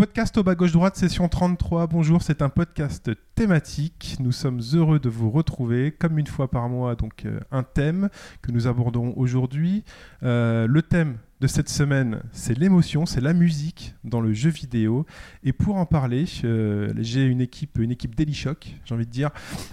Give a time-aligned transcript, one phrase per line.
[0.00, 1.86] Podcast au bas gauche droite, session 33.
[1.86, 4.16] Bonjour, c'est un podcast thématique.
[4.18, 8.08] Nous sommes heureux de vous retrouver, comme une fois par mois, donc euh, un thème
[8.40, 9.84] que nous abordons aujourd'hui.
[10.22, 15.04] Euh, le thème de cette semaine, c'est l'émotion, c'est la musique dans le jeu vidéo.
[15.44, 19.28] Et pour en parler, euh, j'ai une équipe, une équipe Shock, j'ai envie de dire.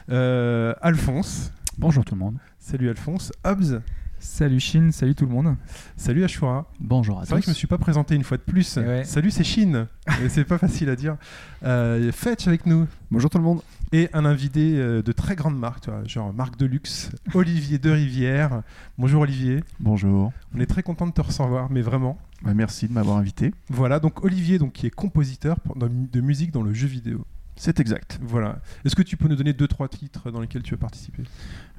[0.09, 1.54] Alphonse.
[1.77, 2.38] Bonjour tout le monde.
[2.59, 3.32] Salut Alphonse.
[3.46, 3.82] Hobbs.
[4.20, 5.55] Salut Shin, salut tout le monde.
[5.95, 6.66] Salut Ashura.
[6.80, 8.77] Bonjour à C'est vrai que je me suis pas présenté une fois de plus.
[8.77, 9.03] Eh ouais.
[9.03, 9.88] Salut, c'est Shin.
[10.21, 11.17] Mais c'est pas facile à dire.
[11.63, 12.88] Euh, Fetch avec nous.
[13.12, 13.62] Bonjour tout le monde.
[13.91, 17.77] Et un invité euh, de très grande marque, tu vois, genre marque de luxe, Olivier
[17.77, 18.63] de Rivière.
[18.98, 19.63] Bonjour Olivier.
[19.79, 20.34] Bonjour.
[20.55, 22.18] On est très content de te recevoir, mais vraiment.
[22.41, 23.54] Bah, merci de m'avoir invité.
[23.70, 27.26] Voilà, donc Olivier, donc, qui est compositeur de musique dans le jeu vidéo.
[27.58, 28.20] C'est exact.
[28.22, 28.60] Voilà.
[28.86, 31.24] Est-ce que tu peux nous donner deux trois titres dans lesquels tu as participé?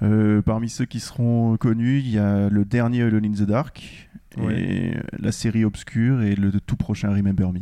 [0.02, 4.10] Euh, parmi ceux qui seront connus, il y a le dernier Alone in the Dark,
[4.36, 7.60] et la série Obscure et le tout prochain Remember Me.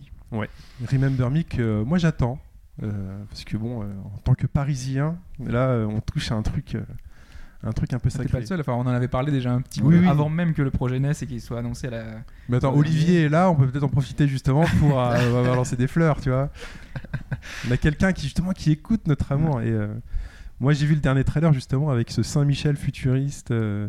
[0.91, 2.41] Remember Me que euh, moi j'attends
[2.83, 6.43] euh, parce que bon, euh, en tant que Parisien, là euh, on touche à un
[6.43, 6.77] truc,
[7.67, 8.33] un truc un peu T'es sacré.
[8.33, 10.07] pas le seul, enfin, on en avait parlé déjà un petit peu oui.
[10.09, 12.05] avant même que le projet naisse et qu'il soit annoncé à la.
[12.49, 12.75] Mais attends.
[12.75, 16.31] Olivier est là, on peut peut-être en profiter justement pour euh, balancer des fleurs, tu
[16.31, 16.51] vois.
[17.69, 19.89] On a quelqu'un qui justement qui écoute notre amour et euh,
[20.61, 23.89] moi j'ai vu le dernier trailer justement avec ce Saint-Michel futuriste, euh,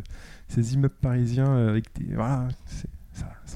[0.49, 2.89] ces immeubles parisiens euh, avec des voilà, c'est-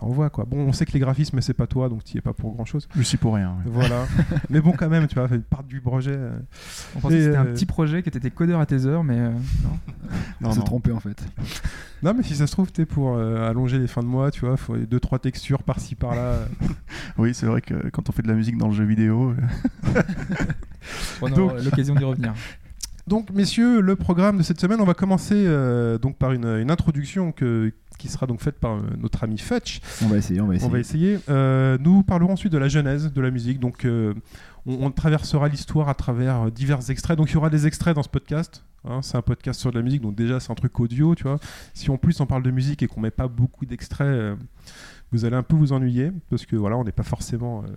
[0.01, 0.45] ça, envoie quoi.
[0.45, 2.53] Bon, on sait que les graphismes c'est pas toi donc tu y es pas pour
[2.53, 2.87] grand chose.
[2.95, 3.49] Je suis pour rien.
[3.51, 3.71] ouais.
[3.71, 4.05] Voilà.
[4.49, 6.15] Mais bon quand même, tu vois, fait une part du projet.
[6.15, 6.37] euh,
[6.95, 9.03] On pensait Et, que c'était un euh, petit projet qui était codeur à tes heures,
[9.03, 9.69] mais euh, non.
[10.41, 10.65] Non, s'est non.
[10.65, 11.23] trompé en fait.
[12.03, 14.39] Non mais si ça se trouve t'es pour euh, allonger les fins de mois, tu
[14.39, 16.39] vois, faut deux trois textures par-ci par-là.
[17.19, 19.35] Oui, c'est vrai que quand on fait de la musique dans le jeu vidéo,
[21.21, 22.33] on aura Donc- l'occasion d'y revenir.
[23.07, 26.71] Donc, messieurs, le programme de cette semaine, on va commencer euh, donc par une, une
[26.71, 29.79] introduction que- qui sera donc faite par euh, notre ami Fetch.
[30.03, 30.67] On va essayer, on va essayer.
[30.69, 31.19] On va essayer.
[31.29, 33.59] Euh, nous parlerons ensuite de la genèse de la musique.
[33.59, 34.13] Donc, euh,
[34.65, 37.17] on, on traversera l'histoire à travers euh, divers extraits.
[37.17, 38.63] Donc, il y aura des extraits dans ce podcast.
[38.85, 39.01] hein.
[39.03, 41.39] c'est un podcast sur de la musique, donc déjà c'est un truc audio, tu vois.
[41.73, 44.35] Si en plus on parle de musique et qu'on met pas beaucoup d'extraits, euh,
[45.11, 47.67] vous allez un peu vous ennuyer parce que voilà, on n'est pas forcément, euh,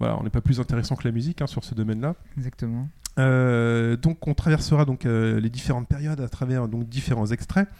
[0.00, 2.14] voilà, on n'est pas plus intéressant que la musique hein, sur ce domaine-là.
[2.38, 2.88] Exactement.
[3.18, 7.72] Euh, donc on traversera donc euh, les différentes périodes à travers donc différents extraits Euh,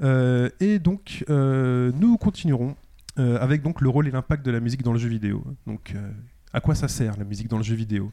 [0.00, 2.74] et donc euh, nous continuerons
[3.18, 5.44] euh, avec donc le rôle et l'impact de la musique dans le jeu vidéo.
[5.66, 6.10] Donc euh,
[6.52, 8.12] à quoi ça sert la musique dans le jeu vidéo?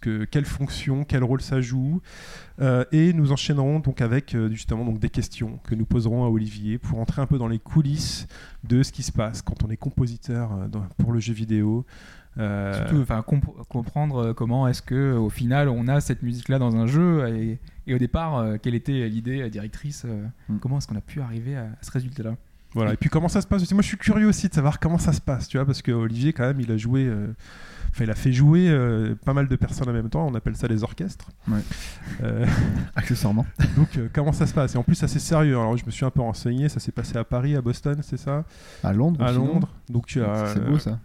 [0.00, 2.00] Que quelle fonction, quel rôle ça joue?
[2.60, 6.28] Euh, Et nous enchaînerons donc avec euh, justement donc des questions que nous poserons à
[6.28, 8.26] Olivier pour entrer un peu dans les coulisses
[8.64, 10.66] de ce qui se passe quand on est compositeur euh,
[10.98, 11.86] pour le jeu vidéo.
[12.38, 16.58] Euh, Surtout, enfin, comp- comprendre euh, comment est-ce que au final on a cette musique-là
[16.58, 20.58] dans un jeu et, et au départ euh, quelle était l'idée directrice, euh, Mm.
[20.58, 22.36] comment est-ce qu'on a pu arriver à, à ce résultat-là?
[22.74, 23.72] Voilà, et puis comment ça se passe aussi?
[23.72, 25.92] Moi je suis curieux aussi de savoir comment ça se passe, tu vois, parce que
[25.92, 27.28] Olivier quand même il a joué, euh,
[27.90, 30.56] enfin il a fait jouer euh, pas mal de personnes en même temps, on appelle
[30.56, 31.30] ça les orchestres.
[31.48, 31.60] Ouais.
[32.22, 32.44] Euh,
[32.96, 33.46] Accessoirement.
[33.78, 34.74] donc euh, comment ça se passe?
[34.74, 37.16] Et en plus assez sérieux, alors je me suis un peu renseigné, ça s'est passé
[37.16, 38.44] à Paris, à Boston, c'est ça?
[38.84, 40.98] À Londres À Londres, donc tu as C'est beau ça.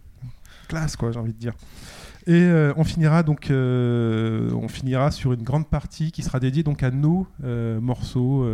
[0.72, 1.54] Classe quoi j'ai envie de dire.
[2.26, 6.62] Et euh, on finira donc euh, on finira sur une grande partie qui sera dédiée
[6.62, 8.46] donc à nos euh, morceaux,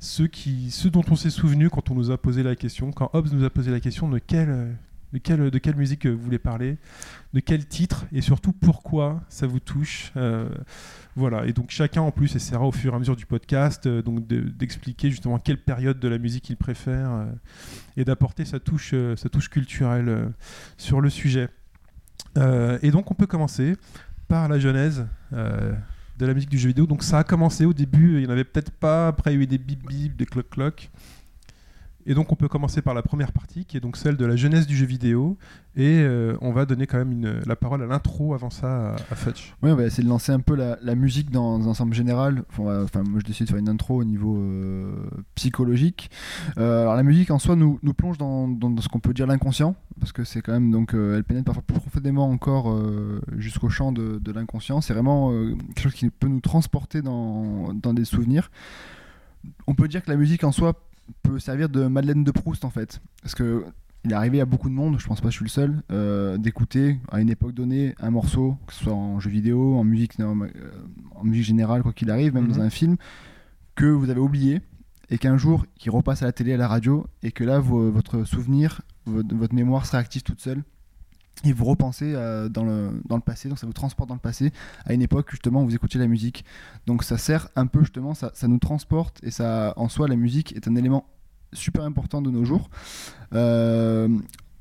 [0.00, 3.10] ceux qui ceux dont on s'est souvenu quand on nous a posé la question, quand
[3.12, 4.72] Hobbes nous a posé la question de euh,
[5.12, 6.78] de quelle, de quelle musique euh, vous voulez parler,
[7.32, 8.06] de quel titre?
[8.12, 10.12] Et surtout pourquoi ça vous touche?
[10.16, 10.48] euh,
[11.16, 14.02] voilà, et donc chacun en plus essaiera au fur et à mesure du podcast euh,
[14.02, 17.26] donc de- d'expliquer justement quelle période de la musique il préfère
[17.96, 20.32] et d'apporter sa touche, sa touche culturelle
[20.76, 21.48] sur le sujet.
[22.82, 23.76] Et donc on peut commencer
[24.28, 26.86] par la genèse de la musique du jeu vidéo.
[26.86, 29.40] Donc ça a commencé au début, il n'y en avait peut-être pas, après il y
[29.40, 30.90] a eu des bip bip, des cloc cloc.
[32.08, 34.34] Et donc on peut commencer par la première partie qui est donc celle de la
[34.34, 35.36] jeunesse du jeu vidéo.
[35.76, 39.54] Et euh, on va donner quand même la parole à l'intro avant ça à, Fetch.
[39.62, 42.44] Oui, on va essayer de lancer un peu la, musique dans un ensemble général.
[42.48, 44.90] Enfin, moi, je décide de faire une intro au niveau euh,
[45.34, 46.10] psychologique.
[46.56, 48.48] Euh, alors, la musique en soi nous, plonge dans,
[48.80, 51.78] ce qu'on peut dire l'inconscient, parce que c'est quand même donc elle pénètre parfois plus
[51.78, 52.74] profondément encore
[53.36, 54.80] jusqu'au champ de, l'inconscient.
[54.80, 55.30] C'est vraiment
[55.74, 58.50] quelque chose qui peut nous transporter dans des souvenirs.
[59.66, 60.74] On peut dire que la musique en soi
[61.22, 63.64] peut servir de Madeleine de Proust en fait, parce que
[64.04, 65.82] il est arrivé à beaucoup de monde, je pense pas que je suis le seul,
[65.90, 69.82] euh, d'écouter à une époque donnée un morceau, que ce soit en jeu vidéo, en
[69.84, 70.48] musique, en, euh,
[71.16, 72.52] en musique générale, quoi qu'il arrive, même Mhm.
[72.52, 72.96] dans un film,
[73.74, 74.60] que vous avez oublié
[75.10, 78.22] et qu'un jour qui repasse à la télé, à la radio, et que là votre
[78.24, 80.62] souvenir, votre, votre mémoire se réactive toute seule.
[81.44, 84.20] Et vous repensez euh, dans, le, dans le passé, donc ça vous transporte dans le
[84.20, 84.52] passé,
[84.84, 86.44] à une époque justement où vous écoutiez la musique.
[86.86, 90.16] Donc ça sert un peu justement, ça, ça nous transporte, et ça en soi, la
[90.16, 91.06] musique est un élément
[91.52, 92.70] super important de nos jours.
[93.34, 94.08] Euh,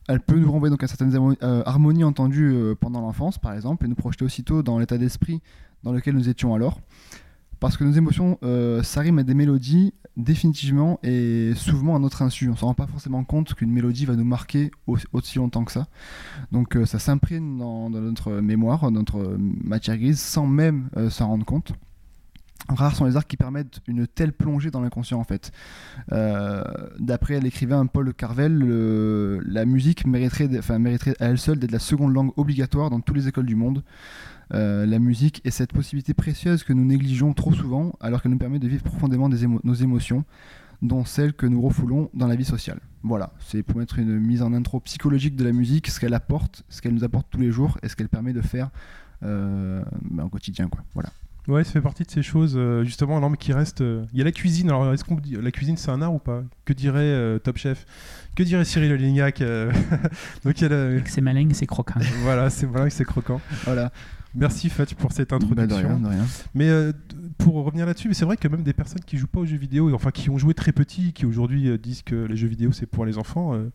[0.07, 1.13] elle peut nous renvoyer donc à certaines
[1.44, 5.41] euh, harmonies entendues pendant l'enfance, par exemple, et nous projeter aussitôt dans l'état d'esprit
[5.83, 6.80] dans lequel nous étions alors.
[7.59, 12.48] Parce que nos émotions euh, s'arriment à des mélodies définitivement et souvent à notre insu.
[12.48, 15.63] On ne s'en rend pas forcément compte qu'une mélodie va nous marquer au- aussi longtemps
[15.63, 15.88] que ça.
[16.51, 21.45] Donc euh, ça s'imprime dans, notre mémoire, notre matière grise, sans même euh, s'en rendre
[21.45, 21.74] compte.
[22.69, 25.51] Rares sont les arts qui permettent une telle plongée dans l'inconscient en fait.
[26.12, 26.63] Euh,
[27.00, 28.59] D'après l'écrivain Paul Carvel,
[29.45, 33.15] la musique mériterait, enfin, mériterait à elle seule d'être la seconde langue obligatoire dans toutes
[33.15, 33.83] les écoles du monde.
[34.54, 38.38] Euh, la musique est cette possibilité précieuse que nous négligeons trop souvent alors qu'elle nous
[38.38, 40.24] permet de vivre profondément nos émotions,
[40.81, 42.80] dont celles que nous refoulons dans la vie sociale.
[43.04, 46.63] Voilà, c'est pour mettre une mise en intro psychologique de la musique, ce qu'elle apporte,
[46.69, 48.69] ce qu'elle nous apporte tous les jours et ce qu'elle permet de faire
[49.24, 50.68] euh, bah, au quotidien.
[50.68, 50.83] Quoi.
[50.94, 51.09] Voilà.
[51.47, 53.79] Ouais, ça fait partie de ces choses, euh, justement, non, mais qui restent.
[53.81, 54.67] euh, Il y a la cuisine.
[54.69, 56.44] Alors, est-ce qu'on dit la cuisine, c'est un art ou pas?
[56.65, 57.85] Que dirait euh, Top Chef?
[58.35, 59.71] Que dirait Cyril Lignac euh,
[60.44, 61.99] Donc, il la- C'est malin et c'est croquant.
[62.23, 63.39] Voilà, c'est voilà, c'est croquant.
[63.63, 63.91] Voilà.
[64.35, 65.88] Merci Fatch pour cette Bah, de introduction.
[65.88, 66.25] rien, de rien.
[66.53, 66.91] Mais euh,
[67.38, 69.57] pour revenir là-dessus, mais c'est vrai que même des personnes qui jouent pas aux jeux
[69.57, 72.85] vidéo, enfin qui ont joué très petit, qui aujourd'hui disent que les jeux vidéo c'est
[72.85, 73.71] pour les enfants, euh,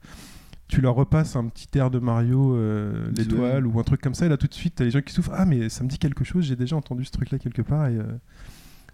[0.69, 4.26] tu leur repasses un petit air de Mario, euh, l'étoile ou un truc comme ça,
[4.26, 5.32] et là tout de suite t'as les gens qui souffrent.
[5.35, 7.97] Ah mais ça me dit quelque chose, j'ai déjà entendu ce truc-là quelque part et
[7.97, 8.05] euh,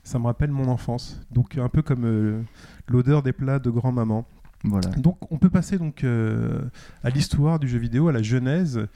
[0.02, 1.20] ça me rappelle mon enfance.
[1.30, 2.42] Donc un peu comme euh,
[2.88, 4.26] l'odeur des plats de grand-maman.
[4.64, 4.88] Voilà.
[4.96, 8.88] Donc on peut passer donc à l'histoire du jeu vidéo, à la genèse.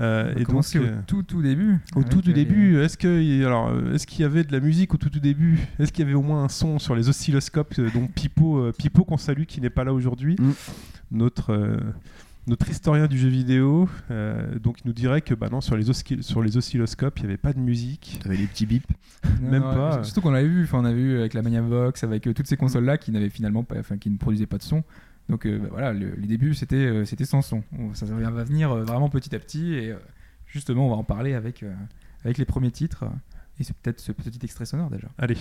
[0.00, 1.78] Euh, et donc commencer euh, au tout tout début.
[1.94, 4.52] au avec tout du les- début, est-ce que alors euh, est-ce qu'il y avait de
[4.52, 5.58] la musique au tout tout début?
[5.78, 8.72] Est-ce qu'il y avait au moins un son sur les oscilloscopes euh, Donc Pipo, euh,
[8.76, 10.50] Pipo qu'on salue, qui n'est pas là aujourd'hui, Mm.
[11.12, 11.78] notre euh,
[12.46, 15.90] notre historien du jeu vidéo, euh, donc il nous dirait que bah non sur les
[15.90, 18.20] osci- sur les oscilloscopes il n'y avait pas de musique.
[18.22, 18.86] T'avais les petits bips.
[19.42, 20.02] Même non, pas.
[20.02, 22.56] Surtout qu'on l'avait vu, enfin, on a vu avec la Maniavox, avec euh, toutes ces
[22.56, 24.82] consoles-là qui n'avaient finalement pas, enfin, qui ne produisaient pas de son.
[25.28, 27.62] Donc euh, bah, voilà, le- les débuts c'était euh, c'était sans son.
[27.78, 29.98] On- Ça va venir euh, vraiment petit à petit et euh,
[30.46, 31.64] justement on va en parler avec
[32.24, 33.04] avec les premiers titres
[33.60, 35.08] et c'est peut-être ce petit extrait sonore déjà.
[35.18, 35.36] Allez.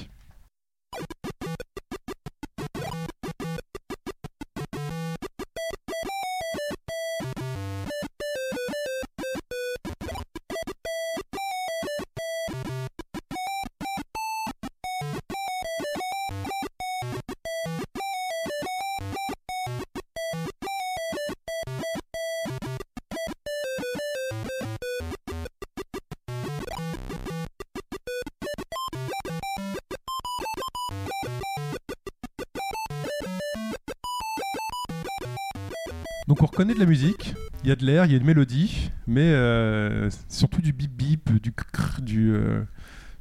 [36.57, 39.21] Reconnaît de la musique, il y a de l'air, il y a une mélodie, mais
[39.31, 42.63] euh, surtout du bip bip, du crrr, du euh,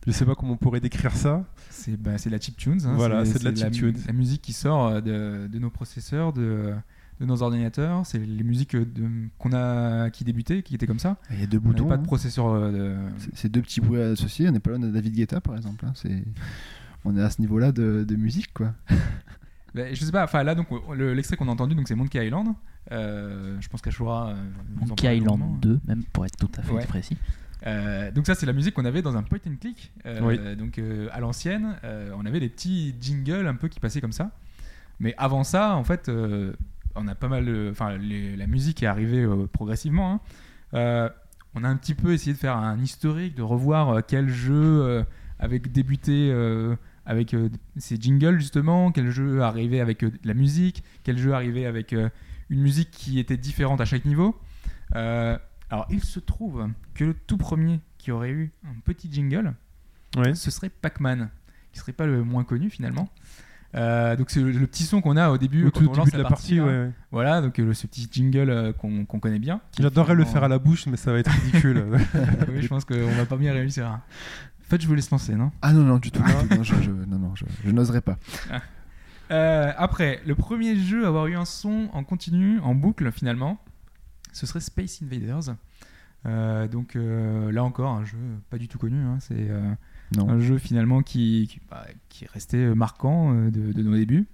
[0.06, 1.44] je sais pas comment on pourrait décrire ça.
[1.69, 2.79] C'est bah, c'est de la chiptune.
[2.87, 3.94] Hein, Voilà, c'est de la chiptune.
[4.06, 6.73] La musique qui sort euh, de, de nos processeurs, de,
[7.21, 8.06] de nos ordinateurs.
[8.06, 11.19] C'est les musiques euh, de- qu'on a qui débutaient, qui étaient comme ça.
[11.31, 11.88] Il y a deux On n'avait boutons.
[11.88, 12.06] pas de hein.
[12.06, 12.49] processeur.
[12.49, 14.49] euh, de- C'est- C'est deux petits bruits associés.
[14.49, 15.85] On n'est pas loin de David Guetta, par exemple.
[15.85, 15.93] hein.
[15.94, 16.25] C'est...
[17.05, 18.73] On est à ce niveau-là de, de musique, quoi.
[19.75, 22.25] Bah, je sais pas, enfin là, donc le- l'extrait qu'on a entendu, donc c'est Monkey
[22.26, 22.55] Island.
[22.93, 24.28] Euh, je pense qu'Ashura.
[24.31, 24.35] euh,
[24.87, 25.59] Monkey Island longuement.
[25.61, 26.85] 2, même pour être tout à fait Ouais.
[26.87, 27.16] précis.
[27.66, 29.93] Euh, donc ça, c'est la musique qu'on avait dans un point and click.
[30.07, 30.57] Euh, Oui.
[30.57, 34.12] Donc euh, à l'ancienne, euh, on avait des petits jingles un peu qui passaient comme
[34.12, 34.31] ça.
[35.00, 36.52] Mais avant ça, en fait, euh,
[36.95, 37.49] on a pas mal.
[37.71, 40.12] Enfin, la musique est arrivée euh, progressivement.
[40.14, 40.21] hein.
[40.75, 41.09] Euh,
[41.55, 44.55] on a un petit peu essayé de faire un historique, de revoir euh, quel jeu
[44.55, 45.02] euh,
[45.38, 46.76] avait débuté euh,
[47.07, 51.64] avec euh, ces jingles justement, quel jeu arrivait avec euh, la musique, quel jeu arrivait
[51.66, 52.09] avec euh,
[52.50, 54.38] une musique qui était différente à chaque niveau.
[54.95, 55.37] Euh,
[55.71, 59.55] alors, il se trouve que le tout premier qui aurait eu un petit jingle,
[60.17, 60.35] Ouais.
[60.35, 61.29] ce serait Pac-Man,
[61.73, 63.09] qui serait pas le moins connu finalement.
[63.75, 65.88] Euh, donc c'est le, le petit son qu'on a au début Au quand tout on
[65.91, 66.67] début lance de la partie, ouais.
[66.67, 66.91] ouais.
[67.11, 69.61] Voilà, donc euh, ce petit jingle euh, qu'on connaît bien.
[69.79, 71.85] J'adorerais le faire à la bouche, mais ça va être ridicule.
[72.49, 73.87] oui, je pense qu'on va pas bien réussir.
[73.88, 74.00] En
[74.71, 75.50] fait, je vous laisse lancer, non?
[75.61, 76.23] Ah non, non, du tout.
[76.23, 76.55] tout.
[76.57, 78.19] Non, je, je- non, non, je, je n'oserais pas.
[79.30, 83.59] Euh, Après, le premier jeu à avoir eu un son en continu, en boucle finalement,
[84.33, 85.54] ce serait Space Invaders.
[86.26, 88.18] Euh, donc euh, là encore, un jeu
[88.50, 89.00] pas du tout connu.
[89.00, 89.49] hein, C'est
[90.18, 94.26] un jeu finalement qui, qui, bah, qui est resté marquant de, de nos débuts.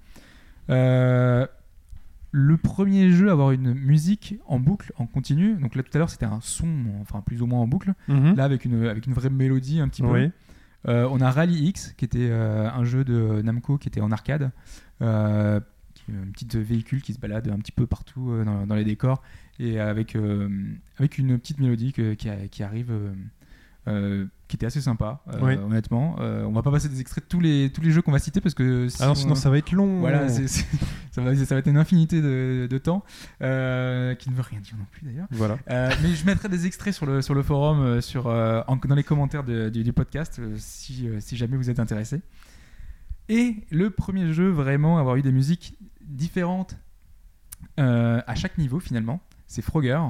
[2.34, 5.54] Le premier jeu à avoir une musique en boucle, en continu.
[5.56, 6.66] Donc là tout à l'heure c'était un son,
[7.02, 7.92] enfin plus ou moins en boucle.
[8.08, 8.36] Mhm.
[8.36, 10.08] Là avec une, avec une vraie mélodie un petit peu.
[10.08, 10.30] Oui.
[10.88, 14.10] Euh, on a Rally X, qui était euh, un jeu de Namco qui était en
[14.10, 14.50] arcade,
[15.02, 15.60] euh,
[16.10, 19.22] un petit véhicule qui se balade un petit peu partout euh, dans, dans les décors
[19.60, 20.48] et avec, euh,
[20.98, 22.92] avec une petite mélodie que- qui, a- qui arrive,
[23.88, 25.54] euh, qui était assez sympa, euh, Oui.
[25.56, 26.16] honnêtement.
[26.20, 28.18] Euh, on va pas passer des extraits de tous les, tous les jeux qu'on va
[28.18, 30.00] citer parce que si Alors on- sinon ça va être long.
[30.00, 33.04] voilà, ça, va, ça va être une infinité de, de temps,
[33.38, 33.44] qui
[34.30, 35.26] ne veut rien dire non plus d'ailleurs.
[35.30, 35.58] Voilà.
[35.68, 39.44] Mais je mettrai des extraits sur le, sur le forum, sur, en- dans les commentaires
[39.44, 42.20] de- du, du podcast, si, si jamais vous êtes intéressé.
[43.28, 46.76] Et le premier jeu vraiment à avoir eu des musiques différentes
[47.78, 50.00] euh, à chaque niveau finalement, c'est Frogger.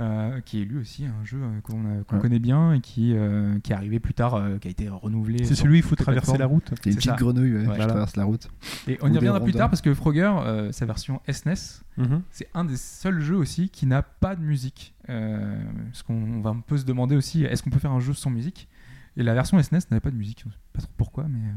[0.00, 2.18] euh, qui est lui aussi un jeu euh, qu'on Ouais.
[2.20, 5.44] connaît bien et qui, euh, qui est arrivé plus tard, euh, qui a été renouvelé.
[5.44, 6.64] C'est celui où il faut traverser la route.
[6.68, 7.16] Il y a une C'est petite ça.
[7.16, 7.78] grenouille ouais, Ouais.
[7.78, 8.48] qui traverse la route.
[8.88, 12.22] Et on Ou y reviendra plus tard parce que Frogger, euh, sa version SNES, Mhm.
[12.30, 14.96] c'est un des seuls jeux aussi qui n'a pas de musique.
[15.10, 18.14] Euh, parce qu'on va un peu se demander aussi, est-ce qu'on peut faire un jeu
[18.14, 18.68] sans musique?
[19.16, 20.42] Et la version SNES n'avait pas de musique.
[20.44, 21.52] Je sais pas trop pourquoi, mais euh,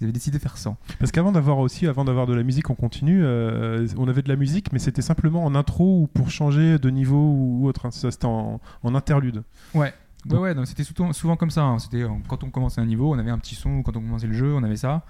[0.00, 0.76] ils avaient décidé de faire sans.
[0.98, 4.28] Parce qu'avant d'avoir aussi, avant d'avoir de la musique en continu, euh, on avait de
[4.28, 7.86] la musique, mais c'était simplement en intro ou pour changer de niveau ou autre.
[7.86, 7.90] hein.
[7.90, 9.42] Ça c'était en, en interlude.
[9.74, 9.92] Ouais.
[10.28, 11.62] Ouais, ouais, donc c'était souvent, souvent comme ça.
[11.62, 11.78] hein.
[11.78, 14.26] C'était euh, quand on commençait un niveau, on avait un petit son, quand on commençait
[14.26, 15.02] le jeu, on avait ça.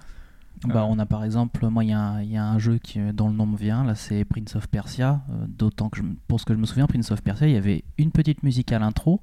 [0.65, 0.87] Bah, Euh.
[0.89, 2.99] on a par exemple, moi il y, a un- il y a un jeu qui,
[3.13, 5.21] dont le nom me vient, là c'est Prince of Persia.
[5.29, 7.57] euh, D'autant que je, pour ce que je me souviens, Prince of Persia, il y
[7.57, 9.21] avait une petite musique à l'intro,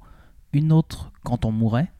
[0.53, 1.91] une autre quand on mourait,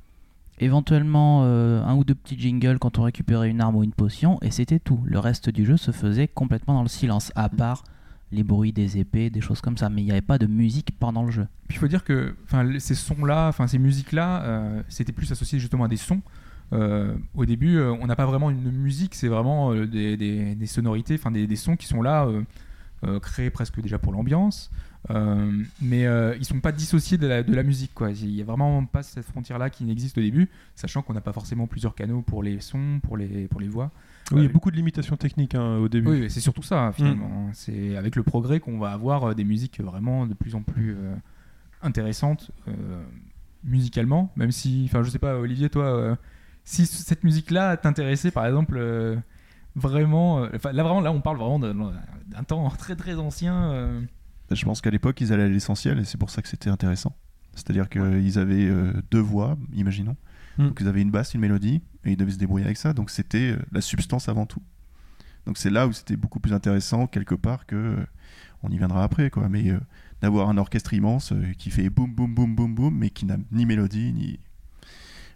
[0.60, 4.38] éventuellement euh, un ou deux petits jingles quand on récupérait une arme ou une potion,
[4.42, 5.02] et c'était tout.
[5.06, 7.84] Le reste du jeu se faisait complètement dans le silence, à part
[8.32, 9.90] les bruits des épées, des choses comme ça.
[9.90, 11.48] Mais il n'y avait pas de musique pendant le jeu.
[11.68, 12.36] Puis il faut dire que
[12.80, 16.22] ces sons-là, ces musiques-là, euh, c'était plus associé justement à des sons.
[16.74, 21.76] Euh, au début, on n'a pas vraiment une musique, c'est vraiment des, sonorités, des, sons
[21.76, 22.28] qui sont là,
[23.22, 24.72] créés presque déjà pour l'ambiance,
[25.12, 27.94] euh, mais euh, ils sont pas dissociés de la, de la musique.
[27.94, 28.12] Quoi.
[28.12, 31.34] Il y a vraiment pas cette frontière-là qui n'existe au début, sachant qu'on n'a pas
[31.34, 33.92] forcément plusieurs canaux pour les sons, pour les, pour les voix.
[34.32, 36.10] Oui, il y a beaucoup de limitations techniques hein, au début.
[36.10, 37.50] Oui, c'est surtout ça, finalement.
[37.54, 40.96] C'est avec le progrès qu'on va avoir euh, des musiques vraiment de plus en plus
[40.98, 41.16] euh,
[41.84, 43.04] intéressantes euh,
[43.64, 44.32] musicalement.
[44.36, 46.16] Même si, enfin, je sais pas, Olivier, toi, euh,
[46.64, 49.16] si cette musique-là t'intéressait, par exemple, euh,
[49.76, 54.02] vraiment, euh, là, vraiment, là, on parle vraiment d'un temps très très ancien.
[54.52, 57.16] Je pense qu'à l'époque, ils allaient à l'essentiel et c'est pour ça que c'était intéressant.
[57.56, 60.18] C'est-à-dire qu'ils avaient euh, deux voix, imaginons.
[60.58, 60.68] Hmm.
[60.68, 62.94] Donc ils avaient une basse, une mélodie, et ils devaient se débrouiller avec ça.
[62.94, 64.62] Donc c'était euh, la substance avant tout.
[65.46, 67.76] Donc c'est là où c'était beaucoup plus intéressant, quelque part, que.
[67.76, 68.06] euh,
[68.66, 69.48] on y viendra après, quoi.
[69.50, 69.80] Mais euh,
[70.22, 73.38] d'avoir un orchestre immense euh, qui fait boum, boum, boum, boum, boum, mais qui n'a
[73.52, 74.40] ni mélodie, ni.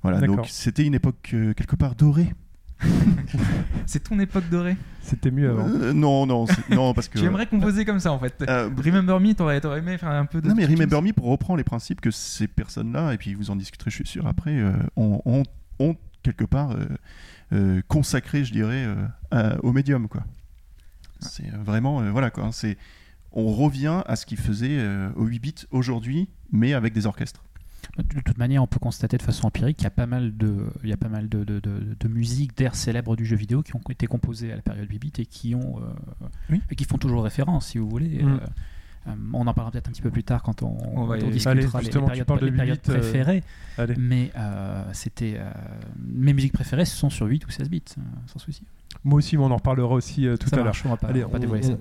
[0.02, 2.34] Voilà, donc c'était une époque euh, quelque part dorée.
[3.86, 4.78] C'est ton époque dorée.
[5.02, 5.68] C'était mieux avant.
[5.68, 7.18] Euh, non, non, c'est- non, parce que.
[7.20, 8.44] Tu aimerais composer comme ça, en fait.
[8.48, 10.48] Euh, Remember Me, t'aurais t'aurais aimé faire un peu de.
[10.48, 13.56] Non mais Remember Me pour reprendre les principes que ces personnes-là, et puis vous en
[13.56, 15.44] discuterez je suis sûr après, euh, ont, ont-
[15.80, 16.86] ont quelque part euh,
[17.54, 18.96] euh, consacré je dirais euh,
[19.32, 20.24] à- au médium quoi.
[21.20, 22.78] C'est euh, vraiment, euh, voilà quoi, hein, c'est,
[23.32, 27.44] on revient à ce qu'ils faisaient euh, au 8 bits aujourd'hui, mais avec des orchestres.
[27.98, 30.68] De toute manière, on peut constater de façon empirique qu'il y a pas mal de,
[30.84, 33.62] il y a pas mal de, de, de, de musiques d'airs célèbres du jeu vidéo
[33.62, 36.62] qui ont été composées à la période 8 bits et qui ont, euh, Oui.
[36.70, 38.24] et qui font toujours référence, si vous voulez.
[38.24, 38.28] Mm.
[38.28, 38.38] Euh,
[39.08, 41.30] euh, on en parlera peut-être un petit peu plus tard quand on, On va on
[41.30, 43.44] discutera tu périodes, les périodes 8 bits, euh, préférées.
[43.98, 44.32] Mais
[44.94, 45.40] c'était
[46.00, 47.84] mes musiques préférées sont sur 8 ou 16 bits,
[48.28, 48.64] sans souci.
[49.04, 50.76] Moi aussi, mais on en reparlera aussi tout Ça à l'heure.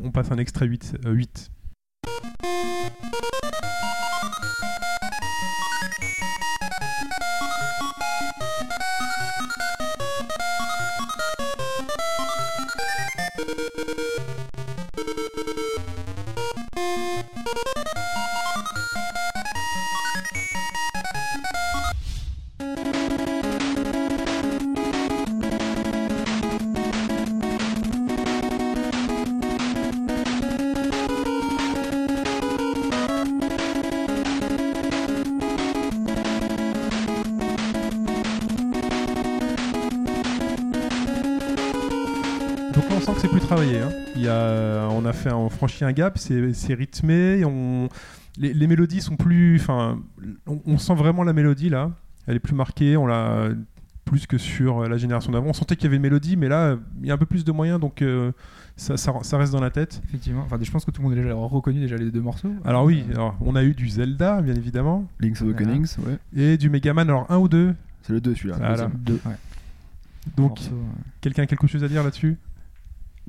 [0.05, 0.97] on passe un extrait 8.
[1.07, 1.50] euh, 8.
[44.29, 47.89] Y a, on a fait, on franchit un gap, c'est rythmé, on,
[48.39, 49.99] les, les mélodies sont plus, enfin,
[50.47, 51.91] on, on sent vraiment la mélodie là.
[52.27, 53.49] Elle est plus marquée, on l'a
[54.05, 55.49] plus que sur la génération d'avant.
[55.49, 57.45] On sentait qu'il y avait une mélodie, mais là, il y a un peu plus
[57.45, 58.33] de moyens, donc euh,
[58.77, 60.01] ça, ça, ça reste dans la tête.
[60.09, 60.43] Effectivement.
[60.45, 62.53] Enfin, je pense que tout le monde a déjà reconnu déjà les deux morceaux.
[62.65, 66.19] Alors oui, Euh, alors, on a eu du Zelda, bien évidemment, Link's Awakenings, ouais.
[66.37, 67.75] et du Megaman, alors un ou deux.
[68.03, 68.89] C'est le 2 celui-là.
[68.95, 69.21] Deux.
[70.37, 70.77] Donc, euh.
[71.21, 72.37] quelqu'un a quelque chose à dire là-dessus?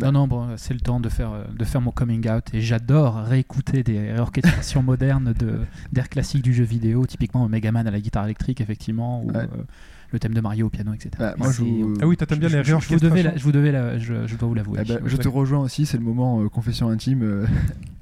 [0.02, 2.62] Non, non, bon, c'est le temps de faire, euh, de faire mon coming out et
[2.62, 5.60] j'adore réécouter des réorchestrations modernes de-
[5.92, 9.38] d'air classique du jeu vidéo, typiquement Megaman à la guitare électrique, effectivement, ou Ouais.
[9.40, 9.64] euh,
[10.12, 11.12] le thème de Mario au piano, etc.
[11.20, 13.24] Bah, moi, je, c'est- vous- Ah oui, t'aimes bien je- les je- je, vous devais
[13.24, 14.80] la- réorchestrations je vous devais la- je, je dois vous l'avouer.
[14.84, 17.22] Eh ben, je te rejoins aussi, c'est le moment euh, confession intime.
[17.24, 17.46] euh,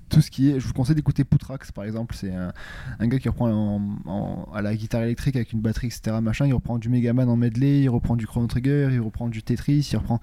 [0.10, 2.16] tout ce qui est, je vous conseille d'écouter Poutrax par exemple.
[2.16, 6.18] C'est un, gars qui reprend en- en- à la guitare électrique avec une batterie, etc.
[6.22, 6.46] Machin.
[6.46, 9.90] Il reprend du Megaman en medley, il reprend du Chrono Trigger, il reprend du Tetris,
[9.92, 10.20] il reprend.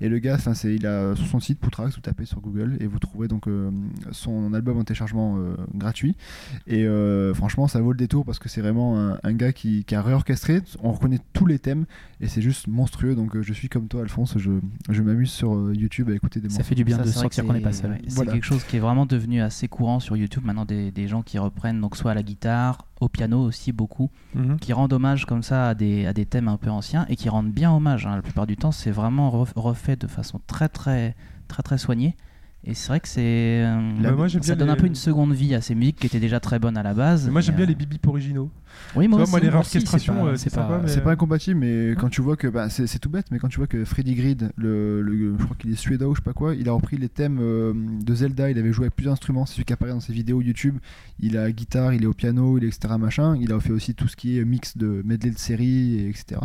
[0.00, 2.86] Et le gars, c'est, il a sur son site Poutrax, vous tapez sur Google et
[2.86, 3.70] vous trouverez donc euh,
[4.10, 6.16] son album en téléchargement euh, gratuit.
[6.66, 9.84] Et euh, franchement, ça vaut le détour parce que c'est vraiment un, un gars qui,
[9.84, 10.60] qui a réorchestré.
[10.82, 11.86] On reconnaît tous les thèmes
[12.20, 13.14] et c'est juste monstrueux.
[13.14, 14.34] Donc euh, je suis comme toi, Alphonse.
[14.38, 14.50] Je,
[14.90, 17.44] je m'amuse sur euh, YouTube à écouter des Ça fait du bien Ça, de sentir
[17.44, 17.90] qu'on n'est pas seul.
[17.92, 18.32] ouais, C'est Voilà.
[18.32, 21.38] quelque chose qui est vraiment devenu assez courant sur YouTube maintenant, des, des gens qui
[21.38, 24.58] reprennent donc soit à la guitare, au piano aussi beaucoup, Mhm.
[24.58, 27.28] qui rendent hommage comme ça à des, à des thèmes un peu anciens et qui
[27.28, 28.06] rendent bien hommage.
[28.06, 28.16] hein.
[28.16, 31.14] La plupart du temps, c'est vraiment ref- refait de façon très très
[31.48, 32.14] très très soignée.
[32.70, 33.22] Et c'est vrai que c'est
[33.64, 36.20] euh, Bah, moi, ça donne un peu une seconde vie à ces musiques qui étaient
[36.20, 37.24] déjà très bonnes à la base.
[37.24, 38.50] Mais Moi j'aime bien euh, les bip originaux.
[38.94, 39.30] Oui, moi vois, aussi.
[39.30, 40.78] moi les réorchestrations, c'est pas- euh, c'est sympa.
[40.78, 43.38] pas- mais- pas incompatible, mais quand tu vois que bah, c'est c'est tout bête, mais
[43.38, 46.20] quand tu vois que Freddy Grid, le, le- je crois qu'il est suédois ou je
[46.20, 48.50] sais pas quoi, il a repris les thèmes euh, de Zelda.
[48.50, 49.46] Il avait joué avec plusieurs instruments.
[49.46, 50.76] C'est celui qui apparaît dans ses vidéos YouTube.
[51.20, 53.34] Il a guitare, il est au piano, il est etc machin.
[53.40, 56.42] Il a fait aussi tout ce qui est mix de medley de série, et etc.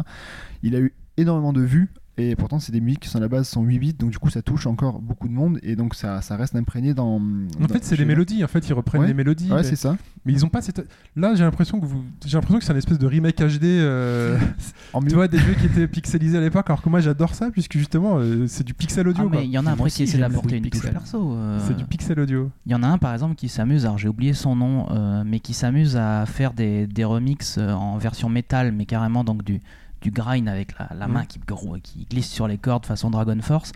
[0.64, 1.90] Il a eu énormément de vues.
[2.16, 4.20] Et pourtant, c'est des musiques qui sont à la base sont 8 bits, donc du
[4.20, 7.20] coup, ça touche encore beaucoup de monde, et donc ça, ça reste imprégné dans.
[7.20, 8.44] En fait, c'est les mélodies.
[8.44, 9.08] En fait, ils reprennent Ouais.
[9.08, 9.50] les mélodies.
[9.50, 9.64] Ouais, mais...
[9.64, 9.98] c'est ça.
[10.24, 10.88] mais ils ont pas cette.
[11.16, 12.04] Là, j'ai l'impression que vous.
[12.24, 13.64] J'ai l'impression que c'est un espèce de remake HD.
[13.64, 14.38] euh,
[14.94, 15.08] En mieux.
[15.08, 17.78] tu vois, des jeux qui étaient pixelisés à l'époque, alors que moi j'adore ça, puisque
[17.80, 19.24] justement, euh, c'est du pixel audio.
[19.26, 20.94] Ah, mais il y en a après aussi, qui le d'apporter une touche pixel.
[20.94, 21.34] perso.
[21.34, 22.52] euh, C'est du pixel audio.
[22.68, 25.24] Il y en a un par exemple qui s'amuse, alors j'ai oublié son nom, euh,
[25.26, 29.62] mais qui s'amuse à faire des, des remixes en version métal, mais carrément donc du,
[30.04, 33.40] du grind avec la, la main qui, gros- qui glisse sur les cordes façon Dragon
[33.42, 33.72] Force.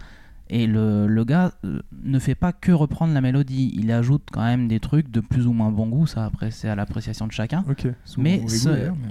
[0.50, 4.44] Et le, le gars euh, ne fait pas que reprendre la mélodie, il ajoute quand
[4.44, 7.34] même des trucs de plus ou moins bon goût, ça après c'est à l'appréciation de
[7.34, 7.66] chacun.
[8.22, 9.10] Mais ce- mais-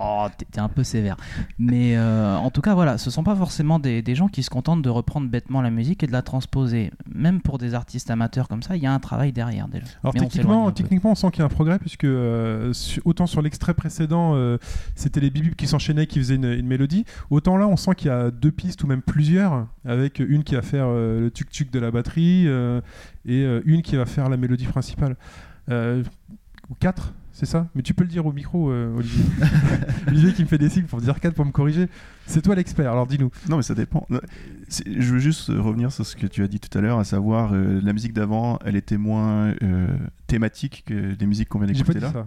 [0.00, 1.16] Oh, t'es un peu sévère.
[1.58, 4.50] Mais euh, en tout cas, voilà, ce sont pas forcément des, des gens qui se
[4.50, 6.90] contentent de reprendre bêtement la musique et de la transposer.
[7.12, 9.86] Même pour des artistes amateurs comme ça, il y a un travail derrière déjà.
[10.02, 12.72] Alors Mais on techniquement, techniquement, on sent qu'il y a un progrès puisque euh,
[13.04, 14.58] autant sur l'extrait précédent, euh,
[14.94, 17.04] c'était les bibibs qui s'enchaînaient, qui faisaient une, une mélodie.
[17.30, 20.54] Autant là, on sent qu'il y a deux pistes ou même plusieurs, avec une qui
[20.54, 22.46] va faire le tuk tuk de la batterie
[23.26, 25.16] et une qui va faire la mélodie principale.
[25.70, 29.24] Ou quatre, c'est ça Mais tu peux le dire au micro, euh, Olivier.
[30.08, 31.86] Olivier qui me fait des signes pour dire quatre pour me corriger.
[32.26, 32.90] C'est toi l'expert.
[32.90, 33.30] Alors dis-nous.
[33.48, 34.06] Non, mais ça dépend.
[34.86, 37.52] Je veux juste revenir sur ce que tu as dit tout à l'heure, à savoir
[37.52, 39.86] euh, la musique d'avant, elle était moins euh,
[40.26, 42.10] thématique que les musiques qu'on vient d'écouter là.
[42.12, 42.26] ça.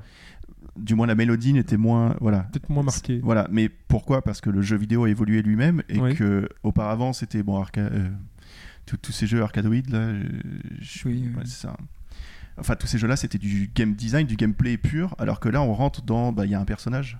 [0.78, 2.15] Du moins, la mélodie n'était moins.
[2.21, 2.43] Voilà.
[2.54, 3.19] Peut-être moins marqué.
[3.21, 4.21] Voilà, mais pourquoi?
[4.21, 6.15] Parce que le jeu vidéo a évolué lui-même et Oui.
[6.15, 7.91] que auparavant c'était bon arca-
[8.86, 10.13] tous- ces jeux arcadoïdes là,
[10.80, 11.76] je- Oui, c'est ça.
[12.62, 15.74] Enfin, tous ces jeux-là, c'était du game design, du gameplay pur, alors que là, on
[15.74, 17.17] rentre dans, bah, il y a un personnage.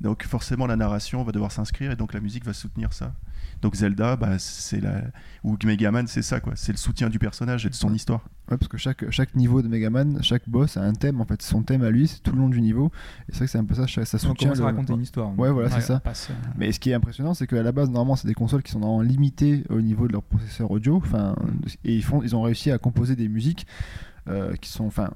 [0.00, 3.12] Donc forcément, la narration va devoir s'inscrire et donc la musique va soutenir ça.
[3.60, 5.02] Donc Zelda, bah, c'est la
[5.44, 6.54] ou Megaman, c'est ça quoi.
[6.56, 8.20] C'est le soutien du personnage et de son histoire.
[8.50, 11.42] Ouais, parce que chaque, chaque niveau de Megaman, chaque boss a un thème en fait.
[11.42, 12.90] Son thème à lui, c'est tout le long du niveau.
[13.28, 14.52] Et c'est vrai que c'est un peu ça, ça On soutient.
[14.52, 15.38] à le- raconter une histoire.
[15.38, 15.96] Ouais, voilà, c'est ça.
[15.96, 18.32] on passe, euh, Mais ce qui est impressionnant, c'est qu'à la base, normalement, c'est des
[18.34, 20.96] consoles qui sont vraiment limitées au niveau de leur processeur audio.
[20.96, 21.36] Enfin,
[21.84, 23.66] et ils, font, ils ont réussi à composer des musiques
[24.30, 25.10] euh, qui sont, enfin,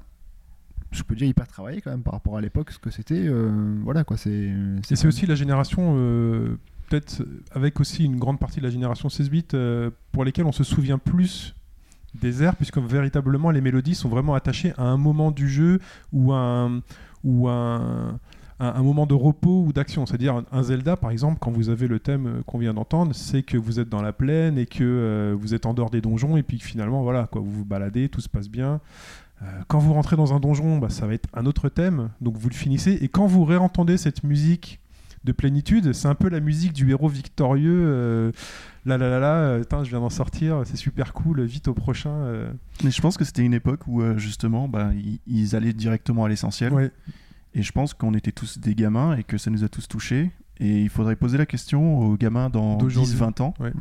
[0.91, 3.27] je peux dire hyper travaillées quand même par rapport à l'époque, ce que c'était.
[3.27, 4.51] euh, voilà quoi, c'est.
[4.91, 6.57] Et c'est aussi la génération, euh,
[6.89, 9.45] peut-être avec aussi une grande partie de la génération 16 bits,
[10.11, 11.55] pour lesquels on se souvient plus
[12.13, 15.79] des airs, puisque véritablement les mélodies sont vraiment attachées à un moment du jeu
[16.13, 16.81] ou à un,
[17.23, 18.19] ou à un,
[18.59, 20.05] un- un moment de repos ou d'action.
[20.05, 23.43] C'est-à-dire un Zelda, par exemple, quand vous avez le thème euh, qu'on vient d'entendre, c'est
[23.43, 26.37] que vous êtes dans la plaine et que euh, vous êtes en dehors des donjons
[26.37, 28.79] et puis que finalement, voilà, quoi, vous vous baladez, tout se passe bien.
[29.41, 32.37] Euh, quand vous rentrez dans un donjon, bah, ça va être un autre thème, donc
[32.37, 32.93] vous le finissez.
[33.01, 34.79] Et quand vous réentendez cette musique
[35.25, 37.81] de plénitude, c'est un peu la musique du héros victorieux.
[37.85, 38.31] euh,
[38.85, 42.11] là là là là, je viens d'en sortir, c'est super cool, vite au prochain.
[42.11, 42.49] euh.
[42.83, 46.29] Mais je pense que c'était une époque où justement, bah, ils, ils allaient directement à
[46.29, 46.71] l'essentiel.
[46.71, 46.91] Ouais.
[47.55, 50.31] Et je pense qu'on était tous des gamins et que ça nous a tous touchés.
[50.59, 53.13] Et il faudrait poser la question aux gamins dans D'aujourd'hui.
[53.15, 53.71] 10-20 ans Ouais.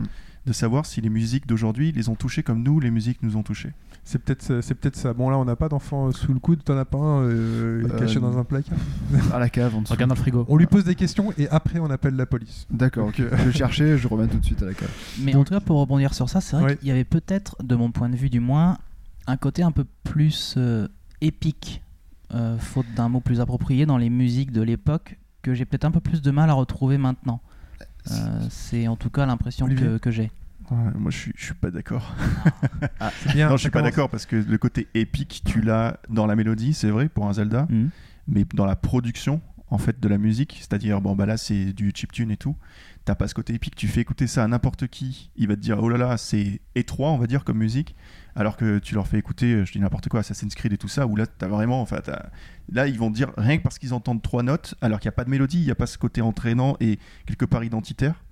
[0.46, 3.42] de savoir si les musiques d'aujourd'hui les ont touchés comme nous, les musiques nous ont
[3.42, 3.72] touchés.
[4.06, 5.14] C'est peut-être c'est peut-être ça.
[5.14, 7.98] Bon là, on n'a pas d'enfant sous le coude, t'en as pas un euh, Euh,
[7.98, 8.76] caché dans un placard.
[9.32, 9.92] à la cave en dessous.
[9.94, 10.44] Regarde dans le frigo.
[10.48, 12.66] On lui pose des questions et après on appelle la police.
[12.70, 13.20] D'accord, Donc, ok.
[13.20, 14.90] euh, je vais chercher, je reviens tout de suite à la cave.
[15.22, 16.76] Mais en tout cas, pour rebondir sur ça, c'est vrai Ouais.
[16.76, 18.76] qu'il y avait peut-être, de mon point de vue du moins,
[19.26, 20.86] un côté un peu plus euh,
[21.22, 21.80] épique,
[22.32, 25.90] euh, faute d'un mot plus approprié, dans les musiques de l'époque, que j'ai peut-être un
[25.90, 27.40] peu plus de mal à retrouver maintenant.
[28.10, 30.30] Euh, c'est en tout cas l'impression que, que j'ai.
[30.70, 32.14] Ouais, moi, je suis, je suis pas d'accord.
[33.34, 33.90] Bien, non, je suis pas commence.
[33.92, 37.32] d'accord parce que le côté épique, tu l'as dans la mélodie, c'est vrai, pour un
[37.34, 37.90] Zelda, Mhm.
[38.28, 41.90] mais dans la production en fait de la musique, c'est-à-dire bon bah là c'est du
[41.94, 42.54] chiptune et tout,
[43.04, 45.60] t'as pas ce côté épique, tu fais écouter ça à n'importe qui, il va te
[45.60, 47.96] dire oh là là c'est étroit on va dire comme musique,
[48.36, 50.88] alors que tu leur fais écouter, euh, je dis n'importe quoi, Assassin's Creed et tout
[50.88, 52.30] ça, où là t'as vraiment, enfin t'as-
[52.72, 55.16] là ils vont dire rien que parce qu'ils entendent trois notes, alors qu'il n'y a
[55.16, 58.24] pas de mélodie, il n'y a pas ce côté entraînant et quelque part identitaire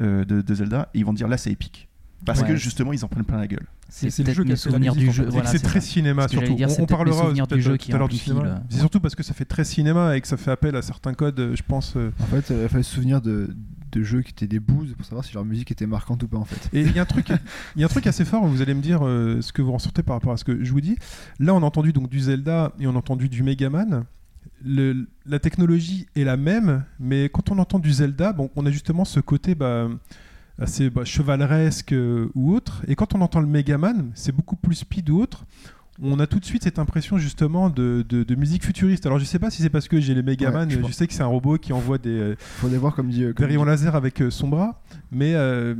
[0.00, 1.88] euh, de, de Zelda, et ils vont dire là c'est épique.
[2.24, 2.48] Parce Ouais.
[2.48, 3.66] que justement ils en prennent plein la gueule.
[3.90, 5.26] C'est c'est le jeu qui a musique, du jeu.
[5.28, 5.86] Voilà, c'est c'est très ça.
[5.86, 6.54] cinéma surtout.
[6.54, 8.62] dire, on, parlera du peut-être jeu tout qui à l'heure du cinéma.
[8.70, 11.12] C'est surtout parce que ça fait très cinéma et que ça fait appel à certains
[11.12, 11.94] codes, euh, je pense.
[11.96, 13.54] En fait, il fallait se souvenir de,
[13.98, 16.38] de jeux qui étaient des bouses pour savoir si leur musique était marquante ou pas
[16.38, 16.68] en fait.
[16.76, 17.28] Et il y a un truc,
[17.76, 18.44] il y a un truc assez fort.
[18.46, 20.70] Vous allez me dire euh, ce que vous ressortez par rapport à ce que je
[20.72, 20.96] vous dis.
[21.38, 24.04] Là, on a entendu donc du Zelda et on a entendu du Megaman.
[24.64, 28.70] Le, la technologie est la même, mais quand on entend du Zelda, bon, on a
[28.70, 29.88] justement ce côté bah,
[30.58, 32.82] assez bah, chevaleresque euh, ou autre.
[32.88, 35.44] Et quand on entend le Megaman, c'est beaucoup plus speed ou autre.
[36.02, 39.06] On a tout de suite cette impression justement de, de- de musique futuriste.
[39.06, 41.12] Alors je sais pas si c'est parce que j'ai les Megaman, Ouais, je sais que
[41.12, 43.24] c'est un robot qui envoie des, euh, Faudrait voir comme dit.
[43.26, 45.74] des Comme rayons dit- laser avec euh, son bras, mais euh,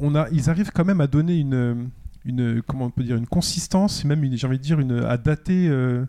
[0.00, 1.90] on a, ils arrivent quand même à donner une,
[2.24, 5.68] une comment on peut dire, une consistance, même j'ai envie de dire une, à dater
[5.68, 6.04] euh,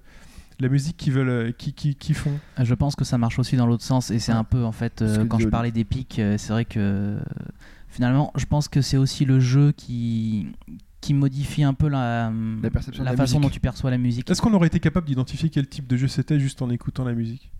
[0.59, 2.39] la musique qu'ils veulent, euh, qui, qui, qui font.
[2.59, 4.37] Je pense que ça marche aussi dans l'autre sens et c'est Ouais.
[4.39, 7.19] un peu en fait euh, quand je parlais des pics, euh, c'est vrai que euh,
[7.87, 10.47] finalement je pense que c'est aussi le jeu qui
[11.03, 13.49] qui modifie un peu la, La perception de la façon musique.
[13.49, 14.29] dont tu perçois la musique.
[14.31, 17.13] Est-ce qu'on aurait été capable d'identifier quel type de jeu c'était juste en écoutant la
[17.13, 17.51] musique?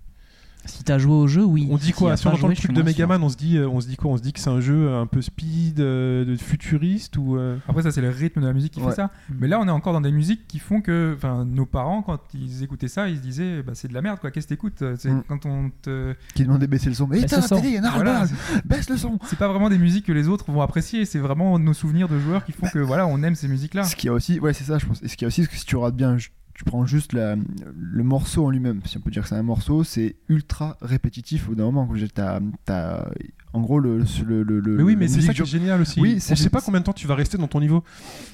[0.66, 1.68] Si t'as joué au jeu, oui.
[1.70, 2.82] On dit quoi a Si on entend le truc de.
[2.82, 4.62] Megaman, on se dit, euh, on se dit quoi On se dit que c'est un
[4.62, 8.54] jeu un peu speed, euh, futuriste ou euh, Après, ça, c'est le rythme de la
[8.54, 8.90] musique qui Ouais.
[8.90, 9.12] fait ça.
[9.40, 12.20] Mais là, on est encore dans des musiques qui font que enfin, nos parents, quand
[12.34, 14.32] ils écoutaient ça, ils se disaient bah, c'est de la merde, quoi.
[14.32, 15.24] Qu'est-ce que t'écoutes C'est Mm.
[15.28, 16.16] quand on te.
[16.34, 17.08] Qui demandait de baisser le son.
[17.08, 17.62] Mais Baisse éteins le la son.
[17.62, 18.26] télé, Voilà,
[18.66, 19.20] Baisse le son.
[19.26, 22.20] c'est pas vraiment des musiques que les autres vont apprécier, c'est vraiment nos souvenirs de
[22.20, 23.84] joueurs qui font que voilà, on aime ces musiques-là.
[23.84, 25.02] Ce qui a aussi, ouais, c'est ça, je pense.
[25.04, 26.18] Et ce qui a aussi, c'est que si tu rates bien,
[26.54, 29.84] tu prends juste le morceau en lui-même, si on peut dire que c'est un morceau,
[29.84, 31.90] c'est ultra répétitif au bout d'un moment.
[32.14, 33.10] T'as- t'as-
[33.54, 36.02] en gros, le, le, le, Mais oui, mais c'est ça qui est génial aussi.
[36.02, 37.84] Oui, on c'est- sait pas combien de temps tu vas rester dans ton niveau.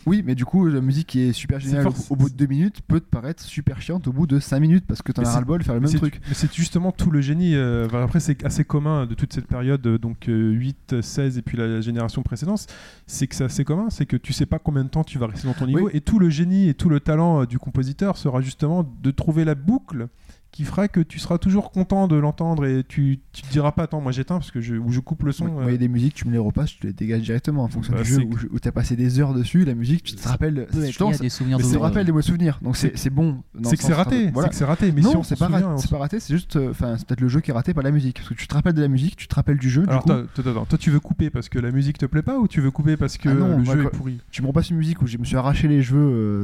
[0.05, 2.81] Oui, mais du coup, la musique qui est super géniale au, bout de deux minutes
[2.87, 5.31] peut te paraître super chiante au bout de cinq minutes parce que t'en Mais as
[5.31, 6.21] c'est- ras le bol de faire le même truc.
[6.27, 7.55] mais c'est justement tout le génie.
[7.55, 11.37] euh, enfin, après, c'est assez commun de toute cette période, euh, donc euh, 8, 16
[11.37, 12.65] et puis la génération précédente.
[13.05, 15.27] C'est que c'est assez commun, c'est que tu sais pas combien de temps tu vas
[15.27, 15.85] rester dans ton niveau.
[15.87, 15.91] Oui.
[15.93, 19.43] Et tout le génie et tout le talent euh, du compositeur sera justement de trouver
[19.43, 20.07] la boucle
[20.51, 23.83] qui fera que tu seras toujours content de l'entendre et tu, tu te diras pas
[23.83, 25.73] attends moi j'éteins parce que je, ou je coupe le son Moi, euh, moi, il
[25.73, 28.01] y a des musiques, tu me les repasses, tu les dégages directement en fonction Bah,
[28.01, 29.63] du jeu où, où t'as passé des heures dessus.
[29.65, 30.67] La musique, tu te rappelles.
[30.73, 31.17] des souvenirs
[31.59, 32.59] ça te c'est- rappelle des mauvais souvenirs.
[32.61, 33.43] Donc c'est c'est bon.
[33.63, 34.47] c'est que c'est raté Voilà.
[34.47, 36.01] c'est que c'est raté mais si non, on c'est pas, raté, on c'est s'en- pas
[36.01, 36.55] raté, c'est juste.
[36.55, 38.17] euh, Enfin, c'est peut-être le jeu qui est raté, pas la musique.
[38.17, 39.83] Parce que tu te rappelles de la musique, tu te rappelles du jeu.
[39.83, 42.05] du alors coup, toi, toi, toi, toi, tu veux couper parce que la musique te
[42.05, 44.19] plaît pas ou tu veux couper parce que Ah non, le jeu est pourri?
[44.31, 45.99] tu me repasses une musique où je me suis arraché les cheveux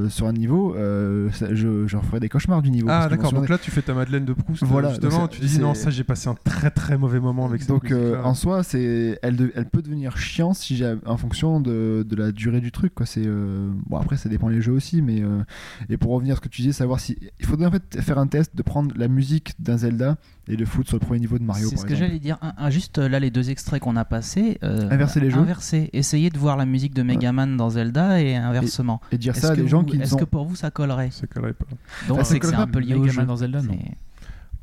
[0.05, 2.87] euh, sur un niveau, je, je referais des cauchemars du niveau.
[2.89, 5.59] ah d'accord donc là tu fais ta Madeleine de Proust euh, Voilà, justement tu dis
[5.59, 8.63] non ça j'ai passé un très très mauvais moment avec cette Donc euh, en soi,
[8.63, 12.61] c'est elle, de- elle peut devenir chiante si j'ai en fonction de, de la durée
[12.61, 12.93] du truc.
[12.93, 13.05] Quoi.
[13.05, 15.41] C'est euh, bon après ça dépend les jeux aussi, mais euh,
[15.89, 18.17] et pour revenir à ce que tu disais, savoir si il faudrait en fait faire
[18.17, 21.37] un test de prendre la musique d'un Zelda et le foutre sur le premier niveau
[21.39, 21.67] de Mario.
[21.69, 22.37] C'est ce que j'allais dire.
[22.41, 24.57] Un- un- juste euh, là, les deux extraits qu'on a passés.
[24.63, 25.39] euh, Inverser les jeux.
[25.39, 25.89] Inverser.
[25.93, 29.01] Essayez de voir la musique de Megaman dans Zelda et inversement.
[29.11, 31.09] Et dire ça à des gens vous- qui ne Est-ce que pour vous ça collerait
[31.11, 31.65] ça collerait pas
[32.07, 33.25] Donc Ah, c'est que c'est un peu lié au Megaman jeu.
[33.27, 33.71] dans Zelda, non.
[33.71, 33.97] Mais-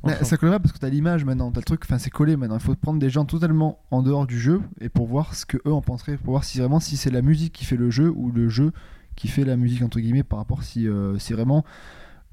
[0.05, 2.37] Ouais, ça colle pas parce que t'as l'image maintenant, t'as le truc, enfin c'est collé
[2.37, 2.57] maintenant.
[2.57, 5.59] Il faut prendre des gens totalement en dehors du jeu et pour voir ce que
[5.65, 8.11] eux en penseraient, pour voir si vraiment si c'est la musique qui fait le jeu
[8.13, 8.73] ou le jeu
[9.15, 11.65] qui fait la musique entre guillemets par rapport si euh, si vraiment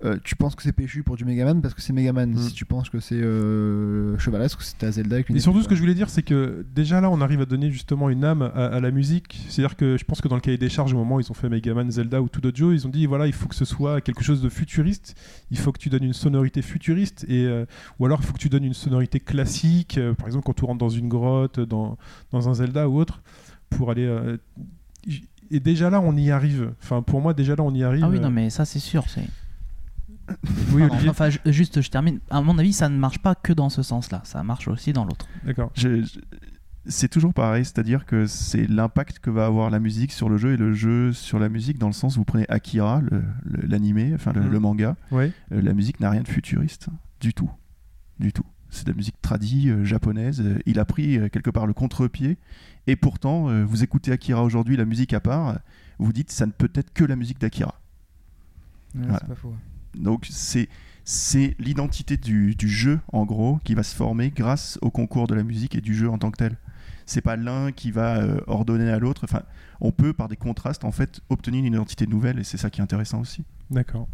[0.05, 2.31] euh, tu penses que c'est péchu pour du Megaman parce que c'est Megaman.
[2.31, 2.37] Mm.
[2.37, 5.67] Si tu penses que c'est euh, chevaleresque, c'était à Zelda avec une Et surtout, ce
[5.67, 8.41] que je voulais dire, c'est que déjà là, on arrive à donner justement une âme
[8.41, 9.39] à, à la musique.
[9.49, 11.33] C'est-à-dire que je pense que dans le cahier des charges, au moment où ils ont
[11.35, 13.65] fait Megaman, Zelda ou tout d'autres jeux, ils ont dit voilà, il faut que ce
[13.65, 15.15] soit quelque chose de futuriste.
[15.51, 17.65] Il faut que tu donnes une sonorité futuriste, et euh,
[17.99, 19.97] ou alors il faut que tu donnes une sonorité classique.
[19.97, 21.97] euh, par exemple, quand tu rentres dans une grotte, dans,
[22.31, 23.21] dans un Zelda ou autre,
[23.69, 24.05] pour aller.
[24.05, 24.37] euh,
[25.51, 26.73] et déjà là, on y arrive.
[26.83, 28.03] Enfin, pour moi, déjà là, on y arrive.
[28.05, 29.03] Ah oui, non, mais ça c'est sûr.
[29.09, 29.27] c'est-
[30.71, 31.09] Oui, Pardon, Olivier.
[31.09, 32.19] Enfin, je- juste, je termine.
[32.29, 34.21] À mon avis, ça ne marche pas que dans ce sens-là.
[34.23, 35.27] Ça marche aussi dans l'autre.
[35.45, 35.71] D'accord.
[35.75, 36.19] Je- je-
[36.85, 40.53] c'est toujours pareil, c'est-à-dire que c'est l'impact que va avoir la musique sur le jeu
[40.53, 43.67] et le jeu sur la musique dans le sens où vous prenez Akira, le- le-
[43.67, 44.51] l'animé, enfin le, Mhm.
[44.51, 45.31] le manga, Ouais.
[45.51, 46.87] euh, la musique n'a rien de futuriste
[47.19, 47.51] du tout,
[48.19, 48.45] du tout.
[48.71, 50.41] C'est de la musique tradie euh, japonaise.
[50.41, 52.37] Euh, Il a pris euh, quelque part le contre-pied
[52.87, 55.55] et pourtant euh, vous écoutez Akira aujourd'hui, la musique à part, euh,
[55.99, 57.75] vous dites ça ne peut être que la musique d'Akira.
[58.95, 59.19] Ouais, Voilà.
[59.21, 59.53] C'est pas faux.
[59.99, 60.67] Donc c'est
[61.03, 65.33] c'est l'identité du, du jeu en gros qui va se former grâce au concours de
[65.35, 66.55] la musique et du jeu en tant que tel.
[67.07, 69.21] c'est pas l'un qui va euh, ordonner à l'autre.
[69.23, 69.41] Enfin,
[69.81, 72.79] on peut par des contrastes en fait obtenir une identité nouvelle et c'est ça qui
[72.81, 73.43] est intéressant aussi.
[73.71, 74.07] D'accord.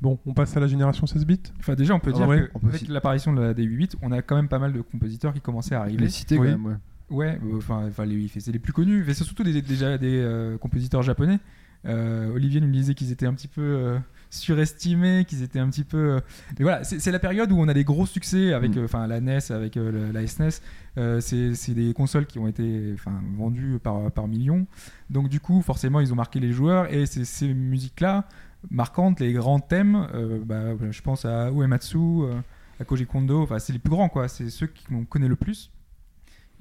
[0.00, 1.40] Bon, on passe à la génération 16 bits.
[1.58, 3.94] Enfin, déjà, on peut Ah dire ouais, on peut qu'avec aussi- l'apparition de la D8,
[4.02, 5.98] on a quand même pas mal de compositeurs qui commençaient à arriver.
[6.04, 6.74] Les cités quand même, ouais.
[7.10, 9.02] Ouais, euh, enfin, enfin, les, c'est les plus connus.
[9.06, 11.38] Mais c'est surtout des, déjà des euh, compositeurs japonais.
[11.86, 13.98] Euh, Olivier nous disait qu'ils étaient un petit peu euh,
[14.30, 15.96] surestimés, qu'ils étaient un petit peu.
[16.16, 16.20] euh,
[16.58, 18.78] Mais voilà, c'est la période où on a des gros succès avec Mm.
[18.78, 20.60] euh, enfin la NES, avec euh, le- la SNES.
[20.98, 22.94] Euh, c'est des consoles qui ont été
[23.36, 24.66] vendues par, par millions.
[25.10, 26.92] Donc, du coup, forcément, ils ont marqué les joueurs.
[26.92, 28.26] Et ces musiques-là,
[28.70, 32.34] marquantes, les grands thèmes, euh, bah, je pense à Uematsu, euh,
[32.80, 34.28] à Koji Kondo, enfin, c'est les plus grands, quoi.
[34.28, 35.70] C'est ceux qu'on connaît le plus.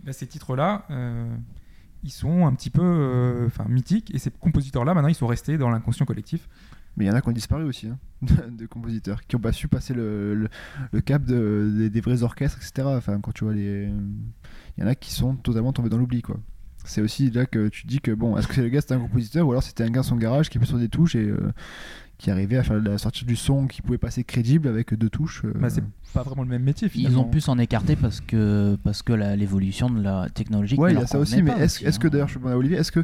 [0.04, 0.86] Bah, ces titres-là,
[2.04, 4.14] ils sont un petit peu mythiques.
[4.14, 6.48] Et ces compositeurs-là, maintenant, ils sont restés dans l'inconscient collectif.
[6.98, 7.98] Mais il y en a qui ont disparu aussi, hein,
[8.52, 10.50] de compositeurs, qui ont pas su passer le, le,
[10.92, 12.88] le cap de- des, des vrais orchestres, etc.
[12.92, 13.90] Enfin, quand tu vois les.
[14.78, 16.40] Il y en a qui sont totalement tombés dans l'oubli, quoi.
[16.84, 19.00] C'est aussi là que tu dis que, bon, est-ce que c'est le gars, c'était un
[19.00, 21.24] compositeur, ou alors c'était un gars dans son garage qui appuyait sur des touches et
[21.30, 21.52] euh,
[22.18, 25.44] qui arrivait à faire à sortir du son qui pouvait passer crédible avec deux touches.
[25.46, 25.84] euh, Bah, c'est
[26.14, 27.22] pas vraiment le même métier, Ils finalement.
[27.28, 30.78] ont pu s'en écarter parce que, parce que la- l'évolution de la technologie.
[30.78, 32.00] Ouais, il y a ça aussi, mais est-ce est-ce hein.
[32.02, 33.02] que d'ailleurs, je demande à Olivier, est-ce que,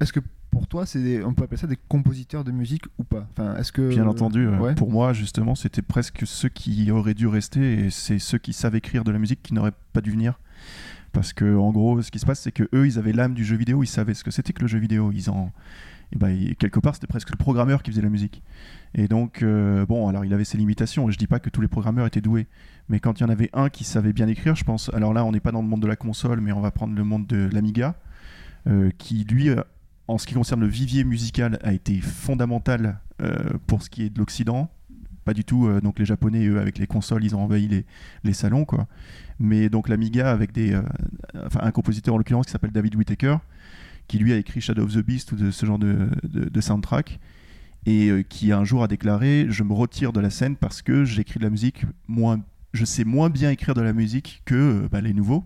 [0.00, 0.20] est que
[0.54, 3.26] pour toi, c'est des- on peut appeler ça des compositeurs de musique ou pas?
[3.32, 4.74] Enfin, est-ce que Bien entendu, euh, ouais.
[4.74, 8.74] pour moi justement, c'était presque ceux qui auraient dû rester et c'est ceux qui savent
[8.76, 10.38] écrire de la musique qui n'auraient pas dû venir.
[11.12, 13.44] Parce que en gros, ce qui se passe, c'est que eux, ils avaient l'âme du
[13.44, 15.12] jeu vidéo, ils savaient ce que c'était que le jeu vidéo.
[15.12, 15.52] Ils en,
[16.12, 18.42] et ben, il- quelque part, c'était presque le programmeur qui faisait la musique.
[18.94, 21.08] Et donc, euh, bon, alors il avait ses limitations.
[21.10, 22.46] Je dis pas que tous les programmeurs étaient doués,
[22.88, 24.90] mais quand il y en avait un qui savait bien écrire, je pense.
[24.92, 26.94] Alors là, on n'est pas dans le monde de la console, mais on va prendre
[26.96, 27.94] le monde de l'Amiga,
[28.66, 29.50] euh, qui lui,
[30.08, 33.34] en ce qui concerne le vivier musical, a été fondamental euh,
[33.66, 34.70] pour ce qui est de l'Occident.
[35.24, 35.66] Pas du tout.
[35.66, 37.86] euh, donc les Japonais, eux, avec les consoles, ils ont envahi les,
[38.24, 38.86] les salons, quoi.
[39.38, 40.82] Mais donc l'Amiga avec des, euh,
[41.46, 43.38] enfin un compositeur en l'occurrence qui s'appelle David Whittaker,
[44.06, 47.18] qui lui a écrit Shadow of the Beast ou de ce genre de, de- soundtrack,
[47.86, 51.38] et qui un jour a déclaré je me retire de la scène parce que j'écris
[51.38, 52.42] de la musique moins,
[52.74, 55.44] je sais moins bien écrire de la musique que bah, les nouveaux.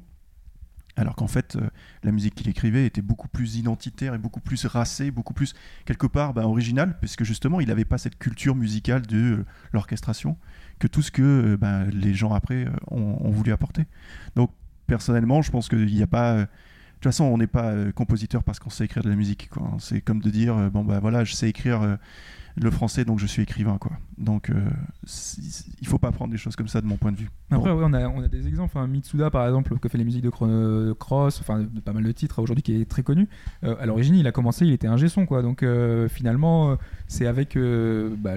[0.98, 1.68] Alors qu'en fait, euh,
[2.02, 6.08] la musique qu'il écrivait était beaucoup plus identitaire et beaucoup plus racée, beaucoup plus, quelque
[6.08, 10.36] part, bah, originale, parce que justement, il n'avait pas cette culture musicale de euh, l'orchestration
[10.80, 13.84] que tout ce que euh, bah, les gens après ont, ont voulu apporter.
[14.34, 14.50] Donc,
[14.88, 16.38] personnellement, je pense qu'il n'y a pas.
[16.38, 16.46] de
[16.94, 19.50] toute façon, on n'est pas compositeur parce qu'on sait écrire de la musique.
[19.78, 21.98] C'est comme de dire, bon, bah voilà, je sais écrire
[22.58, 23.78] le français, donc je suis écrivain.
[23.78, 23.92] Quoi.
[24.16, 24.54] Donc, euh,
[25.80, 27.30] il faut pas prendre des choses comme ça de mon point de vue.
[27.50, 28.76] Après, on, a, des exemples.
[28.76, 32.12] Enfin, Mitsuda, par exemple, qui fait les musiques de Chrono Cross, enfin, pas mal de
[32.12, 33.28] titres aujourd'hui, qui est très connu.
[33.64, 35.42] Euh, à l'origine, il a commencé, il était un son, quoi.
[35.42, 38.36] Donc, euh, finalement, euh, c'est avec euh, bah,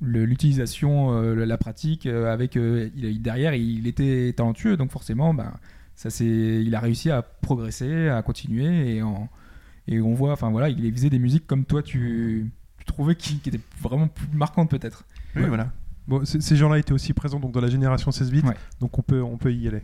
[0.00, 5.54] l'utilisation, euh, la pratique, euh, avec euh, il, derrière, il était talentueux, donc forcément, bah,
[5.94, 10.92] ça, c'est, il a réussi à progresser, à continuer, et, on voit, enfin voilà, il
[10.92, 12.50] faisait des musiques comme toi, tu
[12.90, 15.04] trouvais qui, qui étaient vraiment plus marquantes peut-être.
[15.36, 15.70] Oui, voilà.
[16.08, 18.54] Bon, ces gens-là étaient aussi présents donc, dans la génération 16 bits, Ouais.
[18.80, 19.82] donc on peut, on peut y aller.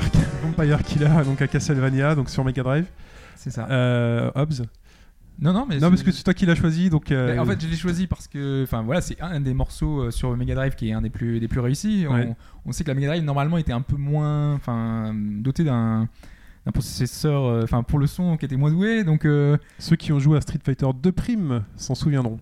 [0.00, 2.86] De Vampire, Killer, donc à Castlevania, donc sur Mega Drive.
[3.36, 3.66] C'est ça.
[3.70, 4.62] Euh, Hobbs.
[5.40, 7.10] non, non, mais Non, parce que c'est toi qui l'as choisi, donc.
[7.12, 10.10] euh, en fait, je l'ai choisi parce que, enfin voilà, c'est un des morceaux euh,
[10.10, 12.06] sur Mega Drive qui est un des plus, des plus réussis.
[12.08, 12.34] On- Ouais.
[12.66, 16.08] On, sait que la Mega Drive normalement était un peu moins, enfin, doté d'un
[16.66, 19.04] d'un processeur, euh, enfin pour le son qui était moins doué.
[19.04, 22.38] Donc euh, ceux qui ont joué à Street Fighter 2 Prime s'en souviendront.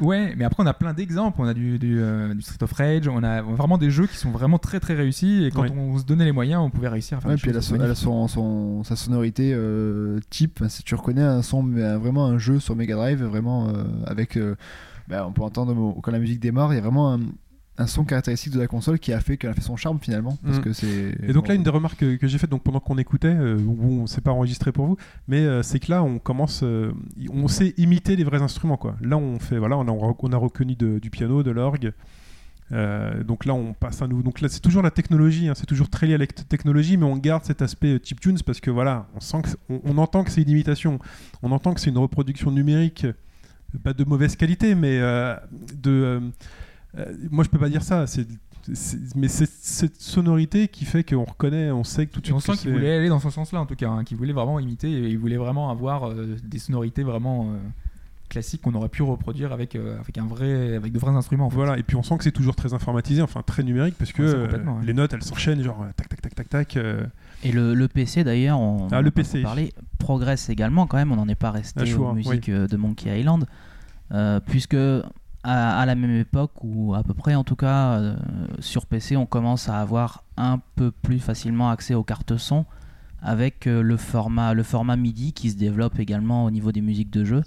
[0.00, 1.40] ouais, mais après on a plein d'exemples.
[1.40, 4.16] On a du, du, euh, du Street of Rage, on a vraiment des jeux qui
[4.16, 5.44] sont vraiment très très réussis.
[5.44, 5.72] Et quand Ouais.
[5.76, 7.60] on se donnait les moyens, on pouvait réussir à faire Ouais, des puis elle a,
[7.60, 8.04] choses son, elle a magnifiques.
[8.04, 10.62] son, son- sa sonorité euh, type.
[10.68, 14.36] Si tu reconnais un son, vraiment un jeu sur Mega Drive, vraiment euh, avec.
[14.36, 14.54] euh,
[15.08, 17.20] bah, on peut entendre quand la musique démarre, il y a vraiment un,
[17.76, 20.38] un son caractéristique de la console qui a fait qu'elle a fait son charme finalement.
[20.44, 20.60] Parce Mm.
[20.60, 21.16] que c'est.
[21.22, 23.28] Et donc bon, là, une des remarques que, que j'ai faites donc, pendant qu'on écoutait,
[23.34, 26.60] euh, où on s'est pas enregistré pour vous, mais euh, c'est que là, on commence,
[26.62, 26.92] euh,
[27.32, 28.76] on sait imiter les vrais instruments.
[28.76, 28.96] Quoi.
[29.00, 31.92] Là, on fait, voilà, on a, on a reconnu de- du piano, de l'orgue.
[32.72, 34.22] Euh, donc là, on passe un nouveau.
[34.22, 37.04] Donc là, c'est toujours la technologie, hein, c'est toujours très lié à la technologie, mais
[37.04, 40.24] on garde cet aspect euh, chiptunes parce que voilà, on sent que on, on entend
[40.24, 40.98] que c'est une imitation,
[41.42, 43.06] on entend que c'est une reproduction numérique
[43.82, 45.00] pas de mauvaise qualité, mais
[45.82, 46.20] de.
[46.98, 48.06] Euh, moi, je peux pas dire ça.
[48.06, 48.26] C'est,
[48.72, 52.36] c'est- mais c'est cette sonorité qui fait qu'on reconnaît, on sait que tout de suite.
[52.36, 54.32] on sent qu'il c'est- voulait aller dans ce sens-là, en tout cas, hein, qu'il voulait
[54.32, 57.56] vraiment imiter, et il voulait vraiment avoir euh, des sonorités vraiment euh,
[58.30, 61.46] classiques qu'on aurait pu reproduire avec, euh, avec, un vrai, avec de vrais instruments.
[61.46, 61.56] en fait.
[61.56, 64.22] Voilà, et puis on sent que c'est toujours très informatisé, enfin très numérique, parce que
[64.22, 64.86] Ouais, euh, ouais.
[64.86, 66.76] les notes elles s'enchaînent, genre tac tac tac tac tac.
[66.78, 67.04] euh,
[67.44, 69.42] Et le, le PC d'ailleurs, on Ah, on le en a pas PC.
[69.42, 73.20] parlé, progresse également quand même, on n'en est pas resté choix, aux musiques de Monkey
[73.20, 73.46] Island,
[74.12, 74.76] euh, puisque
[75.44, 78.16] à, à la même époque, ou à peu près en tout cas, euh,
[78.58, 82.64] sur PC on commence à avoir un peu plus facilement accès aux cartes son
[83.22, 87.10] avec euh, le, format, le format MIDI qui se développe également au niveau des musiques
[87.10, 87.42] de jeu.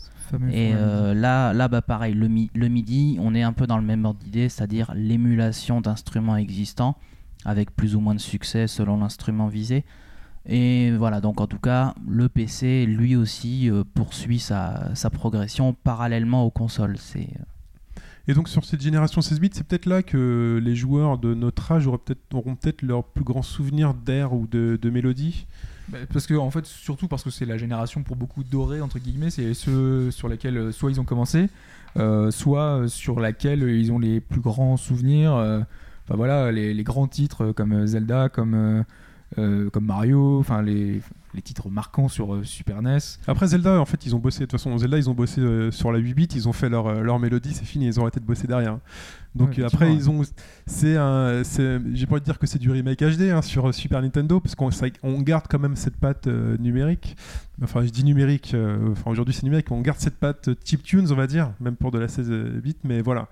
[0.52, 3.78] Et euh, là, là bah, pareil, le, mi- le MIDI, on est un peu dans
[3.78, 6.98] le même ordre d'idée, c'est-à-dire l'émulation d'instruments existants,
[7.46, 9.86] avec plus ou moins de succès selon l'instrument visé.
[10.48, 15.74] Et voilà, donc en tout cas, le PC, lui aussi, euh, poursuit sa, sa progression
[15.74, 16.98] parallèlement aux consoles.
[16.98, 17.30] C'est
[18.28, 21.72] Et donc sur cette génération 16 bits, c'est peut-être là que les joueurs de notre
[21.72, 25.48] âge auraient peut-être, auront peut-être leur plus grand souvenir d'air ou de, mélodie.
[25.90, 29.00] Bah, parce que en fait surtout parce que c'est la génération pour beaucoup dorée entre
[29.00, 31.48] guillemets c'est ceux sur lesquels euh, soit ils ont commencé
[31.96, 35.62] euh, soit sur laquelle ils ont les plus grands souvenirs euh,
[36.04, 38.84] enfin voilà les, grands titres comme Zelda comme
[39.36, 41.00] comme Mario enfin les,
[41.34, 44.40] les titres marquants sur euh, Super NES Après Zelda, en fait, ils ont bossé.
[44.40, 46.70] De toute façon, Zelda, ils ont bossé euh, sur la 8 bits, ils ont fait
[46.70, 48.78] leur, euh, leur mélodie, c'est fini, ils ont arrêté de bosser derrière.
[49.36, 50.22] Donc Ouais, après, ils ont.
[50.66, 51.44] C'est un.
[51.44, 54.40] c'est- J'ai pas envie de dire que c'est du remake HD hein, sur Super Nintendo,
[54.40, 54.70] parce qu'on
[55.04, 57.16] on garde quand même cette patte euh, numérique.
[57.62, 61.08] Enfin, je dis numérique, euh, enfin aujourd'hui c'est numérique, on garde cette patte euh, chiptunes,
[61.12, 62.30] on va dire, même pour de la 16
[62.64, 63.28] bits, mais voilà.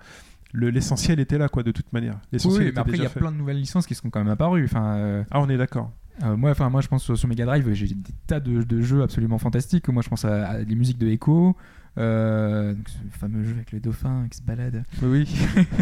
[0.52, 2.14] Le- L'essentiel était là, quoi, de toute manière.
[2.14, 3.18] oui, L'essentiel mais après il y a fait.
[3.20, 5.90] plein de nouvelles licences qui sont quand même apparues enfin euh, Ah, on est d'accord.
[6.22, 7.94] Euh, moi, enfin, moi, je pense sur, sur Mega Drive, j'ai des
[8.26, 9.88] tas de, de jeux absolument fantastiques.
[9.88, 11.54] Moi, je pense à, à des musiques de Echo,
[11.98, 14.82] euh, donc ce fameux jeu avec le dauphin qui se balade.
[15.02, 15.28] Oui.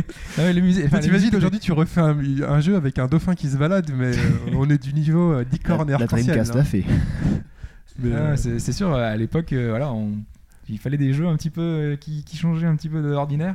[0.38, 0.84] Les musiques.
[0.86, 2.16] enfin, les T'imagines aujourd'hui tu refais un,
[2.48, 5.44] un jeu avec un dauphin qui se balade, mais euh, on est du niveau euh,
[5.50, 6.26] licorne et La arc-en-ciel.
[6.26, 6.60] Dreamcast là.
[6.60, 6.84] l'a fait.
[8.00, 10.16] Mais, Ah, c'est c'est sûr, à l'époque, euh, voilà, on-
[10.68, 13.08] il fallait des jeux un petit peu euh, qui, qui changeaient un petit peu de
[13.08, 13.54] l'ordinaire.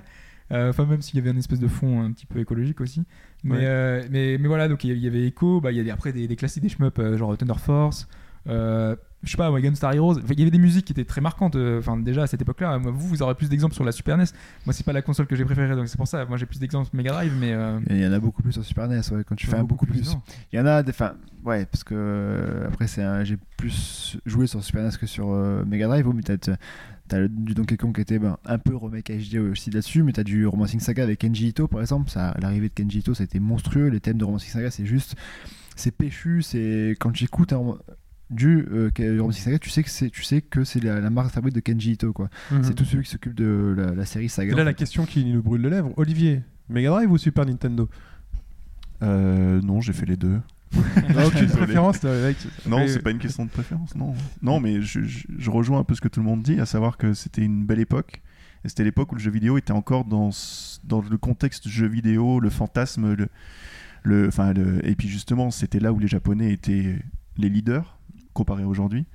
[0.52, 3.04] Euh, Enfin, même s'il y avait une espèce de fond un petit peu écologique aussi.
[3.44, 3.62] Mais, Ouais.
[3.64, 6.12] euh, mais, mais voilà, donc il y- avait Echo, bah, il y a des- après
[6.12, 8.08] des, des classiques, des shmups, euh, genre Thunder Force.
[8.48, 10.14] euh, je sais pas, ouais, Gunstar Heroes.
[10.18, 11.58] Enfin, il y avait des musiques qui étaient très marquantes.
[11.58, 14.24] euh, Enfin, déjà à cette époque-là, vous, vous aurez plus d'exemples sur la Super NES.
[14.66, 16.24] Moi, c'est pas la console que j'ai préférée, donc c'est pour ça.
[16.26, 17.54] Moi, j'ai plus d'exemples sur Mega Drive, mais.
[17.90, 19.86] il y en a beaucoup plus sur Super NES, ouais, quand tu fais un beaucoup
[19.86, 20.16] plus.
[20.54, 20.92] Il y en a des.
[20.92, 22.88] Enfin, ouais, parce que après,
[23.26, 25.28] j'ai plus joué sur Super NES que sur
[25.68, 26.38] Mega Drive, mais t'as
[27.10, 30.14] t'as le- du Donkey Kong qui était ben, un peu remake HD aussi là-dessus, mais
[30.14, 32.10] t'as du Romancing Saga avec Kenji Ito par exemple.
[32.10, 33.88] Ça, l'arrivée de Kenji Ito, ça a été monstrueux.
[33.90, 35.16] Les thèmes de Romancing Saga, c'est juste.
[35.76, 36.96] C'est péchu, c'est.
[37.00, 37.12] Quand
[37.52, 37.80] un rom-
[38.30, 41.32] du euh, Romancing Saga, tu sais que c'est, tu sais que c'est la, la marque
[41.34, 42.30] fabrique de Kenji Ito, quoi.
[42.52, 42.64] mhm.
[42.64, 44.56] C'est tous ceux qui s'occupent de la, la série Et Saga.
[44.56, 44.76] là, la fait.
[44.78, 47.90] question qui nous brûle les lèvres, Olivier, Mega Drive ou Super Nintendo?
[49.02, 50.40] Euh, non, j'ai fait les deux.
[51.18, 52.38] Ah, Aucune préférence, là, mec.
[52.68, 54.14] Non, c'est pas une question de préférence, non.
[54.42, 56.66] Non, mais je, je- je rejoins un peu ce que tout le monde dit, à
[56.66, 58.22] savoir que c'était une belle époque.
[58.66, 62.50] Et c'était l'époque où le jeu vidéo était encore dans, le contexte jeu vidéo, le
[62.50, 63.28] fantasme, le,
[64.04, 67.00] le, enfin, le- et puis justement, c'était là où les Japonais étaient
[67.38, 67.98] les leaders
[68.34, 69.06] comparé aujourd'hui.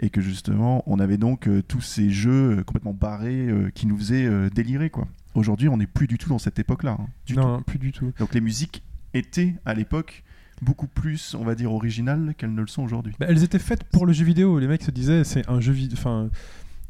[0.00, 3.86] Et que justement, on avait donc euh, tous ces jeux euh, complètement barrés euh, qui
[3.86, 5.06] nous faisaient euh, délirer, quoi.
[5.36, 6.96] Aujourd'hui, on n'est plus du tout dans cette époque-là.
[6.98, 7.34] hein, tout.
[7.34, 8.10] Non, plus du tout.
[8.18, 8.82] Donc les musiques
[9.14, 10.23] étaient à l'époque
[10.62, 13.14] beaucoup plus, on va dire, originales qu'elles ne le sont aujourd'hui.
[13.18, 14.58] Bah, elles étaient faites pour le jeu vidéo.
[14.58, 15.96] Les mecs se disaient, c'est un jeu vidéo.
[15.98, 16.30] Enfin,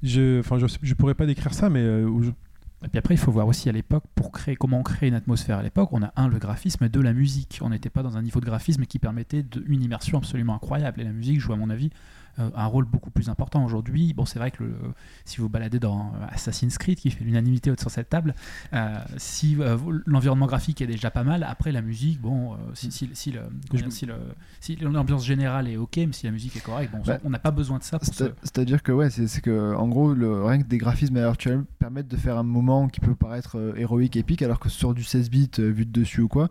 [0.02, 2.30] je, enfin, je, je pourrais pas décrire ça, mais euh, je-
[2.84, 5.14] Et puis après, il faut voir aussi à l'époque, pour créer, comment on crée une
[5.14, 7.60] atmosphère à l'époque, on a un, le graphisme, deux, la musique.
[7.62, 11.00] On n'était pas dans un niveau de graphisme qui permettait de- une immersion absolument incroyable.
[11.00, 11.90] Et la musique joue, à mon avis,
[12.38, 14.12] un rôle beaucoup plus important aujourd'hui.
[14.12, 14.74] Bon, c'est vrai que le-
[15.24, 18.34] si vous baladez dans euh, Assassin's Creed, qui fait l'unanimité sur cette table,
[18.72, 22.90] euh, si euh, l'environnement graphique est déjà pas mal, après la musique, bon, euh, si,
[22.90, 24.14] si, si le- comment dire, si le-
[24.60, 27.38] si l'ambiance générale est ok, mais si la musique est correcte, bon, Bah, on n'a
[27.38, 28.12] pas besoin de ça pour.
[28.12, 31.20] C'est- C'est-à-dire que ouais, c'est c'est que en gros, le, rien que des graphismes à
[31.20, 34.68] l'heure actuelle permettent de faire un moment qui peut paraître euh, héroïque, épique, alors que
[34.68, 36.48] sur du 16 bits euh, vu de dessus ou quoi,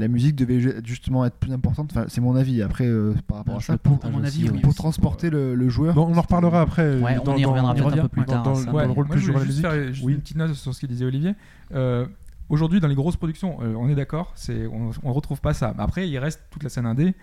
[0.00, 1.90] la musique devait ju- justement être plus importante.
[1.92, 2.60] Enfin, c'est mon avis.
[2.62, 4.56] Après, euh, par rapport à ça, pour, partage à mon aussi, avis, oui.
[4.56, 4.60] oui.
[4.62, 5.94] pour transporter le, le joueur.
[5.94, 6.98] Bon, on en reparlera après.
[6.98, 8.42] Ouais, euh, on y reviendra peut-être un peu plus tard.
[8.42, 9.66] dans- dans le rôle moi, que je voulais juste musique.
[9.66, 10.14] faire juste Oui.
[10.14, 11.34] une petite note sur ce qu'il disait Olivier.
[11.74, 12.06] Euh,
[12.48, 15.72] Aujourd'hui, dans les grosses productions, euh, on est d'accord, c'est on, on retrouve pas ça.
[15.76, 17.14] Mais après, il reste toute la scène indé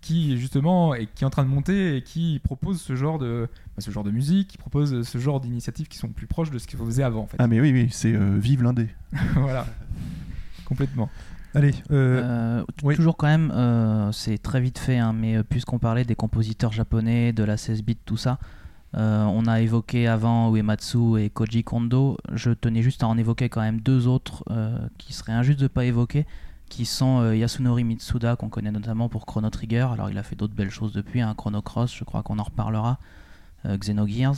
[0.00, 3.48] qui justement est, qui est en train de monter et qui propose ce genre de
[3.74, 6.58] bah, ce genre de musique, qui propose ce genre d'initiatives qui sont plus proches de
[6.58, 7.36] ce qu'il faisait avant en fait.
[7.40, 8.86] Ah mais oui, oui, c'est euh, vive l'indé.
[9.34, 9.66] voilà,
[10.64, 11.10] complètement.
[11.56, 12.96] Allez, euh, Euh, oui.
[12.96, 17.32] Toujours quand même, euh, c'est très vite fait, hein, mais puisqu'on parlait des compositeurs japonais,
[17.32, 18.38] de la 16 bits, tout ça,
[18.94, 22.16] Euh, on a évoqué avant Uematsu et Koji Kondo.
[22.32, 24.44] Je tenais juste à en évoquer quand même deux autres
[24.96, 26.24] qui seraient injustes de ne pas évoquer,
[26.70, 29.88] qui sont Yasunori Mitsuda, qu'on connaît notamment pour Chrono Trigger.
[29.92, 32.44] Alors il a fait d'autres belles choses depuis, un Chrono Cross, je crois qu'on en
[32.44, 32.98] reparlera,
[33.66, 34.36] Xenogears.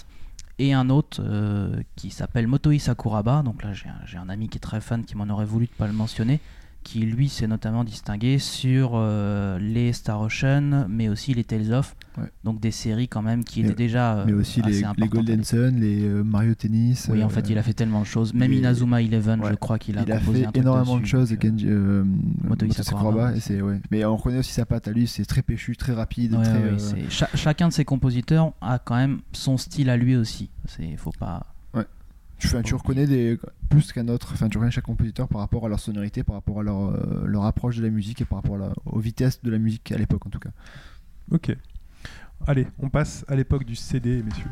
[0.58, 3.42] Et un autre euh, qui s'appelle Motoi Sakuraba.
[3.42, 5.72] Donc là j'ai un, un ami qui est très fan qui m'en aurait voulu de
[5.72, 6.40] pas le mentionner
[6.84, 11.94] qui lui s'est notamment distingué sur euh, les Star Ocean, mais aussi les Tales of,
[12.16, 12.24] Ouais.
[12.42, 15.08] donc des séries quand même qui étaient déjà euh, Mais aussi assez les, les.
[15.08, 17.08] Golden Sun, les euh, Mario Tennis.
[17.12, 18.34] Oui, en fait, il a fait tellement de choses.
[18.34, 19.50] Même les- Inazuma Eleven, Ouais.
[19.50, 22.04] je crois qu'il a il a composé fait un truc énormément de choses, euh,
[22.42, 23.80] Motoi Motoi Sakuraba, et ouais.
[23.90, 27.08] Mais on reconnaît aussi sa patte à lui, c'est très péchu, très rapide, très.
[27.10, 30.50] cha- chacun de ses compositeurs a quand même son style à lui aussi.
[30.66, 31.46] C'est faut pas.
[32.38, 35.68] Tu, tu reconnais des, plus qu'un autre, enfin tu reconnais chaque compositeur par rapport à
[35.68, 38.56] leur sonorité, par rapport à leur, euh, leur approche de la musique et par rapport
[38.56, 40.50] à la- aux vitesses de la musique à l'époque en tout cas.
[41.30, 41.54] Ok.
[42.46, 44.50] Allez, on passe à l'époque du CD, messieurs.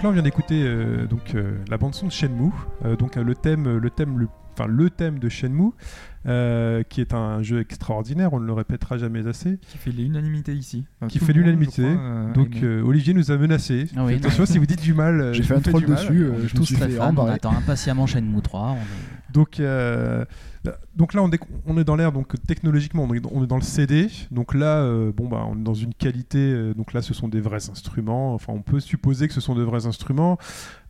[0.00, 2.50] Donc là, on vient d'écouter euh, donc euh, la bande son de Shenmue,
[2.86, 5.72] euh, donc euh, le thème, le thème, le, enfin le thème de Shenmue,
[6.26, 8.32] euh, qui est un jeu extraordinaire.
[8.32, 9.58] On ne le répétera jamais assez.
[9.58, 10.86] Qui fait l'unanimité ici.
[11.00, 11.84] Enfin, Qui fait l'unanimité.
[11.84, 13.88] euh, Donc euh, Olivier nous a menacé.
[13.94, 16.22] Ah oui, Faites attention, si vous dites du mal, J'ai je fait un troll dessus,
[16.22, 17.14] euh, On est je me suis très fait fans.
[17.16, 18.60] On attend impatiemment Shenmue 3.
[18.70, 20.24] on est- Donc, euh,
[20.96, 23.56] donc là, on est, on est dans l'ère donc technologiquement, on est, on est dans
[23.56, 24.08] le CD.
[24.30, 26.38] Donc là, euh, bon bah, on est dans une qualité.
[26.38, 28.34] euh, donc là, ce sont des vrais instruments.
[28.34, 30.36] Enfin, on peut supposer que ce sont de vrais instruments.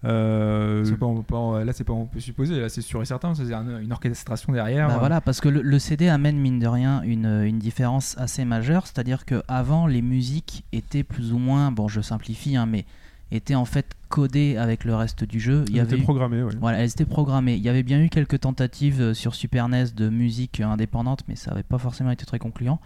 [0.04, 3.34] Euh, pas- on pas- là, c'est pas on peut supposer, là, c'est sûr et certain,
[3.34, 4.88] c'est un- une orchestration derrière.
[4.88, 8.44] Bah voilà, parce que le, le CD amène mine de rien une, une différence assez
[8.44, 12.86] majeure, c'est-à-dire que avant les musiques étaient plus ou moins, bon je simplifie, hein, mais
[13.32, 15.64] étaient en fait codées avec le reste du jeu.
[15.68, 16.04] Il y il avait eu-
[16.44, 16.52] ouais.
[16.60, 17.54] Voilà, elles étaient programmées.
[17.54, 21.36] Il y avait bien eu quelques tentatives euh, sur Super NES de musique indépendante, mais
[21.36, 22.80] ça n'avait pas forcément été très concluant.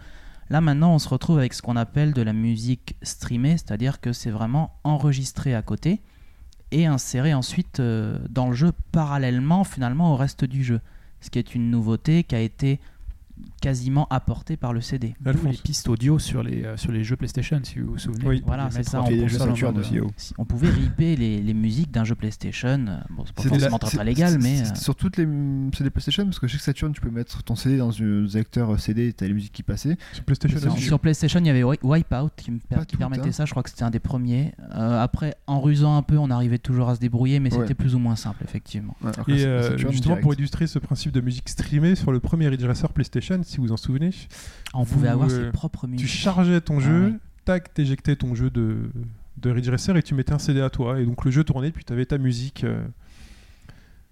[0.51, 4.13] Là maintenant, on se retrouve avec ce qu'on appelle de la musique streamée, c'est-à-dire que
[4.13, 6.01] c'est vraiment enregistré à côté
[6.71, 10.81] et inséré ensuite euh, dans le jeu parallèlement finalement au reste du jeu.
[11.21, 12.79] Ce qui est une nouveauté qui a été
[13.61, 15.15] quasiment apportée par le CD.
[15.21, 18.25] D'où les pistes audio sur les, euh, sur les jeux PlayStation, si vous vous souvenez.
[18.25, 18.43] Oui.
[18.45, 19.99] Voilà, c'est ça, on les jeux aussi.
[19.99, 20.11] oh.
[20.17, 22.85] Si- On pouvait ripper les, les musiques d'un jeu PlayStation.
[22.87, 24.61] euh, Bon, c'est pas forcément la- très, légal, mais...
[24.61, 25.27] euh, Sur toutes les
[25.75, 29.07] CD PlayStation, parce que chez Saturn, tu peux mettre ton CD dans un lecteur CD
[29.07, 29.97] et t'as les musiques qui passaient.
[30.13, 30.83] Sur PlayStation Sur, aussi.
[30.83, 33.31] sur PlayStation, il y avait Wi- Wipeout qui, me per- Pas qui tout, permettait hein.
[33.31, 33.45] ça.
[33.45, 34.53] Je crois que c'était un des premiers.
[34.75, 37.61] Euh, après, en rusant un peu, on arrivait toujours à se débrouiller, mais Ouais.
[37.61, 38.95] c'était plus ou moins simple, effectivement.
[39.01, 40.21] Ouais, Et euh, Saturn, justement, direct.
[40.23, 43.71] pour illustrer ce principe de musique streamée, sur le premier Ridge Racer PlayStation, si vous
[43.71, 44.11] en souvenez,
[44.73, 47.13] On Vous, pouvait avoir euh, ses propres tu chargeais ton Ah jeu,
[47.45, 48.77] tac, t'éjectais ton jeu de,
[49.37, 50.99] de Ridge Racer et tu mettais un CD à toi.
[50.99, 52.63] Et donc le jeu tournait, puis tu avais ta musique.
[52.63, 52.85] euh,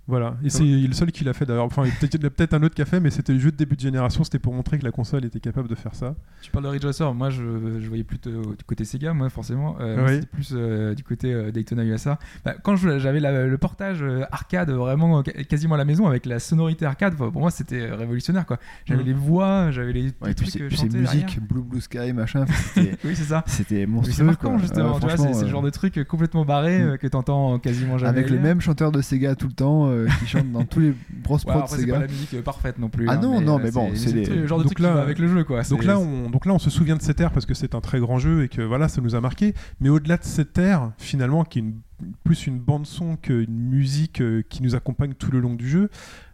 [0.06, 0.36] Voilà.
[0.44, 1.64] Et c'est le seul qui l'a fait d'ailleurs.
[1.64, 3.00] Enfin, il y a peut-être- il y en a peut-être un autre qui a fait,
[3.00, 4.24] mais c'était le jeu de début de génération.
[4.26, 6.14] C'était pour montrer que la console était capable de faire ça.
[6.42, 7.42] Tu parles de Ridge Racer, moi je,
[7.80, 9.78] je voyais plutôt du côté Sega, moi forcément.
[9.80, 10.14] Euh, Oui.
[10.16, 12.20] C'était plus euh, du côté euh, Daytona USA.
[12.44, 17.16] Bah, quand j'avais le portage arcade vraiment quasiment à la maison avec la sonorité arcade,
[17.16, 18.58] pour moi c'était révolutionnaire quoi.
[18.86, 19.08] J'avais Mhm.
[19.08, 21.42] les voix, j'avais les, Ouais, les et puis trucs c'est puis c'est chantés musique, derrière.
[21.50, 22.46] Blue Blue Sky, machin.
[22.76, 23.44] C'était Oui, c'est ça.
[23.48, 24.14] c'était Mais monstrueux.
[24.18, 24.58] C'est marquant quoi.
[24.60, 26.98] justement, tu vois, c'est le genre de truc complètement barré Mm.
[26.98, 28.10] que t'entends quasiment jamais.
[28.10, 28.44] Avec le ailleurs.
[28.44, 31.54] même chanteur de Sega tout le temps, euh, qui chante dans tous les grosses Ouais,
[31.54, 33.08] prods c'est pas la musique euh, parfaite non plus.
[33.08, 34.72] Ah hein, non, non, mais euh, bon, c'est le les- truc- le genre de Donc
[34.74, 35.62] truc qui là, va avec le jeu quoi.
[35.64, 37.82] Donc là, on, donc là, on se souvient de cette ère parce que c'est un
[37.82, 39.54] très grand jeu et que voilà, ça nous a marqué.
[39.80, 41.80] Mais au-delà de cette ère, finalement, qui est une-
[42.26, 45.90] plus une bande son qu'une musique qui nous accompagne tout le long du jeu,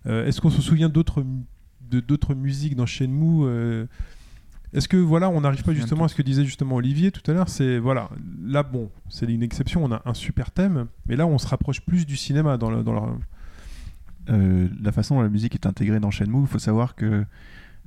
[0.07, 1.23] euh, est-ce qu'on se souvient d'autres
[1.91, 3.85] de d'autres musiques dans Shenmue euh,
[4.73, 7.33] Est-ce que voilà, on n'arrive pas justement à ce que disait justement Olivier tout à
[7.33, 8.09] l'heure C'est voilà,
[8.43, 9.83] là bon, c'est une exception.
[9.83, 12.83] On a un super thème, mais là, on se rapproche plus du cinéma dans le,
[12.83, 13.13] dans le-
[14.29, 17.25] Euh, la façon dont la musique est intégrée dans Shenmue, il faut savoir que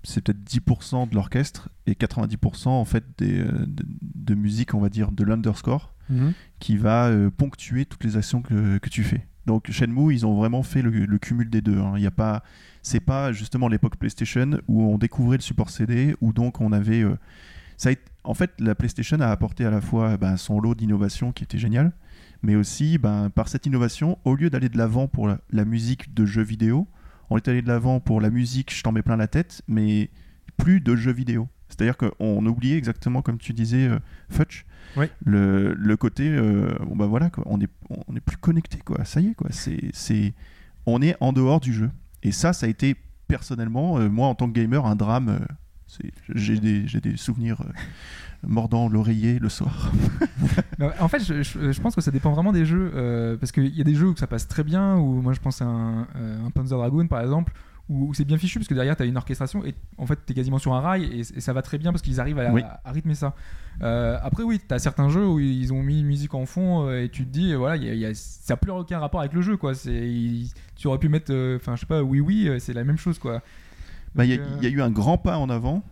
[0.04, 3.84] c'est peut-être 10% de l'orchestre et 90% en fait des, euh, de,
[4.14, 5.94] de musique, on va dire, de l'underscore
[6.58, 9.26] qui va euh, ponctuer toutes les actions que, que tu fais.
[9.46, 11.78] Donc Shenmue, ils ont vraiment fait le, le cumul des deux.
[11.78, 11.94] hein.
[11.96, 12.42] Il y a pas,
[12.82, 17.02] c'est pas justement l'époque PlayStation où on découvrait le support CD, où donc on avait,
[17.02, 17.16] euh,
[17.76, 20.74] ça a été- en fait, la PlayStation a apporté à la fois ben, son lot
[20.74, 21.92] d'innovation qui était génial,
[22.42, 26.12] mais aussi ben, par cette innovation, au lieu d'aller de l'avant pour la, la musique
[26.14, 26.88] de jeux vidéo,
[27.30, 30.10] on est allé de l'avant pour la musique, je t'en mets plein la tête, mais
[30.56, 31.48] plus de jeux vidéo.
[31.68, 34.66] C'est-à-dire qu'on oubliait exactement, comme tu disais, euh, Futch,
[34.98, 35.06] Oui.
[35.24, 39.04] le, le côté, euh, bon bah voilà, quoi, on est, on est plus connecté, quoi.
[39.06, 39.48] Ça y est, quoi.
[39.50, 40.34] C'est, c'est,
[40.84, 41.90] on est en dehors du jeu.
[42.22, 42.94] Et ça, ça a été
[43.26, 45.28] personnellement, euh, moi en tant que gamer, un drame.
[45.30, 47.72] euh, j'ai, des, des souvenirs euh,
[48.46, 49.92] mordant l'oreiller le soir.
[51.00, 52.90] En fait, je, je- je pense que ça dépend vraiment des jeux.
[52.94, 55.38] euh, parce qu'il y a des jeux où ça passe très bien, où moi je
[55.40, 57.52] pense à un, euh, un Panzer Dragoon par exemple,
[57.88, 60.18] où, où c'est bien fichu parce que derrière tu as une orchestration et en fait
[60.26, 62.38] tu es quasiment sur un rail et, et ça va très bien parce qu'ils arrivent
[62.40, 62.62] à, Oui.
[62.84, 63.34] à rythmer ça.
[63.82, 66.88] Euh, après, oui, tu as certains jeux où ils ont mis une musique en fond
[66.88, 68.56] euh, et tu te dis, euh, voilà, il y a- il y a- ça n'a
[68.56, 69.56] plus aucun rapport avec le jeu.
[69.56, 69.72] quoi.
[69.86, 72.82] Il- tu aurais pu mettre, euh, enfin, je sais pas, oui, oui, euh, c'est la
[72.82, 73.18] même chose.
[73.20, 73.40] quoi.
[74.16, 75.82] Bah, Il y, euh, il y a eu un grand pas en avant.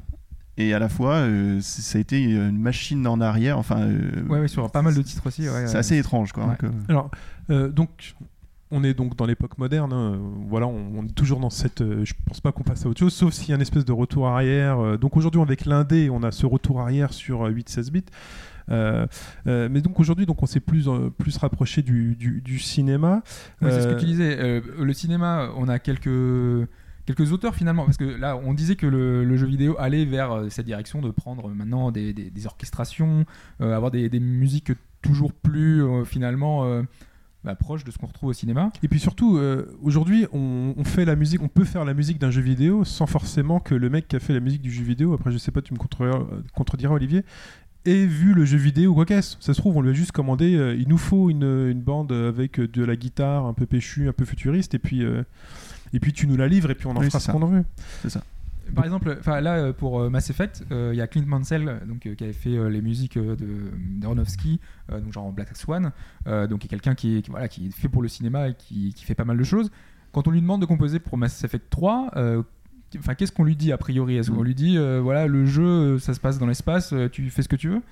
[0.61, 3.59] Et à la fois, euh, ça a été une machine en arrière.
[3.59, 5.43] Enfin, euh, Ouais, ouais, sur pas mal de titres aussi.
[5.49, 5.77] ouais, c'est ouais.
[5.77, 6.47] assez étrange, quoi.
[6.47, 6.57] Ouais.
[6.59, 7.11] que- Alors,
[7.51, 8.15] euh, donc,
[8.71, 9.93] on est donc dans l'époque moderne.
[9.93, 10.19] hein.
[10.49, 11.81] Voilà, on, on est toujours dans cette.
[11.81, 13.85] euh, je pense pas qu'on passe à autre chose, sauf s'il y a une espèce
[13.85, 14.79] de retour arrière.
[14.81, 18.05] Euh, donc aujourd'hui, avec l'indé, on a ce retour arrière sur euh, 8-16 bits.
[18.71, 19.07] Euh,
[19.49, 23.23] euh, mais donc aujourd'hui, donc on s'est plus euh, plus rapproché du, du, du cinéma.
[23.63, 24.37] Oui, c'est ce Euh, que tu disais.
[24.39, 26.69] euh, le cinéma, on a quelques
[27.15, 30.49] quelques auteurs finalement, parce que là, on disait que le, jeu vidéo allait vers euh,
[30.49, 33.25] cette direction de prendre maintenant des, orchestrations,
[33.61, 36.83] euh, avoir des, musiques toujours plus euh, finalement euh,
[37.43, 38.71] bah, proches de ce qu'on retrouve au cinéma.
[38.83, 42.31] Et puis surtout, euh, aujourd'hui, on, fait la musique, on peut faire la musique d'un
[42.31, 45.15] jeu vidéo sans forcément que le mec qui a fait la musique du jeu vidéo,
[45.15, 47.25] après je sais pas, tu me contrediras, Olivier,
[47.87, 49.37] ait vu le jeu vidéo ou quoi qu'est-ce.
[49.41, 52.61] Ça se trouve, on lui a juste commandé, euh, il nous faut une, bande avec
[52.61, 55.23] de la guitare un peu péchue, un peu futuriste, et puis, euh,
[55.93, 57.32] et puis tu nous la livres et puis on en Oui, fera c'est ce ça.
[57.32, 57.64] qu'on en veut.
[58.74, 62.07] Par exemple, là euh, pour euh, Mass Effect, euh, il y a Clint Mansell donc
[62.07, 63.36] euh, qui avait fait euh, les musiques de
[63.99, 64.61] d'Aronofsky,
[64.93, 65.91] euh, donc genre Black Swan,
[66.28, 68.93] euh, donc qui est quelqu'un qui voilà qui est fait pour le cinéma et qui,
[68.95, 69.70] qui fait pas mal de choses.
[70.12, 72.43] Quand on lui demande de composer pour Mass Effect 3, euh,
[72.97, 74.16] enfin qu'est-ce qu'on lui dit a priori?
[74.18, 77.43] Est-ce qu'on lui dit euh, voilà le jeu ça se passe dans l'espace, tu fais
[77.43, 77.82] ce que tu veux?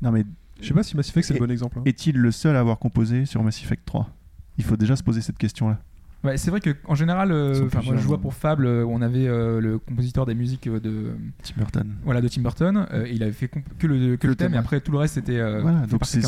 [0.00, 0.24] Non, mais
[0.60, 1.78] Je sais pas si Mass Effect c'est le bon exemple.
[1.80, 1.82] hein.
[1.84, 4.08] est-il le seul à avoir composé sur Mass Effect 3
[4.56, 5.80] Il faut déjà se poser cette question-là.
[6.24, 8.20] Ouais, c'est vrai que en général, euh, moi je vois hein.
[8.20, 11.94] pour Fable, euh, on avait euh, le compositeur des musiques de Tim Burton.
[12.02, 14.80] voilà de Tim Burton, et il avait fait que le que le thème, et après
[14.80, 16.22] tout le reste c'était voilà, donc c'est,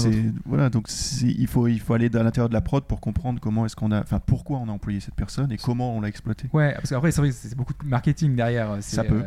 [0.44, 0.88] voilà, donc
[1.22, 3.90] il faut il faut aller à l'intérieur de la prod pour comprendre comment est-ce qu'on
[3.90, 6.49] a, enfin pourquoi on a employé cette personne et comment on l'a exploité.
[6.53, 8.76] Ouais, parce qu'après, c'est vrai que c'est beaucoup de marketing derrière.
[8.80, 9.22] Ça peut.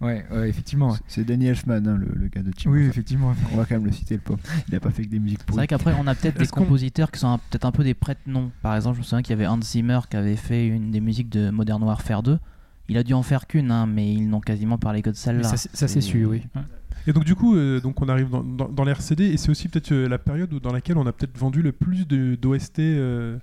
[0.00, 0.96] Ouais, ouais, effectivement.
[1.06, 2.70] C'est Danny Elfman, hein, le, le gars de Tim.
[2.70, 3.34] Oui, effectivement.
[3.52, 4.40] On va quand même le citer, le pauvre.
[4.68, 6.46] Il a pas fait que des musiques C'est pour vrai qu'après, on a peut-être des
[6.46, 8.50] compositeurs qui sont peut-être un peu des prête-noms.
[8.62, 11.00] Par exemple, je me souviens qu'il y avait Hans Zimmer qui avait fait une des
[11.00, 12.38] musiques de Modern Warfare 2.
[12.88, 15.44] Il a dû en faire qu'une, hein, mais ils n'ont quasiment parlé que de celle-là.
[15.44, 16.42] Ça, c'est- ça, c'est su, oui.
[16.56, 16.62] Ouais.
[17.06, 19.68] Et donc du coup, euh, donc on arrive dans, dans, dans l'RCD et c'est aussi
[19.68, 22.78] peut-être euh, la période où- dans laquelle on a peut-être vendu le plus de- d'OST,
[22.80, 23.38] euh,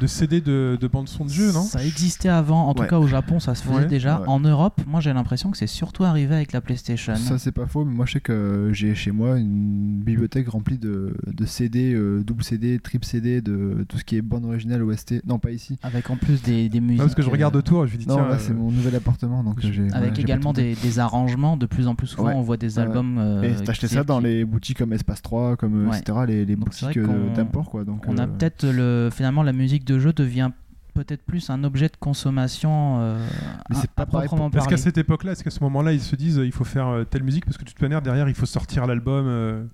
[0.00, 1.62] de CD de, de bande son de jeu, non?
[1.62, 2.88] Ça existait avant, en tout Ouais.
[2.88, 3.86] cas au Japon, ça se faisait Ouais.
[3.86, 4.20] déjà.
[4.20, 4.28] Ouais.
[4.28, 7.14] En Europe, moi j'ai l'impression que c'est surtout arrivé avec la PlayStation.
[7.16, 10.78] Ça c'est pas faux, mais moi je sais que j'ai chez moi une bibliothèque remplie
[10.78, 14.82] de, de CD, euh, double CD, triple CD, de tout ce qui est bande originale
[14.82, 15.22] OST.
[15.26, 15.78] Non, pas ici.
[15.82, 17.00] Avec en plus des, des musiques.
[17.00, 18.54] Ah, Parce que je euh, regarde autour je me dis Non, tiens, là euh, c'est
[18.54, 19.86] mon nouvel appartement, donc j'ai.
[19.92, 21.56] Avec également des, des arrangements.
[21.56, 22.34] De plus en plus souvent, Ouais.
[22.34, 23.18] on voit des albums.
[23.18, 25.98] euh, Et t'achetais ça dans qui- les boutiques comme Espace 3, comme euh, Ouais.
[25.98, 27.84] etc., les, les boutiques euh, d'import quoi.
[27.84, 29.10] Donc, On a euh, peut-être le.
[29.12, 30.50] Finalement, la musique de jeu devient
[30.94, 32.98] peut-être plus un objet de consommation.
[33.00, 33.26] euh,
[33.70, 34.66] Mais c'est pas à pareil parler.
[34.68, 37.04] qu'à cette époque-là, est-ce qu'à ce moment-là, ils se disent euh, il faut faire euh,
[37.04, 39.64] telle musique parce que de toute manière derrière il faut sortir l'album euh,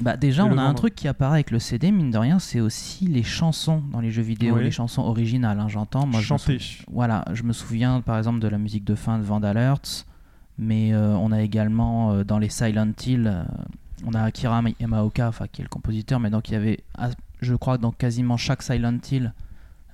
[0.00, 2.60] Bah déjà, on a un truc qui apparaît avec le CD, mine de rien, c'est
[2.60, 4.64] aussi les chansons dans les jeux vidéo, Oui.
[4.64, 6.06] les chansons originales, hein, j'entends.
[6.06, 8.94] Moi, je me chanter sou- Voilà, je me souviens par exemple de la musique de
[8.96, 10.06] fin de Vandal Hearts,
[10.58, 13.44] mais euh, on a également euh, dans les Silent Hill, euh,
[14.04, 16.80] on a Akira Yamaoka, enfin qui est le compositeur, mais donc il y avait,
[17.40, 19.32] je crois, dans quasiment chaque Silent Hill,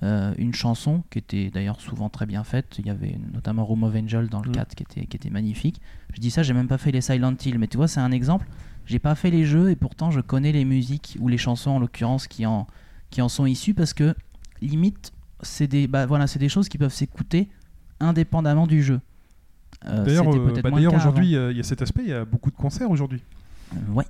[0.05, 2.75] euh, une chanson qui était d'ailleurs souvent très bien faite.
[2.79, 4.53] Il y avait notamment Room of Angel dans le Mm.
[4.53, 5.81] 4 qui était, qui était magnifique.
[6.13, 8.11] Je dis ça, j'ai même pas fait les Silent Hill, mais tu vois, c'est un
[8.11, 8.47] exemple.
[8.85, 11.79] J'ai pas fait les jeux et pourtant je connais les musiques ou les chansons en
[11.79, 12.67] l'occurrence qui en,
[13.09, 14.15] qui en sont issues parce que
[14.61, 17.49] limite, c'est des, bah, voilà, des choses qui peuvent s'écouter
[17.99, 19.01] indépendamment du jeu.
[19.85, 22.55] Euh, D'ailleurs, euh, bah, aujourd'hui, il y a cet aspect, il y a beaucoup de
[22.55, 23.21] concerts aujourd'hui.
[23.89, 24.05] ouais.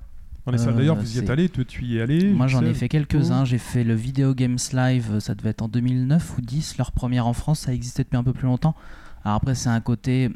[0.46, 2.32] Dans les salles Euh, d'ailleurs, vous y êtes allé, toi, tu y es allé.
[2.32, 3.44] Moi j'en ai fait quelques-uns.
[3.44, 6.78] J'ai fait le Video Games Live, ça devait être en 2009 ou 10.
[6.78, 8.74] Leur première en France, ça existait depuis un peu plus longtemps.
[9.24, 10.30] Alors après, c'est un côté,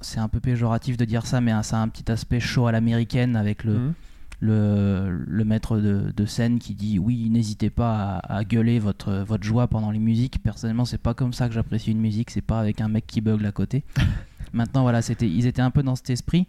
[0.00, 2.72] c'est un peu péjoratif de dire ça, mais ça a un petit aspect show à
[2.72, 3.92] l'américaine avec le, Mhm.
[4.40, 9.12] le, le maître de, de scène qui dit oui, n'hésitez pas à, à gueuler votre,
[9.26, 10.42] votre joie pendant les musiques.
[10.42, 13.20] Personnellement, c'est pas comme ça que j'apprécie une musique, c'est pas avec un mec qui
[13.20, 13.84] bugle à côté.
[14.52, 16.46] Maintenant, voilà, c'était, ils étaient un peu dans cet esprit.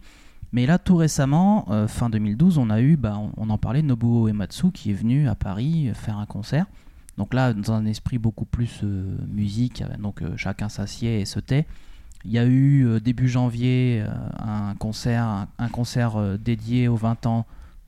[0.56, 4.26] Mais là, tout récemment, euh, fin 2012, on a eu, bah, on, en parlait, Nobuo
[4.26, 6.64] Uematsu qui est venu à Paris euh, faire un concert.
[7.18, 11.66] Donc là, dans un esprit beaucoup plus euh, musique, donc chacun s'assied et se tait.
[12.24, 14.02] Il y a eu début janvier
[14.38, 17.44] un concert, un, concert dédié aux 20 ans,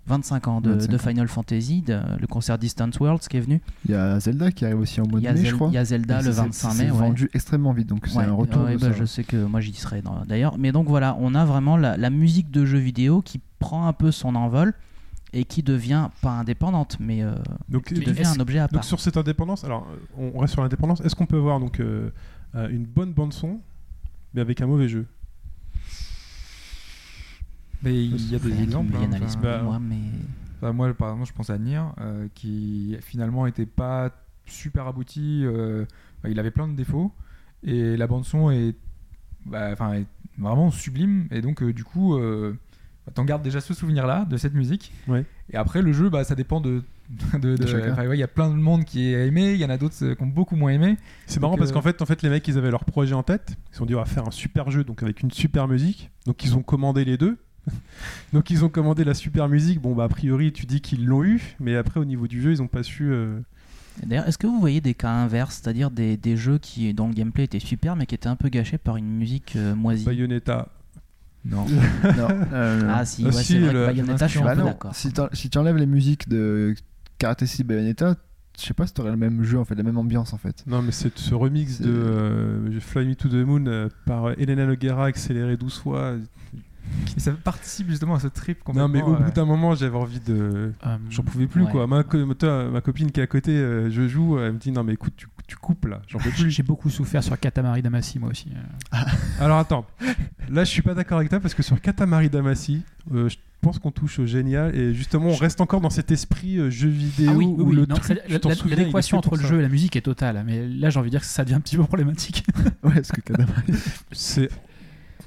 [0.09, 0.99] 25 ans de, 25 de ans.
[0.99, 3.61] Final Fantasy, de- le concert Distant Worlds qui est venu.
[3.85, 5.69] Il y a Zelda qui arrive aussi en mois de mai, Zel- je crois.
[5.69, 6.91] il y a Zelda le c'est- 25 c'est mai.
[6.91, 6.97] ouais.
[6.99, 8.63] vendu extrêmement vite, donc c'est Ouais, un retour.
[8.65, 8.93] ouais, de bah, ça.
[8.93, 10.59] je sais que moi j'y serai d'ailleurs.
[10.59, 13.93] Mais donc voilà, on a vraiment la, la musique de jeux vidéo qui prend un
[13.93, 14.73] peu son envol
[15.35, 17.35] et qui devient pas indépendante, mais euh,
[17.69, 18.83] Donc, qui donc, devient un objet à part.
[18.85, 19.87] sur cette indépendance, alors
[20.17, 21.01] on reste sur l'indépendance.
[21.03, 22.11] Est-ce qu'on peut avoir donc euh,
[22.55, 23.61] euh, une bonne bande son,
[24.33, 25.05] mais avec un mauvais jeu?
[27.83, 28.93] Mais il y a des exemples.
[28.97, 29.97] hein, enfin, bah, moi, mais
[30.61, 34.11] Bah, moi, par exemple, je pense à Nier, euh, qui finalement était pas
[34.47, 35.43] super abouti.
[35.45, 35.85] euh,
[36.23, 37.13] bah, il avait plein de défauts.
[37.63, 38.75] Et la bande-son est,
[39.47, 40.07] bah, enfin, est
[40.39, 41.27] vraiment sublime.
[41.31, 42.57] Et donc, euh, du coup, euh,
[43.07, 44.93] bah, t'en gardes déjà ce souvenir-là de cette musique.
[45.07, 45.25] Ouais.
[45.53, 46.83] Et après, le jeu, bah, ça dépend de.
[47.41, 47.57] de-
[48.09, 50.05] ouais, Il y a plein de monde qui a aimé, il y en a d'autres
[50.05, 50.97] euh, qui ont beaucoup moins aimé.
[51.27, 53.23] C'est marrant parce euh, qu'en fait, en fait, les mecs, ils avaient leur projet en
[53.23, 53.57] tête.
[53.69, 56.11] Ils se sont dit, on va faire un super jeu, donc avec une super musique.
[56.27, 57.39] Donc, ils ont commandé les deux.
[58.33, 59.81] donc, ils ont commandé la super musique.
[59.81, 62.51] Bon, bah, a priori, tu dis qu'ils l'ont eu, mais après, au niveau du jeu,
[62.53, 63.11] ils ont pas su.
[63.11, 63.39] euh,
[64.07, 67.15] D'ailleurs, est-ce que vous voyez des cas inverses, c'est-à-dire des, des jeux qui, dont le
[67.15, 70.05] gameplay était super mais qui étaient un peu gâchés par une musique euh, moisie?
[70.05, 70.69] Bayonetta.
[71.45, 71.67] Non.
[72.05, 74.53] Non, euh, Ah si, Ah, ouais, si, c'est vrai le- que Bayonetta, je suis bah
[74.53, 74.95] un peu non, d'accord.
[74.95, 76.75] Si tu enlèves les musiques de
[77.19, 78.15] Karate City Bayonetta,
[78.57, 80.65] je sais pas si t'aurais le même jeu en fait, la même ambiance en fait.
[80.67, 84.67] Non, mais c'est ce remix de euh, Fly Me to the Moon euh, par Elena
[84.67, 86.15] Noguera accéléré 12 fois.
[87.17, 90.21] Et ça participe justement à ce trip Non, mais au bout d'un moment, j'avais envie
[90.21, 90.73] de.
[90.87, 91.71] Euh, J'en pouvais plus, Ouais.
[91.73, 91.87] quoi.
[91.87, 94.71] Ma, co- toi, ma copine qui est à côté, euh, je joue, elle me dit
[94.73, 96.51] Non, mais écoute, tu, tu coupes là, j'en peux plus.
[96.51, 98.49] J'ai beaucoup souffert sur Katamari Damacy, moi aussi.
[98.95, 98.99] euh.
[99.41, 99.87] Alors attends,
[100.49, 102.83] là je suis pas d'accord avec toi parce que sur Katamari Damacy,
[103.15, 106.59] euh, je pense qu'on touche au génial et justement on reste encore dans cet esprit
[106.59, 109.49] euh, jeu vidéo Ah oui, où oui, le non, truc, l'adéquation entre le ça.
[109.49, 111.55] jeu et la musique est totale, mais là j'ai envie de dire que ça devient
[111.57, 112.45] un petit peu problématique.
[112.85, 113.73] Ouais, parce que Katamari.
[114.13, 114.49] C'est.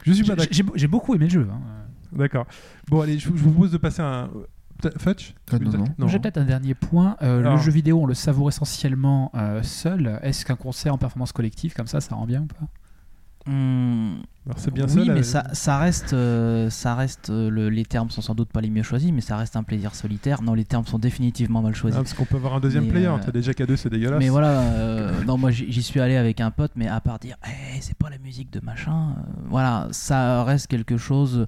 [0.06, 0.48] Je suis pas J'ai- d'accord.
[0.52, 1.48] J'ai j'ai beaucoup aimé le jeu.
[1.52, 1.60] hein.
[2.14, 2.46] D'accord.
[2.90, 4.30] Bon, allez, je, vous- je vous propose de passer à un.
[4.82, 6.08] Peut- Fetch Ah, non, non.
[6.08, 7.16] J'ai peut-être un dernier point.
[7.22, 7.56] Euh, Alors.
[7.58, 10.20] Le jeu vidéo, on le savoure essentiellement euh, seul.
[10.24, 12.68] Est-ce qu'un concert en performance collective comme ça, ça rend bien ou pas?
[13.48, 15.14] Alors c'est bien oui, ça.
[15.14, 18.50] mais la- ça, ça reste, euh, ça reste euh, le- les termes sont sans doute
[18.50, 20.42] pas les mieux choisis, mais ça reste un plaisir solitaire.
[20.42, 21.98] Non, les termes sont définitivement mal Ah, choisis.
[21.98, 24.20] parce qu'on peut avoir un deuxième Mais, player, euh, t'as déjà qu'à deux, c'est dégueulasse.
[24.20, 27.36] mais voilà, euh, non, moi j'y suis allé avec un pote, mais à part dire,
[27.48, 31.48] Eh, c'est pas la musique de machin, euh, voilà, ça reste quelque chose.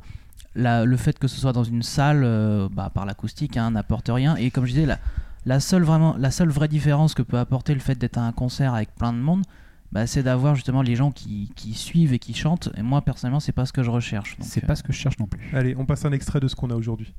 [0.56, 4.10] La- le fait que ce soit dans une salle, euh, bah, par l'acoustique, hein, n'apporte
[4.14, 4.36] rien.
[4.36, 5.00] Et comme je disais, la,
[5.48, 8.32] la seule vraiment, la seule vraie différence que peut apporter le fait d'être à un
[8.32, 9.44] concert avec plein de monde,
[9.94, 12.70] bah, c'est d'avoir justement les gens qui, qui suivent et qui chantent.
[12.76, 14.36] Et moi personnellement, c'est pas ce que je recherche.
[14.40, 15.48] C'est euh, pas ce que je cherche non plus.
[15.54, 17.14] Allez, on passe un extrait de ce qu'on a aujourd'hui.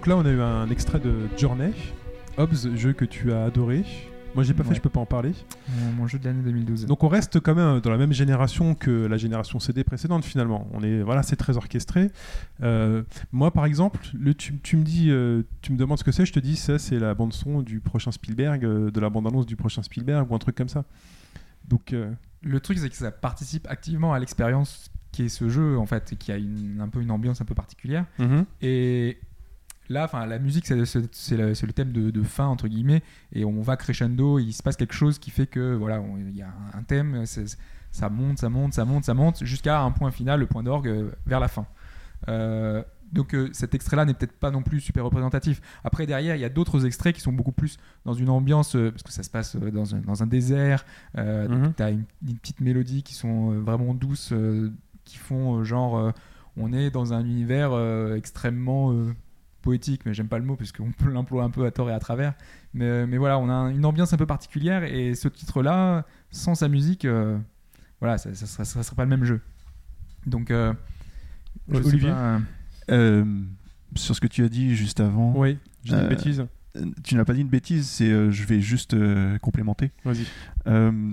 [0.00, 1.72] Donc là, on a eu un extrait de Journey,
[2.38, 3.84] Hobbs, jeu que tu as adoré.
[4.34, 4.74] Moi, j'ai pas fait, Ouais.
[4.76, 5.34] je peux pas en parler.
[5.68, 6.86] Mon, mon jeu de l'année 2012.
[6.86, 10.66] Donc on reste quand même dans la même génération que la génération CD précédente finalement.
[10.72, 12.10] On est voilà, c'est très orchestré.
[12.62, 16.12] Euh, moi par exemple, le, tu, tu me dis, euh, tu me demandes ce que
[16.12, 19.10] c'est, je te dis ça c'est la bande son du prochain Spielberg, euh, de la
[19.10, 20.84] bande annonce du prochain Spielberg ou un truc comme ça.
[21.68, 25.76] Donc euh, Le truc, c'est que ça participe activement à l'expérience qui est ce jeu,
[25.76, 28.06] en fait, et qui a une, un peu une ambiance un peu particulière.
[28.62, 29.18] Et
[29.90, 30.76] là, enfin, la musique, c'est
[31.36, 34.38] le, thème de, de fin entre guillemets, et on va crescendo.
[34.38, 37.24] Il se passe quelque chose qui fait que voilà, il y a un, thème,
[37.90, 40.88] ça monte, ça monte, ça monte, ça monte, jusqu'à un point final, le point d'orgue
[40.88, 41.66] euh, vers la fin.
[42.28, 42.82] Euh,
[43.12, 45.60] donc euh, cet extrait-là n'est peut-être pas non plus super représentatif.
[45.82, 48.90] Après derrière, il y a d'autres extraits qui sont beaucoup plus dans une ambiance, euh,
[48.92, 50.84] parce que ça se passe dans un, dans un désert.
[51.18, 51.74] Euh, Mhm.
[51.76, 54.32] Tu as une, une petite mélodie qui sont vraiment douces,
[55.04, 56.12] qui font genre,
[56.56, 57.72] on est dans un univers
[58.14, 58.94] extrêmement
[59.60, 61.98] poétique, mais j'aime pas le mot puisqu'on peut l'employer un peu à tort et à
[61.98, 62.34] travers.
[62.74, 66.04] Mais, euh, mais voilà, on a un- une ambiance un peu particulière et ce titre-là,
[66.30, 67.38] sans sa musique, euh,
[68.00, 69.40] voilà, ça, ça, serait, ça serait pas le même jeu.
[70.26, 70.72] Donc, euh,
[71.68, 72.38] je Olivier pas, euh,
[72.90, 73.24] Euh,
[73.96, 76.46] sur ce que tu as dit juste avant, oui, j'ai dit une bêtise.
[77.04, 79.90] tu n'as pas dit une bêtise, c'est euh, je vais juste euh, complémenter.
[80.04, 80.24] Vas-y.
[80.66, 81.12] Euh,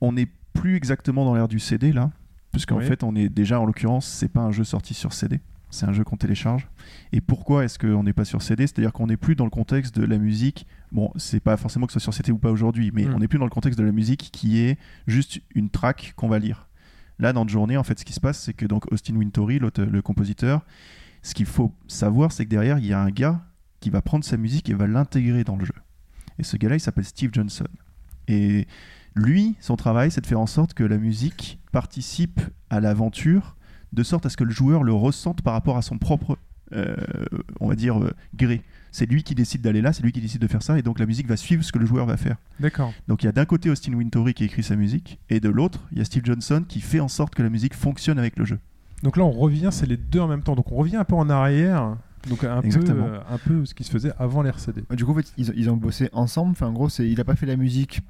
[0.00, 2.10] on n'est plus exactement dans l'ère du CD là,
[2.52, 2.86] puisqu'en Oui.
[2.86, 5.40] fait on est déjà en l'occurrence c'est pas un jeu sorti sur CD.
[5.70, 6.66] C'est un jeu qu'on télécharge.
[7.12, 9.94] Et pourquoi est-ce qu'on n'est pas sur CD C'est-à-dire qu'on n'est plus dans le contexte
[9.98, 10.66] de la musique.
[10.92, 13.14] Bon, c'est pas forcément que ce soit sur CD ou pas aujourd'hui, mais Mm.
[13.14, 16.28] on n'est plus dans le contexte de la musique qui est juste une track qu'on
[16.28, 16.68] va lire.
[17.18, 19.58] Là, dans notre journée, en fait, ce qui se passe, c'est que donc Austin Wintory,
[19.58, 20.64] le compositeur,
[21.22, 23.42] ce qu'il faut savoir, c'est que derrière, il y a un gars
[23.80, 25.74] qui va prendre sa musique et va l'intégrer dans le jeu.
[26.38, 27.66] Et ce gars-là, il s'appelle Steve Johnson.
[28.28, 28.66] Et
[29.14, 32.40] lui, son travail, c'est de faire en sorte que la musique participe
[32.70, 33.56] à l'aventure,
[33.92, 36.38] de sorte à ce que le joueur le ressente par rapport à son propre,
[36.72, 36.96] euh,
[37.60, 38.62] on va dire, euh, gré.
[38.90, 40.98] C'est lui qui décide d'aller là, c'est lui qui décide de faire ça, et donc
[40.98, 42.36] la musique va suivre ce que le joueur va faire.
[42.58, 42.92] D'accord.
[43.06, 45.80] Donc il y a d'un côté Austin Wintory qui écrit sa musique, et de l'autre,
[45.92, 48.44] il y a Steve Johnson qui fait en sorte que la musique fonctionne avec le
[48.44, 48.58] jeu.
[49.02, 50.56] Donc là, on revient, c'est les deux en même temps.
[50.56, 51.96] Donc on revient un peu en arrière.
[52.28, 54.82] Donc un peu, euh, un peu ce qui se faisait avant l'RCD.
[54.90, 56.50] Du coup, en fait, ils, ils ont bossé ensemble.
[56.50, 58.00] Enfin, en gros, c'est, il a pas fait la musique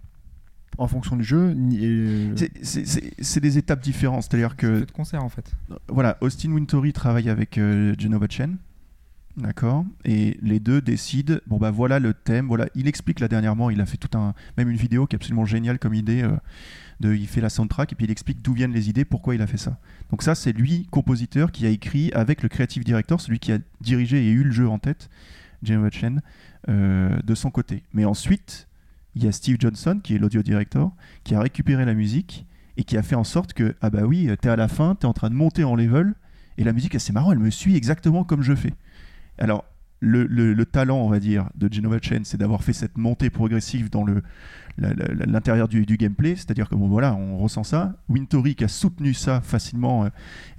[0.79, 1.55] en fonction du jeu.
[1.73, 2.29] Et-
[2.63, 5.53] C'est- des étapes différentes, c'est-à-dire que de concert en fait.
[5.89, 8.57] voilà, Austin Wintory travaille avec euh, Genova Chen,
[9.37, 13.71] d'accord, et les deux décident, bon bah voilà le thème, voilà, il explique là dernièrement,
[13.71, 16.37] il a fait tout un, même une vidéo qui est absolument géniale comme idée, euh,
[17.01, 19.43] de, il fait la soundtrack et puis il explique d'où viennent les idées, pourquoi il
[19.43, 19.79] a fait ça.
[20.11, 23.59] Donc ça c'est lui, compositeur, qui a écrit avec le creative director, celui qui a
[23.81, 25.09] dirigé et eu le jeu en tête,
[25.63, 26.21] Genova Chen,
[26.69, 27.83] euh, de son côté.
[27.93, 28.68] Mais ensuite,
[29.19, 30.93] il y a Steve Johnson, qui est l'audio director,
[31.25, 32.47] qui a récupéré la musique
[32.77, 35.07] et qui a fait en sorte que, ah bah oui, t'es à la fin, t'es
[35.07, 36.15] en train de monter en level,
[36.57, 38.73] et la musique, c'est marrant, elle me suit exactement comme je fais.
[39.37, 39.65] Alors,
[39.99, 43.31] le, le- le talent, on va dire, de Genova Chen, c'est d'avoir fait cette montée
[43.31, 44.07] progressive dans
[44.77, 47.97] l'intérieur du, gameplay, c'est-à-dire que bon voilà, on ressent ça.
[48.09, 50.09] Wintory qui a soutenu ça facilement, euh,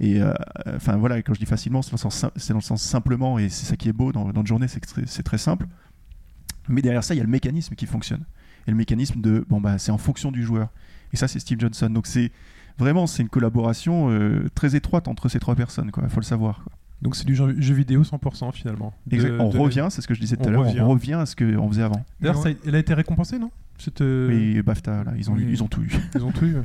[0.00, 0.34] et euh,
[0.76, 3.88] enfin voilà, quand je dis facilement, c'est dans, le sens simplement, et c'est ça qui
[3.88, 5.66] est beau dans, dans le journée, c'est très simple.
[6.68, 8.24] Mais derrière ça, il y a le mécanisme qui fonctionne.
[8.66, 10.68] Et le mécanisme de, bon bah c'est en fonction du joueur.
[11.12, 11.90] Et ça, c'est Steve Johnson.
[11.90, 12.30] Donc c'est
[12.78, 16.02] vraiment, c'est une collaboration euh, très étroite entre ces trois personnes, quoi.
[16.06, 16.62] Il faut le savoir.
[16.62, 16.72] quoi.
[17.02, 18.92] Donc c'est du jeu, jeu vidéo 100% finalement.
[19.06, 21.14] De- on de- revient, c'est ce que je disais tout on à l'heure, on revient
[21.14, 22.04] à ce qu'on faisait avant.
[22.20, 23.50] D'ailleurs, elle a été récompensée, non?
[23.78, 25.52] Cette, euh, Et BAFTA, là, ils ont, eu- oui.
[25.52, 25.90] ils ont tout eu.
[26.14, 26.56] Ils ont tout eu.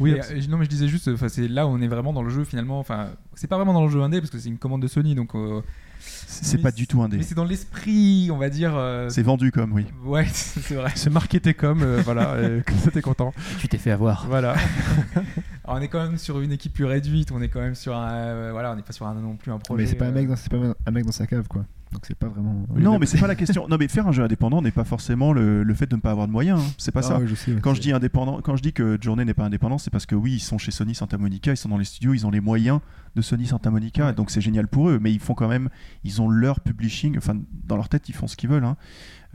[0.00, 2.14] Oui, Et, euh, non mais je disais juste, enfin, c'est là où on est vraiment
[2.14, 2.78] dans le jeu finalement.
[2.78, 5.14] Enfin, c'est pas vraiment dans le jeu indé parce que c'est une commande de Sony,
[5.14, 5.34] donc.
[5.34, 5.60] euh,
[6.04, 7.18] C'est pas du tout indé.
[7.18, 8.72] Mais c'est dans l'esprit, on va dire.
[8.74, 9.86] euh, C'est vendu comme, oui.
[10.04, 10.90] Ouais, c'est vrai.
[10.94, 12.36] c'est marketé comme, euh, voilà,
[12.84, 13.32] ça t'es content.
[13.58, 14.26] Tu t'es fait avoir.
[14.28, 14.54] Voilà.
[15.64, 17.30] Alors, on est quand même sur une équipe plus réduite.
[17.32, 19.52] On est quand même sur un, euh, voilà, on n'est pas sur un non plus
[19.52, 19.82] un projet.
[19.82, 21.64] mais c'est pas un euh, mec, dans, c'est pas un mec dans sa cave, quoi.
[21.92, 22.64] Donc c'est pas vraiment.
[22.74, 23.68] non, mais c'est pas la question.
[23.68, 26.10] Non, mais faire un jeu indépendant n'est pas forcément le, le fait de ne pas
[26.10, 26.58] avoir de moyens.
[26.58, 26.72] hein.
[26.78, 27.18] C'est pas Ah ça.
[27.18, 29.44] ouais, je sais, ouais, Quand je dis indépendant, quand je dis que Journée n'est pas
[29.44, 31.84] indépendant, c'est parce que oui, ils sont chez Sony Santa Monica, ils sont dans les
[31.84, 32.80] studios, ils ont les moyens
[33.14, 34.12] de Sony Santa Monica, Ouais.
[34.14, 34.98] donc c'est génial pour eux.
[35.02, 35.68] Mais ils font quand même,
[36.04, 38.64] ils ont leur publishing, enfin dans leur tête, ils font ce qu'ils veulent.
[38.64, 38.76] hein.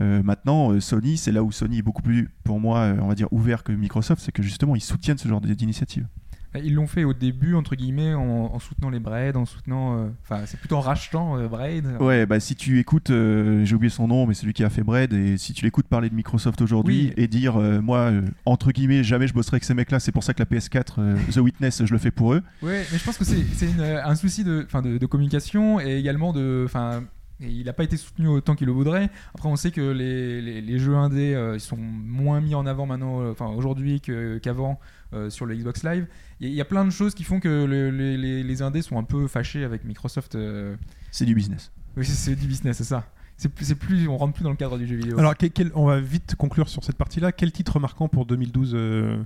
[0.00, 3.08] Euh, maintenant, euh, Sony, c'est là où Sony est beaucoup plus, pour moi, euh, on
[3.08, 6.06] va dire ouvert que Microsoft, c'est que justement ils soutiennent ce genre d'initiative.
[6.54, 8.22] Ils l'ont fait au début, entre guillemets, en,
[8.54, 9.98] en soutenant les Braid, en soutenant.
[9.98, 11.86] euh, Enfin, c'est plutôt en rachetant euh, Braid.
[12.00, 14.82] Ouais, bah si tu écoutes, euh, j'ai oublié son nom, mais celui qui a fait
[14.82, 17.22] Bread, et si tu l'écoutes parler de Microsoft aujourd'hui Oui.
[17.22, 18.10] et dire, euh, moi,
[18.46, 21.16] entre guillemets, jamais je bosserai avec ces mecs-là, c'est pour ça que la PS4, euh,
[21.32, 22.42] The Witness, je le fais pour eux.
[22.62, 25.96] Ouais, mais je pense que c'est c'est un souci de, enfin, de, de communication et
[25.98, 26.62] également de.
[26.64, 27.02] Enfin,
[27.40, 29.10] et il n'a pas été soutenu autant qu'il le voudrait.
[29.34, 32.66] Après, on sait que les, les- les jeux indés euh, ils sont moins mis en
[32.66, 34.80] avant maintenant, euh, enfin aujourd'hui qu'avant
[35.14, 36.06] euh, sur le Xbox Live.
[36.40, 38.42] Il y, a- il y a plein de choses qui font que le- les, les-
[38.42, 40.34] les indés sont un peu fâchés avec Microsoft.
[40.34, 40.76] euh.
[41.10, 41.70] C'est du business.
[41.96, 43.06] Oui, c'est- du business, c'est ça.
[43.40, 45.16] C'est plus, on rentre plus dans le cadre du jeu vidéo.
[45.16, 47.30] Alors, quel- quel- on va vite conclure sur cette partie-là.
[47.30, 49.16] Quel titre marquant pour 2012 euh,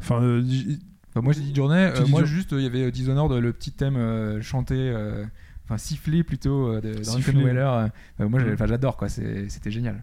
[0.00, 0.78] Enfin, euh, j-
[1.10, 3.52] Enfin, moi j'ai dit journée, euh, moi jour- juste euh, il y avait Dishonored, le
[3.52, 5.24] petit thème euh, chanté, euh,
[5.64, 7.42] enfin sifflé plutôt euh, de Duncan Sifflé.
[7.44, 7.60] Weller.
[7.60, 7.88] euh,
[8.20, 10.02] euh, moi j'adore quoi, c'était génial.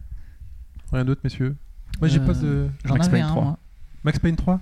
[0.91, 1.55] rien d'autre, messieurs?
[1.99, 2.67] Moi, j'ai Euh, pas de.
[2.85, 3.43] J'en Max Payne un, 3.
[3.43, 3.57] moi.
[4.03, 4.59] Max Payne 3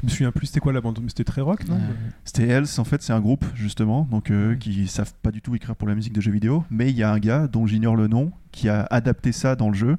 [0.00, 1.76] Je me souviens plus, c'était quoi la bande c'était très rock, non?
[1.76, 1.80] Ouais.
[2.24, 4.58] C'était Else, en fait, c'est un groupe, justement, donc euh, Ouais.
[4.58, 7.02] qui savent pas du tout écrire pour la musique de jeux vidéo, mais il y
[7.02, 9.96] a un gars dont j'ignore le nom qui a adapté ça dans le jeu.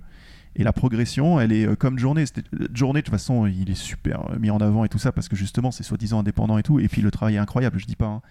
[0.55, 2.25] Et la progression, elle est euh, comme Journée.
[2.73, 5.35] Journée, de toute façon, il est super mis en avant et tout ça, parce que
[5.37, 6.79] justement, c'est soi-disant indépendant et tout.
[6.79, 8.07] Et puis le travail est incroyable, je dis pas.
[8.07, 8.21] hein.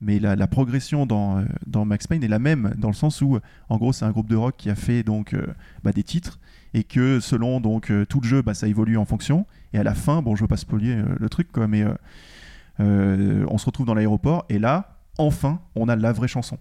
[0.00, 3.38] Mais la, progression dans, euh, dans Max Payne est la même, dans le sens où,
[3.68, 5.46] en gros, c'est un groupe de rock qui a fait donc euh,
[5.82, 6.38] bah, des titres,
[6.72, 9.46] et que selon donc euh, tout le jeu, bah, ça évolue en fonction.
[9.72, 11.84] Et à la fin, bon, je veux pas spoiler le truc, quoi, mais
[12.78, 16.58] on se retrouve dans l'aéroport, et là, enfin, on a la vraie chanson.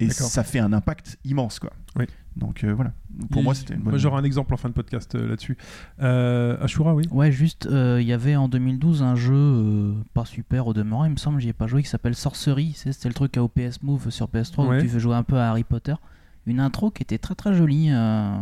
[0.00, 1.70] Et ça fait un impact immense, quoi.
[1.96, 2.04] Oui.
[2.36, 2.92] Donc euh, voilà.
[3.30, 3.96] Pour Il- moi, c'était une bonne.
[3.98, 5.56] J'aurai un exemple en fin de podcast euh, là-dessus.
[6.00, 7.04] Euh, Ashura, oui.
[7.10, 11.04] Ouais, juste, euh, il y avait en 2012 un jeu euh, pas super au demeurant,
[11.04, 12.72] il me semble, j'y ai pas joué, qui s'appelle Sorcery.
[12.76, 14.78] C'était le truc à OPS Move sur PS3 Ouais.
[14.78, 15.94] où tu fais jouer un peu à Harry Potter.
[16.46, 18.32] Une intro qui était très très jolie, euh,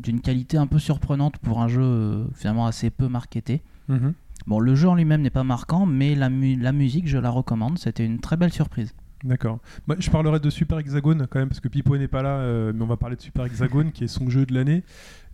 [0.00, 3.62] d'une qualité un peu surprenante pour un jeu euh, finalement assez peu marketé.
[3.88, 4.12] Mhm.
[4.46, 7.30] Bon, le jeu en lui-même n'est pas marquant, mais la, mu- la musique, je la
[7.30, 7.78] recommande.
[7.78, 8.94] C'était une très belle surprise.
[9.24, 9.58] D'accord.
[9.86, 12.72] Moi, je parlerai de Super Hexagone quand même, parce que Pipo n'est pas là, euh,
[12.74, 14.84] mais on va parler de Super Hexagone, qui est son jeu de l'année.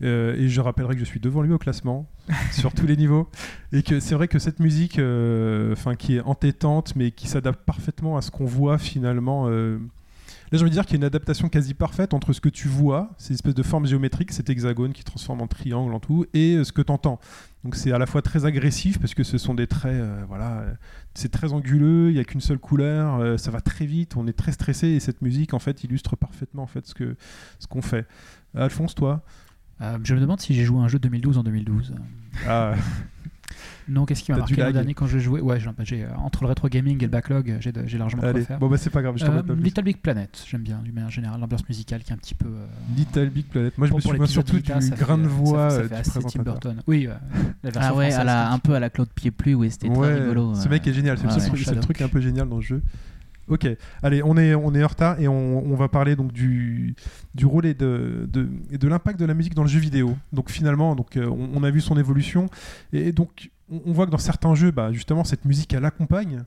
[0.03, 2.09] Euh, et je rappellerai que je suis devant lui au classement,
[2.53, 3.29] sur tous les niveaux.
[3.73, 7.65] Et que c'est vrai que cette musique, euh, enfin, qui est entêtante, mais qui s'adapte
[7.65, 9.49] parfaitement à ce qu'on voit finalement.
[10.53, 12.49] Là, j'ai envie de dire qu'il y a une adaptation quasi parfaite entre ce que
[12.49, 16.27] tu vois, ces espèces de formes géométriques, cet hexagone qui transforme en triangle, en tout,
[16.35, 17.21] et euh, ce que tu entends.
[17.63, 20.61] Donc c'est à la fois très agressif parce que ce sont des traits, euh, voilà,
[20.61, 20.75] euh,
[21.15, 24.27] c'est très anguleux, il n'y a qu'une seule couleur, euh, ça va très vite, on
[24.27, 27.17] est très stressé et cette musique en fait illustre parfaitement en fait ce que
[27.59, 28.07] ce qu'on fait.
[28.55, 29.23] Alphonse, toi?
[29.83, 31.95] Euh, je me demande si j'ai joué à un jeu 2012 en 2012.
[32.47, 32.75] ah,
[33.89, 36.43] Non, qu'est-ce qui m'a marqué l'an dernier quand je jouais Ouais, j'ai- j'ai, euh, entre
[36.43, 38.59] le rétro gaming et le backlog, j'ai j'ai largement Allez, faire.
[38.59, 39.43] bon bah c'est pas grave, je t'en Euh.
[39.57, 42.49] Little Big Planet, j'aime bien, d'une manière générale, l'ambiance musicale qui est un petit peu.
[42.49, 42.67] euh,
[42.97, 43.77] Little Big Planet.
[43.79, 44.79] Moi je pour- me souviens surtout du grain
[45.19, 46.43] de ça- voix ça fait assez Tim.
[46.43, 46.83] Burton.
[46.87, 47.15] Oui, euh,
[47.63, 49.89] la version Ah ouais, à la- un peu à la Claude Pied Pluie, oui, c'était
[49.89, 50.55] très rigolo.
[50.55, 52.83] Ce mec est génial, c'est Ouais, le truc un peu génial dans le jeu.
[53.49, 53.67] Ok,
[54.05, 56.95] allez, on est, on est en retard et on, on va parler donc du,
[57.35, 60.17] du rôle et de, de, et de l'impact de la musique dans le jeu vidéo.
[60.33, 62.49] Donc finalement, donc, on, on a vu son évolution
[62.93, 66.45] et donc on, on voit que dans certains jeux, bah, justement, cette musique, elle accompagne.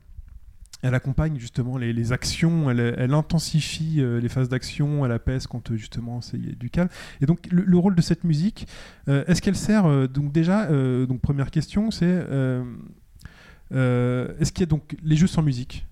[0.82, 5.46] Elle accompagne justement les, les actions, elle, elle intensifie euh, les phases d'action, elle apaise
[5.46, 6.90] quand euh, justement c'est du calme.
[7.22, 8.68] Et donc le, le rôle de cette musique,
[9.08, 10.66] euh, est-ce qu'elle sert donc déjà
[11.06, 12.26] donc première question, c'est
[13.70, 15.86] est-ce qu'il y a donc les jeux sans musique?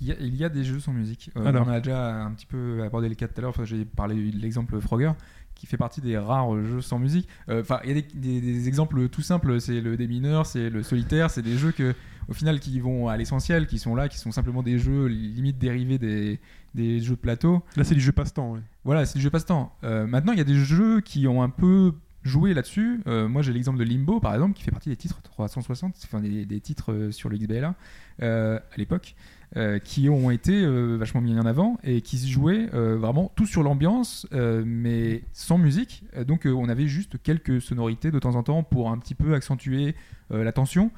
[0.00, 1.30] Il y, a, il y a des jeux sans musique.
[1.36, 1.66] Euh, Alors.
[1.66, 3.50] on a déjà un petit peu abordé les cas tout à l'heure.
[3.50, 5.12] Enfin, J'ai parlé de l'exemple Frogger,
[5.54, 7.28] qui fait partie des rares jeux sans musique.
[7.48, 9.60] Euh, Enfin, il y a des, des- des exemples tout simples.
[9.60, 11.30] C'est le démineur, c'est le solitaire.
[11.30, 11.94] C'est des jeux que,
[12.28, 15.58] au final, qui vont à l'essentiel, qui sont là, qui sont simplement des jeux limite
[15.58, 16.40] dérivés des,
[16.74, 17.62] des jeux de plateau.
[17.76, 18.52] Là, c'est les jeux passe-temps.
[18.52, 18.60] ouais.
[18.84, 19.72] Voilà, c'est du jeu passe-temps.
[19.84, 21.92] Euh, maintenant, il y a des jeux qui ont un peu
[22.22, 23.00] joué là-dessus.
[23.06, 26.20] Euh, moi, j'ai l'exemple de Limbo, par exemple, qui fait partie des titres 360, enfin
[26.20, 27.74] des, des titres sur le XBLA
[28.22, 29.14] euh, à l'époque,
[29.56, 33.30] euh, qui ont été euh, vachement mis en avant et qui se jouaient euh, vraiment
[33.36, 36.02] tout sur l'ambiance, euh, mais sans musique.
[36.26, 39.34] Donc, euh, on avait juste quelques sonorités de temps en temps pour un petit peu
[39.34, 39.94] accentuer
[40.32, 40.90] euh, la tension.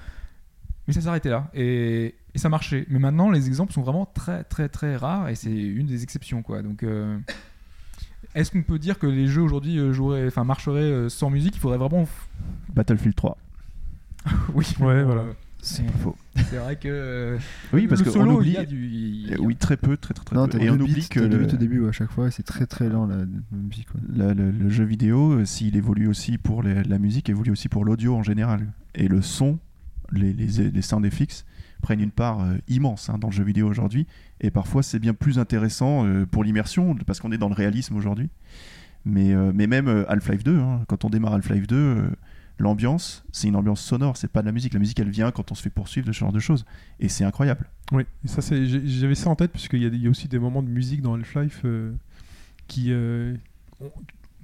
[0.88, 2.86] Mais ça s'arrêtait là et, et ça marchait.
[2.88, 6.42] Mais maintenant, les exemples sont vraiment très, très, très rares et c'est une des exceptions,
[6.42, 6.62] quoi.
[6.62, 7.18] Donc, euh,
[8.34, 11.56] est-ce qu'on peut dire que les jeux aujourd'hui joueraient, enfin, marcheraient sans musique?
[11.56, 12.06] Il faudrait vraiment.
[12.74, 13.36] Battlefield 3.
[14.54, 15.24] Oui, Ouais, voilà.
[15.66, 16.16] Euh, C'est pas faux.
[16.50, 16.88] c'est vrai que.
[16.88, 17.38] euh,
[17.72, 18.50] Oui, parce qu'on oublie.
[18.50, 18.86] il y a du.
[18.86, 20.58] il y a- Eh Oui, très peu, très très très Non, peu.
[20.58, 22.88] t'as Et on oublie que le, au début à chaque fois, et c'est très très
[22.88, 23.88] lent la, musique.
[24.14, 27.68] la- le- le jeu vidéo, euh, s'il évolue aussi pour les- la musique, évolue aussi
[27.68, 28.72] pour l'audio en général.
[28.94, 29.58] Et le son,
[30.12, 31.44] les, les, les sound effects
[31.82, 34.06] prennent une part euh, immense hein, dans le jeu vidéo aujourd'hui.
[34.40, 37.96] Et parfois, c'est bien plus intéressant euh, pour l'immersion, parce qu'on est dans le réalisme
[37.96, 38.30] aujourd'hui.
[39.04, 42.08] Mais, euh, mais même euh, Half-Life 2, hein, quand on démarre Half-Life 2, euh,
[42.58, 44.72] l'ambiance, c'est une ambiance sonore, c'est pas de la musique.
[44.72, 46.64] La musique, elle vient quand on se fait poursuivre, de ce genre de choses.
[47.00, 47.68] Et c'est incroyable.
[47.92, 50.10] Oui, et ça, c'est, j'avais ça en tête, puisqu'il y, a des- il y a
[50.10, 51.92] aussi des moments de musique dans Half-Life euh,
[52.66, 52.86] qui.
[52.92, 53.34] euh,
[53.80, 53.90] on En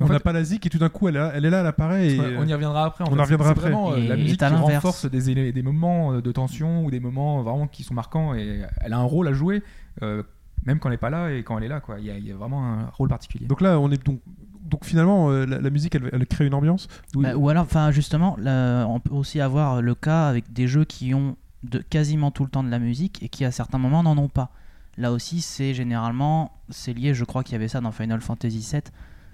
[0.00, 1.60] on n'a pas la zik et tout d'un coup, elle, est là- elle est là,
[1.60, 2.08] elle apparaît.
[2.08, 3.04] Et, on y reviendra après.
[3.04, 3.18] en on fait.
[3.20, 3.70] en reviendra C'est après.
[3.70, 7.66] vraiment euh, Et- la musique qui renforce des, moments de tension ou des moments vraiment
[7.68, 9.62] qui sont marquants et elle a un rôle à jouer,
[10.02, 10.22] euh,
[10.66, 11.80] même quand elle n'est pas là et quand elle est là.
[11.80, 11.98] Quoi.
[12.00, 13.46] Il, y a, il y a vraiment un rôle particulier.
[13.46, 14.20] Donc là, on est donc.
[14.62, 16.88] Donc finalement, euh, la, musique, elle, crée une ambiance.
[17.14, 17.24] Oui.
[17.24, 21.14] Bah, ou alors, enfin, justement, on peut aussi avoir le cas avec des jeux qui
[21.14, 21.36] ont
[21.90, 24.50] quasiment tout le temps de la musique et qui, à certains moments, n'en ont pas.
[24.98, 28.68] Là aussi, c'est généralement, c'est lié, je crois qu'il y avait ça dans Final Fantasy
[28.70, 28.82] VII.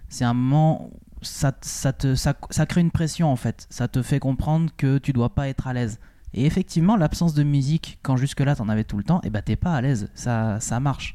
[0.09, 0.91] C'est un moment,
[1.23, 3.67] ça, ça, te, ça, crée une pression en fait.
[3.71, 5.99] Ça te fait comprendre que tu dois pas être à l'aise.
[6.35, 9.57] Et effectivement, l'absence de musique, quand jusque-là t'en avais tout le temps, et bah t'es
[9.57, 10.11] pas à l'aise.
[10.15, 11.15] Ça, ça marche.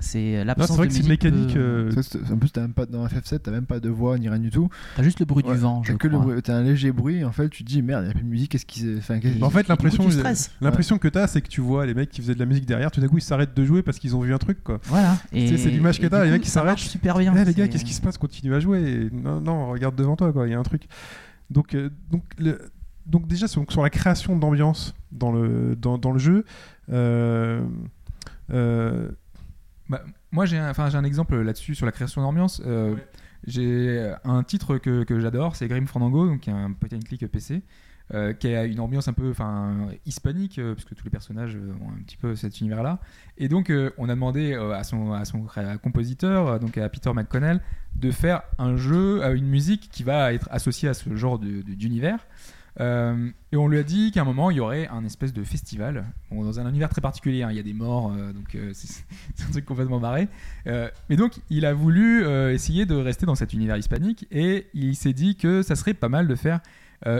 [0.00, 1.54] C'est l'absence c'est vrai de que c'est une musique mécanique.
[1.54, 4.16] peut- euh, c'est- en plus, t'as même pas, dans FF7, t'as même pas de voix
[4.16, 4.68] ni rien du tout.
[4.96, 5.82] T'as juste le bruit Ouais, du vent.
[5.84, 6.24] T'as que le crois.
[6.32, 8.22] bruit- t'as un léger bruit, en fait, tu te dis merde, il y a plus
[8.22, 8.86] de musique, qu'est-ce qui.
[8.98, 10.04] Enfin, qu'est-ce- En fait, l'impression,
[10.60, 12.64] l'impression que tu as, c'est que tu vois les mecs qui faisaient de la musique
[12.66, 14.78] derrière, tout d'un coup ils s'arrêtent de jouer parce qu'ils ont vu un truc quoi.
[14.84, 15.16] Voilà.
[15.32, 16.70] C'est l'image que t'as, les mecs qui ça s'arrêtent.
[16.72, 17.34] marche super bien.
[17.36, 18.18] Eh, les gars, C'est- qu'est-ce qui se passe?
[18.18, 19.08] Continue à jouer.
[19.12, 20.46] Non, non, regarde devant toi quoi.
[20.46, 20.82] Il y a un truc.
[21.50, 22.58] Donc, euh, donc, le-
[23.06, 26.44] donc déjà sur, la création d'ambiance dans le dans, dans le jeu.
[29.90, 32.62] Euh, euh, Bah, moi, j'ai un, exemple là-dessus sur la création d'ambiance.
[32.66, 32.96] Euh,
[33.46, 37.00] J'ai un titre que, que j'adore, c'est Grim Fandango, donc qui est un point and
[37.06, 37.62] click PC,
[38.12, 41.72] euh, qui a une ambiance un peu enfin, hispanique, euh, puisque tous les personnages euh,
[41.80, 42.98] ont un petit peu cet univers-là.
[43.38, 46.76] Et donc, euh, on a demandé euh, à, son, à son cré- compositeur, euh, donc
[46.78, 47.60] à Peter McConnell,
[47.94, 51.62] de faire un jeu, euh, une musique qui va être associée à ce genre de-
[51.62, 52.26] de- d'univers.
[52.80, 55.42] Euh, et on lui a dit qu'à un moment, il y aurait un espèce de
[55.42, 57.42] festival, bon, dans un univers très particulier.
[57.42, 57.50] hein.
[57.50, 59.04] Il y a des morts, euh, donc euh, c'est
[59.48, 60.28] un truc complètement barré.
[60.66, 65.12] Mais donc, il a voulu essayer de rester dans cet univers hispanique et il s'est
[65.12, 66.60] dit que ça serait pas mal de faire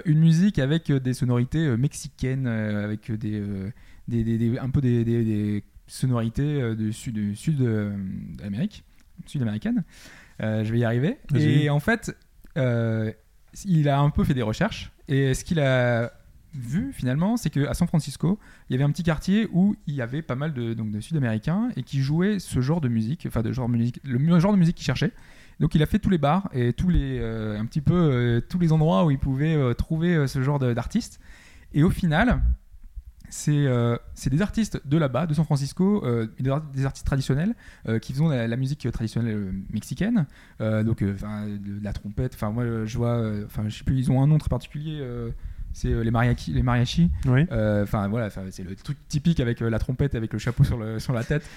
[0.05, 3.43] une musique avec des sonorités mexicaines, avec des,
[4.09, 7.59] des, des- des- un peu des, sonorités de sud, du sud
[9.27, 9.85] sud-américaine.
[10.41, 11.17] Je vais y arriver.
[11.65, 12.17] Et en fait,
[12.57, 14.93] il a un peu fait des recherches.
[15.09, 16.13] Et ce qu'il a
[16.55, 18.39] vu finalement, c'est qu'à San Francisco,
[18.69, 21.83] il y avait un petit quartier où il y avait pas mal de, Sud-Américains et
[21.83, 24.87] qui jouaient ce genre de musique, enfin de genre musique, le genre de musique qu'il
[24.87, 25.13] cherchait.
[25.61, 28.41] Donc il a fait tous les bars et tous les, euh, un petit peu euh,
[28.41, 31.21] tous les endroits où il pouvait euh, trouver ce genre d'artistes.
[31.75, 32.41] Et au final,
[33.31, 37.07] c'est euh, c'est des artistes de là-bas, de San Francisco, euh, des, ar- des artistes
[37.07, 37.55] traditionnels
[37.89, 40.27] euh, qui font la, la musique traditionnelle mexicaine,
[40.61, 41.15] donc de
[41.83, 42.35] la trompette.
[42.35, 45.03] Enfin moi je vois, enfin je sais plus, ils ont un nom très particulier.
[45.73, 47.11] c'est les mariachis, les mariachis.
[47.27, 47.43] Oui.
[47.83, 51.13] Enfin voilà, c'est le truc typique avec la trompette, avec le chapeau sur, le, sur
[51.13, 51.49] la tête.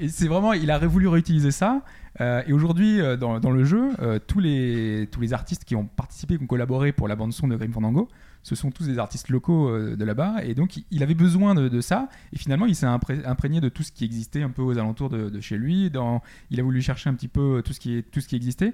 [0.00, 1.82] Et c'est vraiment, il a voulu réutiliser ça.
[2.20, 3.90] Et aujourd'hui, dans, dans le jeu,
[4.26, 7.48] tous, les, tous les artistes qui ont participé, qui ont collaboré pour la bande son
[7.48, 8.08] de Grim Fandango,
[8.42, 10.44] ce sont tous des artistes locaux euh, de là-bas.
[10.44, 12.08] Et donc, il- avait besoin de, ça.
[12.32, 15.10] Et finalement, il s'est impré- imprégné de tout ce qui existait un peu aux alentours
[15.10, 15.90] de, chez lui.
[15.90, 18.72] Dans, il a voulu chercher un petit peu tout ce qui, tout ce qui existait.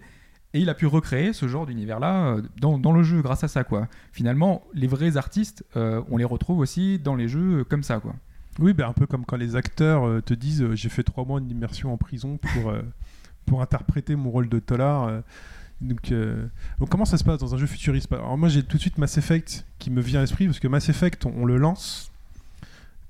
[0.54, 3.48] Et il a pu recréer ce genre d'univers-là euh, dans, dans le jeu grâce à
[3.48, 3.64] ça.
[3.64, 3.88] Quoi.
[4.12, 7.98] Finalement, les vrais artistes, euh, on les retrouve aussi dans les jeux euh, comme ça.
[8.00, 8.14] Quoi.
[8.58, 11.24] Oui, ben, un peu comme quand les acteurs euh, te disent euh, j'ai fait trois
[11.26, 12.80] mois d'immersion en prison pour, euh,
[13.44, 15.10] pour interpréter mon rôle de tolard.
[15.82, 15.88] Euh.
[15.88, 16.46] donc, euh,
[16.80, 18.98] donc comment ça se passe dans un jeu futuriste Alors moi j'ai tout de suite
[18.98, 22.10] Mass Effect qui me vient à l'esprit parce que Mass Effect on, on le lance,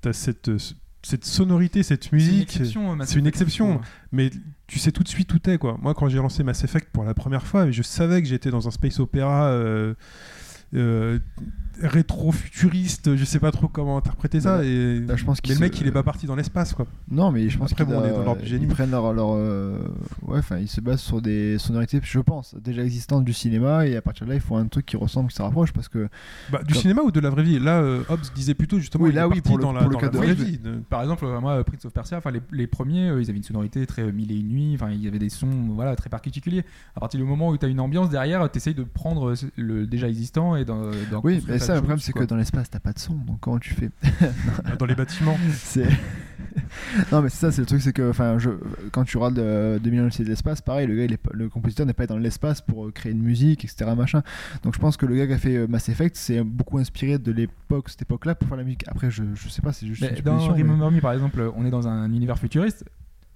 [0.00, 0.58] t'as cette, euh,
[1.02, 2.42] cette sonorité, cette C'est une musique.
[2.42, 2.92] exception.
[3.00, 3.74] euh, c'est une exception.
[3.74, 3.86] trouve.
[4.12, 4.30] Mais
[4.66, 5.78] tu sais tout de suite où t'es quoi.
[5.80, 8.66] Moi quand j'ai lancé Mass Effect pour la première fois, je savais que j'étais dans
[8.66, 9.94] un space opéra euh,
[10.76, 11.18] euh,
[11.82, 14.58] rétro-futuriste, je sais pas trop comment interpréter ça.
[14.58, 15.00] Bah, et...
[15.00, 16.86] bah, je pense mais le se- mec il est pas parti dans l'espace quoi.
[17.10, 18.02] Non, mais je pense qu'ils bon,
[18.60, 19.78] ils prennent leur, leur euh,
[20.22, 23.96] ouais, enfin, ils se basent sur des sonorités, je pense, déjà existantes du cinéma, et
[23.96, 26.08] à partir de là, ils font un truc qui ressemble, qui se rapproche, parce que
[26.50, 27.58] Bah, du Comme- cinéma ou de la vraie vie?
[27.58, 29.94] Là, euh, Hobbes disait plutôt justement Oui, il là, oui, le- dans la, pour le
[29.94, 30.58] dans cas la de vraie vie.
[30.88, 33.44] Par exemple, euh, moi, Prince of Persia, enfin les, les premiers, euh, ils avaient une
[33.44, 34.72] sonorité très mille et une nuits.
[34.74, 36.64] Enfin, il y avait des sons, voilà, très particuliers.
[36.94, 39.86] À partir du moment où tu as une ambiance derrière, tu essayes de prendre le
[39.86, 40.90] déjà existant et d'en
[41.22, 43.58] oui, mais ça, le problème, c'est que dans l'espace, t'as pas de son, donc comment
[43.58, 43.90] tu fais
[44.78, 45.38] dans les bâtiments.
[45.54, 45.86] C'est.
[47.12, 48.50] non, mais c'est ça, c'est le truc, c'est que enfin, je...
[48.92, 51.48] quand tu regardes euh, 2001 l'Odyssée de l'espace, pareil, le gars, il est pas- le
[51.48, 53.90] compositeur n'est pas dans l'espace pour euh, créer une musique, etc.
[53.96, 54.22] Machin.
[54.62, 57.18] Donc je pense que le gars qui a fait euh, Mass Effect, c'est beaucoup inspiré
[57.18, 58.84] de l'époque, cette époque-là, pour faire la musique.
[58.88, 61.64] Après, je, je sais pas, c'est juste Mais une dans mais- Me, par exemple, on
[61.64, 62.84] est dans un univers futuriste.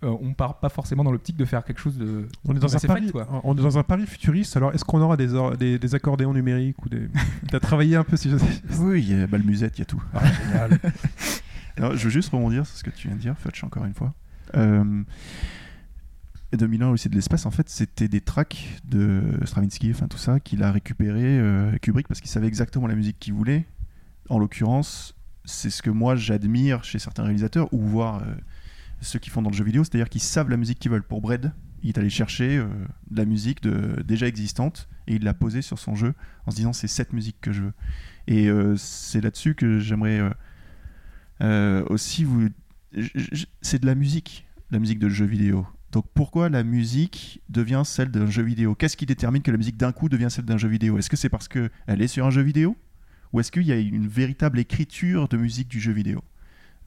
[0.03, 2.27] Euh, on part pas forcément dans l'optique de faire quelque chose de.
[2.47, 3.41] On est dans un Effect, pari, quoi.
[3.45, 4.57] on est dans un pari futuriste.
[4.57, 7.09] Alors, est-ce qu'on aura des, or- des, des accordéons numériques ou des
[7.51, 8.63] T'as travaillé un peu si je sais.
[8.79, 10.03] Oui, il y a Balmusette, il y a tout.
[10.15, 10.79] Ah, génial.
[11.77, 13.95] Alors, je veux juste rebondir sur ce que tu viens de dire, Fudge, encore une
[13.95, 14.13] fois.
[14.57, 15.03] Euh,
[16.53, 20.63] 2001 aussi de l'espace, en fait, c'était des tracks de Stravinsky, enfin tout ça, qu'il
[20.65, 23.67] a récupéré euh, Kubrick parce qu'il savait exactement la musique qu'il voulait.
[24.29, 28.35] En l'occurrence, c'est ce que moi j'admire chez certains réalisateurs ou voir euh,
[29.01, 31.03] ceux qui font dans le jeu vidéo, c'est-à-dire qu'ils savent la musique qu'ils veulent.
[31.03, 32.69] Pour Bread, il est allé chercher euh,
[33.11, 33.67] de la musique
[34.05, 36.15] déjà existante et il l'a posée sur son jeu
[36.47, 37.73] en se disant c'est cette musique que je veux.
[38.27, 40.21] Et euh, c'est là-dessus que j'aimerais
[41.41, 42.49] euh, aussi vous.
[43.63, 45.67] C'est de la musique, la musique de jeu vidéo.
[45.93, 48.75] Donc pourquoi la musique devient celle d'un jeu vidéo?
[48.75, 50.99] Qu'est-ce qui détermine que la musique d'un coup devient celle d'un jeu vidéo?
[50.99, 52.77] Est-ce que c'est parce qu'elle est sur un jeu vidéo?
[53.33, 56.23] Ou est-ce qu'il y a une véritable écriture de musique du jeu vidéo?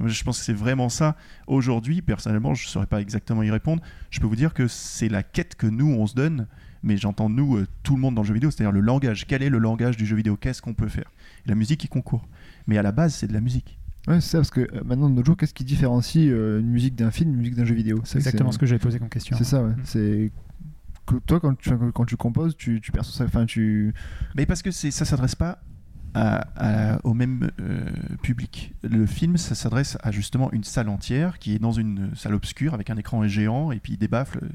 [0.08, 1.16] Je pense que c'est vraiment ça.
[1.47, 3.82] Aujourd'hui, personnellement, je ne saurais pas exactement y répondre.
[4.10, 6.47] Je peux vous dire que c'est la quête que nous, on se donne.
[6.84, 9.26] Mais j'entends nous, euh, tout le monde dans le jeu vidéo, c'est-à-dire le langage.
[9.26, 10.36] Quel est le langage du jeu vidéo?
[10.36, 11.10] Qu'est-ce qu'on peut faire?
[11.45, 12.28] Et la musique y concourt.
[12.68, 13.80] Mais à la base, c'est de la musique.
[14.08, 16.68] Ouais, c'est ça, parce que euh, maintenant, de nos jours, qu'est-ce qui différencie euh, une
[16.68, 18.01] musique d'un film, une musique d'un jeu vidéo?
[18.04, 19.38] C'est exactement ce que j'avais posé comme question.
[19.38, 19.72] C'est ça, ouais.
[19.86, 20.32] C'est.
[21.06, 23.24] que toi, quand tu, quand tu composes, tu, tu perçois ça.
[23.24, 23.93] Enfin, tu.
[24.36, 25.60] Mais parce que c'est, ça s'adresse pas
[26.14, 27.86] à- à- au même euh,
[28.22, 28.74] public.
[28.84, 32.74] Le film, ça s'adresse à justement une salle entière qui est dans une salle obscure
[32.74, 34.49] avec un écran géant et puis des baffles euh,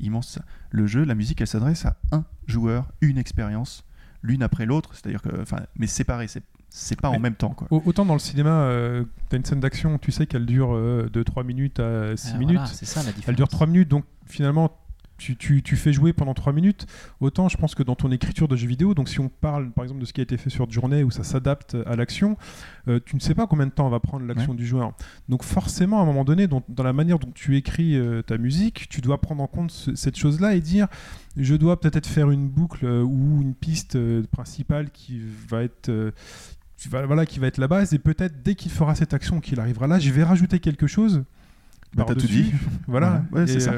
[0.00, 0.38] immenses.
[0.70, 3.84] Le jeu, la musique, elle s'adresse à un joueur, une expérience,
[4.22, 4.90] l'une après l'autre.
[4.94, 7.68] C'est-à-dire que, enfin, mais séparé, c'est, c'est pas en Mais- même temps, quoi.
[7.70, 11.08] Au- Autant dans le cinéma, euh, t'as une scène d'action, tu sais qu'elle dure euh,
[11.12, 12.56] de 3 minutes à 6 Ah, minutes.
[12.56, 13.28] voilà, c'est ça la différence.
[13.28, 14.76] Elle dure 3 minutes, donc finalement,
[15.16, 16.86] tu, tu- tu fais jouer pendant 3 minutes.
[17.20, 19.84] Autant, je pense que dans ton écriture de jeu vidéo, donc si on parle par
[19.84, 22.36] exemple de ce qui a été fait sur Journée où ça s'adapte à l'action,
[22.88, 24.92] euh, tu ne sais pas combien de temps va prendre l'action du joueur.
[25.28, 28.38] Donc forcément, à un moment donné, dans, dans la manière dont tu écris euh, ta
[28.38, 30.88] musique, tu dois prendre en compte ce- cette chose-là et dire
[31.36, 33.96] je dois peut-être faire une boucle euh, ou une piste
[34.32, 35.90] principale qui va être
[36.76, 39.40] qui va, voilà, qui va être la base et peut-être dès qu'il fera cette action
[39.40, 41.24] qu'il arrivera là, je vais rajouter quelque chose.
[41.94, 42.52] Bah, t'as tout dit.
[42.88, 43.24] voilà.
[43.32, 43.72] Ouais, c'est ça.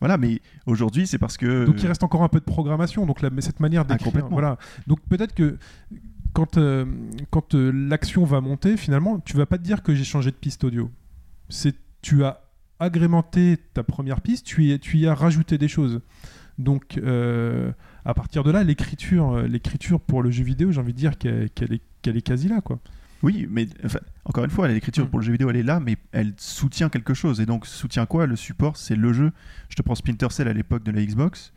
[0.00, 1.64] Voilà, mais aujourd'hui, c'est parce que.
[1.64, 3.06] donc il reste encore un peu de programmation.
[3.06, 4.30] Donc la- cette manière Ah, d'écrire, complètement.
[4.30, 4.58] voilà.
[4.86, 5.56] Donc peut-être que
[6.34, 6.84] quand euh,
[7.30, 10.36] quand euh, l'action va monter, finalement, tu vas pas te dire que j'ai changé de
[10.36, 10.90] piste audio.
[11.48, 12.42] c'est tu as
[12.78, 16.00] agrémenté ta première piste, tu y, tu y as rajouté des choses.
[16.58, 17.72] Donc, euh,
[18.04, 21.44] à partir de là, l'écriture, l'écriture pour le jeu vidéo, j'ai envie de dire qu'elle,
[21.72, 22.78] est, qu'elle est quasi là, quoi.
[23.22, 25.08] Oui, mais enfin, encore une fois, l'écriture Mm.
[25.08, 27.40] pour le jeu vidéo, elle est là, mais elle soutient quelque chose.
[27.40, 28.26] Et donc, soutient quoi?
[28.26, 29.32] Le support, c'est le jeu.
[29.68, 31.52] Je te prends Splinter Cell à l'époque de la Xbox.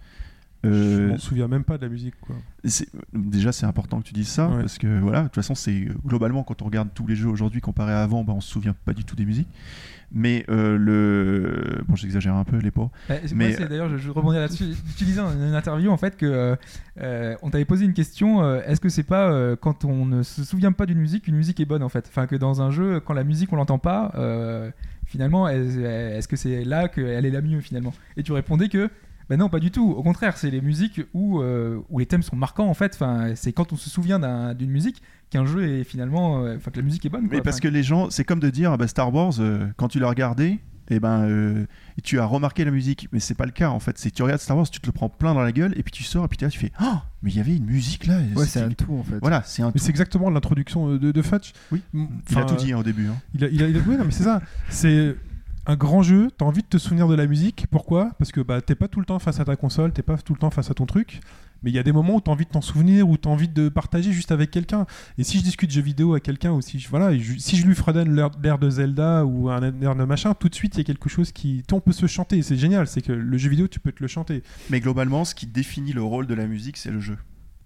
[0.63, 2.35] Je Euh, m'en souviens même pas de la musique, quoi.
[2.65, 4.59] c'est- déjà, c'est important que tu dises ça, Ouais.
[4.61, 7.61] parce que voilà, de toute façon, c'est globalement, quand on regarde tous les jeux aujourd'hui
[7.61, 9.47] comparé à avant, bah, on se souvient pas du tout des musiques.
[10.11, 11.81] Mais euh, le.
[11.87, 12.91] Bon, j'exagère un peu, les pauvres.
[13.07, 14.73] C'est- Mais- D'ailleurs, je, je rebondis là-dessus.
[14.97, 16.55] Tu disais dans une interview en fait que euh,
[16.99, 18.41] euh, on t'avait posé une question.
[18.43, 21.59] euh, Est-ce que c'est pas quand on ne se souvient pas d'une musique, une musique
[21.59, 22.05] est bonne en fait?
[22.07, 24.11] Enfin, que dans un jeu, quand la musique on l'entend pas,
[25.05, 25.57] finalement, est-
[26.17, 27.93] est-ce que c'est là qu'elle est la mieux finalement?
[28.17, 28.89] Et tu répondais que
[29.29, 29.91] ben non, pas du tout.
[29.91, 32.93] Au contraire, c'est les musiques où, où les thèmes sont marquants en fait.
[32.95, 36.71] Enfin, c'est quand on se souvient d'un- d'une musique qu'un jeu est finalement, euh, enfin
[36.71, 37.23] que la musique est bonne.
[37.23, 37.43] Mais quoi.
[37.43, 39.87] parce Enfin, que les gens, c'est comme de dire, ah bah, Star Wars, euh, quand
[39.87, 40.59] tu l'as regardé,
[40.91, 41.65] et ben, euh,
[42.03, 43.07] tu as remarqué la musique.
[43.11, 43.97] Mais c'est pas le cas en fait.
[43.99, 45.91] C'est tu regardes Star Wars, tu te le prends plein dans la gueule, et puis
[45.91, 48.17] tu sors, et puis là, tu fais, oh, mais il y avait une musique là.
[48.35, 49.19] Ouais, c'est un tout en fait.
[49.21, 51.53] Voilà, c'est un Mais c'est exactement l'introduction de, de Fatch.
[51.71, 51.81] Oui.
[51.93, 53.07] Il a tout dit hein, au début.
[53.07, 53.15] hein.
[53.35, 54.41] Il a, il a- il a- ouais, non, mais c'est ça.
[54.69, 55.15] C'est
[55.67, 56.29] un grand jeu.
[56.35, 57.67] T'as envie de te souvenir de la musique.
[57.69, 58.09] Pourquoi?
[58.17, 60.33] Parce que bah, t'es pas tout le temps face à ta console, t'es pas tout
[60.33, 61.19] le temps face à ton truc.
[61.63, 63.47] Mais il y a des moments où t'as envie de t'en souvenir, où t'as envie
[63.49, 64.85] de partager juste avec quelqu'un.
[65.17, 67.65] Et si je discute jeux vidéo avec quelqu'un, ou si je, voilà, je- si je
[67.65, 70.81] lui fredonne l'air de Zelda ou un air de machin, tout de suite il y
[70.81, 72.41] a quelque chose qui, tu on peut se chanter.
[72.41, 72.87] C'est génial.
[72.87, 74.43] C'est que le jeu vidéo, tu peux te le chanter.
[74.69, 77.17] Mais globalement, ce qui définit le rôle de la musique, c'est le jeu.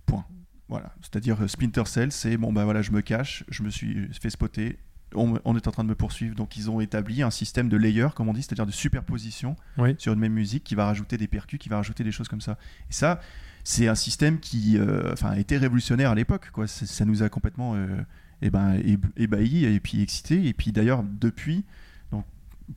[0.05, 0.25] Point.
[0.69, 0.93] Voilà.
[1.01, 4.29] C'est-à-dire euh, Splinter Cell, c'est bon bah voilà, je me cache, je me suis fait
[4.29, 4.77] spotter,
[5.15, 8.07] on, est en train de me poursuivre, donc ils ont établi un système de layer,
[8.15, 9.93] comme on dit, c'est-à-dire de superposition Oui.
[9.99, 12.41] sur une même musique qui va rajouter des percus, qui va rajouter des choses comme
[12.41, 12.57] ça.
[12.89, 13.19] Et ça,
[13.63, 16.49] c'est un système qui, euh, enfin, était révolutionnaire à l'époque.
[16.51, 16.67] Quoi.
[16.67, 17.75] Ça nous a complètement,
[18.41, 20.45] eh ben, éb- ébahis et puis excités.
[20.47, 21.63] Et puis d'ailleurs depuis,
[22.11, 22.25] donc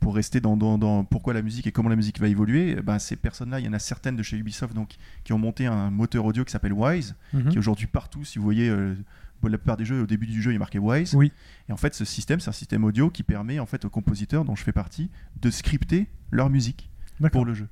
[0.01, 2.82] pour rester dans, dans- dans pourquoi la musique et comment la musique va évoluer, eh
[2.82, 5.66] ben, ces personnes-là, il y en a certaines de chez Ubisoft donc, qui ont monté
[5.66, 7.49] un moteur audio qui s'appelle Wise, Mhm.
[7.49, 8.24] qui aujourd'hui partout.
[8.24, 8.95] Si vous voyez, euh,
[9.43, 11.14] la plupart des jeux, au début du jeu, il est marqué Wise.
[11.14, 11.30] Oui.
[11.68, 14.45] Et en fait, ce système, c'est un système audio qui permet en fait aux compositeurs,
[14.45, 15.09] dont je fais partie,
[15.41, 16.91] de scripter leur musique
[17.30, 17.68] pour le jeu.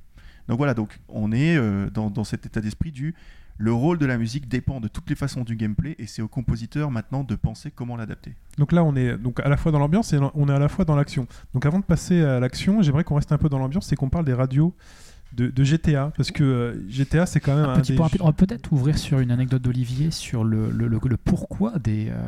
[0.49, 3.15] Donc voilà, donc on est euh, dans, dans cet état d'esprit du
[3.57, 6.27] le rôle de la musique dépend de toutes les façons du gameplay et c'est au
[6.27, 8.35] compositeur maintenant de penser comment l'adapter.
[8.59, 10.69] Donc là, on est donc à la fois dans l'ambiance et on est à la
[10.69, 11.29] fois dans l'action.
[11.55, 14.09] Donc avant de passer à l'action, j'aimerais qu'on reste un peu dans l'ambiance et qu'on
[14.09, 14.75] parle des radios
[15.35, 16.13] de, de GTA.
[16.17, 18.23] Parce que euh, GTA, c'est quand même un, Un petit des point rapide.
[18.23, 22.09] On va peut-être ouvrir sur une anecdote d'Olivier sur le, le, le- le pourquoi des,
[22.11, 22.19] euh,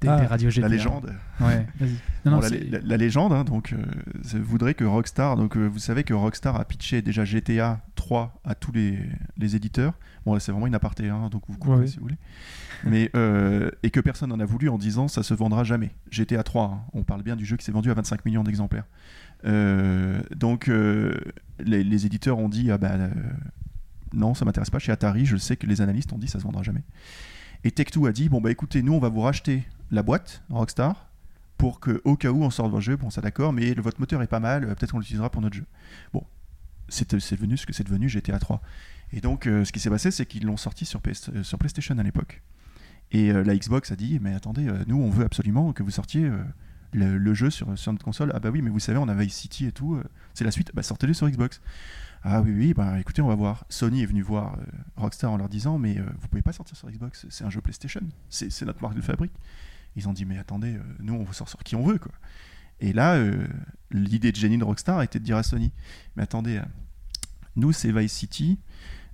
[0.00, 0.68] des, Ah, des radios GTA.
[0.68, 1.14] La légende.
[1.40, 1.66] Ouais.
[1.80, 1.86] Non,
[2.32, 5.66] non, Bon, la, c'est- la- la légende, hein, donc, euh, voudrait que Rockstar, donc euh,
[5.66, 8.98] vous savez que Rockstar a pitché déjà GTA 3 à tous les,
[9.38, 9.94] les éditeurs.
[10.26, 11.86] Bon, là, c'est vraiment une aparté, hein, donc vous Ouais, ouais.
[11.86, 12.18] si vous voulez.
[12.84, 15.94] Mais, euh, et que personne n'en a voulu en disant ça se vendra jamais.
[16.10, 18.84] GTA 3, hein, on parle bien du jeu qui s'est vendu à 25 millions d'exemplaires.
[19.46, 22.96] Euh, donc, les, les éditeurs ont dit ah bah,
[24.12, 24.78] non, ça m'intéresse pas.
[24.78, 26.82] Chez Atari, je sais que les analystes ont dit ça se vendra jamais.
[27.64, 31.08] Et Tech2 a dit bon bah écoutez, nous on va vous racheter la boîte Rockstar
[31.58, 34.00] pour que au cas où on sorte votre jeu, bon ça d'accord, mais le- votre
[34.00, 35.64] moteur est pas mal, euh, peut-être qu'on l'utilisera pour notre jeu.
[36.12, 36.24] Bon,
[36.88, 38.60] c'est devenu ce que c'est devenu GTA 3.
[39.12, 41.58] Et donc euh, ce qui s'est passé, c'est qu'ils l'ont sorti sur, PS euh, sur
[41.58, 42.42] PlayStation à l'époque.
[43.12, 45.90] Et euh, la Xbox a dit mais attendez, euh, nous on veut absolument que vous
[45.92, 46.38] sortiez euh,
[46.92, 48.32] le, jeu sur, sur notre console.
[48.34, 50.50] Ah bah oui, mais vous savez, on a Vice City et tout, euh, c'est la
[50.50, 51.60] suite, bah sortez-le sur Xbox.
[52.22, 53.64] Ah oui, oui, bah écoutez, on va voir.
[53.68, 54.62] Sony est venu voir euh,
[54.96, 57.60] Rockstar en leur disant mais euh, vous pouvez pas sortir sur Xbox, c'est un jeu
[57.60, 59.32] PlayStation, c'est notre marque de fabrique.
[59.96, 62.12] Ils ont dit mais attendez, euh, nous on sort sur qui on veut quoi.
[62.80, 63.46] Et là, euh,
[63.90, 65.72] l'idée de Jenny de Rockstar était de dire à Sony
[66.14, 66.64] mais attendez, euh,
[67.56, 68.58] nous c'est Vice City,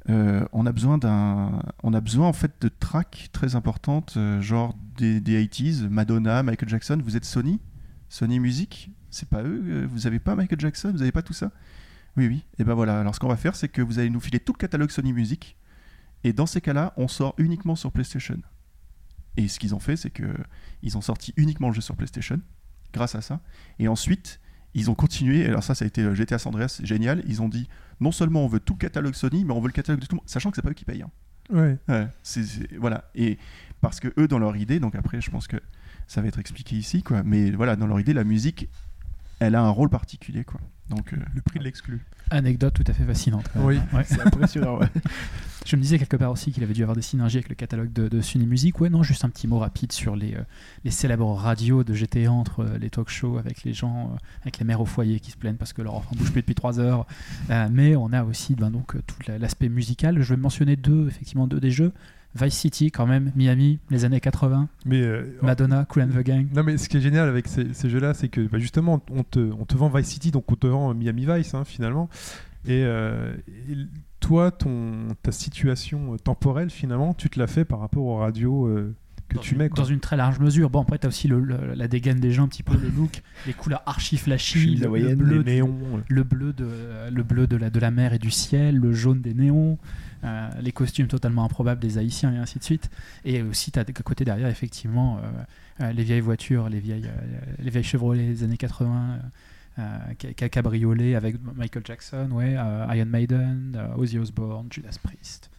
[0.09, 5.21] on a besoin d'un, on a besoin en fait de tracks très importantes, genre des,
[5.21, 6.99] des 80s, Madonna, Michael Jackson.
[7.05, 7.61] Vous êtes Sony,
[8.09, 9.87] Sony Music, c'est pas eux.
[9.87, 11.53] Vous avez pas Michael Jackson, vous avez pas tout ça?
[12.17, 12.45] Oui, oui.
[12.59, 12.99] Et ben voilà.
[12.99, 15.13] Alors ce qu'on va faire, c'est que vous allez nous filer tout le catalogue Sony
[15.13, 15.57] Music,
[16.25, 18.39] et dans ces cas-là, on sort uniquement sur PlayStation.
[19.37, 20.25] Et ce qu'ils ont fait, c'est que
[20.83, 22.41] ils ont sorti uniquement le jeu sur PlayStation,
[22.93, 23.41] grâce à ça.
[23.79, 24.41] Et ensuite,
[24.75, 25.47] ils ont continué.
[25.47, 27.23] Alors ça, ça a été euh, GTA San Andreas, génial.
[27.27, 27.69] Ils ont dit
[28.01, 30.17] non seulement on veut tout le catalogue Sony, mais on veut le catalogue de tout
[30.17, 31.03] le monde, sachant que c'est pas eux qui payent.
[31.03, 31.11] hein.
[31.51, 31.79] Ouais.
[31.89, 33.11] Ouais, c'est- c'est- voilà.
[33.15, 33.39] Et
[33.81, 35.57] parce que eux, dans leur idée, donc après, je pense que
[36.07, 37.23] ça va être expliqué ici, quoi.
[37.23, 38.69] Mais voilà, dans leur idée, la musique,
[39.41, 40.61] elle a un rôle particulier, quoi.
[40.89, 42.01] Donc, euh, Le prix de l'exclu.
[42.37, 43.47] Anecdote tout à fait fascinante.
[43.57, 43.79] Oui.
[43.93, 44.05] Ouais.
[44.05, 44.87] C'est impressionnant, ouais.
[45.65, 47.93] Je me disais quelque part aussi qu'il avait dû avoir des synergies avec le catalogue
[47.93, 48.81] de, de Sony Music.
[48.81, 50.41] Ouais, non, juste un petit mot rapide sur les, euh,
[50.85, 54.59] les célèbres radios de GTA entre euh, les talk shows avec les gens, euh, avec
[54.59, 56.81] les mères au foyer qui se plaignent parce que leur enfant bouge plus depuis 3
[56.81, 57.07] heures.
[57.71, 60.21] Mais on a aussi ben, donc, tout la- l'aspect musical.
[60.21, 61.93] Je vais mentionner deux, effectivement, deux des jeux.
[62.35, 66.47] Vice City, quand même, Miami, les années 80, Mais euh, Madonna, Cool and the Gang.
[66.55, 69.23] Non mais ce qui est génial avec ces, ces jeux-là, c'est que bah, justement on
[69.23, 72.09] te, on te vend Vice City, donc on te vend Miami Vice hein, finalement.
[72.65, 73.35] Et, euh,
[73.69, 73.77] et
[74.21, 78.67] toi, ton, ta situation euh, temporelle finalement, tu te la fais par rapport aux radios
[78.67, 78.95] euh,
[79.29, 79.69] que dans tu mets.
[79.69, 79.83] quoi.
[79.83, 80.71] dans une très large mesure.
[80.71, 82.89] Bon, après, tu as aussi le- le- la dégaine des gens, un petit peu le
[82.89, 85.77] look, les couleurs archi flashy, le, bleu, les du- néons.
[85.97, 86.01] euh.
[86.09, 86.67] le bleu, de,
[87.11, 89.77] le bleu de, la, de la mer et du ciel, le jaune des néons,
[90.25, 92.91] euh, les costumes totalement improbables des Haïtiens et ainsi de suite.
[93.25, 97.09] Et aussi, tu as à côté derrière, effectivement, euh, euh, les vieilles voitures, les vieilles,
[97.59, 99.19] les vieilles Chevrolet des années 80.
[99.79, 105.51] Euh, ca- ca- cabriolet avec Michael Jackson, ouais, Iron Maiden, Ozzy Osbourne, Judas Priest,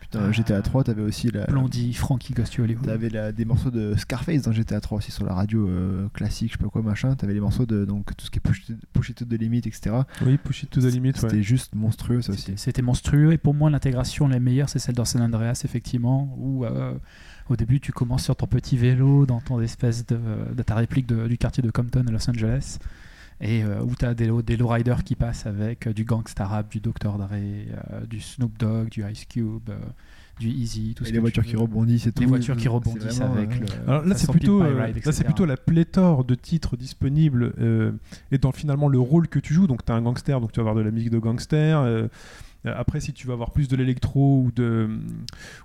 [0.00, 1.46] Putain, GTA 3, t'avais aussi la.
[1.46, 2.84] Blondie, Frankie Goes to Hollywood.
[2.86, 6.52] T'avais la- des morceaux de Scarface dans GTA 3 aussi sur la radio euh, classique,
[6.52, 7.14] je sais pas quoi machin.
[7.14, 8.62] T'avais les morceaux de donc tout ce qui est push,
[8.92, 9.96] push it to the limit, etc.
[10.24, 11.12] Oui, push it to the limit.
[11.14, 11.42] C'était Ouais.
[11.42, 12.42] juste monstrueux ça aussi.
[12.42, 16.34] C'était- C'était monstrueux et pour moi l'intégration la meilleure c'est celle dans San Andreas effectivement
[16.38, 16.94] où euh,
[17.48, 20.18] au début tu commences sur ton petit vélo dans ton espèce de,
[20.54, 22.78] de ta réplique de- du quartier de Compton à Los Angeles
[23.42, 26.46] et euh, où tu as des, low- des lowriders qui passent avec euh, du gangsta
[26.46, 29.78] rap, du Dr Dre, euh, du Snoop Dogg, du Ice Cube, euh,
[30.40, 32.20] du Easy, tout Et ce les voitures tu qui rebondissent et tout.
[32.20, 35.12] les voitures qui rebondissent vraiment, avec euh, le Alors là, c'est plutôt, euh, Ride, là,
[35.12, 37.92] c'est plutôt la pléthore de titres disponibles euh,
[38.30, 39.66] et dans finalement le rôle que tu joues.
[39.66, 42.08] Donc, tu es un gangster, donc tu vas avoir de la musique de gangster.
[42.64, 44.88] après, si tu vas avoir plus de l'électro ou, de,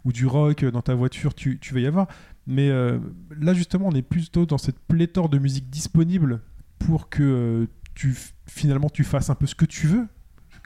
[0.03, 2.07] ou du rock dans ta voiture, tu, tu vas y avoir.
[2.47, 2.97] Mais euh,
[3.39, 6.41] là, justement, on est plutôt dans cette pléthore de musique disponible
[6.79, 8.15] pour que euh, tu,
[8.47, 10.07] finalement, tu fasses un peu ce que tu veux,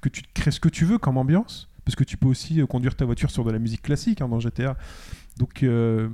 [0.02, 1.68] que tu crées ce que tu veux comme ambiance.
[1.86, 4.28] Parce que tu peux aussi euh, conduire ta voiture sur de la musique classique hein,
[4.30, 4.78] dans GTA.
[5.38, 6.10] Donc, euh,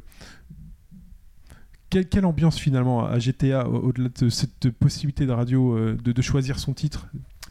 [1.89, 6.73] quelle, ambiance finalement à GTA, au- au-delà de cette possibilité de radio de choisir son
[6.73, 7.07] titre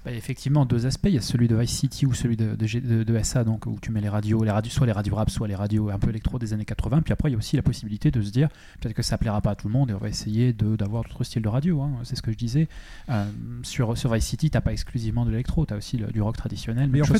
[0.07, 1.09] Bah, effectivement, deux aspects.
[1.09, 3.43] Il y a celui de Vice City ou celui de, de, G- de- de SA,
[3.43, 5.91] donc où tu mets les radios, les radios, soit les radios rap, soit les radios
[5.91, 7.03] un peu électro des années 80.
[7.03, 8.49] Puis après, il y a aussi la possibilité de se dire
[8.81, 11.25] peut-être que ça plaira pas à tout le monde et on va essayer d'avoir d'autres
[11.25, 11.83] styles de radio.
[11.83, 11.91] hein.
[12.05, 12.69] C'est ce que je disais.
[13.11, 13.25] Euh,
[13.65, 16.37] sur, sur Vice City, t'as pas exclusivement de l'électro, tu as aussi le- du rock
[16.37, 16.89] traditionnel.
[16.89, 17.15] Mais en fait.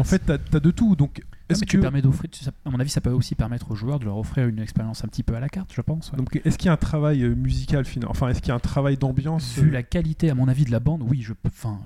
[0.00, 0.96] En fait, tu as, de tout.
[0.96, 2.30] Donc, Ah, est-ce mais que tu permets d'offrir,
[2.64, 5.08] à mon avis, ça peut aussi permettre aux joueurs de leur offrir une expérience un
[5.08, 6.10] petit peu à la carte, je pense.
[6.10, 6.18] ouais.
[6.18, 8.58] donc est-ce qu'il y a un travail euh, musical Enfin, est-ce qu'il y a un
[8.58, 11.48] travail d'ambiance Vu euh, la qualité, à mon avis, de la bande, oui, je peux.
[11.48, 11.78] Enfin,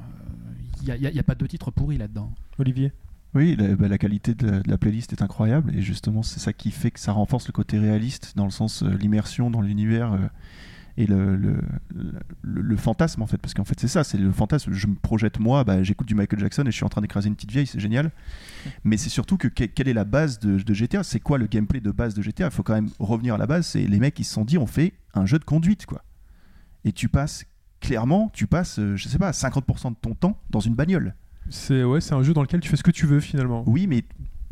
[0.85, 2.33] n'y a, y a- y a pas de titre pourri là-dedans.
[2.59, 2.93] Olivier?
[3.35, 6.41] Oui, la, bah, la qualité de la, de la playlist est incroyable et justement c'est
[6.41, 9.61] ça qui fait que ça renforce le côté réaliste dans le sens euh, l'immersion dans
[9.61, 10.19] l'univers euh,
[10.97, 11.61] et le, le,
[11.95, 14.73] le- le fantasme en fait parce qu'en fait c'est ça, c'est le fantasme.
[14.73, 17.29] Je me projette moi, bah, j'écoute du Michael Jackson et je suis en train d'écraser
[17.29, 18.11] une petite vieille, c'est génial.
[18.83, 21.47] Mais c'est surtout que que- quelle est la base de, de GTA C'est quoi le
[21.47, 23.67] gameplay de base de GTA Il faut quand même revenir à la base.
[23.67, 26.03] C'est les mecs qui se sont dit on fait un jeu de conduite quoi.
[26.85, 27.45] Et tu passes
[27.81, 31.15] clairement, tu passes, euh, je sais pas, 50% de ton temps dans une bagnole.
[31.51, 33.65] C'est ouais, c'est un jeu dans lequel tu fais ce que tu veux finalement.
[33.67, 34.05] Oui, mais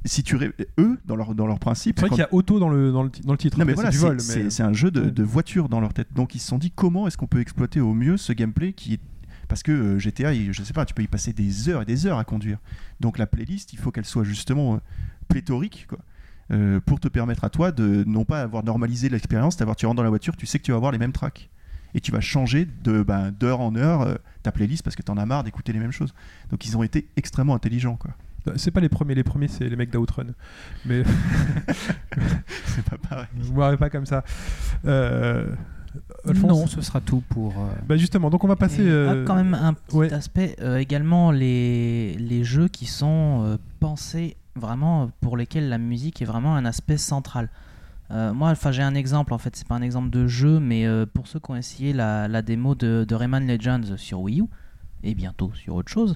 [0.07, 2.33] si tu ré- eux dans leur dans leur principe, C'est vrai quand- qu'il y a
[2.35, 3.59] auto dans le, dans le, ti- dans le titre.
[3.59, 5.11] non mais voilà, c'est mais- un jeu de, Ouais.
[5.11, 6.09] de voiture dans leur tête.
[6.15, 8.95] Donc ils se sont dit comment est-ce qu'on peut exploiter au mieux ce gameplay qui
[8.95, 9.01] est
[9.49, 12.07] parce que euh, GTA, je sais pas, tu peux y passer des heures et des
[12.07, 12.59] heures à conduire.
[13.01, 14.79] Donc la playlist, il faut qu'elle soit justement euh,
[15.29, 15.99] pléthorique, quoi.
[16.53, 19.97] euh, pour te permettre à toi de non pas avoir normalisé l'expérience, d'avoir tu rentres
[19.97, 21.51] dans la voiture, tu sais que tu vas avoir les mêmes tracks
[21.97, 24.15] et tu vas changer de ben, d'heure en heure euh,
[24.45, 26.15] ta playlist parce que tu en as marre d'écouter les mêmes choses.
[26.51, 28.13] Donc ils ont été extrêmement intelligents quoi.
[28.55, 30.27] C'est pas les premiers, les premiers c'est les mecs d'Outrun.
[30.85, 31.03] Mais
[32.67, 33.27] C'est pas pareil.
[33.35, 34.23] vous m'aurez pas comme ça.
[34.85, 35.49] Euh,
[36.29, 37.53] Alphonse Non, ce sera tout pour.
[37.59, 38.83] euh, Bah justement, donc on va passer.
[38.85, 40.13] Et, euh, ah, quand même un petit ouais.
[40.13, 46.23] aspect euh, également les, les jeux qui sont euh, pensés vraiment pour lesquels la musique
[46.23, 47.49] est vraiment un aspect central.
[48.11, 50.87] Euh, moi, enfin, j'ai un exemple en fait, c'est pas un exemple de jeu, mais
[50.87, 54.41] euh, pour ceux qui ont essayé la, la démo de, de Rayman Legends sur Wii
[54.43, 54.45] U
[55.03, 56.15] et bientôt sur autre chose,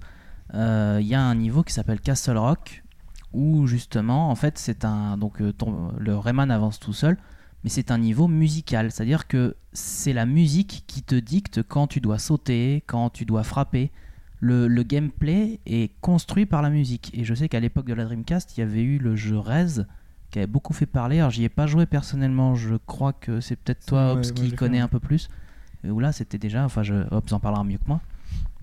[0.54, 2.84] euh, il y a un niveau qui s'appelle Castle Rock
[3.32, 5.52] où justement, en fait, c'est un donc euh,
[5.98, 7.16] le Rayman avance tout seul,
[7.64, 12.00] mais c'est un niveau musical, c'est-à-dire que c'est la musique qui te dicte quand tu
[12.00, 13.90] dois sauter, quand tu dois frapper.
[14.42, 17.10] Le, le gameplay est construit par la musique.
[17.12, 19.82] Et je sais qu'à l'époque de la Dreamcast, il y avait eu le jeu Rez
[20.30, 21.18] qui avait beaucoup fait parler.
[21.18, 24.46] Alors j'y ai pas joué personnellement, je crois que c'est peut-être toi, Ouais, Hobbs, moi,
[24.46, 24.82] qui connais ouais.
[24.84, 25.28] un peu plus.
[25.84, 28.00] Et où là, c'était déjà, enfin, je, Hobbs en parlera mieux que moi.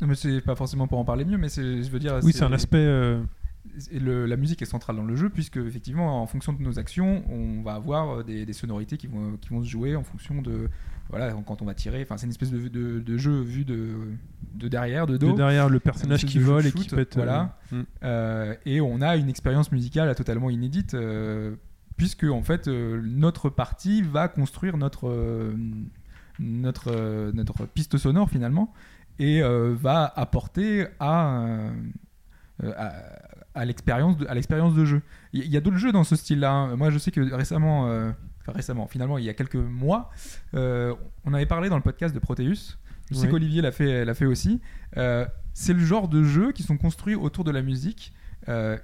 [0.02, 2.20] Non, mais c'est pas forcément pour en parler mieux, mais je veux dire.
[2.24, 2.78] Oui, c'est un aspect.
[2.78, 3.22] euh,
[3.92, 6.80] Et le- la musique est centrale dans le jeu, puisque effectivement, en fonction de nos
[6.80, 10.42] actions, on va avoir des, des sonorités qui vont, qui vont se jouer en fonction
[10.42, 10.70] de.
[11.10, 12.02] Voilà, quand on va tirer.
[12.04, 13.90] Enfin, c'est une espèce de, de- de jeu vu de,
[14.54, 15.34] de derrière, de de dos.
[15.34, 17.18] derrière le personnage qui de vole de et qui pète.
[17.18, 17.58] euh, voilà.
[17.72, 17.82] mm.
[18.04, 21.56] Euh, et on a une expérience musicale totalement inédite, euh,
[21.96, 25.54] puisque en fait notre partie va construire notre
[26.40, 28.74] notre notre piste sonore finalement
[29.20, 31.46] et va apporter à
[32.64, 32.94] à,
[33.56, 35.02] à l'expérience de, de jeu.
[35.34, 36.52] Il y, a d'autres jeux dans ce style-là.
[36.52, 36.76] hein.
[36.76, 37.86] Moi, je sais que récemment,
[38.42, 40.12] enfin récemment, finalement, il y a quelques mois,
[40.54, 42.78] on avait parlé dans le podcast de Proteus.
[43.12, 43.30] Je sais Oui.
[43.32, 44.60] qu'Olivier l'a fait, l'a fait aussi.
[44.98, 48.14] Euh, c'est le genre de jeux qui sont construits autour de la musique.
[48.48, 48.78] euh,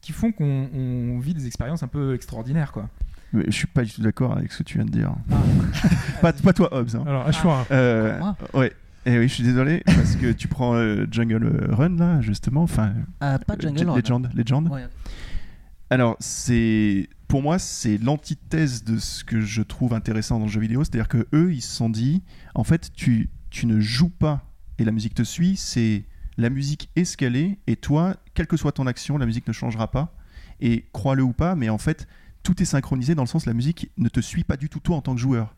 [0.00, 2.90] qui font qu'on on vit des expériences un peu extraordinaires quoi.
[3.32, 5.14] Mais je suis pas du tout d'accord avec ce que tu viens de dire.
[6.20, 6.94] pas, pas toi, Hobbs.
[6.94, 7.04] hein.
[7.06, 8.36] Alors, Ashwara, Euh, Moi?
[8.52, 8.72] ouais.
[9.06, 12.62] Et oui, je suis désolé parce que tu prends euh, Jungle Run là, justement.
[12.62, 13.96] Enfin, Ah, pas euh, Jungle Run.
[13.96, 14.68] Legend, Legend.
[14.68, 14.84] Ouais.
[15.90, 20.60] Alors, c'est pour moi, c'est l'antithèse de ce que je trouve intéressant dans le jeu
[20.60, 20.84] vidéo.
[20.84, 22.22] C'est-à-dire que eux, ils se sont dit,
[22.54, 24.42] en fait, tu, tu ne joues pas
[24.78, 25.56] et la musique te suit.
[25.56, 26.04] C'est
[26.36, 29.46] la musique est ce qu'elle est et toi, quelle que soit ton action, la musique
[29.46, 30.12] ne changera pas.
[30.60, 32.08] Et crois-le ou pas, mais en fait,
[32.42, 34.96] tout est synchronisé dans le sens la musique ne te suit pas du tout toi
[34.96, 35.54] en tant que joueur.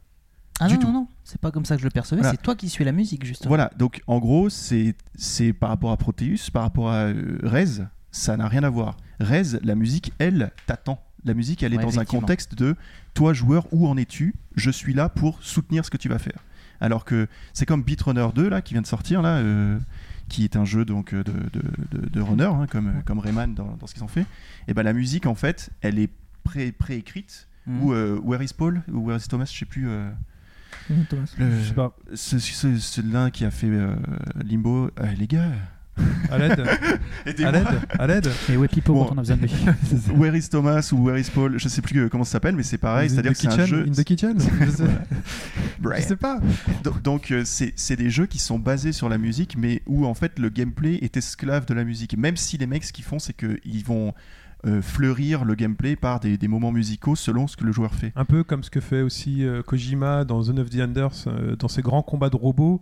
[0.60, 0.86] Ah Du non, tout.
[0.86, 2.32] non, non, c'est pas comme ça que je le percevais, Voilà.
[2.36, 3.48] c'est toi qui suis la musique, justement.
[3.48, 4.94] Voilà, donc en gros, c'est
[5.58, 8.96] par rapport à Proteus, par rapport à euh, Rez, ça n'a rien à voir.
[9.20, 10.98] Rez, la musique, elle, t'attend.
[11.24, 12.76] La musique, elle est Ouais, dans un contexte de
[13.12, 14.34] toi, joueur, où en es-tu?
[14.54, 16.38] Je suis là pour soutenir ce que tu vas faire.
[16.80, 19.78] Alors que c'est comme Beat Runner 2, là, qui vient de sortir, là, euh,
[20.28, 21.62] qui est un jeu donc, euh, de, de,
[22.00, 24.26] de- de runner, hein, comme, comme Rayman dans, dans ce qu'ils ont fait.
[24.68, 26.10] Et ben la musique, en fait, elle est
[26.44, 27.48] pré- préécrite.
[27.66, 27.82] Mhm.
[27.82, 29.88] Ou euh, Where is Paul Ou Where is Thomas Je sais plus.
[29.88, 30.08] euh,
[31.38, 33.94] le- je sais pas, ce- ce- Celui-là qui a fait euh,
[34.44, 34.90] Limbo.
[35.00, 35.50] Euh, les gars,
[36.30, 36.60] à l'aide,
[37.44, 37.66] à l'aide,
[37.98, 38.28] à l'aide.
[38.50, 39.04] Et ouais, Pipo, Bon.
[39.06, 39.52] quand on a besoin de lui.
[40.16, 41.58] Where is Thomas ou Where is Paul?
[41.58, 43.06] Je sais plus euh, comment ça s'appelle, mais c'est pareil.
[43.06, 43.84] In C'est-à dire the que c'est un kitchen, jeu.
[43.88, 44.84] In the kitchen Je sais,
[45.96, 46.40] je sais pas.
[47.04, 50.38] Donc, euh, c'est des jeux qui sont basés sur la musique, mais où en fait
[50.38, 52.16] le gameplay est esclave de la musique.
[52.16, 54.12] Même si les mecs, ce qu'ils font, c'est qu'ils vont
[54.66, 58.12] euh, fleurir le gameplay par des, des moments musicaux selon ce que le joueur fait.
[58.16, 61.56] Un peu comme ce que fait aussi euh, Kojima dans Zone of the Enders, euh,
[61.56, 62.80] dans ses grands combats de robots.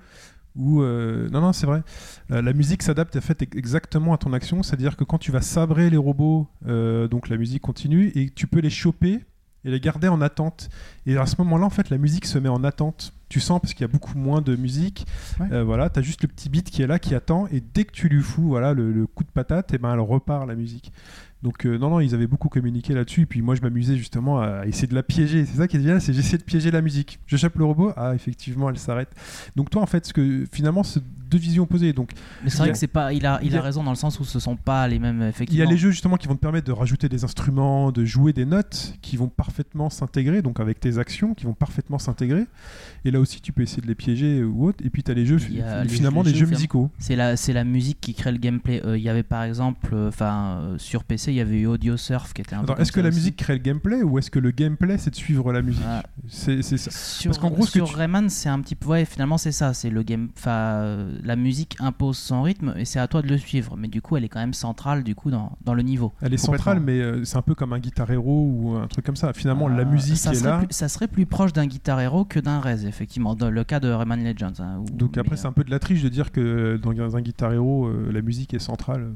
[0.57, 1.83] Où, euh, non, non, c'est vrai.
[2.31, 4.63] Euh, la musique s'adapte en fait ex- exactement à ton action.
[4.63, 8.47] C'est-à-dire que quand tu vas sabrer les robots, euh, donc la musique continue et tu
[8.47, 9.25] peux les choper
[9.65, 10.69] et les garder en attente.
[11.07, 13.15] Et à ce moment-là, en fait, la musique se met en attente.
[13.29, 15.07] Tu sens parce qu'il y a beaucoup moins de musique.
[15.41, 15.65] Ouais.
[15.65, 17.49] Voilà, tu as juste le petit beat qui est là, qui attend.
[17.51, 20.01] Et dès que tu lui fous voilà, le, le coup de patate, et ben, elle
[20.01, 20.93] repart la musique.
[21.45, 23.21] Donc euh, non, non, ils avaient beaucoup communiqué là-dessus.
[23.23, 25.45] Et puis moi, je m'amusais justement à essayer de la piéger.
[25.45, 27.21] C'est ça qui est bien, c'est j'essaie de piéger la musique.
[27.27, 29.11] Je chope le robot, ah effectivement, elle s'arrête.
[29.55, 31.93] Donc toi, en fait, ce que finalement, c'est deux visions opposées.
[31.93, 32.13] Donc
[32.43, 33.13] Mais c'est vrai a- que c'est pas.
[33.13, 35.33] Il a, il a a- raison dans le sens où ce sont pas les mêmes.
[35.51, 38.07] il y a les jeux justement qui vont te permettre de rajouter des instruments, de
[38.07, 42.45] jouer des notes qui vont parfaitement s'intégrer, donc avec tes actions qui vont parfaitement s'intégrer.
[43.05, 44.83] Et là aussi, tu peux essayer de les piéger ou autre.
[44.83, 46.91] Et puis tu as les jeux, les finalement, jeux- des les jeux jeux musicaux.
[46.99, 48.81] C'est la, c'est la musique qui crée le gameplay.
[48.87, 51.67] Euh, Il y avait par exemple, euh, enfin, euh, sur PC, il y avait eu
[51.67, 53.19] Audio Surf qui était un est-ce que la aussi.
[53.19, 56.03] musique crée le gameplay ou est-ce que le gameplay c'est de suivre la musique Ah.
[56.29, 56.91] C'est c'est ça.
[56.91, 58.89] Sur, Parce qu'en gros, ce que sur tu- Rayman, c'est un petit peu.
[58.89, 59.75] Ouais, finalement, c'est ça.
[59.75, 60.29] C'est le game.
[60.39, 63.77] Enfin, euh, la musique impose son rythme et c'est à toi de le suivre.
[63.77, 66.13] Mais du coup, elle est quand même centrale du coup dans, dans le niveau.
[66.23, 69.05] Elle est centrale, mais euh, c'est un peu comme un Guitar Hero ou un truc
[69.05, 69.33] comme ça.
[69.33, 70.59] Finalement, la Euh, musique ça est serait là.
[70.59, 73.81] Plus, ça serait plus proche d'un Guitar Hero que d'un Rez, effectivement, dans le cas
[73.81, 74.53] de Rayman Legends.
[74.61, 77.17] hein, où- Donc après, mais, c'est un peu de la triche de dire que dans
[77.17, 79.13] un Guitar Hero, euh, la musique est centrale.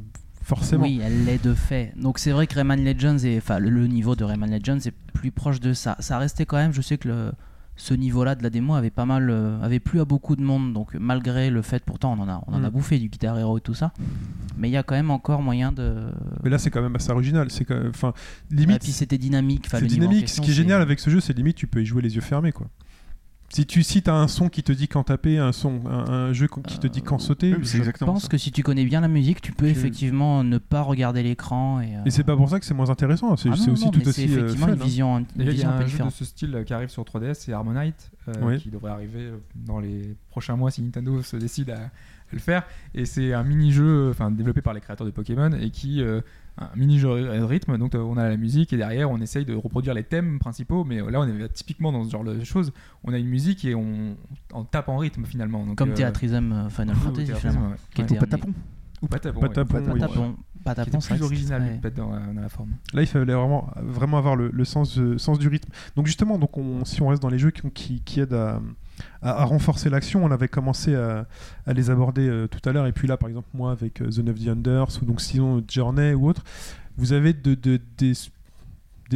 [0.49, 0.85] Forcément.
[0.85, 1.93] Oui, elle l'est de fait.
[1.97, 4.95] Donc c'est vrai que Rayman Legends, est, enfin le, le niveau de Rayman Legends est
[5.13, 5.95] plus proche de ça.
[6.01, 7.33] Ça restait quand même, je sais que le-
[7.77, 10.73] ce niveau-là de la démo avait pas mal, euh, avait plu à beaucoup de monde.
[10.73, 12.73] Donc malgré le fait, pourtant on en a, on en a Mm.
[12.73, 13.93] bouffé du Guitar Hero et tout ça,
[14.57, 15.95] mais il y a quand même encore moyen de.
[16.43, 17.51] Mais là, c'est quand même assez original.
[17.51, 18.15] C'est enfin,
[18.51, 19.67] Et limite, puis c'était dynamique.
[19.71, 20.21] c'est dynamique.
[20.23, 22.01] question, Ce qui est c'est- génial avec ce jeu, c'est limite, tu peux y jouer
[22.03, 22.69] les yeux fermés, quoi.
[23.51, 26.49] Si tu as un son qui te dit quand taper, un son, un, un jeu
[26.67, 28.29] qui te dit quand sauter, Oui, c'est je- pense ça.
[28.29, 31.81] que si tu connais bien la musique, tu peux effectivement ne pas regarder l'écran.
[31.81, 33.35] Et, euh, et c'est pas pour ça que c'est moins intéressant.
[33.37, 34.85] C'est ah aussi non, tout mais c'est aussi euh, effectivement fun, une hein.
[34.85, 36.13] vision, une y vision a un peu un jeu de différente.
[36.13, 38.59] ce style euh, qui arrive sur 3DS, c'est Harmonite, euh, Oui.
[38.59, 41.91] qui devrait arriver euh, dans les prochains mois si Nintendo se décide à, à
[42.33, 42.65] le faire.
[42.95, 46.03] Et c'est un mini-jeu enfin, développé par les créateurs de Pokémon et qui.
[46.03, 46.21] euh,
[46.61, 47.09] un mini-jeu
[47.39, 50.05] de rythme, donc euh, on a la musique et derrière on essaye de reproduire les
[50.05, 52.73] thèmes principaux, mais euh, là on est typiquement dans ce genre de choses.
[53.05, 54.17] On a une musique et on,
[54.53, 55.65] on tape en rythme finalement.
[55.65, 57.69] Donc, Comme euh, euh, Final Fantasy, finalement.
[57.71, 57.77] ouais.
[57.95, 58.07] Qui Ouais.
[58.07, 58.53] était Ou un- Patapon.
[59.03, 59.41] Ou Patapon.
[59.41, 59.93] Patapon, ouais.
[59.93, 60.01] oui.
[60.01, 62.71] Patapon, Patapon, c'est plus original c'était- peut-être dans, dans la forme.
[62.93, 65.71] Là, il fallait vraiment, vraiment avoir le, le sens, euh, sens du rythme.
[65.95, 68.61] Donc justement, donc on- si on reste dans les jeux qui, qui, qui aident à,
[69.23, 71.27] à- renforcer l'action, on avait commencé à,
[71.73, 72.87] les aborder euh, tout à l'heure.
[72.87, 75.63] Et puis là, par exemple, moi, avec euh, The of the Unders, ou donc sinon
[75.69, 76.43] Journey ou autre,
[76.97, 78.15] vous avez de, de- des,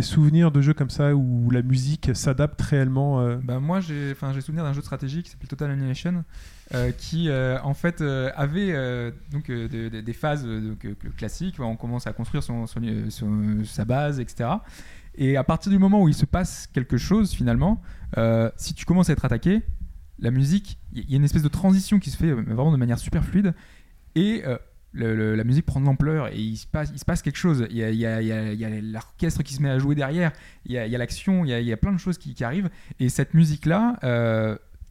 [0.02, 4.64] souvenirs de jeux comme ça où la musique s'adapte réellement euh, Bah, moi, j'ai souvenir
[4.64, 6.24] d'un jeu de stratégie qui s'appelle Total Annihilation,
[6.74, 10.86] euh, qui euh, en fait avait donc de- de- des phases donc,
[11.16, 11.56] classiques.
[11.60, 12.42] On commence à construire
[13.64, 14.48] sa base, etc.
[15.14, 17.82] Et à partir du moment où il se passe quelque chose, finalement,
[18.16, 19.62] euh, si tu commences à être attaqué,
[20.18, 22.76] la musique, il y a une espèce de transition qui se fait euh, vraiment de
[22.76, 23.54] manière super fluide.
[24.14, 24.56] Et euh,
[24.94, 27.66] la musique prend de l'ampleur et il se passe, quelque chose.
[27.70, 30.32] Il y a, l'orchestre qui se met à jouer derrière,
[30.66, 32.68] il y a, l'action, il y a, plein de choses qui, arrivent.
[33.00, 33.98] Et cette musique-là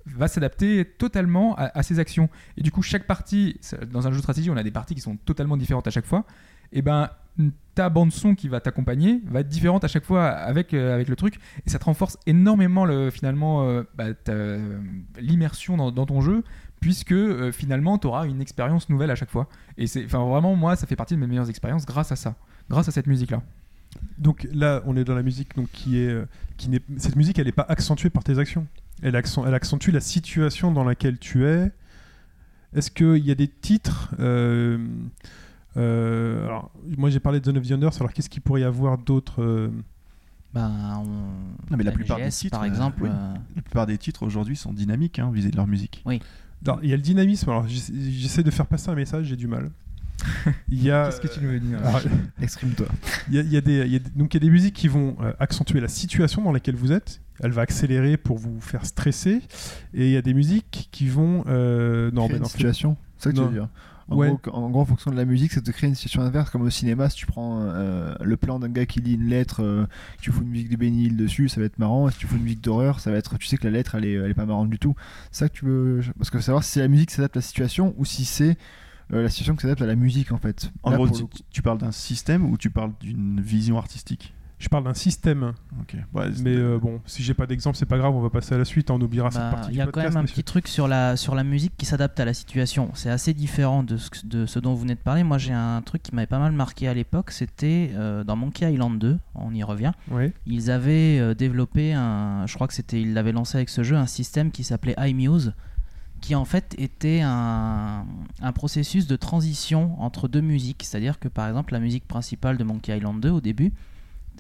[0.07, 2.30] va s'adapter totalement à, à ces actions.
[2.57, 3.60] Et du coup, chaque partie,
[3.91, 6.07] dans un jeu de stratégie, on a des parties qui sont totalement différentes à chaque
[6.07, 6.26] fois.
[6.72, 7.10] Et ben,
[7.76, 11.08] ta bande son qui va t'accompagner va être différente à chaque fois avec, euh, avec
[11.08, 14.58] le truc et ça te renforce énormément le, finalement euh, bah, ta-
[15.20, 16.44] l'immersion dans, ton jeu
[16.82, 19.48] puisque euh, finalement tu auras une expérience nouvelle à chaque fois
[19.78, 22.36] et c'est enfin vraiment moi ça fait partie de mes meilleures expériences grâce à ça
[22.70, 23.41] grâce à cette musique là
[24.18, 26.26] Donc là, on est dans la musique donc, qui est, euh,
[26.58, 28.66] qui n'est, cette musique, elle n'est pas accentuée par tes actions.
[29.02, 31.72] Elle, accent- elle accentue la situation dans laquelle tu es.
[32.74, 34.88] Est-ce qu'il y a des titres euh, euh,
[35.76, 37.91] alors, Moi, j'ai parlé de Zone of the Unders.
[37.99, 39.69] Alors, qu'est-ce qu'il pourrait y avoir d'autres euh,
[40.53, 40.69] Ben,
[40.99, 41.06] on...
[41.06, 43.10] Non, mais la plupart MGS, des titres, par euh, exemple, oui.
[43.11, 46.03] euh, La plupart des titres aujourd'hui sont dynamiques hein, vis-à-vis de leur musique.
[46.65, 47.49] alors, Il y a le dynamisme.
[47.49, 49.72] Alors, j'essa- j'essaie de faire passer un message, j'ai du mal.
[50.69, 51.80] Il y a, qu'est-ce que tu veux dire
[52.41, 52.85] Exprime-toi.
[53.30, 54.45] Il y a, il y a des, il y a des- donc il y a
[54.45, 57.22] des musiques qui vont euh, accentuer la situation dans laquelle vous êtes.
[57.39, 59.41] Elle va accélérer pour vous faire stresser.
[59.95, 61.43] Et il y a des musiques qui vont.
[61.48, 62.98] euh, non, Créer mais une non, situation.
[63.18, 63.48] C'est ça que tu Non.
[63.48, 63.68] veux dire.
[64.12, 64.36] En, Ouais.
[64.44, 66.50] gros, en gros, en fonction de la musique, c'est de créer une situation inverse.
[66.50, 69.64] Comme au cinéma, si tu prends euh, le plan d'un gars qui lit une lettre,
[69.64, 69.86] euh,
[70.22, 72.08] tu fous une musique de Benny Hill dessus, ça va être marrant.
[72.10, 73.38] Et si tu fous une musique d'horreur, ça va être.
[73.38, 74.96] Tu sais que la lettre, elle est, elle est pas marrante du tout.
[75.32, 76.02] C'est ça que tu veux.
[76.18, 78.58] Parce que faut savoir si la musique s'adapte à la situation ou si c'est
[79.14, 80.72] euh, la situation qui s'adapte à la musique en fait.
[80.84, 81.12] En Là, gros, le
[81.50, 84.34] tu parles d'un système ou tu parles d'une vision artistique?
[84.62, 85.54] Je parle d'un système.
[86.14, 88.60] Ouais, Mais euh, bon, si j'ai pas d'exemple, c'est pas grave, on va passer à
[88.60, 88.92] la suite.
[88.92, 90.10] On oubliera cette Bah, partie Il y a quand podcast.
[90.14, 90.36] même un monsieur.
[90.36, 92.92] petit truc sur la, sur la musique qui s'adapte à la situation.
[92.94, 95.24] C'est assez différent de ce, que- de ce dont vous venez de parler.
[95.24, 97.32] Moi, j'ai un truc qui m'avait pas mal marqué à l'époque.
[97.32, 99.94] C'était euh, dans Monkey Island 2, on y revient.
[100.12, 100.32] Ouais.
[100.46, 102.46] Ils avaient euh, développé un.
[102.46, 103.02] Je crois que c'était.
[103.02, 105.54] Ils l'avaient lancé avec ce jeu, un système qui s'appelait iMuse,
[106.22, 108.06] qui en fait était un,
[108.44, 110.84] un processus de transition entre deux musiques.
[110.84, 113.74] C'est-à-dire que par exemple, la musique principale de Monkey Island 2 au début,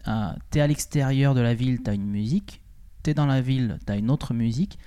[0.07, 2.61] euh, t'es à l'extérieur de la ville, t'as une musique.
[3.03, 4.77] T'es dans la ville, t'as une autre musique.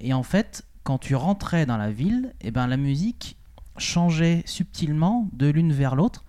[0.00, 3.36] Et en fait, quand tu rentrais dans la ville, eh ben, la musique
[3.76, 6.24] changeait subtilement de l'une vers l'autre.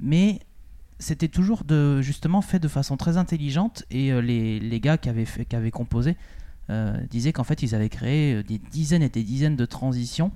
[0.00, 0.40] Mais
[0.98, 3.84] c'était toujours de, justement fait de façon très intelligente.
[3.90, 6.16] Et euh, les, les gars qui avaient, fait, qui avaient composé
[6.70, 10.30] euh, disaient qu'en fait, ils avaient créé euh, des dizaines et des dizaines de transitions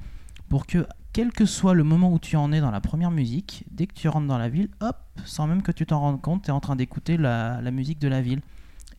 [0.49, 3.64] pour que, quel que soit le moment où tu en es dans la première musique,
[3.70, 6.43] dès que tu rentres dans la ville, hop, sans même que tu t'en rendes compte,
[6.43, 8.40] tu es en train d'écouter la, la musique de la ville.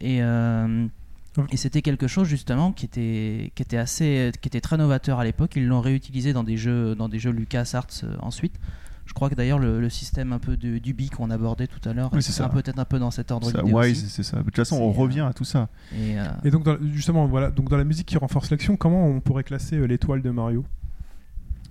[0.02, 0.88] Et, euh,
[1.52, 5.26] et c'était quelque chose justement qui était, qui était assez, qui était très novateur à
[5.26, 5.54] l'époque.
[5.58, 8.56] Ils l'ont réutilisé dans des jeux, dans des jeux LucasArts euh, ensuite.
[9.06, 11.88] Je crois que d'ailleurs le, le système un peu de, du bi qu'on abordait tout
[11.88, 14.38] à l'heure, Oui, c'est peut-être un peu dans cet ordre Wise, c'est ça.
[14.38, 15.70] De toute façon, on revient à tout ça.
[15.94, 17.52] Et, euh, Et donc, dans- justement, voilà.
[17.52, 20.66] Donc, dans la musique qui renforce l'action, comment on pourrait classer euh, l'étoile de Mario?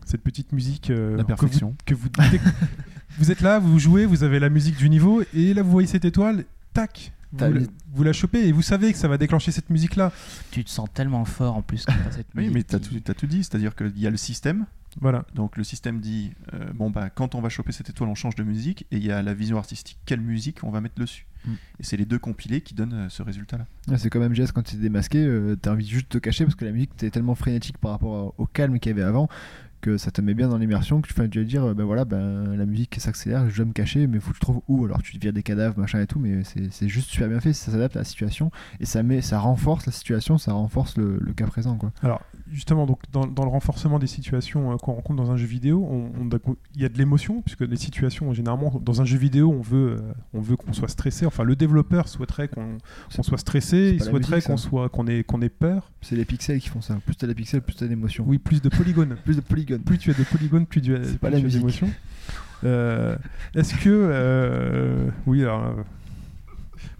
[0.06, 0.88] Cette petite musique.
[0.90, 1.74] euh, La que vous- perfection.
[1.84, 2.20] Que vous, que-
[3.18, 5.86] vous êtes là, vous jouez, vous avez la musique du niveau, et là, vous voyez
[5.88, 7.60] cette étoile, tac vous, la,
[7.92, 10.12] vous la chopez et vous savez que ça va déclencher cette musique-là.
[10.52, 12.88] tu te sens tellement fort en plus quand t'as cette Oui, musique mais t'as qui-
[12.94, 13.44] tout, t'as tout dit.
[13.44, 14.64] C'est-à-dire qu'il y a le système.
[15.00, 15.26] Voilà.
[15.34, 18.36] Donc le système dit euh, bon bah quand on va choper cette étoile, on change
[18.36, 18.86] de musique.
[18.90, 19.98] Et il y a la vision artistique.
[20.06, 21.52] Quelle musique on va mettre dessus Mm.
[21.78, 23.66] Et c'est les deux compilés qui donnent euh, ce résultat-là.
[23.86, 26.42] Ouais, c'est comme MGS quand tu es démasqué, euh, t'as envie juste de te cacher
[26.44, 29.28] parce que la musique était tellement frénétique par rapport au calme qu'il y avait avant
[29.80, 32.04] que ça te met bien dans l'immersion que tu, tu vas dire euh, ben voilà
[32.04, 34.84] ben, la musique s'accélère je dois me cacher mais faut que tu trouves où.
[34.84, 37.72] Alors tu vires des cadavres machin et tout mais c'est juste super bien fait ça
[37.72, 38.50] s'adapte à la situation
[38.80, 41.92] et ça met ça renforce la situation ça renforce le, cas présent quoi
[42.50, 46.10] justement, donc, dans, dans le renforcement des situations euh, qu'on rencontre dans un jeu vidéo,
[46.74, 49.98] il y a de l'émotion, puisque les situations, généralement, dans un jeu vidéo, on veut,
[49.98, 51.26] euh, on veut qu'on soit stressé.
[51.26, 52.78] Enfin, le développeur souhaiterait qu'on
[53.10, 55.90] soit stressé, il pas souhaiterait qu'on soit qu'on ait, qu'on ait peur.
[56.02, 58.62] c'est les pixels qui font ça plus t'as des pixels plus t'as d'émotions Oui, plus
[58.62, 59.16] de polygones.
[59.24, 61.36] plus de polygones plus tu as de polygones, plus tu as, pas plus la tu
[61.36, 61.60] as musique.
[61.60, 61.90] d'émotions.
[62.64, 63.16] Euh,
[63.54, 65.06] Est-ce que.
[65.26, 65.74] oui, alors.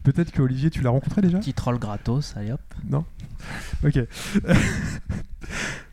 [0.09, 2.61] Euh, Peut-être que Olivier, tu l'as rencontré déjà Petit troll gratos, allez hop.
[2.89, 3.05] Non
[3.85, 3.99] Ok.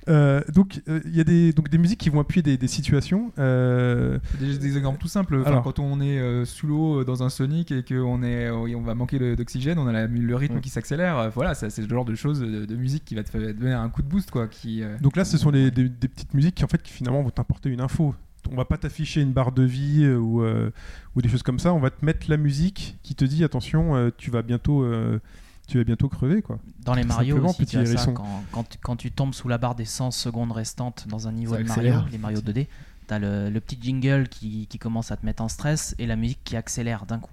[0.10, 2.68] Euh, donc, euh, il y a des, donc, des musiques qui vont appuyer des, des
[2.68, 3.31] situations.
[3.40, 5.38] Euh, Des, des exemples tout simples.
[5.40, 5.64] Enfin, Alors.
[5.64, 8.81] quand on est euh, sous l'eau euh, dans un Sonic et qu'on est, euh, on
[8.81, 10.61] va manquer d'oxygène, on a la- le rythme Ouais.
[10.61, 11.18] qui s'accélère.
[11.19, 13.53] euh, Voilà, ça, c'est le genre de choses de, de musique qui va te faire-
[13.53, 14.48] donner un coup de boost, quoi.
[14.49, 17.30] Qui, euh, donc là, ce sont des petites musiques qui, en fait, qui finalement vont
[17.30, 18.14] t'apporter une info.
[18.52, 20.70] On va pas t'afficher une barre de vie euh, ou, euh,
[21.15, 21.74] ou des choses comme ça.
[21.74, 25.20] On va te mettre la musique qui te dit attention, euh, tu vas bientôt, euh,
[25.68, 26.60] tu vas bientôt crever, quoi.
[26.86, 29.48] Dans les Mario aussi, petit tu as ça, quand, quand, tu- quand tu tombes sous
[29.48, 32.68] la barre des 100 secondes restantes dans un niveau Ça de Mario, les Mario 2D,
[33.07, 36.15] t'as le, le petit jingle qui, qui commence à te mettre en stress et la
[36.15, 37.32] musique qui accélère d'un coup.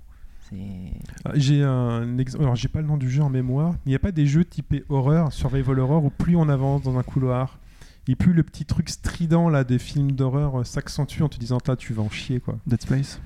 [1.24, 2.42] Ah, J'ai un exemple.
[2.42, 3.74] Alors, j'ai pas le nom du jeu en mémoire.
[3.86, 6.98] Il n'y a pas des jeux typés horreur, survival horror, où plus on avance dans
[6.98, 7.59] un couloir,
[8.10, 11.58] Et plus le petit truc strident là des films d'horreur euh, s'accentue en te disant
[11.68, 12.58] là tu vas en chier quoi.
[12.66, 13.20] Dead Space.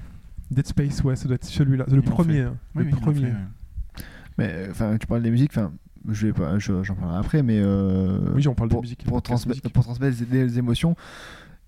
[0.51, 2.35] Dead Space, ouais, ça doit être celui-là, le premier.
[2.35, 2.41] fait.
[2.43, 3.21] hein, Oui, le oui, premier.
[3.21, 4.05] fait, ouais.
[4.37, 5.73] Mais euh, enfin, tu parles des musiques, enfin,
[6.11, 9.05] je vais pas, je- j'en parlerai après, mais euh, Oui, on parle de pour, musique.
[9.05, 9.73] pour, podcast transmettre, musique.
[9.73, 10.97] pour transmettre les, les émotions.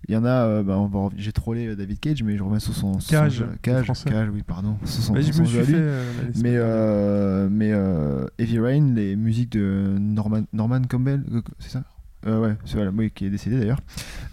[0.08, 0.78] Il y en a, euh, bah,
[1.16, 3.90] j'ai trollé David Cage, mais je reviens sur son Cage, Cage.
[4.04, 4.76] Cage, oui, pardon.
[4.84, 5.72] Sur son, Bah, je son me suis fait.
[5.74, 6.04] euh.
[6.36, 11.24] Mais, euh, mais euh, Heavy Rain, les musiques de Norman, Norman Campbell,
[11.58, 11.82] c'est ça?
[12.26, 13.80] Euh, Ouais, c'est voilà, oui, qui est décédé d'ailleurs.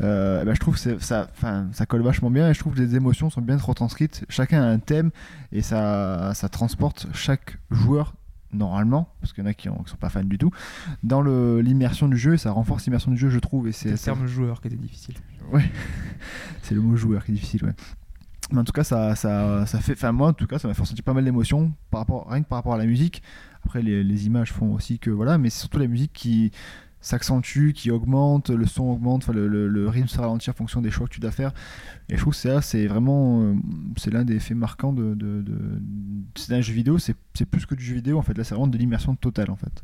[0.02, 1.28] Euh, eh ben, je trouve que ça,
[1.72, 4.26] ça colle vachement bien et je trouve que les émotions sont bien retranscrites.
[4.30, 5.12] Chacun a un thème
[5.52, 8.14] et ça, ça transporte chaque joueur
[8.54, 10.52] normalement, parce qu'il y en a qui, ne sont pas fans du tout,
[11.02, 13.68] dans l'immersion du jeu et ça renforce l'immersion du jeu, je trouve.
[13.68, 15.16] Et C'est le terme joueur qui était difficile.
[16.62, 17.74] c'est le mot joueur qui est difficile, ouais.
[18.52, 19.94] Mais en tout cas, ça, ça, ça fait.
[19.94, 22.44] Enfin, moi, en tout cas, ça m'a fait ressentir pas mal d'émotions, par rapport, rien
[22.44, 23.24] que par rapport à la musique.
[23.66, 25.10] Après, les, les images font aussi que.
[25.10, 26.52] Voilà, mais c'est surtout la musique qui
[27.06, 30.82] s'accentue, qui augmente, le son augmente, enfin, le, le, le rythme se ralentit en fonction
[30.82, 31.54] des choix que tu dois faire.
[32.10, 33.42] Et je trouve que c'est là, c'est vraiment.
[33.44, 33.54] euh,
[33.98, 35.14] c'est l'un des faits marquants de.
[35.14, 35.82] de, de-
[36.36, 38.38] c'est un jeu vidéo, c'est c'est plus que du jeu vidéo, en fait.
[38.38, 39.84] Là, c'est vraiment de l'immersion totale, en fait.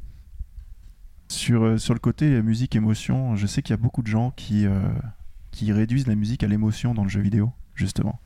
[1.28, 4.08] Sur, euh, sur le côté euh, musique émotion, je sais qu'il y a beaucoup de
[4.08, 4.80] gens qui, euh,
[5.52, 8.20] qui réduisent la musique à l'émotion dans le jeu vidéo, justement.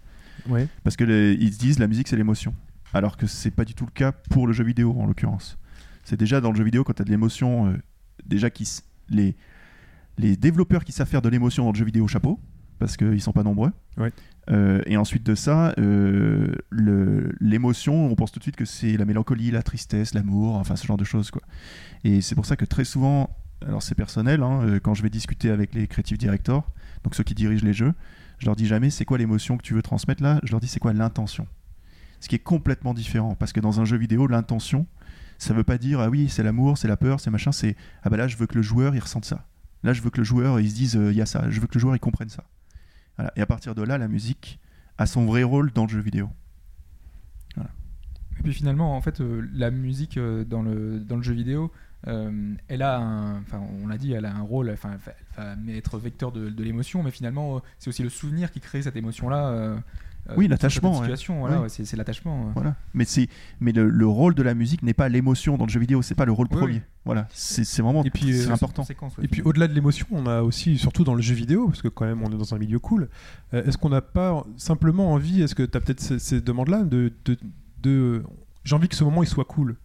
[0.48, 0.68] Ouais.
[0.84, 2.54] Parce que les- ils se disent la musique c'est l'émotion.
[2.94, 5.58] Alors que c'est pas du tout le cas pour le jeu vidéo en l'occurrence.
[6.06, 7.78] C'est déjà dans le jeu vidéo quand tu as de l'émotion, euh,
[8.26, 8.68] déjà qui
[9.10, 9.36] les,
[10.18, 12.40] les développeurs qui savent faire de l'émotion dans le jeu vidéo, chapeau,
[12.80, 13.72] parce qu'ils sont pas nombreux.
[13.98, 14.12] Ouais.
[14.50, 16.54] Euh, et ensuite de ça, euh,
[17.40, 20.86] l'émotion, on pense tout de suite que c'est la mélancolie, la tristesse, l'amour, enfin ce
[20.86, 21.32] genre de choses.
[21.32, 21.42] Quoi.
[22.04, 23.30] Et c'est pour ça que très souvent,
[23.66, 26.70] alors c'est personnel, hein, euh, quand je vais discuter avec les creative directors,
[27.04, 27.94] donc ceux qui dirigent les jeux,
[28.40, 30.68] je leur dis jamais c'est quoi l'émotion que tu veux transmettre là, je leur dis
[30.68, 31.48] c'est quoi l'intention.
[32.20, 34.86] Ce qui est complètement différent, parce que dans un jeu vidéo, l'intention,
[35.38, 38.10] ça veut pas dire ah oui, c'est l'amour, c'est la peur, c'est machin, c'est ah
[38.10, 39.48] bah là, je veux que le joueur il ressente ça.
[39.84, 41.60] Là, je veux que le joueur il se dise euh, il y a ça, je
[41.60, 42.46] veux que le joueur il comprenne ça.
[43.36, 44.60] Et à partir de là, la musique
[44.98, 46.30] a son vrai rôle dans le jeu vidéo.
[47.58, 51.72] Et puis finalement, en fait, euh, la musique euh, dans, le, dans le jeu vidéo,
[52.06, 54.98] elle a un, enfin, on l'a dit, elle a un rôle, enfin,
[55.38, 58.98] elle va- être vecteur de, l'émotion, mais finalement, c'est aussi le souvenir qui crée cette
[58.98, 59.78] émotion-là.
[60.30, 60.98] Euh, Oui, l'attachement, ouais.
[61.00, 62.48] situation, voilà, ouais, c'est l'attachement.
[62.48, 62.52] euh.
[62.56, 62.76] Voilà.
[62.94, 63.28] Mais c'est
[63.60, 66.16] mais le, le rôle de la musique n'est pas l'émotion dans le jeu vidéo, c'est
[66.16, 66.74] pas le rôle Oui, premier.
[66.76, 66.82] oui.
[67.06, 68.84] Voilà, c'est vraiment Et puis, c'est euh, important.
[69.22, 71.90] Et puis au-delà de l'émotion, on a aussi, surtout dans le jeu vidéo, parce que
[71.90, 73.10] quand même on est dans un milieu cool,
[73.54, 76.84] euh, est-ce qu'on n'a pas simplement envie, est-ce que tu as peut-être ces, ces demandes-là,
[76.84, 77.38] de, de,
[77.82, 78.24] de-
[78.64, 79.76] j'ai envie que ce moment il soit cool?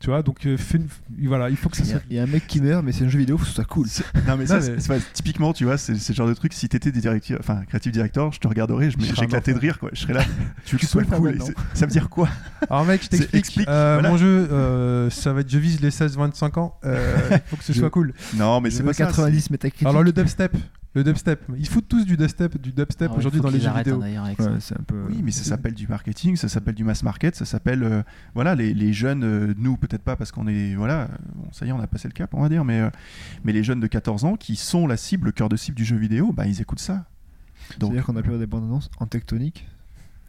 [0.00, 0.56] Tu vois, donc euh,
[1.24, 1.98] voilà, il faut que ça Il y, soit.
[1.98, 3.48] a- il y a un mec qui meurt, mais c'est un jeu vidéo, faut que
[3.48, 3.86] ce soit cool.
[4.28, 6.34] Non mais ça, Non, c'est- mais- c'est pas- typiquement, tu vois, c'est le genre de
[6.34, 6.52] truc.
[6.52, 9.90] Si t'étais des directeurs, enfin creative director, je te regarderais, j'éclatais de rire quoi.
[9.92, 10.24] Je serais là.
[10.64, 11.30] Tu veux que ce soit cool.
[11.30, 11.44] maintenant.
[11.46, 12.28] et c'est- Ça veut dire quoi?
[12.70, 13.34] Alors mec, je t'explique.
[13.34, 14.10] explique, Euh, voilà.
[14.10, 16.76] Mon jeu, euh, ça va être, je vise les 16-25 ans.
[16.84, 18.14] euh, Il faut que ce Je- soit cool.
[18.36, 19.06] Non, mais c'est pas ça.
[19.06, 19.86] 90 métacritique.
[19.88, 20.56] Alors le dubstep,
[20.94, 23.96] le dubstep, ils foutent tous du dubstep, du dubstep Ah aujourd'hui dans les jeux vidéo.
[23.96, 24.60] hein, d'ailleurs, avec Ouais, ça.
[24.60, 25.04] c'est un peu.
[25.08, 28.02] Oui, mais ça s'appelle du marketing, ça s'appelle du mass market, ça s'appelle euh,
[28.34, 31.68] voilà les, les jeunes, euh, nous peut-être pas parce qu'on est voilà, bon, ça y
[31.68, 32.90] est, on a passé le cap, on va dire, mais euh,
[33.44, 35.84] mais les jeunes de 14 ans qui sont la cible, le cœur de cible du
[35.84, 37.04] jeu vidéo, bah ils écoutent ça.
[37.78, 39.68] Donc C'est-à-dire qu'on a plus des bandes annonces en tectonique.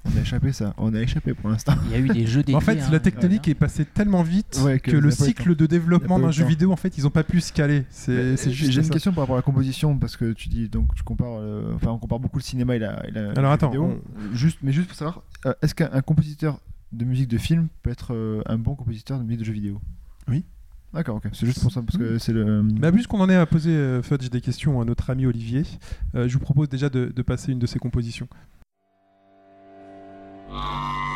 [0.05, 0.73] On a échappé ça.
[0.77, 1.73] On a échappé pour l'instant.
[1.85, 2.55] Il y a eu des jeux dédiés.
[2.57, 3.51] En fait, hein, la tectonique ouais.
[3.51, 6.49] est passée tellement vite Ouais, que le cycle de développement d'un jeu temps.
[6.49, 7.85] vidéo, en fait, ils ont pas pu se caler.
[7.89, 8.93] C'est c'est juste J'ai une ça.
[8.93, 11.91] question par rapport à la composition parce que tu dis donc tu compares, euh, enfin
[11.91, 13.05] on compare beaucoup le cinéma et la.
[13.07, 14.01] et la- Alors attends, vidéo.
[14.33, 16.59] juste, mais juste pour savoir, euh, est-ce qu'un un compositeur
[16.91, 19.79] de musique de film peut être euh, un bon compositeur de musique de jeu vidéo?
[20.27, 20.43] Oui.
[20.93, 21.27] D'accord, ok.
[21.33, 22.63] C'est juste pour ça parce que c'est le.
[22.63, 25.61] Bah, puisqu'on en est à poser euh, Fudge des questions à notre ami Olivier,
[26.15, 28.27] euh, je vous propose déjà de, de passer une de ses compositions.
[30.51, 31.08] Ah.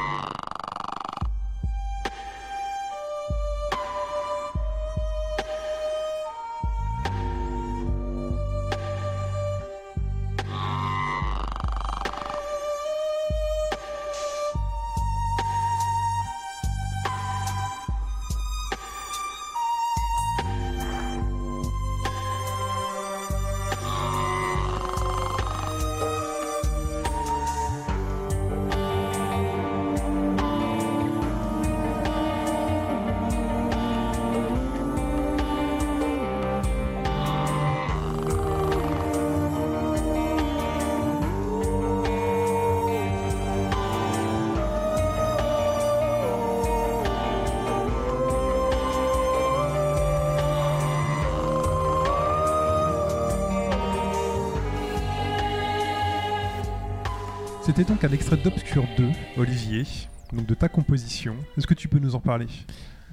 [57.75, 59.83] C'était donc un extrait d'Obscure 2, Olivier,
[60.31, 61.35] donc de ta composition.
[61.57, 62.45] Est-ce que tu peux nous en parler?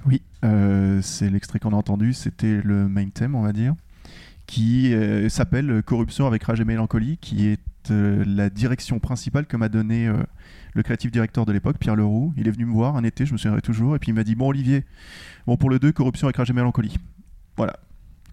[0.05, 3.73] Oui, euh, c'est l'extrait qu'on a entendu, c'était le main theme, on va dire,
[4.45, 7.59] qui euh, s'appelle Corruption avec rage et mélancolie, qui est
[7.89, 10.13] euh, la direction principale que m'a donné
[10.75, 12.31] le créatif directeur de l'époque, Pierre Leroux.
[12.37, 14.23] Il est venu me voir un été, je me souviendrai toujours, et puis il m'a
[14.23, 14.85] dit Bon, Olivier,
[15.47, 16.97] bon, pour le 2, Corruption avec rage et mélancolie.
[17.57, 17.79] Voilà.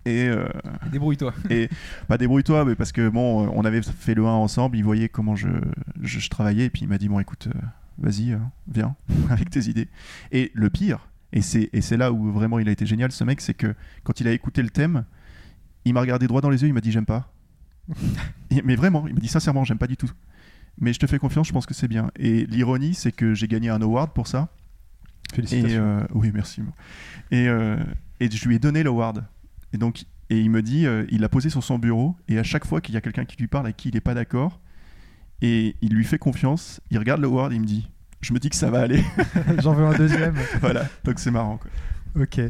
[0.09, 0.49] Et, euh,
[0.91, 1.35] Débrouille-toi.
[1.51, 1.69] et
[2.07, 5.09] pas débrouille-toi, mais parce que bon, euh, on avait fait le 1 ensemble, il voyait
[5.09, 5.49] comment je,
[6.01, 7.59] je, je travaillais, et puis il m'a dit Bon, écoute, euh,
[7.99, 8.39] vas-y, euh,
[8.73, 8.97] viens,
[9.31, 9.89] avec tes idées.
[10.33, 13.25] Et le pire, et c'est, et c'est là où vraiment il a été génial, ce
[13.25, 13.75] mec, c'est que
[14.05, 15.05] quand il a écouté le thème,
[15.85, 17.33] il m'a regardé droit dans les yeux, il m'a dit J'aime pas.
[18.51, 20.11] Et- mais vraiment, il m'a dit sincèrement, j'aime pas du tout.
[20.81, 22.11] Mais je te fais confiance, je pense que c'est bien.
[22.17, 24.49] Et l'ironie, c'est que j'ai gagné un award pour ça.
[25.33, 26.07] Et Félicitations.
[26.15, 26.63] oui, merci.
[27.33, 27.47] Et,
[28.21, 29.25] et je lui ai donné l'award.
[29.73, 32.43] Et donc, et il me dit, euh, il l'a posé sur son bureau, et à
[32.43, 34.61] chaque fois qu'il y a quelqu'un qui lui parle avec qui il n'est pas d'accord,
[35.41, 37.89] et il lui fait confiance, il regarde l'award, et il me dit,
[38.21, 39.03] je me dis que ça va aller.
[39.63, 40.35] J'en veux un deuxième.
[40.61, 41.59] voilà, donc c'est marrant.
[41.59, 41.71] Quoi.
[42.23, 42.41] Ok.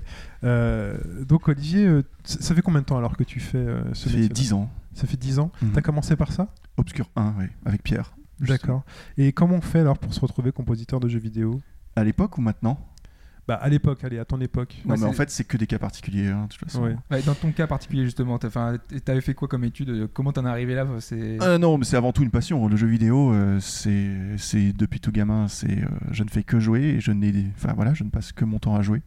[0.44, 3.82] Euh, donc Olivier, euh, ça ça fait combien de temps alors que tu fais euh,
[3.92, 4.70] ce Ça fait métier-là 10 ans.
[4.94, 5.52] Ça fait 10 ans.
[5.60, 5.72] Mhm.
[5.72, 6.52] T'as commencé par ça?
[6.76, 8.14] Obscur 1, oui, avec Pierre.
[8.40, 8.84] D'accord.
[9.16, 11.60] Et comment on fait alors pour se retrouver compositeur de jeux vidéo?
[11.96, 12.78] À l'époque ou maintenant?
[13.48, 14.76] Bah à l'époque, allez, à ton époque.
[14.84, 16.82] Non, Ouais, mais en fait, c'est que des cas particuliers, hein, de toute façon.
[16.82, 16.96] Ouais.
[17.10, 20.48] Ouais, dans ton cas particulier, justement, t'avais fait quoi comme étude euh, Comment t'en es
[20.50, 20.86] arrivé là.
[21.12, 22.68] Euh, non, mais c'est avant tout une passion.
[22.68, 26.82] Le jeu vidéo, euh, c'est, depuis tout gamin, c'est, euh, je ne fais que jouer
[26.82, 27.10] et je
[27.56, 29.00] enfin voilà, je ne passe que mon temps à jouer.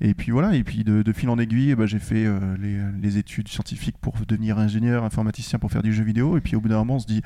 [0.00, 2.80] Et puis voilà, et puis de, de fil en aiguille, ben, j'ai fait euh, les,
[3.00, 6.36] les études scientifiques pour devenir ingénieur, informaticien pour faire du jeu vidéo.
[6.36, 7.22] Et puis au bout d'un moment, on se dit,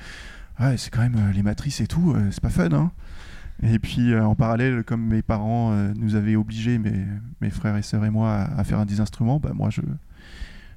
[0.61, 2.93] ouais, c'est quand même euh, les matrices et tout, euh, c'est pas fun, hein.
[3.63, 7.05] Et puis euh, en parallèle, comme mes parents euh, nous avaient obligés, mes,
[7.41, 9.81] mes frères et sœurs et moi, à, à faire un des instruments, bah, moi je,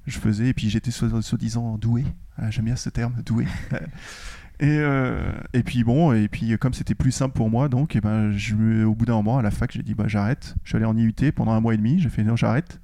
[0.07, 2.05] je faisais, et puis j'étais soi- soi-disant doué.
[2.37, 3.45] Ah, J'aime bien ce terme, doué.
[4.61, 8.01] et, euh, et puis bon, et puis comme c'était plus simple pour moi, donc et
[8.01, 10.55] ben, je, au bout d'un moment, à la fac, j'ai dit bah, j'arrête.
[10.63, 12.79] Je suis allé en IUT pendant un mois et demi, j'ai fait non, j'arrête.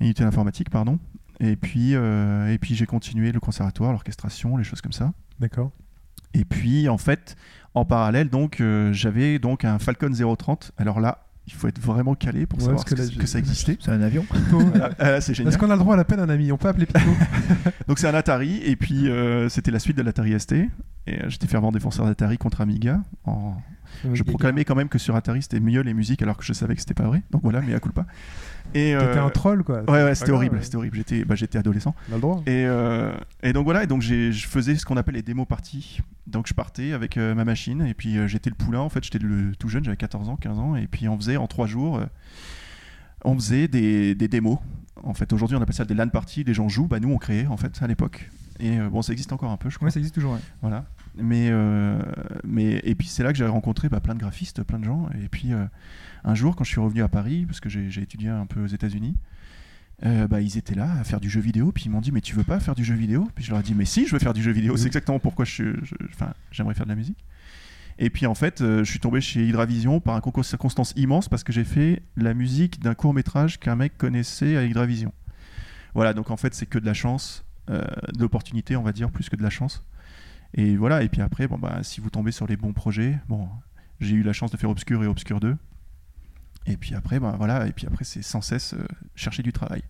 [0.00, 0.98] IUT informatique, pardon.
[1.40, 5.12] Et puis, euh, et puis j'ai continué le conservatoire, l'orchestration, les choses comme ça.
[5.40, 5.72] D'accord.
[6.34, 7.36] Et puis en fait,
[7.78, 10.72] en parallèle, donc euh, j'avais donc un Falcon 030.
[10.78, 13.78] Alors là, il faut être vraiment calé pour Ouais, savoir que ça existait.
[13.80, 14.24] C'est un avion.
[14.82, 15.50] Ah, ah, c'est génial.
[15.52, 16.98] Est-ce qu'on a le droit à l'appel un ami On peut appeler Pico
[17.88, 20.52] Donc c'est un Atari et puis euh, c'était la suite de l'Atari ST.
[20.52, 20.68] Et
[21.08, 23.00] euh, j'étais fervent défenseur d'Atari contre Amiga.
[23.24, 23.54] En-
[24.12, 26.74] Je proclamais quand même que sur Atari c'était mieux les musiques alors que je savais
[26.74, 27.22] que c'était pas vrai.
[27.30, 28.04] Donc voilà, mais à culpa.
[28.74, 29.82] Et T'étais euh, un troll quoi.
[29.90, 30.96] Ouais, ouais, c'était grave, horrible, c'était horrible.
[30.96, 31.94] J'étais, bah, j'étais adolescent.
[32.10, 32.42] Le droit.
[32.46, 33.12] Et, euh,
[33.42, 36.00] et donc voilà, et donc je faisais ce qu'on appelle les démos parties.
[36.26, 38.80] Donc je partais avec euh, ma machine et puis j'étais le poulain.
[38.80, 40.76] En fait, j'étais le tout jeune, j'avais 14 ans, 15 ans.
[40.76, 42.00] Et puis on faisait en trois jours,
[43.24, 44.58] on faisait des, des démos.
[45.02, 46.44] En fait, aujourd'hui on appelle ça des LAN parties.
[46.44, 48.30] Les gens jouent, bah nous on créait en fait à l'époque.
[48.60, 49.90] Et euh, bon, ça existe encore un peu, je crois.
[49.90, 50.34] Ça existe toujours.
[50.34, 50.40] ouais.
[50.60, 50.84] Voilà.
[51.16, 52.00] Mais, euh,
[52.44, 55.08] mais et puis c'est là que j'ai rencontré bah, plein de graphistes, plein de gens.
[55.22, 55.64] Et puis euh,
[56.24, 58.68] un jour, quand je suis revenu à Paris, parce que j'ai étudié un peu aux
[58.68, 59.16] États-Unis,
[60.06, 61.72] euh, bah, ils étaient là à faire du jeu vidéo.
[61.72, 63.28] Puis ils m'ont dit mais tu veux pas faire du jeu vidéo?
[63.34, 64.76] Puis je leur ai dit mais si, je veux faire du jeu vidéo.
[64.76, 65.64] C'est exactement pourquoi je,
[66.14, 67.24] enfin, j'aimerais faire de la musique.
[67.98, 70.92] Et puis en fait, euh, je suis tombé chez Hydravision par un concours de circonstances
[70.94, 75.12] immense parce que j'ai fait la musique d'un court métrage qu'un mec connaissait à Hydravision.
[75.94, 79.28] Voilà, donc en fait c'est que de la chance, de l'opportunité on va dire, plus
[79.28, 79.84] que de la chance.
[80.54, 83.48] Et voilà, et puis après, bon, bah, si vous tombez sur les bons projets, bon,
[84.00, 85.56] j'ai eu la chance de faire Obscure et Obscure 2.
[86.66, 88.84] Et puis après, bah, voilà, et puis après c'est sans cesse euh,
[89.14, 89.82] chercher du travail.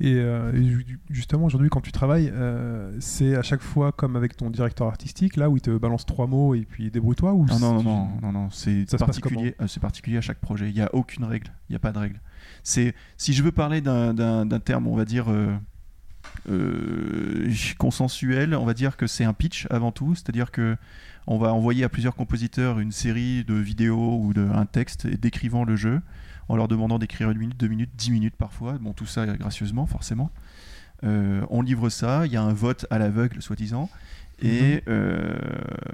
[0.00, 0.76] Et, euh, et
[1.10, 5.36] justement, aujourd'hui, quand tu travailles, euh, c'est à chaque fois comme avec ton directeur artistique,
[5.36, 7.84] là où il te balance trois mots et puis débrouille-toi ou Non, non, non, c'est-
[7.84, 10.68] non, non, non, c'est particulier, euh, c'est particulier à chaque projet.
[10.70, 12.20] Il n'y a aucune règle, il n'y a pas de règle.
[12.62, 15.26] C'est, si je veux parler d'un terme, on va dire
[16.50, 20.76] euh, consensuel, on va dire que c'est un pitch avant tout, c'est-à-dire que
[21.26, 25.64] on va envoyer à plusieurs compositeurs une série de vidéos ou de, un texte décrivant
[25.64, 26.00] le jeu,
[26.48, 29.86] en leur demandant d'écrire une minute, deux minutes, dix minutes parfois, bon tout ça gracieusement
[29.86, 30.30] forcément.
[31.04, 33.88] Euh, on livre ça, il y a un vote à l'aveugle soi-disant,
[34.42, 35.36] et euh,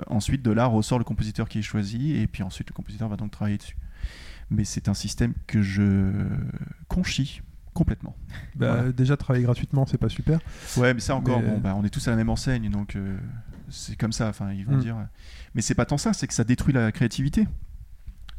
[0.06, 3.16] ensuite de là ressort le compositeur qui est choisi, et puis ensuite le compositeur va
[3.16, 3.76] donc travailler dessus.
[4.50, 6.12] Mais c'est un système que je
[6.88, 7.42] conchis
[7.76, 8.16] complètement.
[8.56, 8.92] Bah, Voilà.
[8.92, 10.40] Déjà, travailler gratuitement, c'est pas super.
[10.76, 12.96] Ouais, mais ça encore, Mais- bon, bah, on est tous à la même enseigne, donc
[12.96, 13.16] euh,
[13.68, 14.28] c'est comme ça.
[14.28, 14.80] Enfin, ils vont Mm.
[14.80, 14.96] dire.
[15.54, 17.46] Mais c'est pas tant ça, c'est que ça détruit la créativité.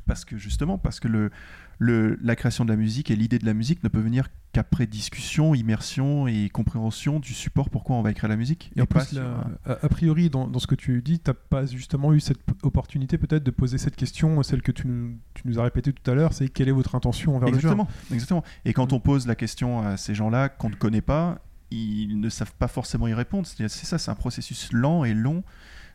[0.05, 1.31] Parce que justement, parce que le,
[1.79, 4.87] le, la création de la musique et l'idée de la musique ne peut venir qu'après
[4.87, 8.71] discussion, immersion et compréhension du support pourquoi on va écrire la musique.
[8.75, 11.19] Et en pas plus, sur là, un- a, priori, dans, dans ce que tu dis,
[11.19, 15.17] t'as pas justement eu cette opportunité peut-être de poser cette question, celle que tu nous,
[15.35, 17.87] tu nous as répétée tout à l'heure, c'est quelle est votre intention envers le Exactement,
[18.11, 18.43] exactement.
[18.65, 21.39] Et quand on pose la question à ces gens-là qu'on ne connaît pas,
[21.69, 23.45] ils ne savent pas forcément y répondre.
[23.45, 25.43] C'est ça, c'est un processus lent et long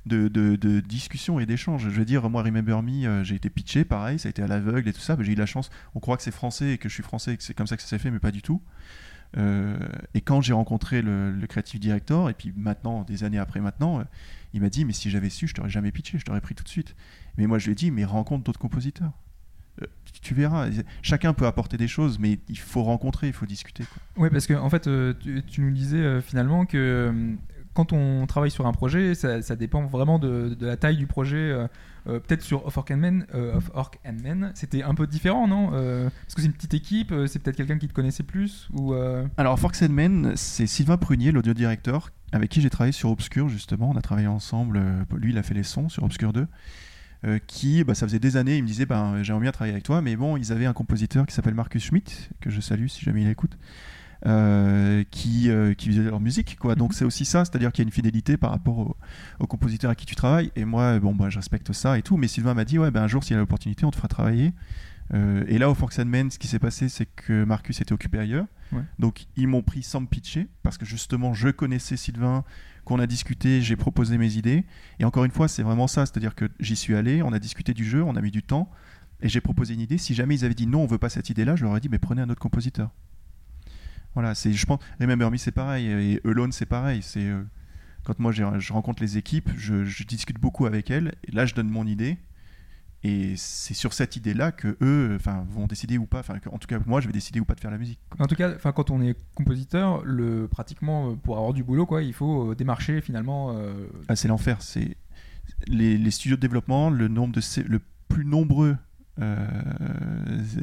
[0.06, 1.82] de, de- discussion et d'échange.
[1.82, 4.46] Je veux dire, moi, Remember Me, euh, j'ai été pitché, pareil, ça a été à
[4.46, 6.78] l'aveugle et tout ça, mais j'ai eu la chance, on croit que c'est français et
[6.78, 8.32] que je suis français et que c'est comme ça que ça s'est fait, mais pas
[8.32, 8.60] du tout.
[9.38, 9.78] Euh,
[10.14, 14.04] et quand j'ai rencontré le, creative director, et puis maintenant, des années après maintenant, euh,
[14.52, 16.64] il m'a dit, mais si j'avais su, je t'aurais jamais pitché, je t'aurais pris tout
[16.64, 16.94] de suite.
[17.38, 19.12] Mais moi, je lui ai dit, mais rencontre d'autres compositeurs.
[20.20, 20.68] Tu- verras,
[21.00, 23.84] chacun peut apporter des choses, mais il faut rencontrer, il faut discuter.
[24.16, 24.82] Ouais, parce que en fait,
[25.18, 27.34] tu, nous disais finalement que
[27.74, 31.36] quand on travaille sur un projet, ça, dépend vraiment de, la taille du projet.
[31.36, 31.66] euh,
[32.08, 35.70] euh, Peut-être sur Off Orc and Men, euh, Orc Men, c'était un peu différent, non
[35.72, 38.68] Euh, Parce que c'est une petite équipe, euh, c'est peut-être quelqu'un qui te connaissait plus
[39.36, 43.48] Alors, Forks and Men, c'est Sylvain Prunier, l'audio directeur, avec qui j'ai travaillé sur Obscure,
[43.48, 43.90] justement.
[43.90, 44.80] On a travaillé ensemble.
[45.16, 46.46] Lui, il a fait les sons sur Obscure 2.
[47.24, 49.84] euh, qui, bah, ça faisait des années, il me disait ben, J'aimerais bien travailler avec
[49.84, 50.02] toi.
[50.02, 53.22] Mais bon, ils avaient un compositeur qui s'appelle Marcus Schmidt, que je salue si jamais
[53.22, 53.56] il écoute,
[54.26, 56.56] euh, qui, euh, qui faisait leur musique.
[56.58, 56.74] Quoi.
[56.74, 58.96] Donc, c'est aussi ça, c'est-à-dire qu'il y a une fidélité par rapport au,
[59.40, 60.52] au compositeur à qui tu travailles.
[60.56, 62.16] Et moi, bon, bah, je respecte ça et tout.
[62.16, 64.08] Mais Sylvain m'a dit Ouais, ben, un jour, s'il y a l'opportunité, on te fera
[64.08, 64.52] travailler.
[65.14, 67.92] Euh, et là, au Fox and Men, ce qui s'est passé, c'est que Marcus était
[67.92, 68.46] occupé ailleurs.
[68.98, 72.42] Donc ils m'ont pris sans me pitcher parce que justement je connaissais Sylvain,
[72.86, 74.64] qu'on a discuté, j'ai proposé mes idées.
[74.98, 77.74] Et encore une fois, c'est vraiment ça, c'est-à-dire que j'y suis allé, on a discuté
[77.74, 78.70] du jeu, on a mis du temps
[79.20, 79.98] et j'ai proposé une idée.
[79.98, 81.90] Si jamais ils avaient dit non, on veut pas cette idée-là, je leur aurais dit
[81.90, 82.90] mais prenez un autre compositeur.
[84.14, 87.42] Voilà, c'est je pense Remember Me c'est pareil et Alone c'est pareil, c'est euh,
[88.04, 91.54] quand moi je rencontre les équipes, je, je discute beaucoup avec elles et là je
[91.54, 92.18] donne mon idée.
[93.04, 96.20] Et c'est sur cette idée-là que eux, enfin, vont décider ou pas.
[96.20, 97.98] Enfin, en tout cas, moi, je vais décider ou pas de faire la musique.
[98.20, 101.84] En tout cas, enfin, quand on est compositeur, le, pratiquement euh, pour avoir du boulot,
[101.84, 103.56] quoi, il faut euh, démarcher finalement.
[103.56, 104.62] euh, Ah, c'est l'enfer.
[104.62, 104.96] C'est
[105.66, 108.76] les, les studios de développement, le nombre de C- le plus nombreux,
[109.20, 109.46] euh,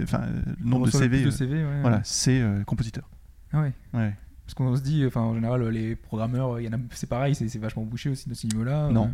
[0.01, 2.03] enfin, le on nombre de CV, de euh, CV, ouais, voilà, ouais.
[2.05, 3.09] c'est euh, compositeur.
[3.53, 3.73] Ah ouais.
[3.93, 4.13] Ouais.
[4.45, 7.35] Parce qu'on se dit, enfin, en général, les programmeurs, il y en a, c'est pareil,
[7.35, 8.89] c'est c'est vachement bouché aussi de ce niveau-là.
[8.89, 9.07] Non.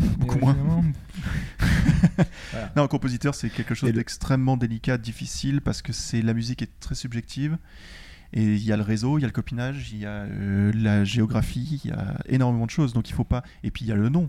[0.00, 0.04] euh.
[0.18, 0.84] Beaucoup Mais, moins.
[2.52, 2.72] Voilà.
[2.76, 6.62] Non, compositeur, c'est quelque chose Et le- d'extrêmement délicat, difficile, parce que c'est la musique
[6.62, 7.58] est très subjective.
[8.32, 10.70] Et il y a le réseau, il y a le copinage, il y a euh,
[10.74, 12.92] la géographie, il y a énormément de choses.
[12.92, 13.42] Donc il faut pas.
[13.64, 14.28] Et puis il y a le nom.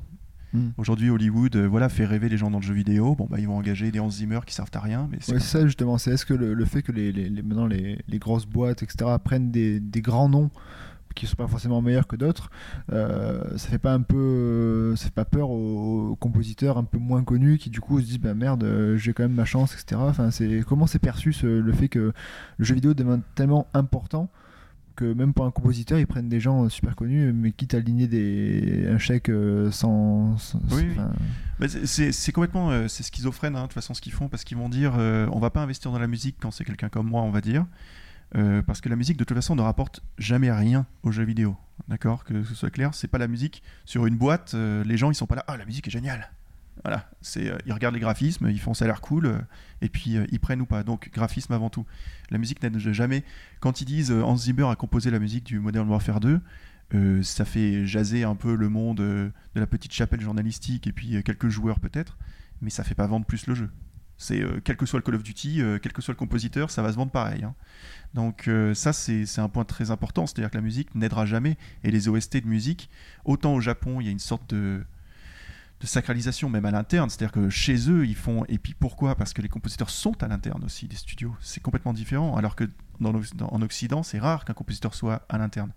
[0.53, 0.69] Mm.
[0.77, 3.15] Aujourd'hui, Hollywood, euh, voilà, fait rêver les gens dans le jeu vidéo.
[3.15, 5.39] Bon, bah, ils vont engager des Hans Zimmer qui servent à rien, mais c'est Ouais,
[5.39, 8.19] ça justement, c'est est-ce que le, le fait que les, les- les- maintenant les, les
[8.19, 10.49] grosses boîtes, etc., prennent des, des grands noms
[11.15, 12.49] qui sont pas forcément meilleurs que d'autres,
[12.93, 16.83] euh, ça fait pas un peu, euh, ça fait pas peur aux, aux compositeurs un
[16.83, 19.43] peu moins connus qui du coup se disent bah merde, euh, j'ai quand même ma
[19.45, 19.99] chance, etc.
[20.03, 22.13] Enfin, c'est comment c'est perçu ce- le fait que
[22.57, 24.29] le jeu vidéo devient tellement important
[24.99, 27.77] que même pour un compositeur, ils prennent des gens euh, super connus, mais quitte à
[27.77, 30.95] aligner des, un chèque euh, sans, sans- Oui, oui.
[30.97, 31.11] enfin,
[31.85, 34.69] c'est- complètement euh, c'est schizophrène hein, de toute façon ce qu'ils font parce qu'ils vont
[34.69, 37.31] dire euh, on va pas investir dans la musique quand c'est quelqu'un comme moi on
[37.31, 37.65] va dire
[38.35, 41.57] Euh, parce que la musique de toute façon ne rapporte jamais rien aux jeux vidéo.
[41.87, 42.23] D'accord?
[42.23, 45.15] Que ce soit clair c'est pas la musique sur une boîte euh, les gens ils
[45.15, 46.29] sont pas là ah la musique est géniale
[46.83, 49.39] voilà c'est euh, ils regardent les graphismes ils font ça a l'air cool euh,
[49.81, 51.85] et puis euh, ils prennent ou pas donc graphisme avant tout
[52.29, 53.23] la musique n'aide jamais
[53.59, 56.39] quand ils disent Hans Zimmer a composé la musique du Modern Warfare 2
[56.95, 61.21] euh, ça fait jaser un peu le monde de la petite chapelle journalistique et puis
[61.23, 62.17] quelques joueurs peut-être,
[62.61, 63.69] mais ça fait pas vendre plus le jeu.
[64.17, 66.91] C'est quel que soit le Call of Duty, quel que soit le compositeur, ça va
[66.91, 67.43] se vendre pareil.
[67.43, 67.53] hein.
[68.15, 71.91] Donc ça c'est c'est un point très important, c'est-à-dire que la musique n'aidera jamais et
[71.91, 72.89] les OST de musique,
[73.23, 74.83] autant au Japon il y a une sorte de
[75.79, 79.15] de sacralisation même à l'interne, c'est-à-dire que chez eux ils font et puis pourquoi?
[79.15, 82.35] Parce que les compositeurs sont à l'interne aussi des studios, c'est complètement différent.
[82.35, 82.69] Alors que
[83.01, 85.71] en Occident c'est rare qu'un compositeur soit à l'interne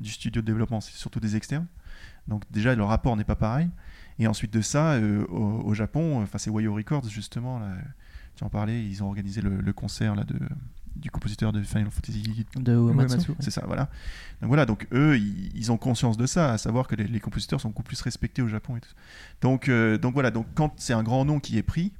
[0.00, 1.66] du studio de développement, c'est surtout des externes.
[2.28, 3.68] Donc déjà le rapport n'est pas pareil.
[4.20, 7.60] Et ensuite de ça, euh, au, Japon, enfin c'est Wayo Records justement,
[8.36, 10.38] tu en parlais, ils ont organisé le, le concert là, de,
[10.98, 13.32] du compositeur de Final Fantasy De Uematsu.
[13.40, 13.88] c'est ça, voilà.
[14.40, 17.20] Donc voilà, donc eux, ils, ils ont conscience de ça, à savoir que les, les
[17.20, 18.92] compositeurs sont beaucoup plus respectés au Japon et tout.
[19.40, 21.92] Donc, euh, donc voilà, donc quand c'est un grand nom qui est pris,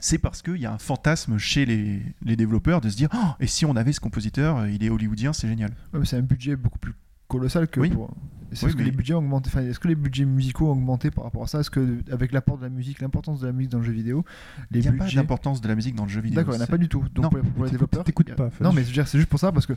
[0.00, 3.28] c'est parce qu'il y a un fantasme chez les, les développeurs de se dire Oh,
[3.40, 5.72] et si on avait ce compositeur, euh, il est hollywoodien, c'est génial.
[5.92, 6.94] Ouais, c'est un budget beaucoup plus
[7.28, 7.90] colossal que Oui.
[7.90, 8.10] pour.
[8.52, 10.72] Est-ce Oui, que mais- les budgets ont augmenté enfin, Est-ce que les budgets musicaux ont
[10.72, 11.60] augmenté par rapport à ça?
[11.60, 14.24] Est-ce que avec l'apport de la musique, l'importance de la musique dans le jeu vidéo,
[14.70, 16.36] les Il n'y a pas d'importance de la musique dans le jeu vidéo.
[16.36, 17.04] D'accord, il n'y en a pas du tout.
[17.12, 18.50] Donc Non, pour, les- développeurs, t'écoutes pas.
[18.60, 19.72] Non, mais je veux dire, c'est juste pour ça parce que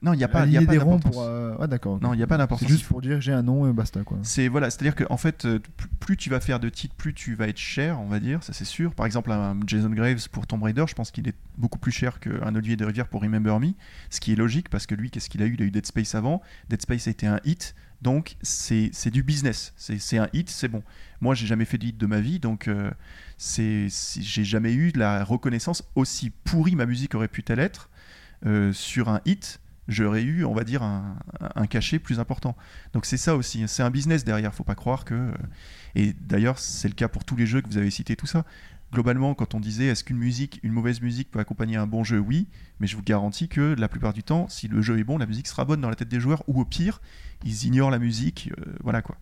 [0.00, 1.16] Non, il n'y a pas, il y a pas d'importance.
[1.18, 2.00] euh, d'accord.
[2.00, 2.66] Non, il n'y a pas d'importance.
[2.68, 4.18] C'est juste pour dire j'ai un nom et basta quoi.
[4.22, 5.58] C'est voilà, c'est-à-dire que en fait, euh,
[6.00, 8.52] plus- tu vas faire de titres, plus tu vas être cher, on va dire, ça
[8.52, 8.94] c'est sûr.
[8.94, 12.20] Par exemple, un Jason Graves pour Tomb Raider, je pense qu'il est beaucoup plus cher
[12.20, 13.72] qu'un Olivier de Rivière pour Remember Me,
[14.10, 15.54] ce qui est logique parce que lui, qu'est-ce qu'il a eu?
[15.54, 16.42] Il a eu Dead Space avant.
[16.68, 19.72] Dead Space a été un hit, donc c'est du business.
[19.76, 20.82] C'est un hit, c'est bon.
[21.20, 22.90] Moi, j'ai jamais fait de hit de ma vie, donc euh,
[23.36, 23.88] c'est
[24.20, 27.90] j'ai jamais eu la reconnaissance aussi pourrie ma musique aurait pu-elle être
[28.46, 29.60] euh, sur un hit.
[29.88, 31.16] J'aurais eu, on va dire, un,
[31.54, 32.54] un cachet plus important.
[32.92, 35.14] Donc c'est ça aussi, c'est un business derrière, faut pas croire que...
[35.14, 35.32] euh,
[35.94, 38.44] Et d'ailleurs, c'est le cas pour tous les jeux que vous avez cités, tout ça.
[38.92, 42.18] globalement, quand on disait est-ce qu'une musique, une mauvaise musique peut accompagner un bon jeu,
[42.18, 42.48] oui,
[42.80, 45.26] mais je vous garantis que la plupart du temps, si le jeu est bon, la
[45.26, 47.00] musique sera bonne dans la tête des joueurs, ou au pire,
[47.44, 49.16] ils ignorent la musique, euh, voilà quoi.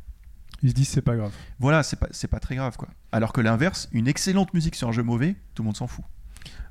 [0.62, 1.32] Ils se disent c'est pas grave.
[1.60, 2.88] Voilà, c'est pas, c'est pas très grave quoi.
[3.12, 6.04] Alors que l'inverse, une excellente musique sur un jeu mauvais, tout le monde s'en fout.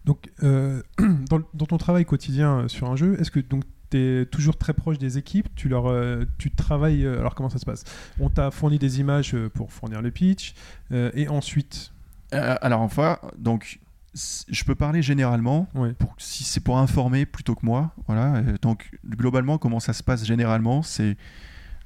[0.06, 0.82] Donc, euh,
[1.30, 4.74] dans, dans ton travail quotidien sur un jeu, est-ce que donc tu es toujours très
[4.74, 7.06] proche des équipes Tu leur, euh, tu travailles.
[7.06, 7.84] euh, alors comment ça se passe?
[8.20, 10.54] On t'a fourni des images euh, pour fournir le pitch,
[10.92, 11.92] et ensuite,
[12.32, 13.80] alors enfin, donc
[14.14, 15.68] je peux parler généralement.
[15.76, 15.94] ouais.
[15.94, 18.42] Pour, si c'est pour informer plutôt que moi, voilà.
[18.62, 21.18] donc globalement, comment ça se passe généralement, c'est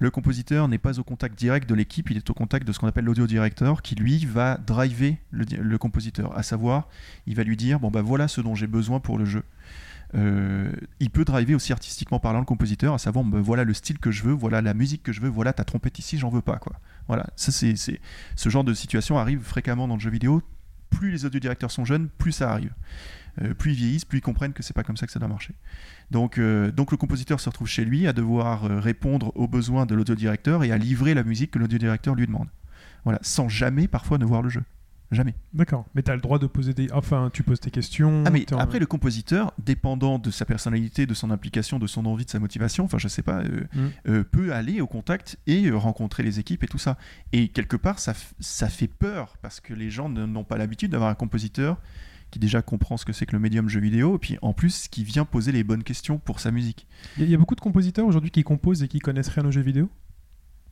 [0.02, 2.80] le compositeur n'est pas au contact direct de l'équipe, il est au contact de ce
[2.80, 6.88] qu'on appelle l'audio directeur, qui lui va driver le, le compositeur, à savoir,
[7.28, 9.44] il va lui dire bon bah voilà ce dont j'ai besoin pour le jeu.
[10.16, 14.00] Euh, il peut driver aussi artistiquement parlant le compositeur, à savoir bah, voilà le style
[14.00, 16.42] que je veux, voilà la musique que je veux, voilà ta trompette ici, j'en veux
[16.42, 16.80] pas quoi.
[17.08, 20.42] Voilà, ça c'est ce genre de situation arrive fréquemment dans le jeu vidéo.
[20.90, 22.74] Plus les audio directeurs sont jeunes, plus ça arrive.
[23.44, 25.28] Euh, plus ils vieillissent, plus ils comprennent que c'est pas comme ça que ça doit
[25.28, 25.54] marcher.
[26.10, 29.94] Donc, euh, donc le compositeur se retrouve chez lui à devoir répondre aux besoins de
[29.94, 32.48] l'audio-directeur et à livrer la musique que l'audio-directeur lui demande.
[33.04, 34.64] Voilà, sans jamais parfois ne voir le jeu.
[35.12, 35.34] Jamais.
[35.54, 35.86] D'accord.
[35.96, 36.92] Mais tu as le droit de poser des.
[36.92, 38.24] Enfin, tu poses tes questions.
[38.28, 42.26] Ah mais après le compositeur, dépendant de sa personnalité, de son implication, de son envie,
[42.26, 43.88] de sa motivation, enfin je sais pas, euh, Mm.
[44.10, 46.96] euh, peut aller au contact et euh, rencontrer les équipes et tout ça.
[47.34, 51.10] Et quelque part ça, ça fait peur parce que les gens n'ont pas l'habitude d'avoir
[51.10, 51.80] un compositeur
[52.30, 54.88] qui déjà comprend ce que c'est que le médium jeu vidéo et puis en plus
[54.90, 56.86] qui vient poser les bonnes questions pour sa musique.
[57.18, 59.30] Il y, a- il y a beaucoup de compositeurs aujourd'hui qui composent et qui connaissent
[59.30, 59.90] rien aux jeux vidéo?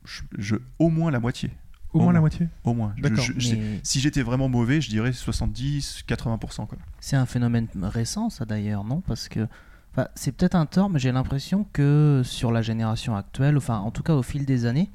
[0.04, 1.50] Je, je- au moins la moitié,
[1.94, 2.48] Au Au moins la moitié.
[2.64, 2.94] au moins.
[2.98, 6.66] D'accord, je- je sais- Mais si j'étais vraiment mauvais, je dirais 70-80%.
[6.66, 6.78] Quoi.
[7.00, 9.00] c'est un phénomène récent, ça d'ailleurs, non?
[9.00, 9.46] Parce que
[9.92, 13.90] enfin, c'est peut-être un tort, mais j'ai l'impression que sur la génération actuelle, enfin en
[13.90, 14.90] tout cas au fil des années,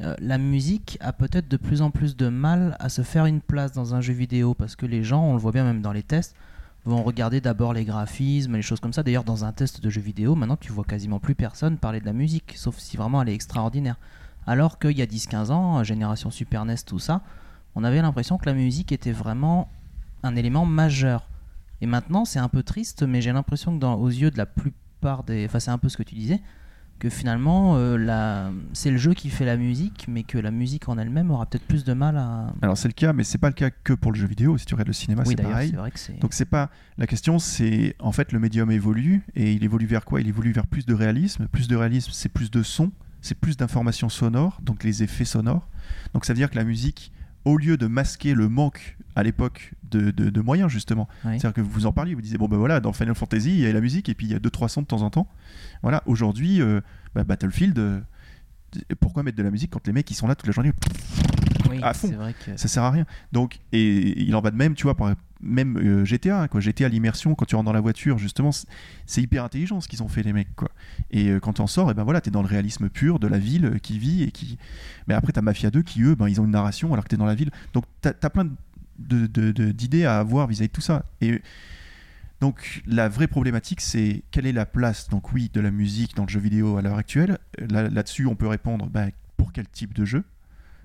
[0.00, 3.40] euh, la musique a peut-être de plus en plus de mal à se faire une
[3.40, 5.92] place dans un jeu vidéo parce que les gens, on le voit bien même dans
[5.92, 6.36] les tests,
[6.84, 9.02] vont regarder d'abord les graphismes, les choses comme ça.
[9.02, 12.06] D'ailleurs, dans un test de jeu vidéo, maintenant tu vois quasiment plus personne parler de
[12.06, 13.96] la musique, sauf si vraiment elle est extraordinaire.
[14.48, 17.20] Alors qu'il y a 10-15 ans, génération Super NES, tout ça,
[17.74, 19.70] on avait l'impression que la musique était vraiment
[20.22, 21.28] un élément majeur.
[21.82, 24.46] Et maintenant, c'est un peu triste, mais j'ai l'impression que dans, aux yeux de la
[24.46, 25.44] plupart des...
[25.44, 26.40] Enfin, c'est un peu ce que tu disais,
[26.98, 28.50] que finalement, euh, la...
[28.72, 31.66] c'est le jeu qui fait la musique, mais que la musique en elle-même aura peut-être
[31.66, 32.54] plus de mal à...
[32.62, 34.56] Alors c'est le cas, mais c'est pas le cas que pour le jeu vidéo.
[34.56, 35.72] Si tu regardes le cinéma, oui, c'est pareil.
[35.72, 36.20] vrai que.
[36.20, 40.06] Donc c'est pas la question, c'est en fait le médium évolue et il évolue vers
[40.06, 40.22] quoi?
[40.22, 41.48] Il évolue vers plus de réalisme.
[41.48, 45.66] Plus de réalisme, c'est plus de son, c'est plus d'informations sonores, donc les effets sonores.
[46.14, 47.12] Donc ça veut dire que la musique,
[47.44, 51.32] au lieu de masquer le manque à l'époque de, de- de moyens justement, Oui.
[51.40, 53.66] c'est-à-dire que vous en parliez, vous disiez bon ben voilà, dans Final Fantasy il y
[53.66, 55.26] a la musique et puis il y a deux trois sons de temps en temps.
[55.82, 56.80] Voilà, aujourd'hui euh,
[57.14, 57.78] bah, Battlefield.
[57.78, 58.00] euh,
[59.00, 60.72] pourquoi mettre de la musique quand les mecs ils sont là toute la journée
[61.70, 62.08] Oui, à fond?
[62.08, 62.54] c'est vrai que...
[62.56, 63.06] ça sert à rien.
[63.32, 66.60] Donc, et il en va de même, tu vois, par, même euh, GTA, quoi.
[66.60, 70.08] GTA, l'immersion, quand tu rentres dans la voiture, justement, c'est- hyper intelligent ce qu'ils ont
[70.08, 70.70] fait, les mecs, quoi.
[71.10, 73.26] Et euh, quand tu en sors, et ben voilà, t'es dans le réalisme pur de
[73.26, 74.58] la ville euh, qui vit et qui.
[75.06, 77.16] Mais après, t'as Mafia 2 qui, eux, ben, ils ont une narration alors que t'es
[77.16, 77.50] dans la ville.
[77.72, 78.44] Donc, t'as as plein
[78.98, 81.04] de- de- de- d'idées à avoir vis-à-vis de tout ça.
[81.20, 81.40] Et.
[82.40, 86.22] Donc la vraie problématique, c'est quelle est la place, donc oui, de la musique dans
[86.22, 87.38] le jeu vidéo à l'heure actuelle.
[87.58, 90.22] Là- Là-dessus, on peut répondre ben, pour quel type de jeu?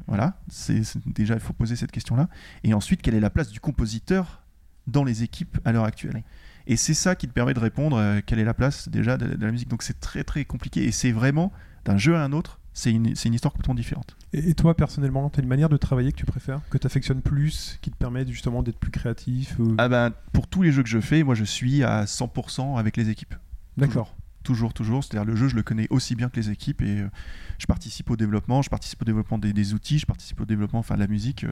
[0.07, 2.27] Voilà, c'est- déjà il faut poser cette question-là.
[2.63, 4.41] Et ensuite, quelle est la place du compositeur
[4.87, 6.23] dans les équipes à l'heure actuelle Oui.
[6.65, 9.35] Et c'est ça qui te permet de répondre euh, quelle est la place déjà de,
[9.35, 9.67] de la musique.
[9.69, 10.83] Donc c'est très très compliqué.
[10.85, 11.51] Et c'est vraiment
[11.83, 14.15] d'un jeu à un autre, c'est une, c'est une histoire complètement différente.
[14.31, 16.87] Et, et toi, personnellement, tu as une manière de travailler que tu préfères, que tu
[16.87, 20.71] affectionnes plus, qui te permet justement d'être plus créatif ou- Ah ben, pour tous les
[20.71, 23.35] jeux que je fais, moi je suis à 100% avec les équipes.
[23.77, 24.15] D'accord.
[24.43, 25.03] Toujours, toujours.
[25.03, 27.09] C'est-à-dire le jeu, je le connais aussi bien que les équipes et euh,
[27.59, 30.79] je participe au développement, je participe au développement des, des outils, je participe au développement
[30.79, 31.43] enfin, de la musique.
[31.43, 31.51] euh,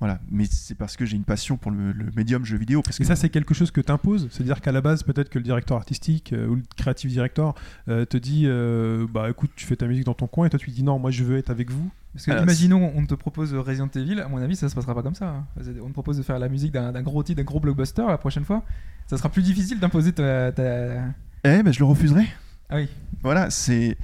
[0.00, 0.20] voilà.
[0.30, 2.82] Mais c'est parce que j'ai une passion pour le, le médium jeu vidéo.
[2.82, 5.28] Parce Et que ça, c'est quelque chose que tu imposes C'est-à-dire qu'à la base, peut-être
[5.28, 7.54] que le directeur artistique euh, ou le creative director
[7.88, 10.58] euh, te dit euh, Bah écoute, tu fais ta musique dans ton coin, et toi
[10.58, 11.90] tu dis Non, moi je veux être avec vous.
[12.14, 14.94] Parce que Alors, imaginons, on te propose Resident Evil, à mon avis, ça se passera
[14.94, 15.28] pas comme ça.
[15.28, 15.46] hein.
[15.82, 18.18] On te propose de faire la musique d'un d'un gros titre, d'un gros blockbuster la
[18.18, 18.64] prochaine fois.
[19.06, 21.04] Ça sera plus difficile d'imposer ta, ta-
[21.44, 22.26] Eh ben, je le refuserai.
[22.70, 22.88] Ah oui.
[23.22, 23.96] Voilà, c'est.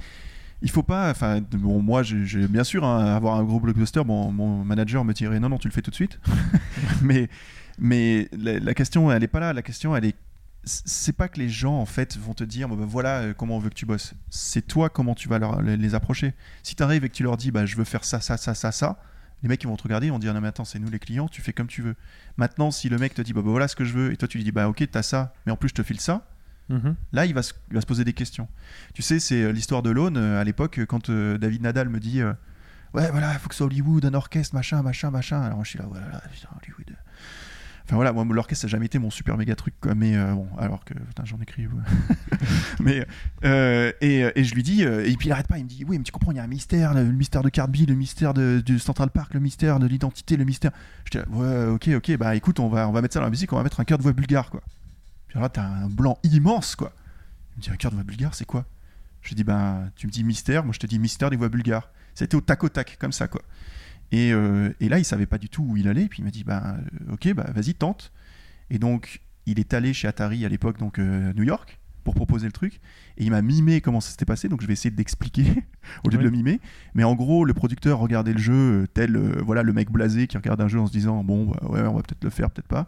[0.65, 1.11] Il faut pas.
[1.11, 4.03] Enfin, bon, moi, j'ai bien sûr hein, avoir un gros blockbuster.
[4.03, 6.19] Bon, mon manager me dirait non, non, tu le fais tout de suite.
[7.03, 7.29] mais,
[7.77, 9.53] mais la, question, elle est pas là.
[9.53, 10.15] La question, elle est.
[10.63, 13.59] C'est pas que les gens en fait vont te dire bah, voilà euh, comment on
[13.59, 14.15] veut que tu bosses.
[14.31, 16.33] C'est toi comment tu vas leur, les, les approcher.
[16.63, 18.55] Si tu arrives et que tu leur dis bah je veux faire ça ça ça
[18.55, 18.97] ça ça,
[19.43, 20.97] les mecs ils vont te regarder, ils vont dire non mais attends c'est nous les
[20.97, 21.95] clients, tu fais comme tu veux.
[22.37, 24.27] Maintenant si le mec te dit bah, bah, voilà ce que je veux et toi
[24.27, 26.25] tu lui dis bah ok t'as ça, mais en plus je te file ça,
[27.11, 27.53] Là, il va, se,
[27.87, 28.47] poser des questions.
[28.93, 31.99] Tu sais, c'est euh, l'histoire de l'aune euh, à l'époque, euh, quand David Nadal me
[31.99, 32.21] dit
[32.93, 35.41] Ouais, voilà, il faut que ce soit Hollywood, un orchestre, machin, machin, machin.
[35.41, 36.95] Alors je suis là, voilà, putain, Hollywood.
[37.87, 39.93] Enfin voilà, moi l'orchestre ça n'a jamais été mon super méga truc quoi.
[39.93, 41.67] Mais bon, alors que j'en écris.
[41.67, 41.83] ouais.
[42.79, 43.05] mais
[44.01, 46.11] et, je lui dis et puis il arrête pas, il me dit oui mais tu
[46.11, 49.35] comprends, il y a un mystère, le, mystère de Carby, le mystère de, Central Park,
[49.35, 50.71] le mystère de l'identité, le mystère.
[51.03, 53.29] Je dis ouais ok ok bah écoute on va on va mettre ça dans la
[53.29, 54.63] musique, on va mettre un cœur de voix bulgare quoi.
[55.35, 56.93] Puis là t'as un blanc immense quoi.
[57.55, 58.65] Il me dit un cœur de voix bulgare c'est quoi?
[59.21, 61.49] Je lui dis bah tu me dis mystère, moi je te dis mystère des voix
[61.49, 61.89] bulgares.
[62.13, 63.41] C'était au tac au tac comme ça quoi.
[64.11, 66.07] Et, euh, et là, il savait pas du tout où il allait.
[66.07, 68.11] Puis il m'a dit, euh, ok, bah, vas-y, tente.
[68.69, 72.45] Et donc, il est allé chez Atari à l'époque, donc euh, New York, pour proposer
[72.45, 72.79] le truc.
[73.17, 74.47] Et il m'a mimé comment ça s'était passé.
[74.47, 75.45] Donc, je vais essayer d'expliquer
[76.03, 76.59] au lieu de le mimer.
[76.93, 80.37] Mais en gros, le producteur regardait le jeu tel, euh, voilà, le mec blasé qui
[80.37, 82.67] regarde un jeu en se disant, bon, bah, ouais, on va peut-être le faire, peut-être
[82.67, 82.87] pas.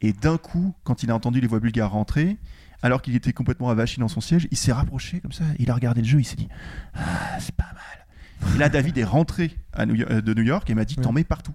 [0.00, 2.36] Et d'un coup, quand il a entendu les voix bulgares rentrer,
[2.82, 5.44] alors qu'il était complètement avachi dans son siège, il s'est rapproché comme ça.
[5.58, 6.48] Il a regardé le jeu, il s'est dit,
[6.94, 8.54] ah, c'est pas mal.
[8.54, 10.96] Et là, David est rentré à New Yo- euh, de New York et m'a dit,
[10.96, 11.54] t'en mets partout.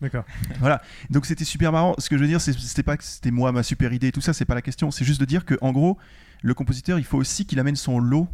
[0.00, 0.24] D'accord.
[0.60, 0.82] Voilà.
[1.10, 1.94] Donc c'était super marrant.
[1.98, 4.12] Ce que je veux dire, c'est- c'était pas que c'était moi ma super idée et
[4.12, 4.90] tout ça, c'est pas la question.
[4.90, 5.96] C'est juste de dire que en gros,
[6.42, 8.28] le compositeur, il faut aussi qu'il amène son lot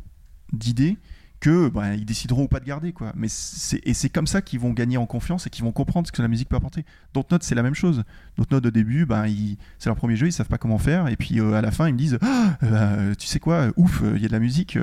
[0.53, 0.99] d'idées
[1.43, 3.13] que bah, ils décideront ou pas de garder quoi.
[3.17, 6.07] Mais c'est et c'est comme ça qu'ils vont gagner en confiance et qu'ils vont comprendre
[6.07, 6.85] ce que la musique peut apporter.
[7.17, 8.05] Note c'est la même chose.
[8.39, 11.17] Note au début, ben ils- c'est leur premier jeu, ils savent pas comment faire et
[11.17, 13.73] puis euh, à la fin ils me disent Ah, euh, bah, tu sais quoi, euh,
[13.77, 14.79] ouf, il y a de la musique,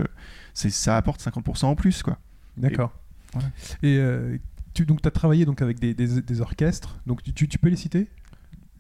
[0.54, 2.18] c'est ça apporte 50% en plus quoi.
[2.58, 2.92] D'accord.
[3.34, 3.48] voilà.
[3.82, 4.38] Et euh,
[4.74, 7.00] tu donc as travaillé donc avec des, des- des orchestres.
[7.08, 8.08] Donc tu- tu peux les citer?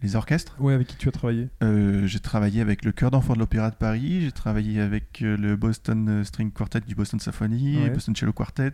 [0.01, 0.55] Les orchestres.
[0.59, 1.49] Ouais, avec qui tu as travaillé?
[1.61, 5.35] Euh, j'ai travaillé avec le chœur d'enfants de l'Opéra de Paris, j'ai travaillé avec euh,
[5.37, 7.89] le Boston euh, String Quartet du Boston Symphony, Ouais.
[7.89, 8.71] Boston Cello Quartet,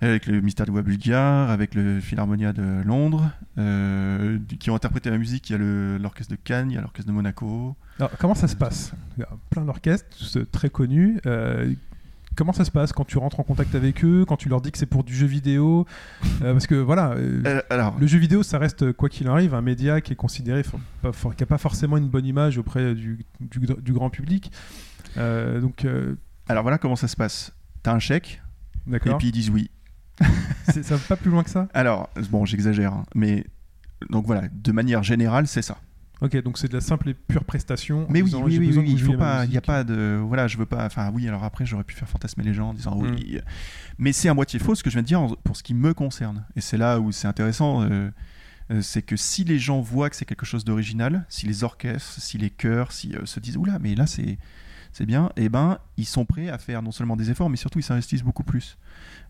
[0.00, 5.10] avec le Mystère de Voix Bulgare, avec le Philharmonia de Londres, euh, qui ont interprété
[5.10, 5.50] la musique.
[5.50, 7.76] Il y a l'orchestre de Cannes, il y a l'orchestre de Monaco.
[7.98, 8.92] Alors, comment ça se passe?
[9.18, 11.20] Il y a plein d'orchestres tous, très connus.
[11.26, 11.74] euh,
[12.36, 14.72] comment ça se passe quand tu rentres en contact avec eux, quand tu leur dis
[14.72, 15.86] que c'est pour du jeu vidéo
[16.42, 19.54] Euh, Parce que voilà, euh, Euh, alors, le jeu vidéo, ça reste, quoi qu'il arrive,
[19.54, 20.62] un média qui est considéré,
[21.02, 24.50] pas qui n'a pas forcément une bonne image auprès du, du- du grand public.
[25.16, 25.86] Euh, donc,
[26.48, 27.52] alors voilà comment ça se passe.
[27.82, 28.40] T'as un chèque,
[29.12, 29.70] et puis ils disent oui.
[30.70, 31.66] Ça va pas plus loin que ça?
[31.74, 33.46] Alors, bon, j'exagère, hein, mais
[34.10, 35.78] donc voilà, de manière générale, c'est ça.
[36.22, 38.06] Ok, donc c'est de la simple et pure prestation.
[38.10, 40.48] Mais oui, disant, oui, oui, oui, il faut pas, il y a pas de, voilà,
[40.48, 42.94] je veux pas, enfin oui, alors après j'aurais pu faire fantasmer les gens en disant
[42.94, 43.02] Mm.
[43.02, 43.38] oui,
[43.98, 45.94] mais c'est à moitié faux ce que je viens de dire pour ce qui me
[45.94, 48.10] concerne, et c'est là où c'est intéressant, euh,
[48.70, 52.20] euh, c'est que si les gens voient que c'est quelque chose d'original, si les orchestres,
[52.20, 54.38] si les chœurs, si euh, se disent oula, mais là c'est,
[54.92, 57.78] c'est bien, et ben ils sont prêts à faire non seulement des efforts, mais surtout
[57.78, 58.76] ils s'investissent beaucoup plus.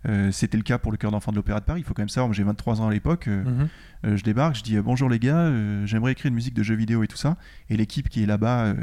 [0.09, 1.81] Euh, C'était le cas pour le chœur d'enfants de l'Opéra de Paris.
[1.81, 3.29] Il faut quand même savoir, j'ai 23 ans à l'époque.
[3.29, 3.69] euh, Mhm.
[4.07, 5.53] euh, je débarque, je dis bonjour les gars,
[5.85, 7.37] j'aimerais écrire une musique de jeux vidéo et tout ça.
[7.69, 8.75] Et l'équipe qui est là-bas,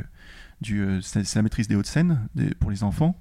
[1.02, 3.19] c'est la maîtrise des Hauts-de-Seine des- pour les enfants.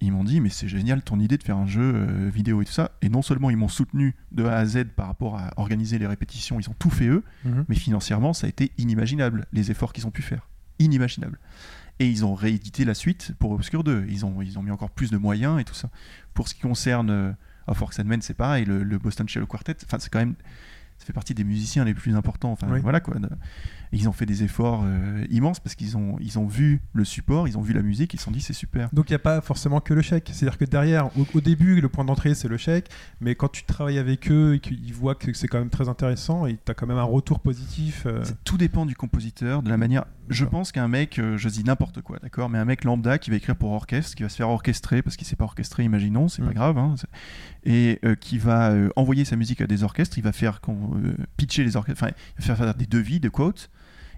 [0.00, 1.92] Ils m'ont dit mais c'est génial ton idée de faire un jeu
[2.32, 2.90] vidéo et tout ça.
[3.02, 6.06] Et non seulement ils m'ont soutenu de A à Z par rapport à organiser les
[6.08, 7.64] répétitions, ils ont tout fait eux, Mhm.
[7.68, 10.48] mais financièrement ça a été inimaginable les efforts qu'ils ont pu faire,
[10.80, 11.38] inimaginable.
[12.02, 14.06] Et ils ont réédité la suite pour Obscure 2.
[14.08, 15.88] Ils ont, ils ont mis encore plus de moyens et tout ça.
[16.34, 17.32] Pour ce qui concerne euh,
[17.68, 20.34] Of Orcs and Men, c'est pareil, le, le Boston Cello Quartet, enfin c'est quand même
[20.98, 22.50] ça fait partie des musiciens les plus importants.
[22.52, 22.80] Enfin, Oui.
[22.80, 23.14] voilà quoi.
[23.92, 27.04] Et ils ont fait des efforts euh, immenses parce qu'ils ont, ils ont vu le
[27.04, 28.88] support, ils ont vu la musique, ils se sont dit c'est super.
[28.92, 30.30] Donc il n'y a pas forcément que le chèque.
[30.32, 32.88] C'est-à-dire que derrière, au, au début, le point d'entrée, c'est le chèque.
[33.20, 36.46] Mais quand tu travailles avec eux et qu'ils voient que c'est quand même très intéressant
[36.46, 38.04] et tu as quand même un retour positif.
[38.06, 40.04] euh, Tout dépend du compositeur, de la manière.
[40.28, 43.28] Je pense qu'un mec, euh, je dis n'importe quoi, d'accord, mais un mec lambda qui
[43.30, 46.28] va écrire pour orchestre, qui va se faire orchestrer parce qu'il sait pas orchestrer, imaginons,
[46.28, 46.46] c'est Mm.
[46.46, 46.94] pas grave, hein,
[47.64, 51.14] et euh, qui va euh, envoyer sa musique à des orchestres, il va faire euh,
[51.36, 53.68] pitcher les orchestres, enfin, il va faire, faire des devis, des quotes.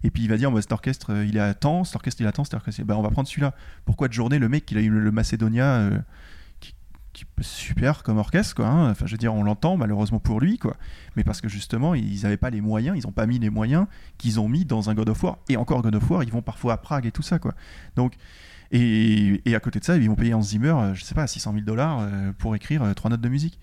[0.04, 2.20] Et puis il va dire, bah, cet orchestre, euh, il est à temps, cet orchestre,
[2.20, 3.54] il est à temps, cet orchestre, bah, on va prendre celui-là.
[3.86, 5.98] Pourquoi de journée, le mec, il a eu le, Macedonia, euh,
[6.60, 6.74] qui,
[7.14, 8.66] qui super comme orchestre, quoi.
[8.68, 8.90] hein.
[8.90, 10.76] Enfin, je veux dire, on l'entend, malheureusement pour lui, quoi.
[11.16, 13.86] Mais parce que justement, ils n'avaient pas les moyens, ils n'ont pas mis les moyens
[14.18, 15.38] qu'ils ont mis dans un God of War.
[15.48, 17.54] Et encore God of War, ils vont parfois à Prague et tout ça, quoi.
[17.96, 18.14] Donc,
[18.72, 21.26] et, et à côté de ça, ils vont payer Hans Zimmer, euh, je sais pas,
[21.26, 23.58] 600 000 dollars euh, pour écrire trois notes de musique.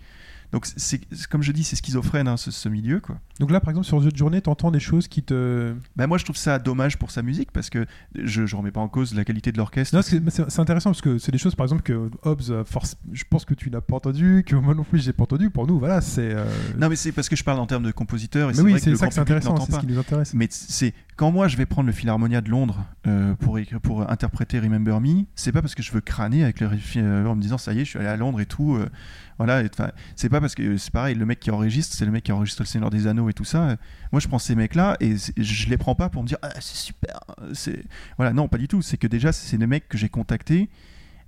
[0.52, 1.00] Donc, c'est
[1.30, 3.18] comme je dis, c'est schizophrène, hein, ce, ce milieu, quoi.
[3.40, 5.74] Donc là, par exemple, sur jeu de journée, tu entends des choses qui te.
[5.96, 7.86] Bah, moi, je trouve ça dommage pour sa musique parce que
[8.22, 9.96] je, je remets pas en cause la qualité de l'orchestre.
[9.96, 13.46] Non, c'est intéressant parce que c'est des choses, par exemple, que Hobbes, force, je pense
[13.46, 15.50] que tu n'as pas entendu, que moi non plus, j'ai pas entendu.
[15.50, 16.34] Pour nous, voilà, c'est.
[16.36, 16.46] euh,
[16.78, 18.82] Non, mais c'est parce que je parle en termes de compositeur et c'est oui, vrai
[18.82, 20.34] que le ça grand que intéressant, c'est ce qui nous intéresse.
[20.34, 25.00] Mais c'est quand moi je vais prendre le Philharmonia de Londres euh, pour interpréter Remember
[25.00, 27.74] Me, c'est pas parce que je veux crâner avec le euh, en me disant ça
[27.74, 28.76] y est, je suis allé à Londres et tout.
[28.76, 28.90] euh,
[29.44, 29.64] voilà,
[30.16, 32.62] c'est pas parce que c'est pareil, le mec qui enregistre, c'est le mec qui enregistre
[32.62, 33.78] le Seigneur des Anneaux et tout ça.
[34.12, 36.78] moi, je prends ces mecs-là et je les prends pas pour me dire ah, c'est
[36.78, 37.20] super.
[38.18, 38.82] voilà, non, pas du tout.
[38.82, 40.70] C'est que déjà c'est des mecs que j'ai contactés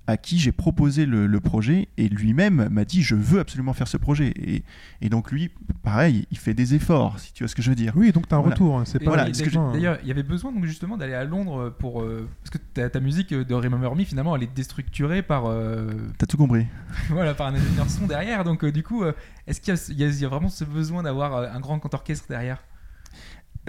[0.05, 3.88] à qui j'ai proposé le, le projet et lui-même m'a dit je veux absolument faire
[3.88, 4.34] ce projet.
[4.35, 4.63] Et,
[5.01, 5.49] et donc lui,
[5.81, 7.93] pareil, il fait des efforts, si tu vois ce que je veux dire.
[7.95, 8.55] Oui, donc tu as un Voilà.
[8.55, 8.80] retour.
[8.80, 9.30] hein, C'est pas voilà,
[9.71, 12.89] D'ailleurs, il y avait besoin donc justement d'aller à Londres pour euh, parce que ta,
[12.89, 16.65] ta musique de Remember Me finalement elle est déstructurée par euh, T'as tout compris.
[17.09, 18.43] voilà par un ingénieur son derrière.
[18.43, 19.13] Donc euh, du coup, euh,
[19.47, 22.63] est-ce qu'il y, a- y vraiment ce besoin d'avoir un grand orchestre derrière?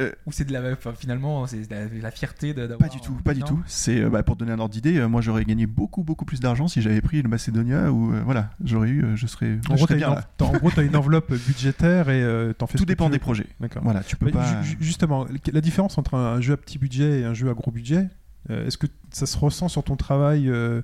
[0.00, 2.88] Euh, Ou c'est de la enfin, finalement c'est de la, de la fierté d'avoir Pas
[2.88, 3.62] du tout, pas du tout.
[3.66, 6.40] C'est euh, bah, pour donner un ordre d'idée, euh, moi j'aurais gagné beaucoup beaucoup plus
[6.40, 10.82] d'argent si j'avais pris le Macedonia ou voilà, j'aurais eu, je serais, En gros, t'as
[10.82, 13.46] une, enveloppe budgétaire et t'en fais Tout dépend des projets.
[13.60, 13.82] D'accord.
[13.84, 14.62] Voilà, tu peux Mais pas.
[14.62, 17.54] ju- ju- justement, la différence entre un jeu à petit budget et un jeu à
[17.54, 18.08] gros budget,
[18.50, 20.82] euh, est-ce que ça se ressent sur ton travail euh,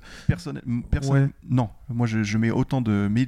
[1.09, 1.27] Ouais.
[1.49, 1.69] non.
[1.89, 3.07] Moi, je, je mets autant de.
[3.11, 3.27] Mais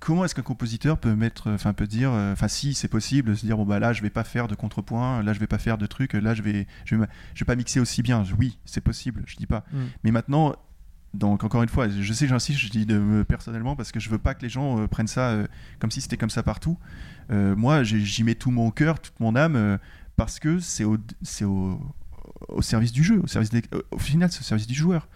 [0.00, 3.36] comment est-ce qu'un compositeur peut mettre, euh, enfin, peut dire, euh, enfin, si c'est possible,
[3.36, 5.58] se dire bon bah là, je vais pas faire de contrepoint, là, je vais pas
[5.58, 8.24] faire de trucs, là, je vais, je vais, ma- je vais pas mixer aussi bien.
[8.38, 9.22] Oui, c'est possible.
[9.26, 9.64] Je dis pas.
[9.72, 9.78] Mm.
[10.04, 10.56] Mais maintenant.
[11.12, 13.98] Donc encore une fois, je sais que j'insiste, je dis de, me- personnellement parce que
[13.98, 15.48] je veux pas que les gens euh, prennent ça euh,
[15.80, 16.78] comme si c'était comme ça partout.
[17.32, 19.76] Euh, moi, j'y mets tout mon cœur, toute mon âme euh,
[20.16, 21.80] parce que c'est au, c'est au,
[22.48, 25.08] au service du jeu, au service des- au final, c'est au service du joueur.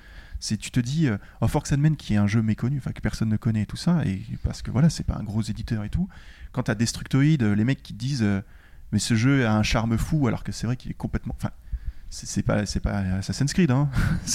[0.46, 1.16] C'est tu te dis, euh,
[1.48, 3.78] Forks and Men qui est un jeu méconnu, enfin que personne ne connaît et tout
[3.78, 6.06] ça, et parce que voilà, c'est pas un gros éditeur et tout.
[6.52, 8.42] Quand t'as Destructoid, euh, les mecs qui disent, euh,
[8.92, 11.48] mais ce jeu a un charme fou, alors que c'est vrai qu'il est complètement, enfin,
[12.10, 13.88] c'est pas, c'est pas Assassin's Creed, hein.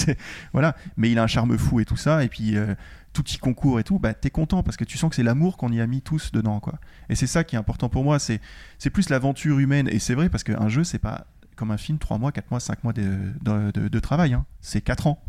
[0.51, 2.73] voilà, mais il a un charme fou et tout ça, et puis euh,
[3.13, 5.57] tout y concourt et tout, bah t'es content parce que tu sens que c'est l'amour
[5.57, 6.79] qu'on y a mis tous dedans, quoi.
[7.09, 8.41] Et c'est ça qui est important pour moi, c'est
[8.79, 11.99] c'est plus l'aventure humaine, et c'est vrai parce qu'un jeu, c'est pas comme un film,
[11.99, 14.47] 3 mois, 4 mois, 5 mois de- de travail, hein.
[14.59, 15.21] c'est 4 ans.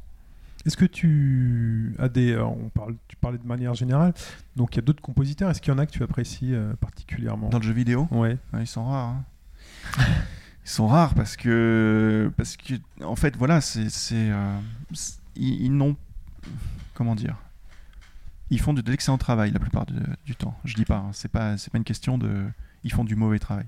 [0.66, 2.35] Est-ce que tu as des.
[2.35, 4.12] alors, on parle, tu parlais de manière générale,
[4.57, 5.51] donc il y a d'autres compositeurs.
[5.51, 7.49] Est-ce qu'il y en a que tu apprécies euh, particulièrement?
[7.49, 8.37] Dans le jeu vidéo, Ouais.
[8.53, 9.09] Ouais, ils sont rares.
[9.09, 9.24] hein.
[10.65, 14.59] ils sont rares parce que, parce que en fait, voilà, c'est, c'est, euh,
[15.35, 15.97] ils, ils n'ont,
[16.95, 17.37] comment dire,
[18.51, 19.95] ils font de, de l'excellent travail la plupart de-
[20.27, 20.55] du temps.
[20.66, 22.45] Je dis pas, hein, c'est pas, c'est pas une question de,
[22.85, 23.66] ils font du mauvais travail.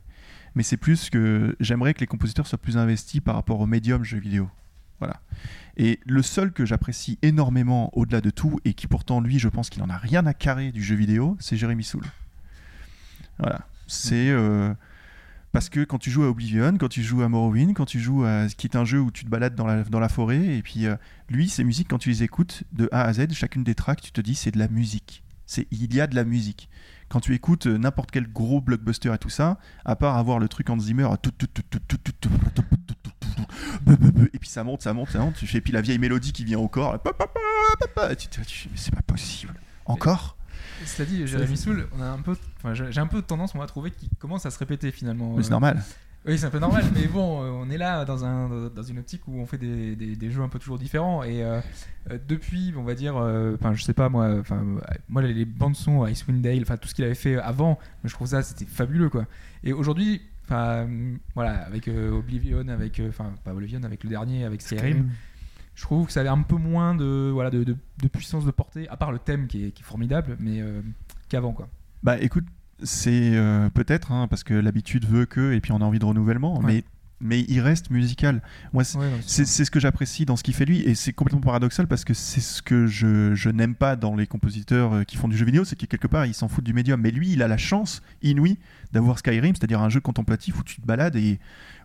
[0.55, 4.05] Mais c'est plus que j'aimerais que les compositeurs soient plus investis par rapport au médium
[4.05, 4.51] jeu vidéo.
[4.99, 5.21] Voilà.
[5.77, 9.71] Et le seul que j'apprécie énormément au-delà de tout, et qui pourtant, lui, je pense
[9.71, 12.05] qu'il en a rien à carrer du jeu vidéo, c'est Jérémy Soul.
[13.39, 13.67] Voilà.
[13.87, 14.31] C'est.
[14.31, 14.75] euh,
[15.53, 18.25] parce que quand tu joues à Oblivion, quand tu joues à Morrowind, quand tu joues
[18.25, 18.47] à.
[18.49, 20.87] qui est un jeu où tu te balades dans la, dans la forêt, et puis
[20.87, 20.97] euh,
[21.29, 24.13] lui, ces musiques, quand tu les écoutes de A à Z, chacune des tracks, tu
[24.13, 25.23] te dis c'est de la musique.
[25.47, 26.71] C'est, il y a de la musique.
[27.11, 30.49] Quand tu écoutes euh, n'importe quel gros blockbuster et tout ça, à part avoir le
[30.49, 33.02] truc en Zimmer, tout, tout, tout, tout, tout, tout, tout, tout, tout,
[34.33, 36.59] et puis ça monte, ça monte, ça monte, et puis la vieille mélodie qui vient
[38.11, 39.55] et tu, te- mais c'est pas possible.
[39.85, 40.37] Encore
[40.87, 43.67] Cela dit, Jérémy Soul, on a un peu, enfin, j'ai un peu tendance moi à
[43.67, 45.35] trouver qu'il commence à se répéter finalement.
[45.37, 45.83] Mais c'est Euh, normal.
[46.25, 49.01] Oui, c'est un peu normal, mais bon, euh, on est là dans, un, dans une
[49.01, 51.25] optique où on fait des, des- des jeux un peu toujours différents.
[51.25, 51.61] Et euh,
[52.13, 55.35] euh, depuis, on va dire, euh, enfin, je sais pas moi, enfin, euh, moi les,
[55.35, 58.43] les bandes son Icewind Dale, enfin tout ce qu'il avait fait avant, je trouve ça
[58.43, 59.27] c'était fabuleux quoi.
[59.65, 64.11] Et aujourd'hui, enfin, euh, voilà, avec euh, Oblivion, avec, euh, enfin, pas Oblivion, avec le
[64.11, 65.11] dernier, avec Skyrim,
[65.75, 68.51] je trouve que ça avait un peu moins de, voilà, de, de- de puissance de
[68.51, 70.83] portée, à part le thème qui est, qui est formidable, mais euh,
[71.29, 71.69] qu'avant quoi.
[72.03, 72.45] Bah écoute,
[72.83, 76.05] c'est euh, peut-être hein, parce que l'habitude veut que, et puis on a envie de
[76.05, 76.67] renouvellement, Ouais.
[76.67, 76.85] mais,
[77.23, 78.43] mais il reste musical.
[78.75, 81.87] Moi, c'est- Ouais, ce que j'apprécie dans ce qu'il fait lui, et c'est complètement paradoxal
[81.87, 85.29] parce que c'est ce que je, je n'aime pas dans les compositeurs euh, qui font
[85.29, 87.01] du jeu vidéo, c'est que quelque part ils s'en foutent du médium.
[87.01, 88.59] Mais lui, il a la chance inouïe
[88.93, 91.41] d'avoir Skyrim, c'est-à-dire un jeu contemplatif où tu te balades et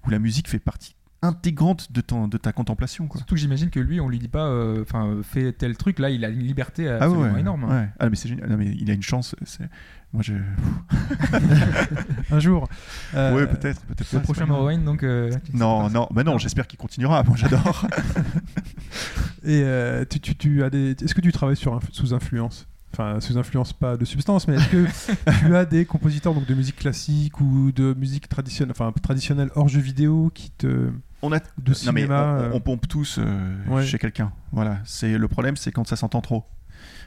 [0.06, 0.97] où la musique fait partie
[1.28, 3.08] intégrante de, ton, de ta contemplation.
[3.08, 3.20] Quoi.
[3.20, 6.00] Surtout que j'imagine que lui, on lui dit pas, euh, enfin, euh, fais tel truc.
[6.00, 7.66] Là, il a une liberté Ah absolument ouais, énorme.
[7.66, 7.82] hein.
[7.82, 7.90] ouais.
[8.00, 8.50] Ah mais c'est génial.
[8.50, 9.36] Non, mais il a une chance.
[9.46, 9.70] c'est-
[10.14, 10.34] Moi je.
[12.32, 12.68] Un jour.
[13.14, 14.12] Euh, ouais peut-être, peut-être.
[14.14, 14.46] Le pas, prochain.
[14.46, 15.04] Morrowind, donc.
[15.04, 17.24] euh, Non, non, mais non, j'espère qu'il continuera.
[17.24, 17.86] Moi j'adore.
[19.44, 20.92] Et euh, tu, tu- tu as des.
[20.92, 22.68] Est-ce que tu travailles sur sous influence?
[22.94, 24.86] Enfin, sous influence pas de substance, mais est-ce que
[25.40, 29.68] tu as des compositeurs donc de musique classique ou de musique traditionnelle, enfin traditionnelle hors
[29.68, 30.90] jeu vidéo qui te
[31.22, 31.44] On a de
[31.86, 33.86] non, mais cinéma on, euh, on pompe tous euh, Ouais.
[33.86, 34.32] chez quelqu'un.
[34.52, 36.46] Voilà, c'est le problème, c'est quand ça s'entend trop.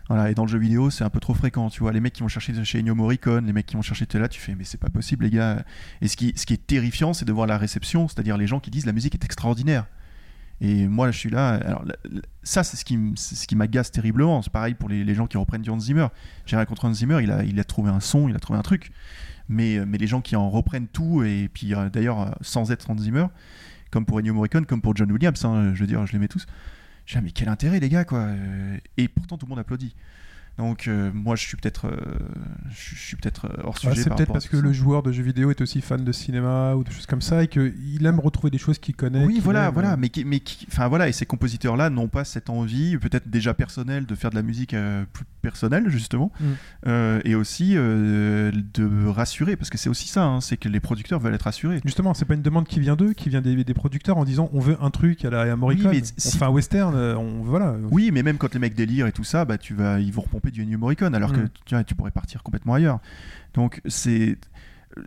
[0.08, 1.70] Voilà, et dans le jeu vidéo, c'est un peu trop fréquent.
[1.70, 4.06] Tu vois, les mecs qui vont chercher chez Ennio Morricone, les mecs qui vont chercher
[4.14, 5.64] là, tu fais, mais c'est pas possible, les gars.
[6.00, 8.58] Et ce qui, ce qui est terrifiant, c'est de voir la réception, c'est-à-dire les gens
[8.58, 9.86] qui disent la musique est extraordinaire.
[10.60, 11.50] Et moi, je suis là.
[11.54, 11.84] Alors,
[12.42, 14.42] ça, c'est ce qui, ce qui m'agace terriblement.
[14.42, 16.08] C'est pareil pour les, les gens qui reprennent du Hans Zimmer.
[16.44, 18.58] J'ai rien contre Hans Zimmer, il a, il a trouvé un son, il a trouvé
[18.58, 18.90] un truc.
[19.48, 22.90] Mais, mais les gens qui en reprennent tout, et puis euh, d'ailleurs, euh, sans être
[22.90, 23.26] Hans Zimmer,
[23.90, 26.28] comme pour Ennio Morricone, comme pour John Williams, hein, je veux dire, je les mets
[26.28, 26.46] tous.
[27.06, 28.28] Je dis, ah, mais quel intérêt, les gars, quoi.
[28.96, 29.94] Et pourtant, tout le monde applaudit.
[30.60, 31.96] Donc euh, moi je suis peut-être euh,
[32.70, 34.02] je je suis peut-être euh, hors Ah, sujet.
[34.02, 34.62] c'est par peut-être parce que ça.
[34.62, 37.42] le joueur de jeux vidéo est aussi fan de cinéma ou de choses comme ça
[37.42, 39.24] et qu'il aime retrouver des choses qu'il connaît.
[39.24, 39.72] Oui, qu'il voilà, aime.
[39.74, 43.28] voilà, mais qui, mais qui- enfin voilà, et ces compositeurs-là n'ont pas cette envie, peut-être
[43.30, 46.44] déjà personnelle, de faire de la musique euh, plus personnelle justement, Mm.
[46.86, 50.80] Euh, et aussi euh, de rassurer, parce que c'est aussi ça, hein, c'est que les
[50.80, 51.80] producteurs veulent être rassurés.
[51.84, 54.50] Justement, c'est pas une demande qui vient d'eux, qui vient des, des producteurs en disant
[54.52, 56.94] on veut un truc à la à Morricone, Oui, mais on si- fait un western,
[56.94, 57.74] euh, on voilà.
[57.90, 60.22] Oui, mais même quand les mecs délirent et tout ça, bah tu vas, ils vont
[60.22, 61.48] repomper du Ennio Morricone, alors que Mm.
[61.64, 63.00] tu, vois, tu pourrais partir complètement ailleurs.
[63.54, 64.38] Donc c'est,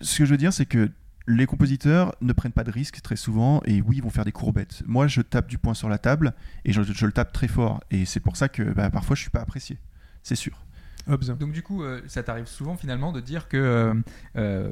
[0.02, 0.90] ce que je veux dire, c'est que
[1.28, 4.34] les compositeurs ne prennent pas de risques très souvent et oui, ils vont faire des
[4.34, 4.84] courbettes.
[4.86, 6.34] Moi, je tape du poing sur la table
[6.66, 9.22] et je, je le tape très fort et c'est pour ça que bah, parfois je
[9.22, 9.78] suis pas apprécié,
[10.22, 10.60] c'est sûr.
[11.08, 13.94] Donc du coup, euh, ça t'arrive souvent finalement de dire que euh,
[14.38, 14.70] euh,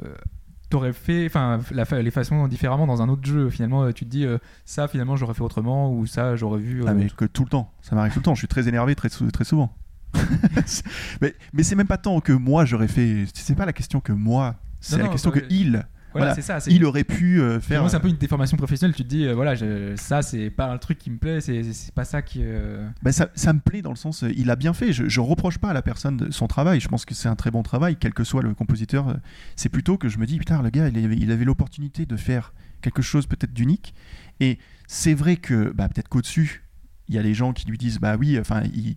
[0.70, 1.60] t'aurais fait, enfin,
[2.00, 3.50] les façons différemment dans un autre jeu.
[3.50, 6.82] Finalement, euh, tu te dis euh, ça, finalement, j'aurais fait autrement ou ça, j'aurais vu.
[6.82, 8.34] euh, Ah, mais que tout le temps, ça m'arrive tout le temps.
[8.34, 9.76] Je suis très énervé très, très souvent.
[11.20, 13.24] mais mais c'est même pas tant que moi j'aurais fait.
[13.34, 14.56] C'est pas la question que moi.
[14.80, 15.70] C'est la non, question que il.
[15.70, 16.58] voilà, voilà, c'est ça.
[16.68, 17.88] Il aurait pu euh, faire.
[17.88, 18.94] C'est un peu une déformation professionnelle.
[18.96, 21.40] Tu te dis, euh, voilà, je- ça, c'est pas un truc qui me plaît.
[21.40, 22.40] C'est c'est pas ça qui.
[22.42, 24.92] euh, Bah, ça, ça me plaît dans le sens, euh, il a bien fait.
[24.92, 26.80] Je, je reproche pas à la personne de son travail.
[26.80, 29.08] Je pense que c'est un très bon travail, quel que soit le compositeur.
[29.08, 29.14] Euh,
[29.56, 32.16] C'est plutôt que je me dis, putain, le gars, il avait, il avait l'opportunité de
[32.16, 32.52] faire
[32.82, 33.94] quelque chose peut-être d'unique.
[34.40, 34.58] Et
[34.88, 36.64] c'est vrai que bah, peut-être qu'au-dessus,
[37.08, 38.94] il y a des gens qui lui disent, bah oui, enfin, il- euh,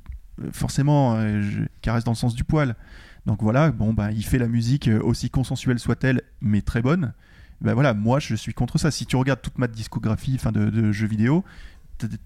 [0.52, 2.76] forcément, euh, je caresse dans le sens du poil.
[3.26, 7.14] Donc voilà, bon, bah, il fait la musique euh, aussi consensuelle soit-elle, mais très bonne.
[7.62, 8.92] Bah voilà, moi, je suis contre ça.
[8.92, 11.44] Si tu regardes toute ma discographie enfin, de, jeux vidéo,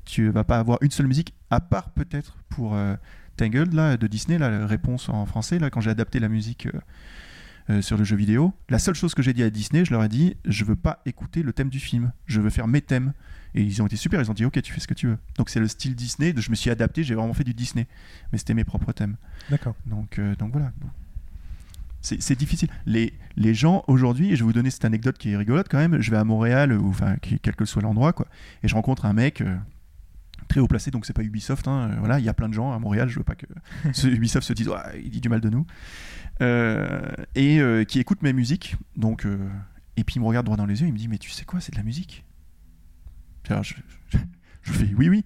[0.03, 2.95] tu vas pas avoir une seule musique, à part peut-être pour euh,
[3.37, 6.67] Tangled là, de Disney, la réponse en français, là, quand j'ai adapté la musique
[7.81, 8.51] sur le jeu vidéo.
[8.69, 11.03] La seule chose que j'ai dit à Disney, je leur ai dit, je veux pas
[11.05, 13.13] écouter le thème du film, je veux faire mes thèmes.
[13.55, 15.17] Et ils ont été super, ils ont dit, ok, tu fais ce que tu veux.
[15.37, 17.87] Donc c'est le style Disney, je me suis adapté, j'ai vraiment fait du Disney.
[18.31, 19.15] Mais c'était mes propres thèmes.
[19.49, 19.75] D'accord.
[19.85, 20.71] Donc, euh, donc voilà.
[22.01, 22.69] C'est difficile.
[22.85, 25.79] Les, les gens aujourd'hui, et je vais vous donner cette anecdote qui est rigolote quand
[25.79, 28.27] même, je vais à Montréal, ou enfin, quel que soit l'endroit, quoi,
[28.63, 29.57] et je rencontre un mec euh,
[30.47, 32.53] très haut placé, donc c'est pas Ubisoft, hein, euh, voilà, il y a plein de
[32.53, 33.47] gens à Montréal, je veux pas que
[33.91, 34.69] ce Ubisoft se dise,
[35.03, 35.65] il dit du mal de nous,
[36.41, 37.01] Euh,
[37.35, 39.37] et euh, qui écoute mes musiques, donc, euh,
[39.97, 41.43] et puis il me regarde droit dans les yeux, il me dit, mais tu sais
[41.43, 42.23] quoi, c'est de la musique?
[43.61, 43.73] Je,
[44.63, 45.25] fais, oui, oui,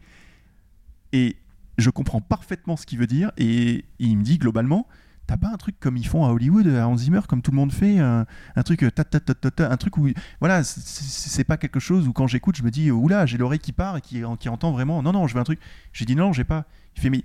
[1.12, 1.38] et
[1.78, 4.88] je comprends parfaitement ce qu'il veut dire, et il me dit globalement,
[5.26, 7.56] T'as pas un truc comme ils font à Hollywood, à Hans Zimmer, comme tout le
[7.56, 8.26] monde fait, un,
[8.66, 10.10] truc euh, ta, ta, ta, ta, un truc où
[10.42, 13.72] voilà, c'est pas quelque chose où quand j'écoute, je me dis oula, j'ai l'oreille qui
[13.72, 15.02] part et qui, qui entend vraiment.
[15.02, 15.62] Non, non, je veux un truc.
[15.94, 16.66] J'ai dit non, j'ai pas.
[16.98, 17.24] Il fait mais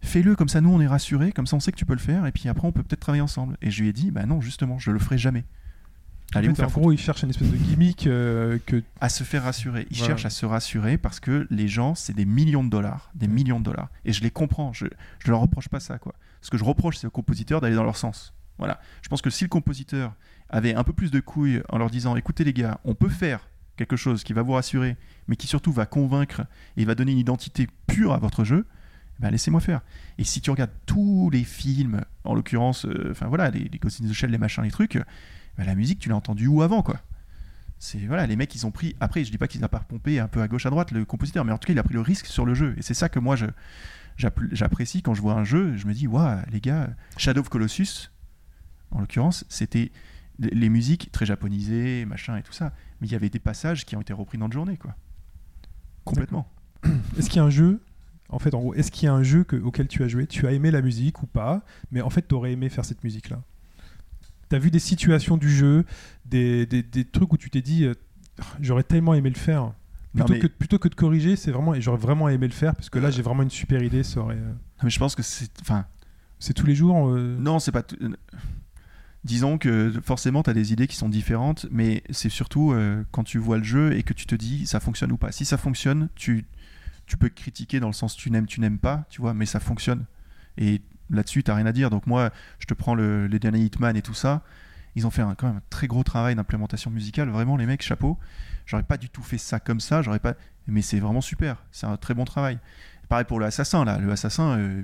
[0.00, 2.00] fais-le comme ça, nous on est rassurés, comme ça on sait que tu peux le
[2.00, 3.56] faire et puis après on peut peut-être travailler ensemble.
[3.62, 5.44] Et je lui ai dit bah non, justement, je le ferai jamais.
[6.34, 9.22] Allez En fait, en gros, il cherche une espèce de gimmick euh, que à se
[9.24, 9.86] faire rassurer.
[9.90, 10.12] Ils Voilà.
[10.12, 13.60] cherchent à se rassurer parce que les gens, c'est des millions de dollars, des millions
[13.60, 13.88] de dollars.
[14.04, 14.72] Et je les comprends.
[14.72, 14.86] Je,
[15.20, 16.14] je leur reproche pas ça, quoi.
[16.42, 18.34] Ce que je reproche, c'est aux compositeurs d'aller dans leur sens.
[18.58, 18.80] Voilà.
[19.02, 20.14] Je pense que si le compositeur
[20.50, 23.48] avait un peu plus de couilles en leur disant, écoutez les gars, on peut faire
[23.76, 24.96] quelque chose qui va vous rassurer,
[25.28, 26.42] mais qui surtout va convaincre
[26.76, 28.64] et va donner une identité pure à votre jeu,
[29.20, 29.80] ben laissez-moi faire.
[30.18, 34.00] Et si tu regardes tous les films, en l'occurrence, euh, enfin voilà, les, les Ghost
[34.02, 34.98] in the Shell, les machins, les trucs,
[35.58, 37.00] ben la musique, tu l'as entendue où avant, quoi.
[37.78, 40.18] C'est voilà les mecs ils ont pris après je dis pas qu'ils n'ont pas pompé
[40.18, 41.92] un peu à gauche à droite le compositeur mais en tout cas il a pris
[41.92, 42.74] le risque sur le jeu.
[42.78, 43.44] Et c'est ça que moi je
[44.16, 46.88] j'apprécie quand je vois un jeu je me dis waouh les gars
[47.18, 48.10] Shadow of Colossus
[48.92, 49.92] en l'occurrence c'était
[50.38, 52.72] les les musiques très japonisées machin et tout ça.
[53.00, 54.96] Mais il y avait des passages qui ont été repris dans le journée quoi.
[56.04, 56.48] Complètement.
[57.18, 57.82] Est-ce qu'il y a un jeu,
[58.28, 60.26] en fait, en gros, est-ce qu'il y a un jeu que- auquel tu as joué,
[60.26, 63.02] tu as aimé la musique ou pas, mais en fait, tu aurais aimé faire cette
[63.04, 63.42] musique-là?
[64.50, 65.84] Tu as vu des situations du jeu,
[66.24, 67.94] des, des- des trucs où tu t'es dit, euh,
[68.60, 69.72] j'aurais tellement aimé le faire.
[70.14, 72.74] Plutôt, mais- que, plutôt que de corriger, c'est vraiment, et j'aurais vraiment aimé le faire,
[72.74, 75.14] parce que là, j'ai vraiment une super idée, ça aurait, euh, Non, mais je pense
[75.14, 75.84] que c'est enfin
[76.38, 77.08] c'est tous les jours.
[77.08, 77.82] euh, Non, c'est pas.
[79.24, 82.72] Disons que forcément, tu as des idées qui sont différentes, mais c'est surtout
[83.10, 85.32] quand tu vois le jeu et que tu te dis ça fonctionne ou pas.
[85.32, 86.44] Si ça fonctionne, tu,
[87.06, 89.58] tu peux critiquer dans le sens tu n'aimes, tu n'aimes pas, tu vois, mais ça
[89.58, 90.04] fonctionne.
[90.58, 90.80] Et
[91.10, 91.90] là-dessus, tu rien à dire.
[91.90, 94.42] Donc, moi, je te prends le- les derniers Hitman et tout ça.
[94.94, 97.28] Ils ont fait un, quand même un très gros travail d'implémentation musicale.
[97.28, 98.18] Vraiment, les mecs, chapeau.
[98.64, 100.02] J'aurais pas du tout fait ça comme ça.
[100.02, 100.34] J'aurais pas.
[100.66, 101.62] Mais c'est vraiment super.
[101.70, 102.58] C'est un très bon travail.
[103.08, 103.98] Pareil pour le assassin là.
[103.98, 104.58] Le assassin.
[104.58, 104.82] euh,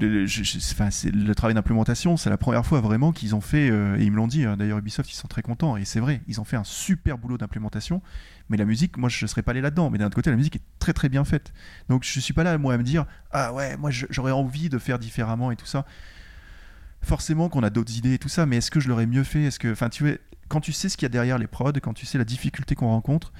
[0.00, 4.10] le, le- travail d'implémentation, c'est la première fois vraiment qu'ils ont fait, euh, et ils
[4.10, 6.44] me l'ont dit, hein, d'ailleurs Ubisoft, ils sont très contents, et c'est vrai, ils ont
[6.44, 8.02] fait un super boulot d'implémentation,
[8.48, 10.36] mais la musique, moi je ne serais pas allé là-dedans, mais d'un autre côté, la
[10.36, 11.52] musique est très très bien faite.
[11.88, 14.78] Donc je suis pas là, moi, à me dire, ah ouais, moi j'aurais envie de
[14.78, 15.86] faire différemment et tout ça.
[17.02, 19.44] Forcément qu'on a d'autres idées et tout ça, mais est-ce que je l'aurais mieux fait?
[19.44, 19.90] Est-ce que, enfin,
[20.48, 22.74] quand tu sais ce qu'il y a derrière les prods, quand tu sais la difficulté
[22.74, 23.32] qu'on rencontre,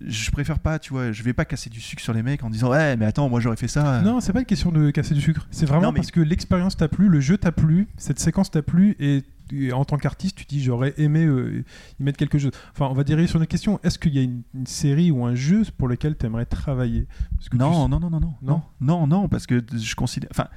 [0.00, 2.50] je préfère pas, tu vois, je vais pas casser du sucre sur les mecs en
[2.50, 4.00] disant ouais, mais attends, moi j'aurais fait ça.
[4.02, 5.46] Non, c'est pas une question de casser du sucre.
[5.50, 8.50] C'est vraiment Non, mais- parce que l'expérience t'a plu, le jeu t'a plu, cette séquence
[8.50, 9.22] t'a plu et,
[9.52, 11.64] et en tant qu'artiste, tu dis j'aurais aimé euh,
[12.00, 12.50] y mettre quelque chose.
[12.72, 13.78] Enfin, on va dériver sur une question.
[13.82, 17.06] Est-ce qu'il y a une, une série ou un jeu pour lequel tu aimerais travailler?
[17.36, 18.62] Parce que tu- Non, non, non, non, non, Non?
[18.80, 20.28] non, non, non, parce que je considère.
[20.30, 20.48] Enfin,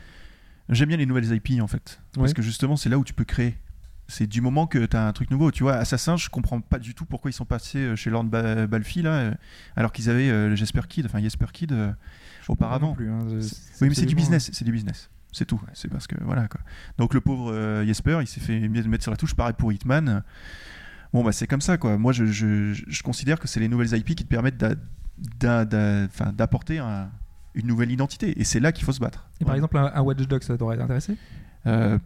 [0.69, 2.01] j'aime bien les nouvelles IP en fait.
[2.15, 3.57] Parce que justement, c'est là où tu peux créer.
[4.09, 5.51] C'est du moment que tu as un truc nouveau.
[5.51, 8.23] Tu vois, Assassin, je comprends pas du tout pourquoi ils sont passés euh, chez Lord
[8.25, 9.31] Ba- Balfi là, euh,
[9.75, 11.91] alors qu'ils avaient euh, le Jesper Kid, enfin Jesper Kid euh,
[12.47, 12.93] auparavant.
[12.93, 13.19] Plus, hein,
[13.81, 15.09] Oui, mais c'est du business, c'est du business.
[15.33, 15.61] C'est tout.
[15.73, 16.61] C'est parce que voilà quoi.
[16.97, 19.35] Donc le pauvre euh, Jesper, il s'est fait mettre sur la touche.
[19.35, 20.23] Pareil pour Hitman.
[21.13, 21.97] Bon bah c'est comme ça quoi.
[21.97, 24.57] Moi je, je, je considère que c'est les nouvelles IP qui te permettent
[25.39, 27.09] d'apporter un-
[27.55, 28.39] une nouvelle identité.
[28.39, 29.29] Et c'est là qu'il faut se battre.
[29.41, 31.15] Et par exemple, un, un Watch Dogs, ça t'aurait intéressé?
[31.65, 31.97] Euh,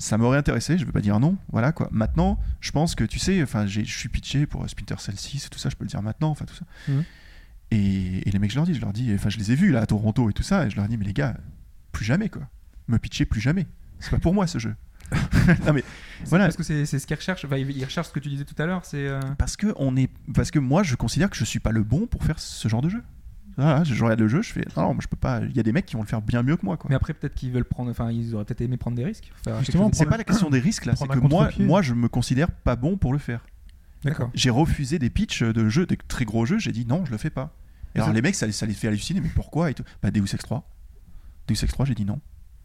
[0.00, 1.88] ça m'aurait intéressé, je vais pas dire non, voilà quoi.
[1.92, 5.58] Maintenant, je pense que tu sais, enfin, je suis pitché pour Splinter Cell 6, tout
[5.58, 6.64] ça, je peux le dire maintenant, enfin tout ça.
[6.88, 7.04] Mhm.
[7.70, 9.70] Et, et les mecs, je leur dis, je leur dis, enfin, je les ai vus
[9.70, 11.36] là à Toronto et tout ça, et je leur dis, mais les gars,
[11.92, 12.42] plus jamais quoi.
[12.88, 13.66] Me pitcher plus jamais.
[14.00, 14.74] C'est pas pour moi ce jeu.
[15.66, 15.84] non mais
[16.24, 16.44] voilà.
[16.46, 17.44] Parce que c'est ce qu'ils recherchent.
[17.44, 18.84] Enfin, ils ils recherchent ce que tu disais tout à l'heure.
[18.84, 19.06] C'est.
[19.06, 21.82] euh, Parce que on est, parce que moi, je considère que je suis pas le
[21.82, 23.02] bon pour faire ce genre de jeu.
[23.60, 25.40] Voilà, je je regarde le jeu, je fais, non, non, moi, je peux pas.
[25.42, 26.88] Il y a des mecs qui vont le faire bien mieux que moi quoi.
[26.88, 27.90] Mais après, peut-être qu'ils veulent prendre.
[27.90, 29.30] Enfin, ils auraient peut-être aimé prendre des risques.
[29.60, 32.50] Justement, C'est pas la question des risques là, c'est que moi, moi, je me considère
[32.50, 33.44] pas bon pour le faire.
[34.04, 34.30] D'accord.
[34.34, 37.18] J'ai refusé des pitchs de jeux, des très gros jeux, j'ai dit non, je le
[37.18, 37.54] fais pas.
[37.94, 39.82] Et alors les mecs, ça, les- ça les fait halluciner, mais pourquoi et tout.
[40.02, 40.66] Bah Deus Ex 3.
[41.48, 42.20] Deus Ex 3, j'ai dit non.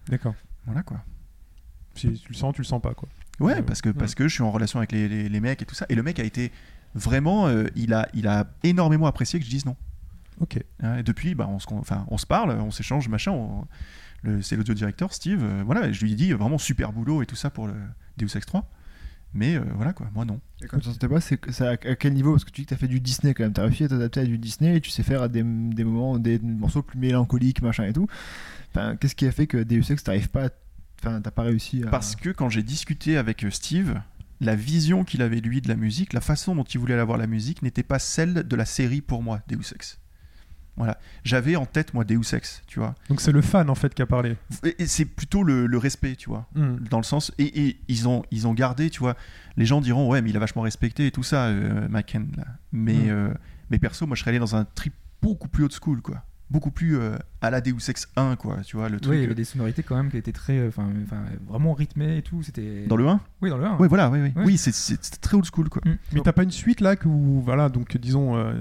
[0.07, 0.35] D'accord.
[0.65, 1.03] Voilà quoi.
[1.95, 3.09] Si tu le sens, tu le sens pas quoi.
[3.39, 3.95] Ouais, Ouais, parce que, ouais.
[3.95, 5.85] parce que je suis en relation avec les, les- les mecs et tout ça.
[5.89, 6.51] Et le mec a été
[6.93, 9.75] vraiment, euh, il, a, il a énormément apprécié que je dise non.
[10.41, 10.57] Ok.
[10.57, 13.31] Et depuis, bah, on, se, enfin, on se parle, on s'échange, machin.
[13.31, 13.67] on-
[14.23, 15.43] le- c'est l'audio directeur, Steve.
[15.43, 17.75] euh, voilà, je lui ai dit euh, vraiment super boulot et tout ça pour le
[18.17, 18.69] Deus Ex 3.
[19.33, 20.39] Mais euh, voilà quoi, moi non.
[20.63, 22.31] Et Comme ça, c'était pas, c'est à, quel niveau?
[22.31, 24.21] Parce que tu dis que t'as fait du Disney quand même, t'as réussi à t'adapter
[24.21, 27.61] à du Disney et tu sais faire à des, des moments, des morceaux plus mélancoliques,
[27.61, 28.07] machin et tout.
[28.71, 30.49] Enfin, qu'est-ce qui a fait que Deus Ex t'arrives pas, à-
[31.03, 31.89] enfin, t'as pas réussi à.
[31.89, 33.99] Parce que quand j'ai discuté avec Steve,
[34.41, 37.27] la vision qu'il avait lui de la musique, la façon dont il voulait avoir la
[37.27, 39.99] musique n'était pas celle de la série pour moi, Deus Ex.
[40.77, 40.97] Voilà.
[41.23, 42.95] J'avais en tête, moi, Deus Ex, tu vois.
[43.09, 44.35] Donc c'est le fan en fait qui a parlé.
[44.85, 46.47] C'est plutôt le, le respect, tu vois.
[46.55, 46.75] Hmm.
[46.89, 47.31] Dans le sens.
[47.37, 49.15] Et, et ils, ont, ils ont gardé, tu vois.
[49.57, 52.43] Les gens diront, ouais, mais il a vachement respecté et tout ça, euh, Maken, là.
[52.73, 53.09] Mais, Mm.
[53.09, 53.33] euh,
[53.69, 56.23] mais perso, moi, je serais allé dans un trip beaucoup plus old school, quoi.
[56.51, 58.57] Beaucoup plus euh, à la Deus Ex 1, quoi.
[58.65, 59.11] Tu vois, le truc.
[59.13, 60.57] Oui, il y euh, avait des sonorités quand même qui étaient très.
[60.59, 60.89] euh, Enfin,
[61.47, 62.43] vraiment rythmées et tout.
[62.43, 62.85] C'était.
[62.85, 63.77] Dans le 1 Oui, dans le 1.
[63.79, 64.31] Oui, voilà, oui, oui.
[64.35, 64.43] Ouais.
[64.45, 65.81] Oui, c'est- très old school, quoi.
[65.85, 65.95] Mm.
[66.13, 68.53] Mais t'as pas une suite là que où, voilà donc disons euh,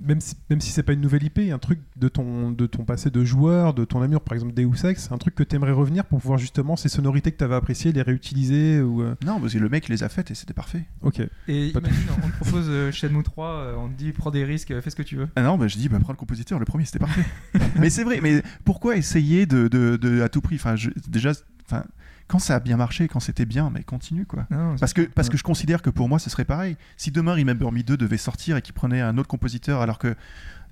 [0.00, 2.84] même si, même si c'est pas une nouvelle IP, un truc de ton de ton
[2.84, 6.04] passé de joueur, de ton amour par exemple Deus Ex, un truc que t'aimerais revenir
[6.04, 9.58] pour pouvoir justement ces sonorités que t'avais appréciées les réutiliser ou euh, Non, parce que
[9.58, 10.84] le mec il les a faites et c'était parfait.
[11.02, 14.30] ok Et Pas imagine, on te propose euh, Shenmue 3, euh, on te dit prends
[14.30, 15.28] des risques, euh, fais ce que tu veux.
[15.36, 17.24] Ah non, bah, je dis, bah, prends le compositeur, le premier c'était parfait.
[17.78, 20.56] mais c'est vrai, mais pourquoi essayer de, de- de- à tout prix?
[20.56, 21.32] Enfin, je- Déjà,
[21.66, 21.84] enfin,
[22.28, 24.46] quand ça a bien marché, quand c'était bien, mais continue quoi.
[24.50, 26.76] Non, Parce que, parce que je considère que pour moi ce serait pareil.
[26.96, 30.14] Si demain Remember Me 2 devait sortir et qu'il prenait un autre compositeur, alors que,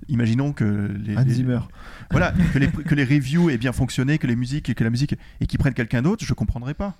[0.08, 0.64] imaginons que
[1.04, 1.34] les, les-
[2.10, 4.90] voilà, que les, que les reviews aient bien fonctionné, que les musiques et que la
[4.90, 6.94] musique et qu'ils prennent quelqu'un d'autre, je comprendrais pas.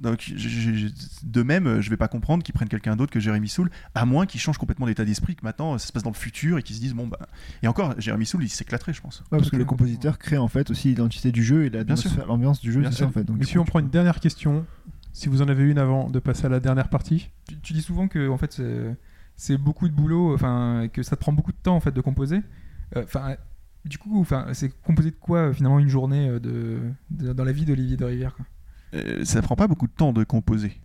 [0.00, 0.88] Donc, je- je- je-
[1.24, 4.26] de même, je vais pas comprendre qu'ils prennent quelqu'un d'autre que Jérémy Soul, à moins
[4.26, 6.76] qu'ils changent complètement d'état d'esprit, que maintenant ça se passe dans le futur et qu'ils
[6.76, 7.18] se disent bon bah.
[7.62, 9.20] Et encore, Jérémy Soul, il s'éclaterait, je pense.
[9.32, 11.96] Ouais, parce que le compositeur crée en fait aussi l'identité du jeu et la- Bien
[11.96, 12.10] sûr.
[12.26, 13.08] l'ambiance du jeu, Bien c'est ça sûr.
[13.08, 13.24] en fait.
[13.24, 14.64] Donc, si on prend une dernière question,
[15.12, 17.82] si vous en avez une avant de passer à la dernière partie, tu, tu dis
[17.82, 18.62] souvent que en fait
[19.36, 22.00] c'est- beaucoup de boulot, enfin que ça te prend beaucoup de temps en fait de
[22.00, 22.40] composer.
[22.96, 23.34] Euh, Enfin,
[23.84, 26.78] du coup, enfin c'est composé de quoi euh, finalement une journée euh, de,
[27.10, 28.46] de- dans la vie d'Olivier de Rivière quoi?
[28.94, 30.80] Euh, ça prend pas beaucoup de temps de composer.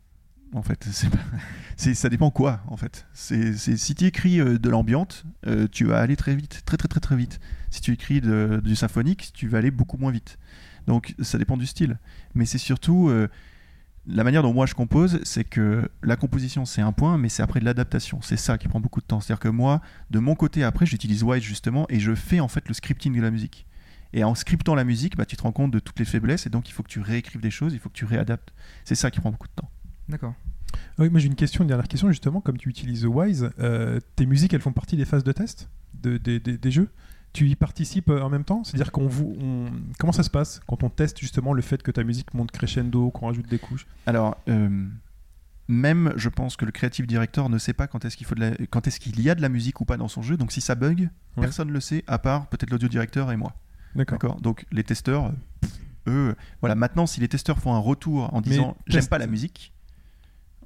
[0.53, 0.87] En fait,
[1.77, 2.61] ça dépend quoi.
[2.67, 6.77] En fait, si tu écris euh, de l'ambiante, euh, tu vas aller très vite, très
[6.77, 7.39] très très très vite.
[7.71, 10.37] Si tu écris de- du symphonique, tu vas aller beaucoup moins vite.
[10.85, 11.97] Donc ça dépend du style.
[12.35, 13.29] Mais c'est surtout euh,
[14.05, 17.41] la manière dont moi je compose, c'est que la composition c'est un point, mais c'est
[17.41, 18.21] après de l'adaptation.
[18.21, 19.21] C'est ça qui prend beaucoup de temps.
[19.21, 19.81] C'est-à-dire que moi,
[20.11, 23.21] de mon côté, après, j'utilise Wise justement et je fais en fait le scripting de
[23.21, 23.65] la musique.
[24.13, 26.49] Et en scriptant la musique, bah, tu te rends compte de toutes les faiblesses et
[26.49, 28.53] donc il faut que tu réécrives des choses, il faut que tu réadaptes.
[28.85, 29.69] C'est ça qui prend beaucoup de temps.
[30.09, 30.33] D'accord.
[30.99, 34.25] oui, moi j'ai une question, une dernière question justement, comme tu utilises Wise, euh, tes
[34.25, 35.69] musiques elles font partie des phases de test
[36.01, 36.89] de, des- jeux?
[37.31, 38.63] Tu y participes euh, en même temps?
[38.63, 41.89] C'est-à-dire qu'on vous, on- comment ça se passe quand on teste justement le fait que
[41.89, 43.87] ta musique monte crescendo, qu'on rajoute des couches?
[44.05, 44.87] Alors, euh,
[45.67, 48.41] même je pense que le creative director ne sait pas quand est-ce qu'il faut de
[48.41, 50.37] la- quand est-ce qu'il y a de la musique ou pas dans son jeu.
[50.37, 51.09] Donc si ça bug, Ouais.
[51.41, 53.55] personne ne le sait, à part peut-être l'audio directeur et moi.
[53.95, 54.41] D'accord.
[54.41, 55.31] Donc les testeurs,
[56.07, 56.75] eux, voilà.
[56.75, 59.71] Maintenant, si les testeurs font un retour en disant j'aime pas la musique,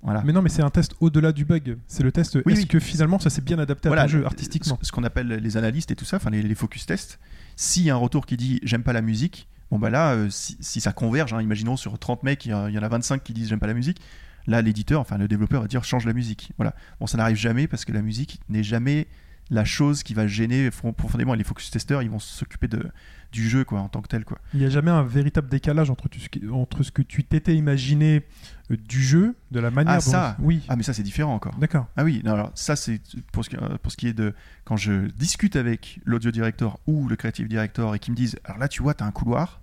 [0.02, 0.24] Voilà.
[0.26, 1.78] Mais non, mais c'est un test au-delà du bug.
[1.88, 2.38] C'est le test.
[2.46, 2.68] Oui, Est-ce oui.
[2.68, 5.58] que finalement ça s'est bien adapté à Voilà, ton jeu artistiquement Ce, qu'on appelle les
[5.58, 7.20] analystes et tout ça, enfin les, les focus tests.
[7.56, 10.30] S'il y a un retour qui dit j'aime pas la musique, bon bah là, euh,
[10.30, 13.34] si, si ça converge, hein, imaginons sur 30 mecs, il y, en a 25 qui
[13.34, 14.00] disent j'aime pas la musique,
[14.46, 16.52] là l'éditeur, enfin le développeur va dire change la musique.
[16.58, 16.74] Voilà.
[17.00, 19.08] Bon, ça n'arrive jamais parce que la musique n'est jamais
[19.50, 21.34] la chose qui va gêner profondément.
[21.34, 22.86] Et les focus testeurs, ils vont s'occuper de
[23.32, 24.38] du jeu quoi en tant que tel quoi.
[24.54, 28.24] Il n'y a jamais un véritable décalage entre, tu- entre ce que tu t'étais imaginé
[28.72, 30.02] euh, du jeu, de la manière Ah, dont.
[30.12, 30.64] ça Oui.
[30.70, 31.56] Ah mais ça c'est différent encore.
[31.60, 31.88] D'accord.
[31.98, 33.02] Ah oui, non, alors ça c'est
[33.34, 34.34] pour ce, qui, euh, pour ce qui est de
[34.64, 38.58] quand je discute avec l'audio director ou le creative director et qui me disent alors
[38.60, 39.62] là tu vois tu as un couloir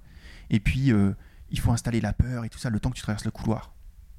[0.50, 1.12] et puis euh,
[1.50, 3.72] il faut installer la peur et tout ça le temps que tu traverses le couloir.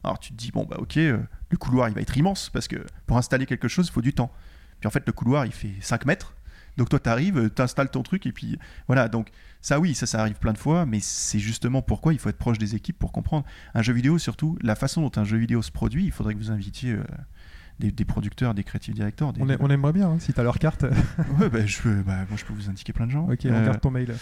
[0.03, 1.17] Alors tu te dis bon bah ok euh,
[1.49, 4.13] le couloir il va être immense parce que pour installer quelque chose il faut du
[4.13, 4.31] temps.
[4.79, 6.34] Puis en fait le couloir il fait 5 mètres
[6.77, 8.57] donc toi tu arrives, tu installes ton truc et puis
[8.87, 9.29] voilà donc
[9.61, 12.37] ça oui ça ça arrive plein de fois mais c'est justement pourquoi il faut être
[12.37, 15.61] proche des équipes pour comprendre un jeu vidéo surtout la façon dont un jeu vidéo
[15.61, 17.03] se produit il faudrait que vous invitiez euh,
[17.79, 19.33] des, des producteurs, des creative directors.
[19.33, 19.41] Des...
[19.41, 20.85] On, est- on aimerait bien, hein, si tu as leur carte.
[21.39, 23.27] Ouais, bah, je bah, moi je peux vous indiquer plein de gens.
[23.29, 24.15] ok, on Euh, garde ton mail.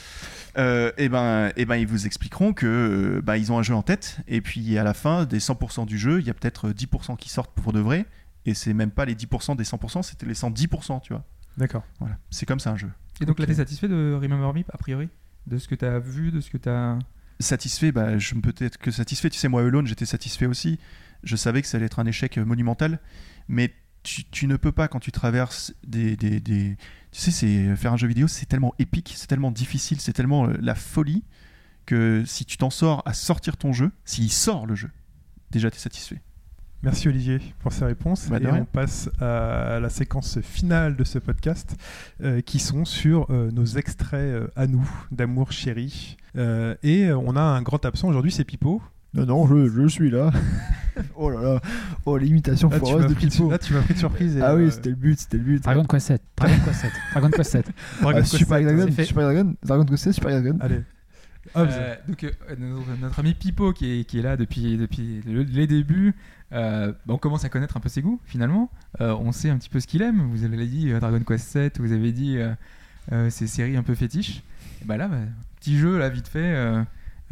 [0.58, 3.76] euh, et ben, et ben, ils vous expliqueront que euh, bah, ils ont un jeu
[3.76, 6.72] en tête, et puis à la fin, des 100% du jeu, il y a peut-être
[6.72, 8.08] 10% qui sortent pour de vrai,
[8.48, 11.24] et c'est même pas les 10% des 100%, c'était les 110%, tu vois.
[11.58, 11.84] D'accord.
[12.00, 12.90] Voilà, c'est comme ça un jeu.
[13.22, 15.10] Et donc là, t'es satisfait de Remember Me, a priori?
[15.48, 16.98] De ce que t'as vu, de ce que t'as.
[17.40, 19.30] Satisfait, bah, je ne peux être que satisfait.
[19.30, 20.80] Tu sais, moi, Alone, j'étais satisfait aussi.
[21.24, 23.00] Je savais que ça allait être un échec euh, monumental,
[23.48, 23.74] mais
[24.04, 26.16] tu, tu ne peux pas, quand tu traverses des.
[26.18, 26.78] des, des-
[27.12, 30.48] Tu sais, c'est faire un jeu vidéo, c'est tellement épique, c'est tellement difficile, c'est tellement
[30.48, 31.24] euh, la folie
[31.86, 34.90] que si tu t'en sors à sortir ton jeu, s'il sort le jeu,
[35.52, 36.22] déjà tu es satisfait.
[36.84, 38.28] Merci Olivier pour ces réponses.
[38.30, 38.58] Bah, et rien.
[38.62, 41.78] on passe à la séquence finale de ce podcast,
[42.22, 46.18] euh, qui sont sur euh, nos extraits euh, à nous d'amour chéri.
[46.36, 48.82] Euh, et on a un grand absent aujourd'hui, c'est Pipo.
[49.14, 50.32] Non, non, je, je suis là.
[51.16, 51.62] oh là là.
[52.06, 53.50] Oh, l'imitation foireuse de Pipo.
[53.50, 54.36] là, tu m'as pris de surprise.
[54.36, 55.64] et, Ah oui, euh, c'était le but, c'était le but.
[55.64, 56.22] Dragon Quest 7.
[56.36, 56.92] Dragon Quest 7.
[57.14, 57.72] Dragon Quest 7.
[58.02, 58.92] Dragon Ah, Super Dragon.
[59.04, 60.58] Super Dragon, Dragon Quest 7, Super Dragon.
[60.60, 60.82] Allez.
[61.58, 65.44] Euh, donc, euh, notre, notre ami Pipo qui est, qui est là depuis, depuis le-
[65.44, 66.16] les débuts,
[66.54, 68.70] euh, bah, on commence à connaître un peu ses goûts finalement.
[69.02, 70.30] Euh, on sait un petit peu ce qu'il aime.
[70.32, 72.54] Vous avez dit euh, Dragon Quest 7, vous avez dit euh,
[73.12, 74.44] euh, ces séries un peu fétiches.
[74.82, 75.18] Et bah là, bah,
[75.60, 76.40] petit jeu là, vite fait.
[76.56, 76.84] euh,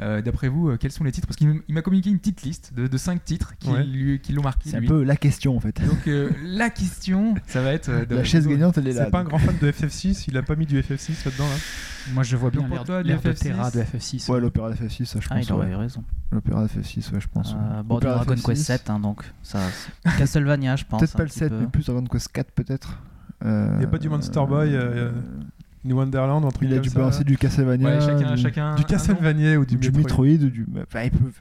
[0.01, 1.27] euh, D'après vous, euh, quels sont les titres?
[1.27, 3.83] Parce qu'il m'a communiqué une petite liste de, de 5 titres qui, Ouais.
[3.83, 4.69] lui- qui l'ont marqué.
[4.71, 5.79] C'est un peu la question en fait.
[5.85, 8.07] Donc euh, la question, ça va être.
[8.07, 9.05] de- La chaise gagnante, elle est là.
[9.05, 11.47] c'est pas un grand fan de FF6, il a pas mis du FF6 là-dedans.
[11.47, 11.55] Là.
[12.13, 13.39] Moi, je vois bien l'air toi, l'air de du FF6.
[13.43, 14.31] Terra de FF6.
[14.31, 15.45] Ouais, l'opéra FF6, ça je Ah, pense.
[15.47, 15.71] il aurait ouais.
[15.73, 16.03] eu raison.
[16.31, 17.53] L'opéra FF6, ouais, je pense.
[17.53, 17.83] Euh, ouais.
[17.83, 18.45] bon, Dragon FF6.
[18.45, 19.59] Quest 7, hein, donc ça.
[20.17, 20.99] Castlevania, je pense.
[20.99, 21.59] Peut-être pas le petit 7, peu.
[21.59, 22.99] mais plus Dragon Quest 4 peut-être.
[23.45, 25.11] Euh, Y a pas du Monster Boy, euh,
[25.83, 27.87] New Wonderland, un truc Il a dû balancer du Castlevania.
[27.89, 28.41] Ouais, chacun, du...
[28.41, 28.75] chacun.
[28.75, 28.83] Du.
[28.85, 30.25] Castlevania ou du, du Metroid.
[30.27, 30.65] Metroid, du.
[30.83, 31.31] Enfin, il, peut-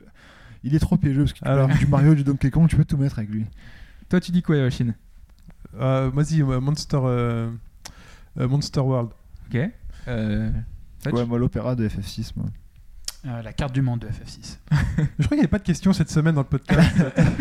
[0.64, 1.68] il est trop piégeux parce que Alors.
[1.68, 3.44] du Mario, du Donkey Kong, tu peux tout mettre avec lui.
[4.08, 4.94] Toi, tu dis quoi, Yoshin?
[5.78, 7.50] Euh, Vas-y, euh, Monster, euh,
[8.38, 9.10] euh, Monster World.
[9.48, 9.60] Ok.
[10.08, 10.50] Euh,
[11.10, 12.46] Ouais, moi l'opéra de FF6, moi.
[13.26, 14.58] Euh, la carte du monde de FF6.
[14.70, 16.90] Je crois qu'il n'y avait pas de questions cette semaine dans le podcast.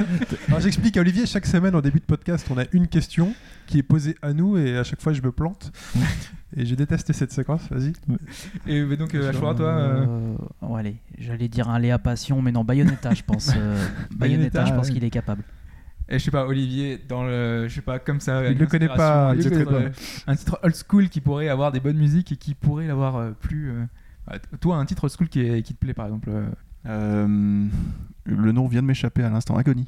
[0.48, 3.34] Alors j'explique à Olivier, chaque semaine en début de podcast, on a une question
[3.68, 5.72] qui est posée à nous et à chaque fois je me plante.
[6.58, 7.94] et j'ai détesté cette séquence, vas-y.
[8.66, 9.68] Et donc, euh, Ashura, toi.
[9.68, 13.52] euh, Euh, ouais, allez, j'allais dire un Léa Passion, mais non, Bayonetta, je pense.
[13.56, 14.94] euh, Bayonetta, je pense ouais.
[14.94, 15.44] qu'il est capable.
[16.10, 17.68] Et je sais pas, Olivier, dans le.
[17.68, 18.50] Je sais pas, comme ça.
[18.52, 19.90] Il le connaît pas, un il titre, connaît euh,
[20.28, 23.32] Un titre old school qui pourrait avoir des bonnes musiques et qui pourrait l'avoir euh,
[23.32, 23.70] plus.
[23.72, 23.86] euh,
[24.40, 26.30] t- Toi, un titre old school qui, est- qui te plaît, par exemple.
[26.32, 26.46] euh,
[26.88, 27.68] Euh,
[28.26, 29.56] le nom vient de m'échapper à l'instant.
[29.58, 29.88] Agony.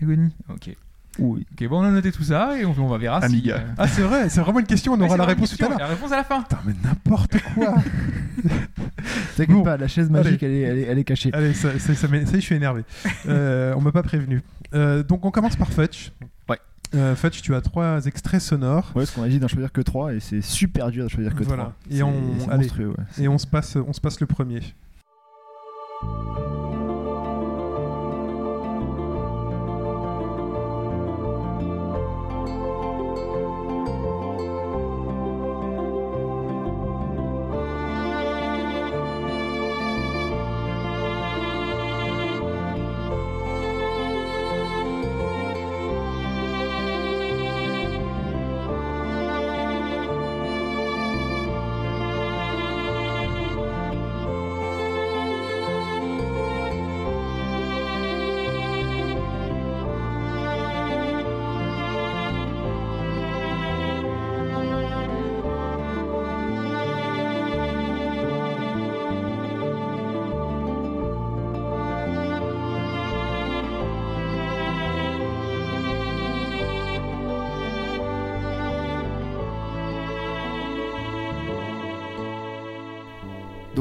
[0.00, 0.74] Agonie Ok.
[1.18, 1.46] Oui.
[1.52, 3.26] Ok, bon, on a noté tout ça et on, on va verra si.
[3.26, 3.56] Amiga.
[3.56, 5.50] euh, Ah c'est vrai, c'est vraiment une question, on ouais, aura c'est la vraiment réponse
[5.50, 5.88] tout à question, l'heure.
[5.88, 6.42] La réponse à la fin.
[6.42, 7.74] Putain mais n'importe quoi
[9.36, 9.62] T'inquiète Bon.
[9.62, 11.30] pas, la chaise magique, elle est, elle, est, elle est cachée.
[11.32, 12.82] Allez, ça, ça, ça, m'é- ça y est, je suis énervé.
[13.28, 14.42] Euh, on m'a pas prévenu.
[14.74, 16.12] Euh, donc on commence par Fetch.
[16.48, 16.58] Ouais.
[16.94, 18.86] Euh, Fetch, tu as trois extraits sonores.
[18.94, 21.34] Ouais, parce qu'on a dit d'en choisir que 3 et c'est super dur de choisir
[21.34, 21.72] que Voilà.
[21.88, 21.98] 3.
[21.98, 22.56] Et on- c'est allez.
[22.58, 23.24] monstrueux, ouais.
[23.24, 24.60] Et on se passe, on se passe le premier.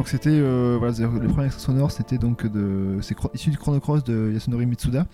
[0.01, 3.57] Donc c'était euh, voilà, c'est- le premier extrait sonore, c'était donc de c'est issu du
[3.57, 5.05] Chrono Cross de Yasunori Mitsuda,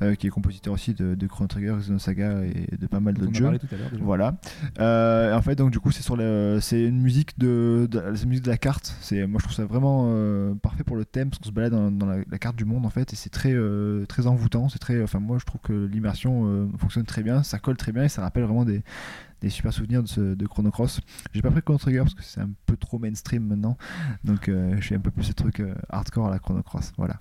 [0.00, 3.34] euh, qui est compositeur aussi de, de Chrono Trigger, Xenosaga et de pas mal d'autres
[3.34, 3.58] jeux.
[3.58, 4.02] tout à déjà.
[4.02, 4.36] Voilà.
[4.78, 6.16] Euh, en fait, donc du coup, c'est sur
[6.62, 8.96] c'est une musique de, de- c'est une musique de la carte.
[9.02, 11.72] C'est, moi, je trouve ça vraiment euh, parfait pour le thème, parce qu'on se balade
[11.72, 14.70] dans, dans la, la carte du monde en fait, et c'est très, euh, très envoûtant.
[14.70, 18.04] C'est très, enfin, moi, je trouve que l'immersion fonctionne très bien, ça colle très bien,
[18.04, 18.82] et ça rappelle vraiment des,
[19.40, 21.00] des super souvenirs de, ce, de Chrono Cross.
[21.32, 23.76] J'ai pas pris Chrono Trigger parce que c'est un peu trop mainstream maintenant,
[24.24, 26.92] donc euh, je suis un peu plus ce truc euh, hardcore à la Chrono Cross.
[26.96, 27.20] Voilà.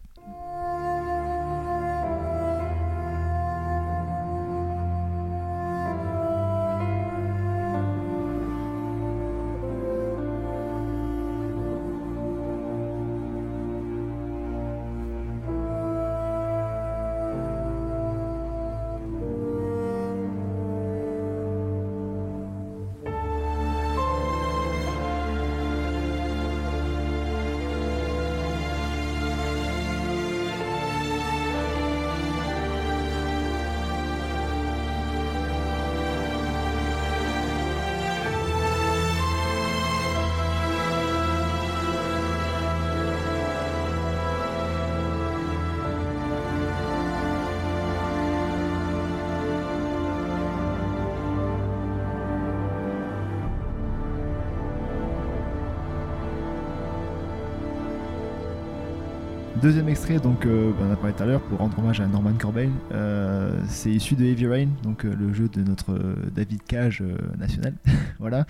[59.62, 62.08] Deuxième extrait, donc euh, on en a parlé tout à l'heure pour rendre hommage à
[62.08, 62.70] Norman Corbeil.
[62.94, 66.00] Euh, c'est issu de Heavy Rain, donc euh, le jeu de notre
[66.34, 67.04] David Cage
[67.38, 67.74] national.
[68.20, 68.46] voilà.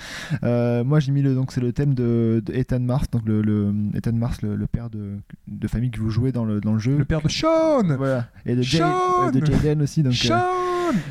[0.83, 3.73] Moi j'ai mis le donc c'est le thème de, de Ethan Mars, donc le, le-
[3.95, 5.13] Ethan Mars, le, le père de,
[5.47, 6.95] de famille que vous jouez dans le dans le jeu.
[6.97, 8.27] Le père de Sean Voilà.
[8.45, 10.03] Et de, Jay- Sean et de Jaden aussi.
[10.03, 10.35] Donc, Sean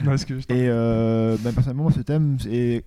[0.04, 0.14] Non,
[0.48, 2.84] et ben, personnellement, moi, ce thème est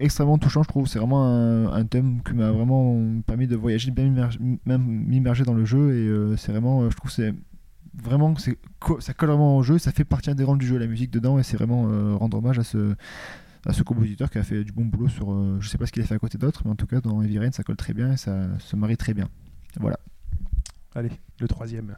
[0.00, 0.86] extrêmement touchant, je trouve.
[0.86, 5.64] C'est vraiment un, thème qui m'a vraiment permis de voyager, de bien m'immerger- dans le
[5.64, 5.94] jeu.
[5.94, 7.34] Et euh, c'est vraiment, euh, je trouve, c'est
[8.02, 9.78] vraiment, ça colle vraiment au jeu.
[9.78, 11.38] Ça fait partie intégrante du jeu, la musique dedans.
[11.38, 12.94] Et c'est vraiment euh, rendre hommage à ce
[13.66, 15.92] à ce compositeur qui a fait du bon boulot sur euh, je sais pas ce
[15.92, 17.76] qu'il a fait à côté d'autres mais en tout cas dans Heavy Rain ça colle
[17.76, 19.26] très bien et ça se marie très bien
[19.80, 19.98] voilà
[20.94, 21.10] Allez,
[21.40, 21.96] le troisième.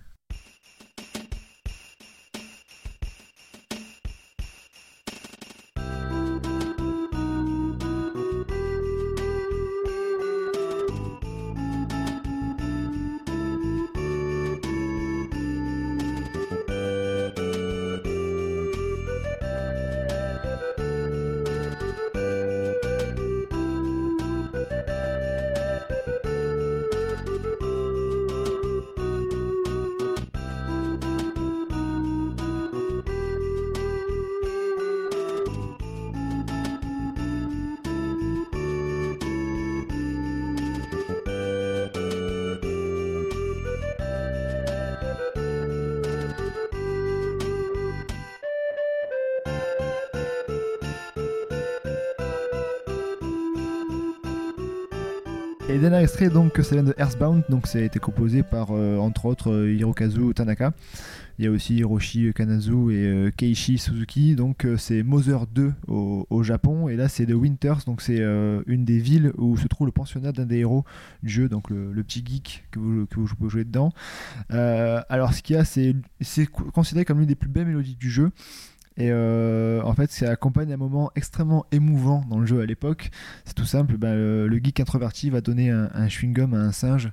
[55.69, 58.99] Et dernier extrait, donc, ça vient de Earthbound, donc ça a été composé par, euh,
[58.99, 60.73] entre autres, euh, Hirokazu Tanaka.
[61.39, 63.31] Il y a aussi Hiroshi Kanazu et euh,
[63.77, 68.01] Suzuki, donc euh, c'est Mother 2 au, au Japon, et là c'est The Winters, donc
[68.01, 68.23] c'est
[68.67, 70.85] une des villes où se trouve le pensionnat d'un des héros
[71.23, 73.93] du jeu, donc le, petit geek que vous, que vous pouvez jouer dedans.
[74.49, 77.97] Alors ce qu'il y a, c'est c'est co- considéré comme l'une des plus belles mélodies
[77.97, 78.31] du jeu.
[78.97, 83.11] Et euh, en fait, ça accompagne un moment extrêmement émouvant dans le jeu à l'époque.
[83.45, 86.73] C'est tout simple, ben, le, le geek introverti va donner un, un chewing-gum à un
[86.73, 87.13] singe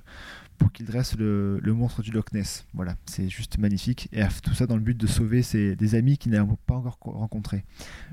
[0.56, 2.64] pour qu'il dresse le, le monstre du Loch Ness.
[2.74, 4.08] Voilà, c'est juste magnifique.
[4.12, 6.98] Et tout ça dans le but de sauver ses, des amis qu'il n'a pas encore
[7.00, 7.64] co- rencontrés.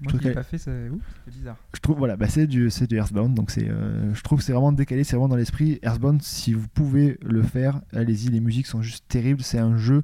[0.01, 0.89] Moi trouve qui l'ai pas fait, c'est
[1.27, 1.57] bizarre.
[1.75, 4.53] Je trouve, voilà, bah, c'est du, du Earthbound, donc c'est, euh, je trouve que c'est
[4.53, 5.79] vraiment décalé, c'est vraiment dans l'esprit.
[5.83, 9.43] Earthbound, si vous pouvez le faire, allez-y, les musiques sont juste terribles.
[9.43, 10.01] C'est un jeu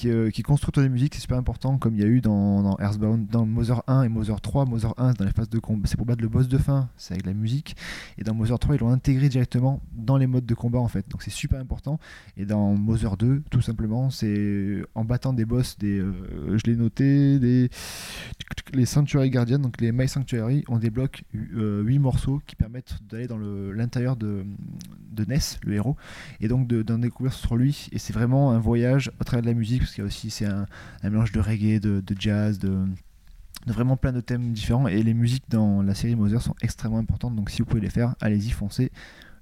[0.00, 2.22] qui, euh, qui construit autour des musiques, c'est super important, comme il y a eu
[2.22, 4.64] dans, dans Earthbound, dans Mother 1 et Mother 3.
[4.64, 6.88] Mother 1, c'est dans les phases de combat, c'est pour battre le boss de fin,
[6.96, 7.76] c'est avec la musique.
[8.16, 11.04] Et dans Mother 3, ils l'ont intégré directement dans les modes de combat, en fait.
[11.10, 12.00] Donc c'est super important.
[12.38, 16.76] Et dans Mother 2, tout simplement, c'est en battant des boss, des, euh, je l'ai
[16.76, 17.68] noté, des,
[18.72, 23.38] les Sanctuary Guardian, donc les My Sanctuary, on débloque 8 morceaux qui permettent d'aller dans
[23.38, 24.46] l'intérieur de,
[25.28, 25.96] Ness, le héros,
[26.40, 27.88] et donc de- d'en découvrir sur lui.
[27.92, 30.30] Et c'est vraiment un voyage au travers de la musique, parce qu'il y a aussi
[30.30, 30.66] c'est un,
[31.02, 32.86] un mélange de reggae, de, de jazz, de,
[33.66, 34.86] de vraiment plein de thèmes différents.
[34.86, 37.90] Et les musiques dans la série Mother sont extrêmement importantes, donc si vous pouvez les
[37.90, 38.92] faire, allez-y, foncez.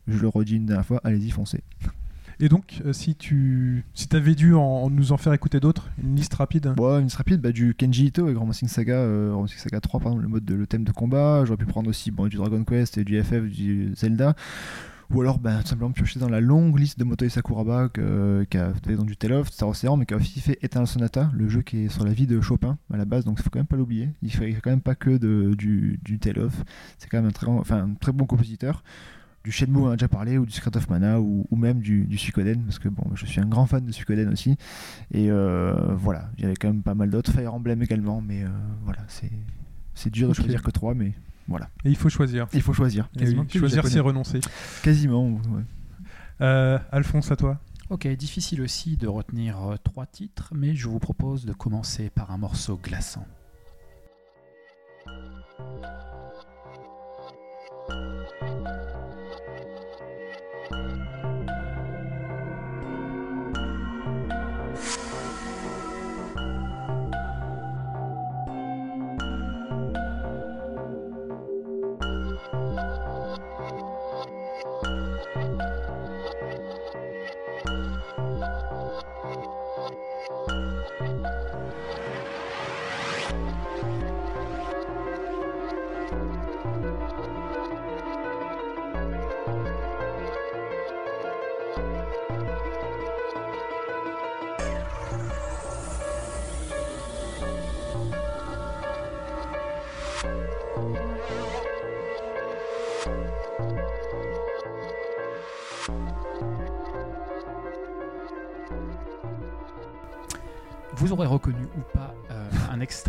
[0.07, 1.62] Je le redis une dernière fois, allez-y, foncez.
[2.41, 6.15] Et donc, euh, si tu si avais dû en, nous en faire écouter d'autres, une
[6.16, 6.73] liste rapide?
[6.77, 9.59] Bon, une liste rapide, bah, du Kenji Ito avec Grand Massing Saga, euh, Grand Massing
[9.59, 11.45] Saga 3, par exemple, le mode de, le thème de combat.
[11.45, 14.35] J'aurais pu prendre aussi bon, du Dragon Quest et du FF, du Zelda.
[15.10, 18.74] Ou alors, ben, tout simplement piocher dans la longue liste de Motoi Sakuraba qui a
[18.85, 21.48] fait donc du Tale of, Star Ocean, mais qui a aussi fait Eternal Sonata, le
[21.48, 23.59] jeu qui est sur la vie de Chopin à la base, donc il faut quand
[23.59, 24.10] même pas l'oublier.
[24.22, 26.62] Il fait quand même pas que de, du, du Tale of,
[26.98, 28.85] c'est quand même un très, enfin, un très bon compositeur.
[29.44, 32.05] Du Shenmue, on a déjà parlé, ou du Secret of Mana, ou, ou même du,
[32.05, 34.59] du Suikoden, parce que bon, je suis un grand fan de Suikoden aussi.
[35.10, 38.43] Et euh, voilà, il y avait quand même pas mal d'autres, Fire Emblem également, mais
[38.43, 38.48] euh,
[38.85, 41.14] voilà, c'est dur de choisir que trois, mais
[41.49, 41.70] voilà.
[41.85, 42.47] Et il faut choisir.
[42.53, 43.09] Il faut choisir.
[43.16, 44.41] Et Quasiment oui, choisir, c'est renoncer.
[44.83, 45.62] Quasiment, ouais.
[46.43, 47.59] Euh, Alphonse, à toi.
[47.91, 52.31] Ok, difficile aussi de retenir euh, trois titres, mais je vous propose de commencer par
[52.31, 53.27] un morceau glaçant.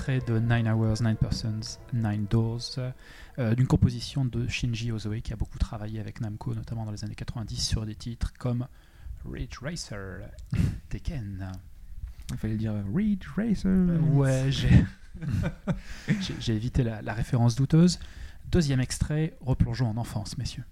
[0.10, 2.80] Extrait de Nine Hours, Nine Persons, Nine Doors,
[3.38, 7.04] euh, d'une composition de Shinji Ozoe qui a beaucoup travaillé avec Namco, notamment dans les
[7.04, 8.68] années 90, sur des titres comme
[9.30, 10.22] Ridge Racer,
[10.90, 11.52] Tekken.
[12.32, 14.00] Il fallait dire Ridge Racer.
[14.14, 14.50] Ouais,
[16.40, 18.00] j'ai évité la, la référence douteuse.
[18.52, 20.64] Deuxième extrait, replongeons en enfance, messieurs.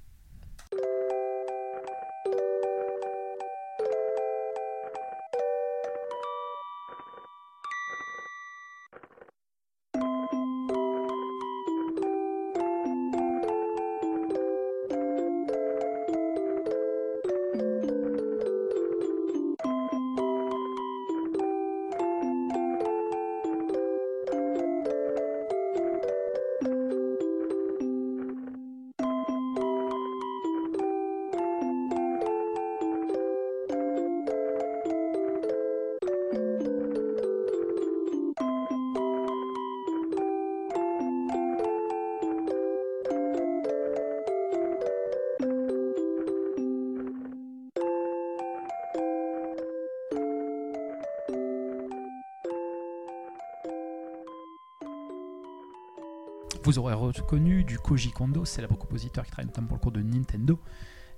[57.22, 60.62] Reconnu du Koji Kondo, célèbre compositeur qui travaille notamment pour le cours de Nintendo,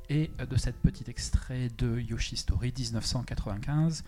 [0.10, 4.04] et euh, de cette petit extrait de Yoshi Story 1995.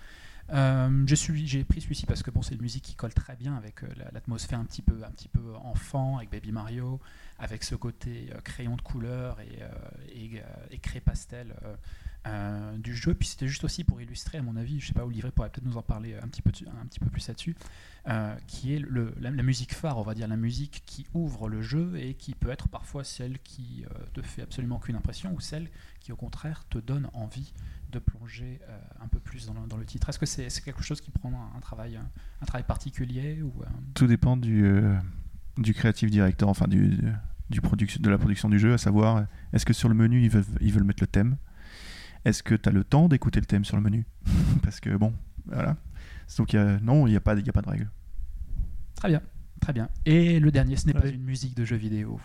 [0.53, 3.83] Euh, J'ai pris celui-ci parce que bon, c'est une musique qui colle très bien avec
[3.83, 6.99] euh, la- l'atmosphère un petit peu, un petit peu enfant, avec Baby Mario,
[7.39, 9.59] avec ce côté crayon de couleur et,
[10.13, 10.41] et,
[10.99, 11.53] pastel
[12.27, 13.14] euh, du jeu.
[13.14, 15.66] Puis c'était juste aussi pour illustrer, à mon avis, je sais pas, Olivier pourrait peut-être
[15.66, 17.56] nous en parler un petit peu, un petit peu plus là-dessus,
[18.08, 21.61] euh, qui est le, la, musique phare, on va dire, la musique qui ouvre le
[21.61, 25.40] jeu et qui peut être parfois celle qui euh, te fait absolument aucune impression ou
[25.40, 25.69] celle
[26.00, 27.53] qui, au contraire, te donne envie
[27.91, 30.09] de plonger euh, un peu plus dans le, dans le titre.
[30.09, 33.51] Est-ce que c'est c'est quelque chose qui prend un, travail, un, travail particulier ou
[33.95, 34.64] Tout dépend du,
[35.58, 37.00] du creative director, enfin du,
[37.50, 40.30] du produc- de la production du jeu, à savoir est-ce que sur le menu ils
[40.30, 41.38] veulent, ils veulent mettre le thème?
[42.25, 44.06] Est-ce que tu as le temps d'écouter le thème sur le menu
[44.64, 45.14] Parce que bon,
[45.45, 45.75] voilà.
[46.38, 47.90] Donc il y a- non, il n'y a, pas- il y a pas de règle.
[48.95, 49.22] Très bien,
[49.59, 49.90] très bien.
[50.06, 52.19] Et le dernier, ce n'est pas une musique de jeu vidéo.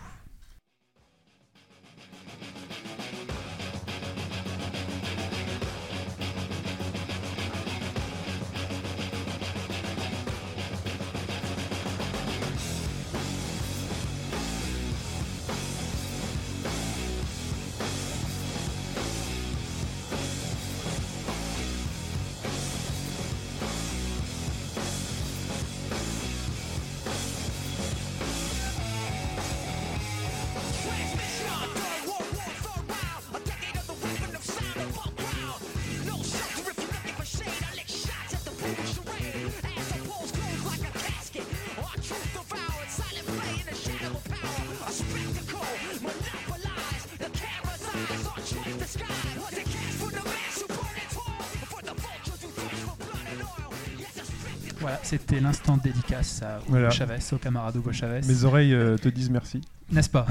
[55.07, 56.91] C'était l'instant dédicace à Hugo Voilà.
[56.91, 58.27] Chavez, au camarade Hugo Chavez.
[58.27, 59.61] Mes oreilles euh, te disent merci.
[59.93, 60.27] N'est-ce pas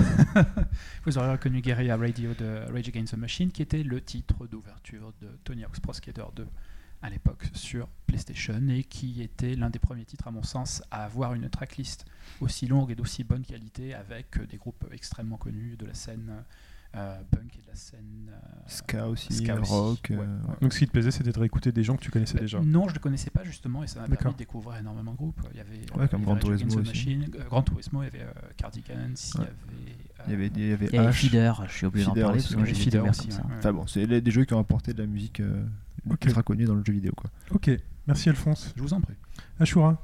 [1.06, 5.14] Vous aurez reconnu Guerrilla Radio de Rage Against the Machine, qui était le titre d'ouverture
[5.22, 6.46] de Tony Hawk's Pro Skater 2
[7.02, 11.06] à l'époque sur PlayStation et qui était l'un des premiers titres, à mon sens, à
[11.06, 12.04] avoir une tracklist
[12.42, 16.44] aussi longue et d'aussi bonne qualité avec des groupes extrêmement connus de la scène
[17.32, 18.36] punk et de la scène euh,
[18.68, 20.00] Ska aussi, ska aussi, rock.
[20.10, 20.56] ouais, euh, ouais.
[20.62, 22.60] Donc ce qui te plaisait, c'était de réécouter des gens que tu connaissais déjà.
[22.62, 25.18] Non, je ne le connaissais pas justement et ça m'a permis de découvrir énormément de
[25.18, 25.40] groupes.
[25.52, 26.82] Il y avait, Ouais, comme il y avait Gran Rage Against Turismo.
[26.84, 28.96] Machine, euh, Gran Turismo, il y avait euh, Cardigans,
[29.36, 29.50] il y avait.
[29.50, 31.12] euh, Il y avait, il y avait Il y avait.
[31.14, 33.22] Feeder, je suis obligé d'en parler aussi, parce que j'ai avait Feeder aussi.
[33.28, 33.44] comme ça.
[33.60, 35.64] Enfin bon, c'est des jeux qui ont apporté de la musique euh,
[36.10, 36.26] Ok.
[36.26, 37.12] ultra connue dans le jeu vidéo.
[37.16, 37.30] Quoi.
[37.52, 37.70] Ok,
[38.08, 38.74] merci Alphonse.
[38.76, 39.16] Je vous en prie.
[39.60, 40.02] Ashura,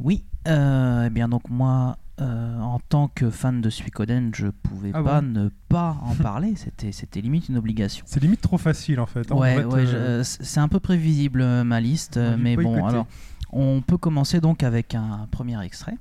[0.00, 4.90] Oui, euh, eh bien donc moi, euh, en tant que fan de Suikoden, je pouvais
[4.94, 6.54] Ah pas bon ne pas en parler.
[6.56, 8.04] C'était, c'était limite une obligation.
[8.08, 9.30] c'est limite trop facile en fait.
[9.30, 9.34] hein.
[9.36, 12.88] Ouais, ouais, euh, c- c'est un peu prévisible euh, ma liste, euh, mais bon, écouter.
[12.94, 13.06] alors
[13.52, 15.96] on peut commencer donc avec un premier extrait.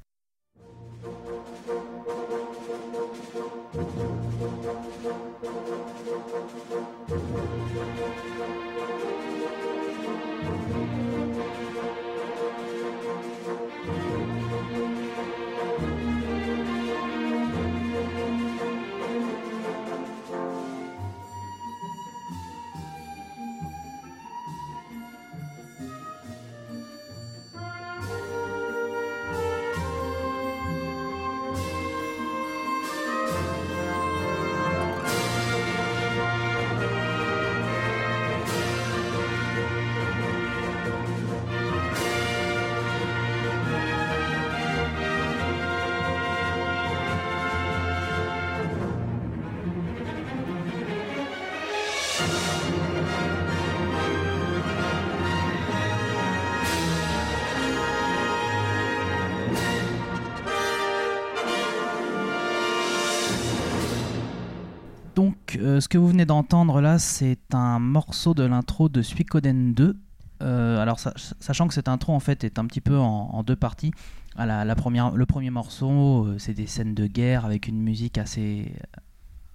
[65.85, 69.95] Ce que vous venez d'entendre là, c'est un morceau de l'intro de Suikoden 2.
[70.41, 73.55] Euh, alors, sa- sachant que cette intro en fait est un petit peu en, deux
[73.55, 73.91] parties.
[74.35, 78.73] La, première, le premier morceau, euh, c'est des scènes de guerre avec une musique assez,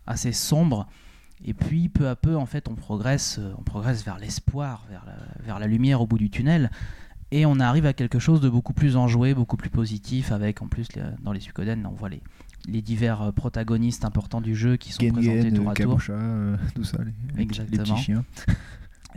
[0.07, 0.87] assez sombre.
[1.45, 4.87] Et puis, peu à peu, en fait, on progresse, euh, on progresse vers l'espoir,
[5.45, 6.71] vers la, lumière au bout du tunnel.
[7.33, 10.69] Et on arrive à quelque chose de beaucoup plus enjoué, beaucoup plus positif, avec en
[10.69, 10.87] plus,
[11.23, 12.23] dans les Suikoden, on voit les,
[12.71, 15.99] les divers euh, protagonistes importants du jeu qui sont présentés tour à tour.
[16.11, 17.83] Euh, tout ça, les, petits- les Exactement.
[17.85, 18.25] petits chiens.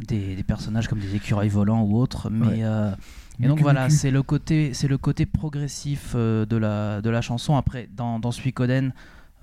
[0.07, 2.31] Des, des personnages comme des écureuils volants ou autres.
[2.31, 2.63] Mais, Ouais.
[2.63, 2.95] euh,
[3.39, 7.21] et donc voilà, c'est le côté, c'est le côté progressif euh, de la de la
[7.21, 7.55] chanson.
[7.57, 8.91] Après, dans dans Suikoden,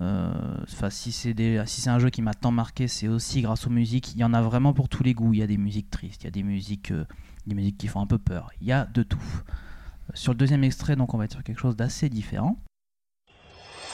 [0.01, 0.29] euh,
[0.89, 1.33] si c'est
[1.65, 4.13] si c'est un jeu qui m'a tant marqué, c'est aussi grâce aux musiques.
[4.13, 5.31] Il y en a vraiment pour tous les goûts.
[5.33, 6.91] Il y a des musiques tristes, il y a des musiques,
[7.47, 8.51] des musiques qui font un peu peur.
[8.59, 9.23] Il y a de tout.
[10.13, 12.57] Sur le deuxième extrait, donc on va être sur quelque chose d'assez différent.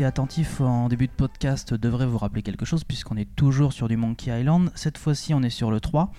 [0.00, 3.86] été attentif en début de podcast, devrait vous rappeler quelque chose puisqu'on est toujours sur
[3.86, 4.70] du Monkey Island.
[4.74, 6.10] Cette fois-ci, on est sur le 3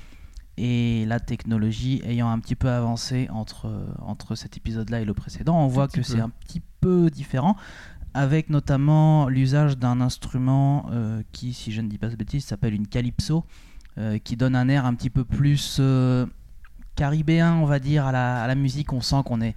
[0.57, 5.57] et la technologie ayant un petit peu avancé entre, entre cet épisode-là et le précédent,
[5.57, 7.55] on voit que c'est un petit peu différent
[8.13, 12.75] avec notamment l'usage d'un instrument euh, qui, si je ne dis pas de bêtises, s'appelle
[12.75, 13.45] une calypso
[13.97, 16.27] euh, qui donne un air un petit peu plus euh,
[16.95, 18.93] caribéen, on va dire, à la, à la musique.
[18.93, 19.55] On sent qu'on est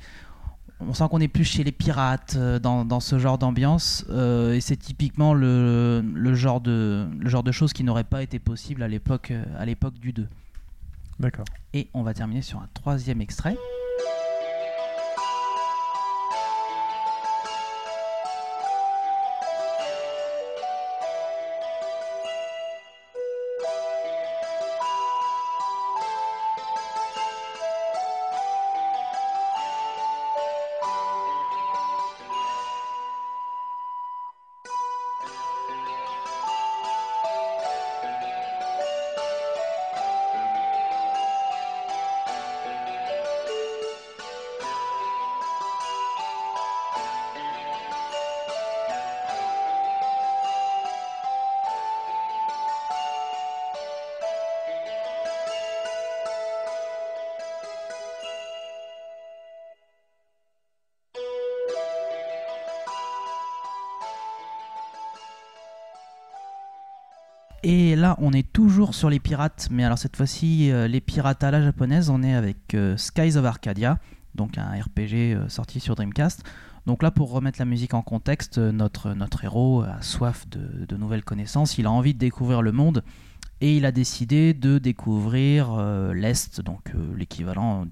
[0.80, 4.54] on sent qu'on est plus chez les pirates euh, dans, dans ce genre d'ambiance euh,
[4.54, 8.38] et c'est typiquement le, le genre de le genre de choses qui n'auraient pas été
[8.38, 10.26] possibles à l'époque euh, à l'époque du 2.
[11.20, 11.44] D'accord.
[11.72, 13.56] Et on va terminer sur un troisième extrait.
[67.66, 71.42] Et là, on est toujours sur les pirates, mais alors cette fois-ci, euh, les pirates
[71.42, 73.98] à la japonaise, on est avec euh, Skies of Arcadia,
[74.34, 76.44] donc un RPG euh, sorti sur Dreamcast.
[76.84, 81.78] Donc là, pour remettre la musique en contexte, notre, héros a soif de, nouvelles connaissances,
[81.78, 83.02] il a envie de découvrir le monde,
[83.62, 85.74] et il a décidé de découvrir
[86.12, 87.86] l'Est, donc l'équivalent,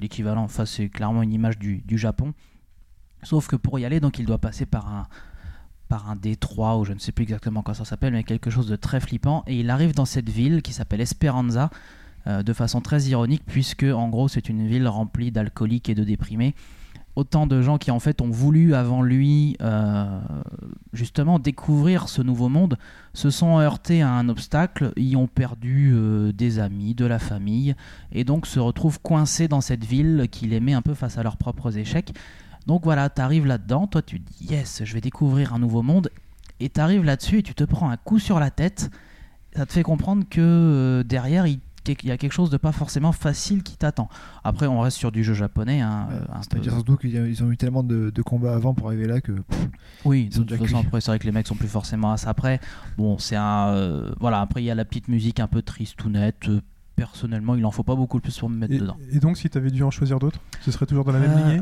[0.00, 2.32] l'équivalent, enfin c'est clairement une image du Japon.
[3.24, 5.06] Sauf que pour y aller, donc il doit passer par un,
[5.90, 8.68] par un détroit, ou je ne sais plus exactement comment ça s'appelle, mais quelque chose
[8.68, 9.42] de très flippant.
[9.48, 11.68] Et il arrive dans cette ville qui s'appelle Esperanza,
[12.26, 16.04] euh, de façon très ironique, puisque en gros c'est une ville remplie d'alcooliques et de
[16.04, 16.54] déprimés.
[17.16, 20.20] Autant de gens qui en fait ont voulu avant lui euh,
[20.92, 22.78] justement découvrir ce nouveau monde,
[23.12, 27.74] se sont heurtés à un obstacle, y ont perdu euh, des amis, de la famille,
[28.12, 31.24] et donc se retrouvent coincés dans cette ville qui les met un peu face à
[31.24, 32.12] leurs propres échecs.
[32.70, 36.08] Donc voilà, t'arrives là-dedans, toi tu te dis yes, je vais découvrir un nouveau monde,
[36.60, 38.90] et t'arrives là-dessus et tu te prends un coup sur la tête.
[39.56, 41.58] Ça te fait comprendre que euh, derrière il,
[41.88, 44.08] il y a quelque chose de pas forcément facile qui t'attend.
[44.44, 45.80] Après, on reste sur du jeu japonais.
[45.80, 48.86] Hein, euh, un peu- C'est-à-dire surtout qu'ils ont eu tellement de, de combats avant pour
[48.86, 49.32] arriver là que.
[49.32, 49.68] pff,
[50.04, 52.30] Oui, de toute façon, après, c'est vrai que les mecs sont plus forcément à ça.
[52.30, 52.60] Après,
[52.98, 53.70] bon, c'est un.
[53.70, 56.48] euh, voilà, après, il y a la petite musique un peu triste ou nette.
[56.48, 56.60] Euh,
[56.94, 58.96] personnellement, il en faut pas beaucoup plus pour me mettre Et, dedans.
[59.10, 61.32] et donc, si tu avais dû en choisir d'autres, ce serait toujours dans la même
[61.32, 61.60] Euh, lignée?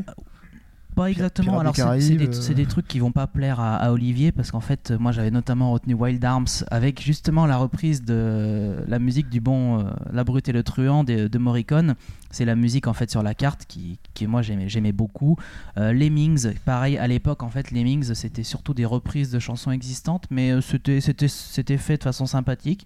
[0.95, 1.59] Pas exactement.
[1.59, 2.53] Alors, c'est- des, euh.
[2.53, 5.71] des trucs qui vont pas plaire à, à Olivier parce qu'en fait, moi, j'avais notamment
[5.71, 10.49] retenu Wild Arms avec justement la reprise de la musique du bon euh, La Brute
[10.49, 11.95] et le Truand de, de Morricone.
[12.31, 15.37] C'est la musique en fait sur la carte qui, qui moi, j'aimais, beaucoup.
[15.77, 20.25] Euh, Lemmings, pareil, à l'époque, en fait, Lemmings, c'était surtout des reprises de chansons existantes,
[20.29, 22.85] mais euh, c'était fait de façon sympathique.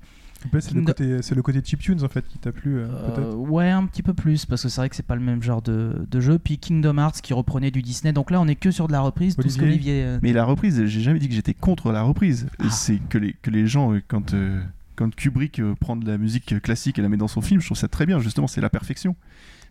[0.60, 3.34] C'est le, Kingdom- côté- c'est le côté chiptunes en fait qui t'a plu, euh, Euh,
[3.36, 5.62] ouais, un petit peu plus, parce que c'est vrai que c'est pas le même genre
[5.62, 6.40] de, de jeu.
[6.40, 8.14] Puis Kingdom Hearts qui reprenait du Disney.
[8.14, 9.36] Donc là, on est que sur de la reprise.
[9.36, 12.48] Tout ce Olivier euh, Mais la reprise, j'ai jamais dit que j'étais contre la reprise.
[12.60, 12.70] Ah.
[12.70, 14.62] C'est que les, que les gens, euh, quand, euh,
[14.96, 17.78] quand Kubrick prend de la musique classique et la met dans son film, je trouve
[17.78, 18.20] ça très bien.
[18.20, 19.16] Justement, c'est la perfection.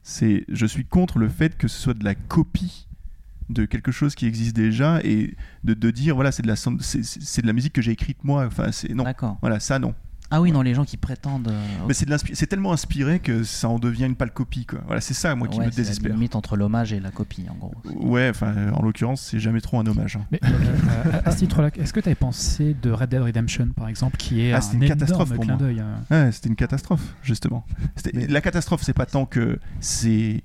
[0.03, 2.87] C'est, je suis contre le fait que ce soit de la copie
[3.51, 5.35] de quelque chose qui existe déjà et
[5.65, 7.91] de, de dire voilà c'est de la c'est, c'est- c'est de la musique que j'ai
[7.91, 9.37] écrite moi enfin c'est non D'accord.
[9.43, 9.95] voilà ça non
[10.35, 11.49] Ah oui, non, les gens qui prétendent.
[11.49, 14.65] euh, mais c'est de l'inspi- c'est tellement inspiré que ça en devient une pâle copie
[14.65, 17.01] quoi voilà c'est ça moi qui ouais, me c'est la désespère limite entre l'hommage et
[17.01, 17.75] la copie, en gros.
[18.09, 20.25] ouais enfin en l'occurrence c'est jamais trop un hommage hein.
[20.33, 23.89] Mais euh, à ce titre-là, est-ce que tu avais pensé de Red Dead Redemption, par
[23.89, 25.63] exemple, qui est Ah, un une catastrophe pour clin moi.
[25.67, 26.01] d'œil hein.
[26.11, 27.67] Ouais, c'était une catastrophe, justement.
[28.15, 30.43] La catastrophe, c'est pas tant que c'est.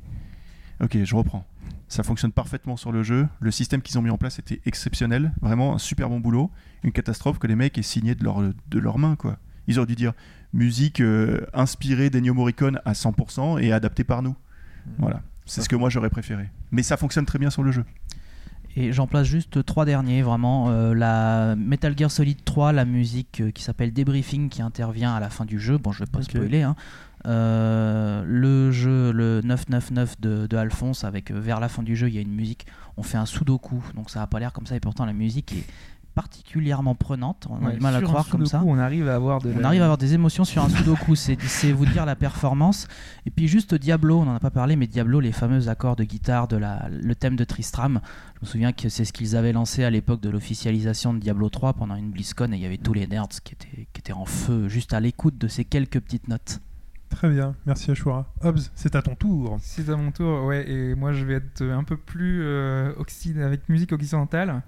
[0.82, 1.46] Ok, je reprends.
[1.88, 3.28] Ça fonctionne parfaitement sur le jeu.
[3.40, 5.32] Le système qu'ils ont mis en place était exceptionnel.
[5.42, 6.52] Vraiment un super bon boulot.
[6.84, 9.38] Une catastrophe que les mecs aient signé de, leur, de leurs mains, quoi.
[9.68, 10.14] Ils auraient dû dire
[10.54, 14.36] musique euh, inspirée d'Ennio Morricone à 100% et adaptée par nous.
[14.98, 15.22] Voilà.
[15.46, 16.50] C'est ce que moi j'aurais préféré.
[16.72, 17.84] Mais ça fonctionne très bien sur le jeu.
[18.76, 20.70] Et j'en place juste trois derniers, vraiment.
[20.70, 25.20] Euh, la Metal Gear Solid 3, la musique euh, qui s'appelle Debriefing, qui intervient à
[25.20, 25.80] la fin du jeu.
[25.80, 26.62] Bon, je vais pas spoiler.
[26.62, 26.76] Hein.
[27.26, 32.08] Euh, le jeu, le 999 de, de Alphonse, avec euh, vers la fin du jeu,
[32.08, 32.68] il y a une musique.
[32.96, 35.54] On fait un sudoku, donc ça a pas l'air comme ça, et pourtant la musique
[35.54, 35.66] est
[36.22, 37.46] particulièrement prenante.
[37.50, 38.64] On a Ouais, du mal à croire comme ça.
[38.66, 41.14] On arrive à avoir de On la- arrive à avoir des émotions sur un sudoku,
[41.16, 42.88] c'est c'est vous dire la performance.
[43.28, 46.04] Et puis juste Diablo, on n'en a pas parlé, mais Diablo, les fameux accords de
[46.04, 48.02] guitare, de la, le thème de Tristram.
[48.36, 51.50] Je me souviens que c'est ce qu'ils avaient lancé à l'époque de l'officialisation de Diablo
[51.50, 54.14] 3 pendant une BlizzCon, et il y avait tous les nerds qui étaient, qui étaient
[54.14, 56.60] en feu juste à l'écoute de ces quelques petites notes.
[57.10, 58.26] Très bien, merci Ashura.
[58.42, 59.58] Hobbs, c'est à ton tour.
[59.62, 62.92] C'est à mon tour, ouais, et moi je vais être un peu plus euh,
[63.44, 64.62] avec musique occidentale.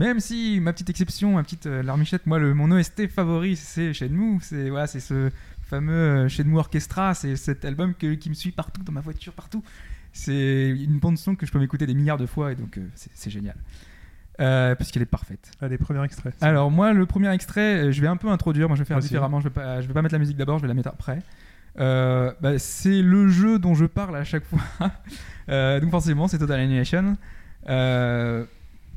[0.00, 3.92] Même si ma petite exception, ma petite euh, larmichette, moi le, mon OST favori c'est
[3.92, 5.30] Shenmue, c'est voilà, c'est ce
[5.62, 9.32] fameux euh, Shenmue Orchestra, c'est cet album que- qui me suit partout dans ma voiture,
[9.34, 9.62] partout.
[10.12, 12.86] C'est une bande son que je peux m'écouter des milliards de fois et donc euh,
[12.94, 13.56] c'est génial.
[14.40, 15.50] Euh, puisqu'elle est parfaite.
[15.60, 16.32] Allez, premier extrait.
[16.40, 18.68] Alors moi, le premier extrait, euh, je vais un peu introduire.
[18.68, 19.38] Moi, je vais faire différemment.
[19.40, 20.56] Je vais pas, je vais pas mettre la musique d'abord.
[20.56, 21.18] Je vais la mettre après.
[21.78, 24.60] Euh, bah, c'est le jeu dont je parle à chaque fois.
[25.48, 27.16] Euh, donc forcément, c'est Total Annihilation.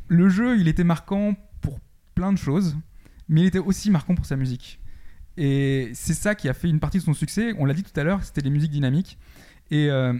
[0.08, 1.80] Le jeu, il était marquant pour
[2.16, 2.78] plein de choses,
[3.30, 4.80] mais il était aussi marquant pour sa musique.
[5.38, 7.54] Et c'est ça qui a fait une partie de son succès.
[7.58, 9.18] On l'a dit tout à l'heure, c'était les musiques dynamiques.
[9.72, 10.14] Et euh,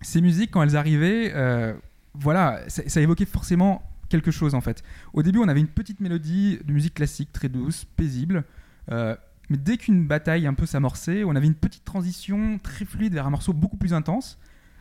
[0.00, 1.74] ces musiques, quand elles arrivaient, euh,
[2.14, 4.82] voilà, ça, ça évoquait forcément quelque chose en fait.
[5.12, 8.44] Au début, on avait une petite mélodie de musique classique, très douce, paisible.
[8.90, 9.16] Euh,
[9.50, 13.26] mais dès qu'une bataille un peu s'amorçait, on avait une petite transition très fluide vers
[13.26, 14.38] un morceau beaucoup plus intense.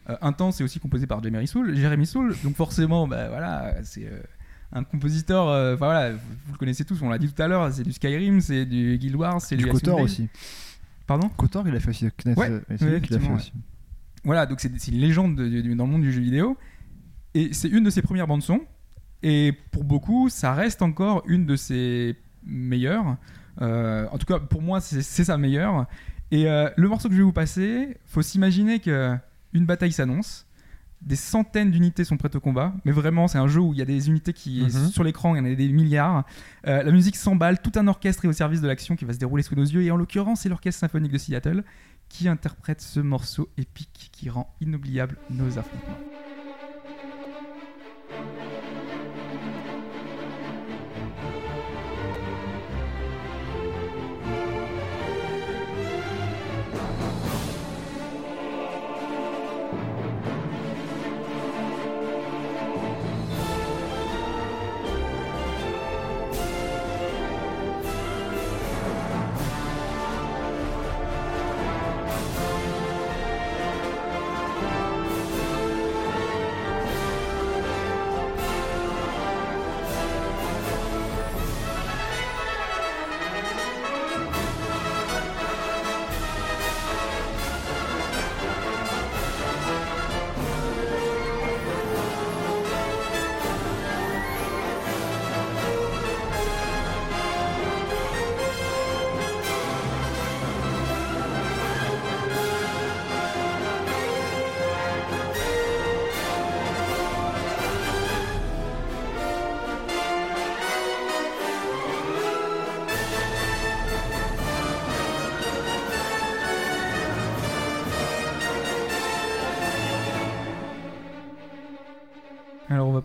[0.09, 1.75] Euh, intense et aussi composé par Jeremy Soule.
[1.75, 4.21] Jeremy Soule, donc forcément, bah, voilà, c'est euh,
[4.71, 5.49] un compositeur.
[5.49, 7.01] euh, Enfin voilà, vous, vous le connaissez tous.
[7.01, 7.71] On l'a dit tout à l'heure.
[7.73, 10.29] C'est du Skyrim, c'est du Guild Wars, c'est Du du Kotor aussi.
[11.07, 11.27] Pardon?
[11.35, 12.05] Kotor, il a fait aussi.
[12.05, 13.51] Ouais, euh, c'est l'a fait aussi.
[14.23, 16.57] Voilà, donc c'est c'est une légende de- de- dans le monde du jeu vidéo.
[17.33, 18.61] Et c'est une de ses premières bandes son.
[19.23, 23.17] Et pour beaucoup, ça reste encore une de ses meilleures.
[23.61, 25.85] Euh, en tout cas, pour moi, c'est c'est sa meilleure.
[26.31, 29.15] Et le morceau que je vais vous passer, faut s'imaginer que
[29.57, 30.45] une bataille s'annonce.
[31.01, 33.83] Des centaines d'unités sont prêtes au combat, mais vraiment, c'est un jeu où il y
[33.83, 34.87] a des unités qui Mhm.
[34.87, 36.25] sur l'écran, il y en a des milliards.
[36.65, 39.19] Euh, la musique s'emballe, tout un orchestre est au service de l'action qui va se
[39.19, 39.83] dérouler sous nos yeux.
[39.83, 41.63] Et en l'occurrence, c'est l'orchestre symphonique de Seattle
[42.09, 45.97] qui interprète ce morceau épique qui rend inoubliable nos affrontements.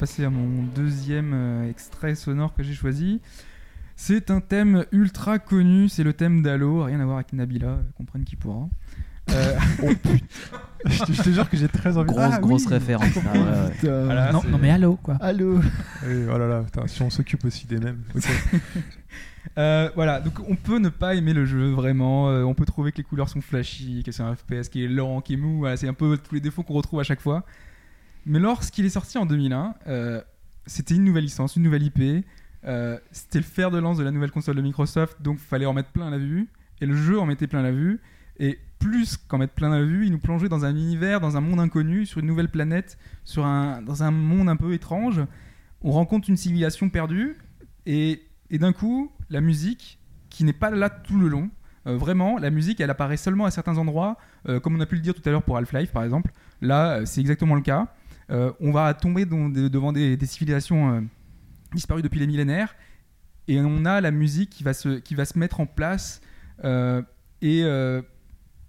[0.02, 3.20] Passer à mon deuxième euh, extrait sonore que j'ai choisi.
[3.94, 7.82] C'est un thème ultra connu, c'est le thème d'Halo, rien à voir avec Nabila, euh,
[7.96, 8.68] comprenne qui pourra.
[9.30, 9.56] Euh,
[10.86, 12.08] je, te, je te jure que j'ai très envie.
[12.08, 12.72] Grosse, Ah, grosse oui.
[12.72, 13.06] référence.
[13.16, 13.70] Ah, ouais, ouais.
[13.78, 14.04] Putain.
[14.06, 15.18] voilà, non, mais allô, quoi.
[15.20, 15.60] Allô
[16.04, 18.02] Oui, oh là là, putain, si on s'occupe aussi des mêmes.
[19.58, 22.92] Euh, voilà, donc on peut ne pas aimer le jeu vraiment, euh, on peut trouver
[22.92, 25.58] que les couleurs sont flashy, que c'est un FPS qui est lent, qui est mou,
[25.58, 27.44] voilà, c'est un peu tous les défauts qu'on retrouve à chaque fois.
[28.26, 30.22] Mais lorsqu'il est sorti en 2001, euh,
[30.66, 32.24] c'était une nouvelle licence, une nouvelle IP,
[32.64, 35.72] euh, c'était le fer de lance de la nouvelle console de Microsoft, donc fallait en
[35.72, 36.48] mettre plein la vue,
[36.80, 38.00] et le jeu en mettait plein la vue,
[38.38, 41.40] et plus qu'en mettre plein la vue, il nous plongeait dans un univers, dans un
[41.40, 45.20] monde inconnu, sur une nouvelle planète, sur un, dans un monde un peu étrange.
[45.82, 47.36] On rencontre une civilisation perdue,
[47.86, 49.98] et, et d'un coup, la musique,
[50.30, 51.50] qui n'est pas là tout le long,
[51.88, 54.16] euh, vraiment, la musique, elle apparaît seulement à certains endroits,
[54.48, 56.32] euh, comme on a pu le dire tout à l'heure pour Half-Life, par exemple.
[56.60, 57.92] Là, c'est exactement le cas.
[58.32, 61.00] Euh, on va tomber devant des, des civilisations euh,
[61.74, 62.74] disparues depuis les millénaires,
[63.48, 66.20] et on a la musique qui va se, qui va se mettre en place,
[66.64, 67.02] euh,
[67.42, 67.60] et,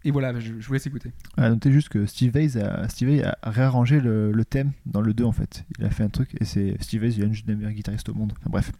[0.06, 1.12] et voilà, je, je vous laisse écouter.
[1.38, 5.24] À juste que Steve Vais a, Steve Vai a réarrangé le, thème dans le 2
[5.24, 5.64] en fait.
[5.78, 8.10] Il a fait un truc et c'est Steve Vai, il a juste le meilleur guitariste
[8.10, 8.34] au monde.
[8.48, 8.72] Bref,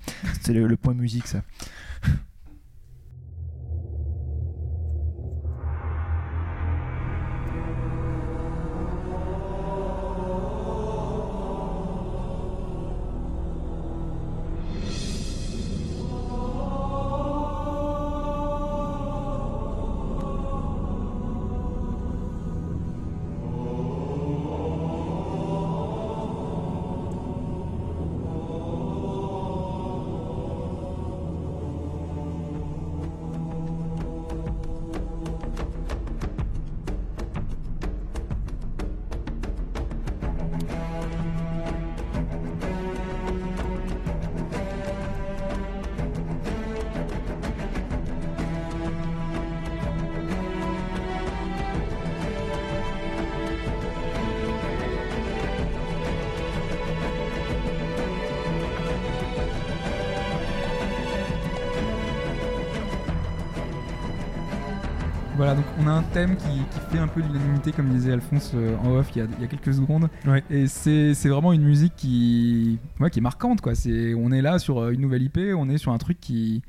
[0.42, 1.44] c'est le, le point musique ça.
[66.14, 69.22] Thème qui, qui fait un peu l'unanimité, comme disait Alphonse euh, en off il y
[69.22, 70.10] a, il y a quelques secondes.
[70.26, 70.44] Ouais.
[70.50, 73.62] Et c'est c'est vraiment une musique qui, ouais, qui est marquante.
[73.62, 73.76] Quoi.
[73.76, 76.62] C'est- On est là sur euh, une nouvelle IP, on est sur un truc qui,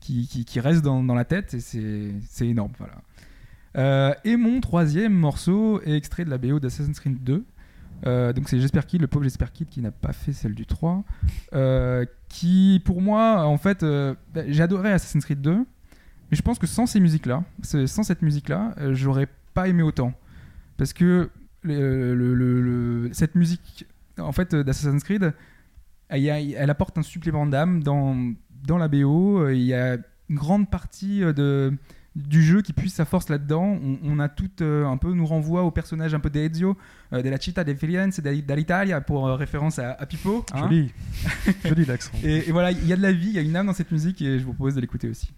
[0.00, 2.72] qui, qui, qui reste dans, dans la tête et c'est c'est énorme.
[2.78, 2.94] Voilà.
[3.78, 7.44] Euh, et mon troisième morceau est extrait de la BO d'Assassin's Creed 2.
[8.04, 10.66] Euh, donc c'est Jesper Kid, le pauvre Jesper Kid qui n'a pas fait celle du
[10.66, 11.04] 3.
[11.54, 15.64] euh, qui, pour moi, en fait, euh, bah, j'ai adoré Assassin's Creed 2.
[16.32, 20.14] Mais je pense que sans ces musiques-là, sans cette musique-là, euh, j'aurais pas aimé autant.
[20.78, 21.28] Parce que
[21.62, 23.86] le- le- le- le- cette musique,
[24.18, 25.34] en fait, euh, d'Assassin's Creed,
[26.08, 28.32] elle, apporte un supplément d'âme dans,
[28.66, 29.40] dans la BO.
[29.42, 29.94] euh, Il y a
[30.30, 31.72] une grande partie de,
[32.16, 33.78] du jeu qui puise sa force là-dedans.
[33.82, 36.76] On, on a tout euh, un peu, nous renvoie au personnage un peu d'Ezio,
[37.12, 40.44] euh, de la Città del Firenze, d'Alitalia, pour euh, référence à, à Pippo.
[40.54, 40.60] hein.
[40.62, 40.92] Joli.
[41.66, 42.12] Joli l'accent.
[42.24, 43.74] Et, et voilà, il y a de la vie, il y a une âme dans
[43.74, 45.30] cette musique et je vous propose de l'écouter aussi.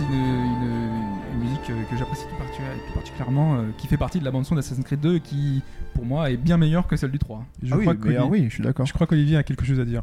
[0.00, 4.18] C'est une, une- une musique que j'apprécie tout, parti- tout particulièrement, euh, qui fait partie
[4.18, 5.62] de la bande son d'Assassin's Creed 2 et qui,
[5.94, 7.44] pour moi, est bien meilleure que celle du 3.
[7.62, 8.86] Je Ah oui, crois ah oui, je suis d'accord.
[8.86, 10.02] je crois qu'Olivier a quelque chose à dire.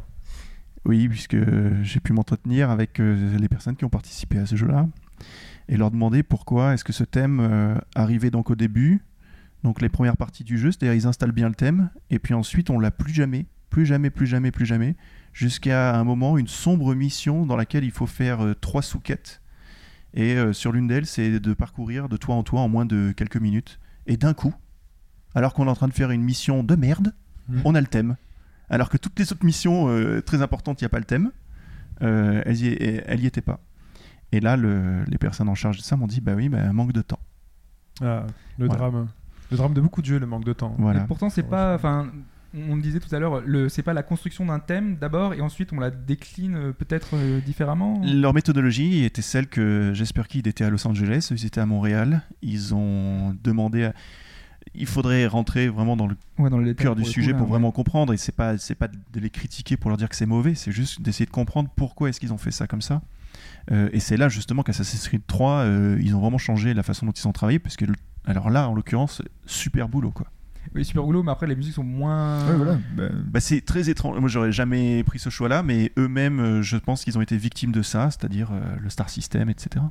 [0.85, 1.35] Oui, puisque
[1.83, 4.87] j'ai pu m'entretenir avec euh, les personnes qui ont participé à ce jeu-là
[5.67, 9.01] et leur demander pourquoi est-ce que ce thème euh, arrivait donc au début,
[9.63, 12.69] donc les premières parties du jeu, c'est-à-dire ils installent bien le thème et puis ensuite
[12.69, 14.95] on l'a plus jamais, plus jamais, plus jamais, plus jamais,
[15.33, 19.41] jusqu'à un moment une sombre mission dans laquelle il faut faire euh, trois sous-quêtes
[20.13, 23.13] et euh, sur l'une d'elles c'est de parcourir de toit en toit en moins de
[23.15, 24.53] quelques minutes et d'un coup,
[25.35, 27.13] alors qu'on est en train de faire une mission de merde,
[27.49, 27.61] Mhm.
[27.65, 28.15] on a le thème.
[28.69, 31.31] Alors que toutes les autres missions euh, très importantes, il n'y a pas le thème.
[32.01, 32.67] Euh, elles, y,
[33.05, 33.59] elles y étaient pas.
[34.33, 36.91] Et là, le- les personnes en charge de ça m'ont dit bah oui, bah, manque
[36.91, 37.19] de temps.
[38.01, 38.25] Ah,
[38.57, 38.79] le Voilà.
[38.89, 39.07] drame.
[39.51, 40.75] Le drame de beaucoup de jeux, le manque de temps.
[40.77, 41.03] Voilà.
[41.03, 41.75] Et pourtant, c'est pas.
[41.75, 42.11] Enfin,
[42.55, 45.73] on le disait tout à l'heure, c'est pas la construction d'un thème d'abord et ensuite
[45.73, 48.01] on la décline euh, peut-être euh, différemment.
[48.05, 52.21] Leur méthodologie était celle que j'espère qu'ils étaient à Los Angeles, ils étaient à Montréal.
[52.41, 53.85] Ils ont demandé.
[53.85, 53.93] à-
[54.75, 57.47] Il faudrait rentrer vraiment dans le Ouais, dans le détail, cœur du sujet coup, pour
[57.47, 58.13] vraiment comprendre.
[58.13, 60.71] Et c'est pas c'est pas de les critiquer pour leur dire que c'est mauvais, c'est
[60.71, 63.01] juste d'essayer de comprendre pourquoi est-ce qu'ils ont fait ça comme ça.
[63.71, 67.05] Euh, et c'est là justement qu'Assassin's Creed 3, euh, ils ont vraiment changé la façon
[67.05, 67.85] dont ils ont travaillé, parce que
[68.25, 70.27] alors là, en l'occurrence, super boulot quoi.
[70.75, 72.45] Oui, super boulot, mais après les musiques sont moins.
[72.49, 72.77] Ouais, voilà.
[72.95, 74.19] Bah, Bah, c'est très étrange.
[74.19, 77.71] Moi, j'aurais jamais pris ce choix-là, mais eux-mêmes, euh, je pense qu'ils ont été victimes
[77.71, 79.83] de ça, c'est-à-dire euh, le Star System, etc.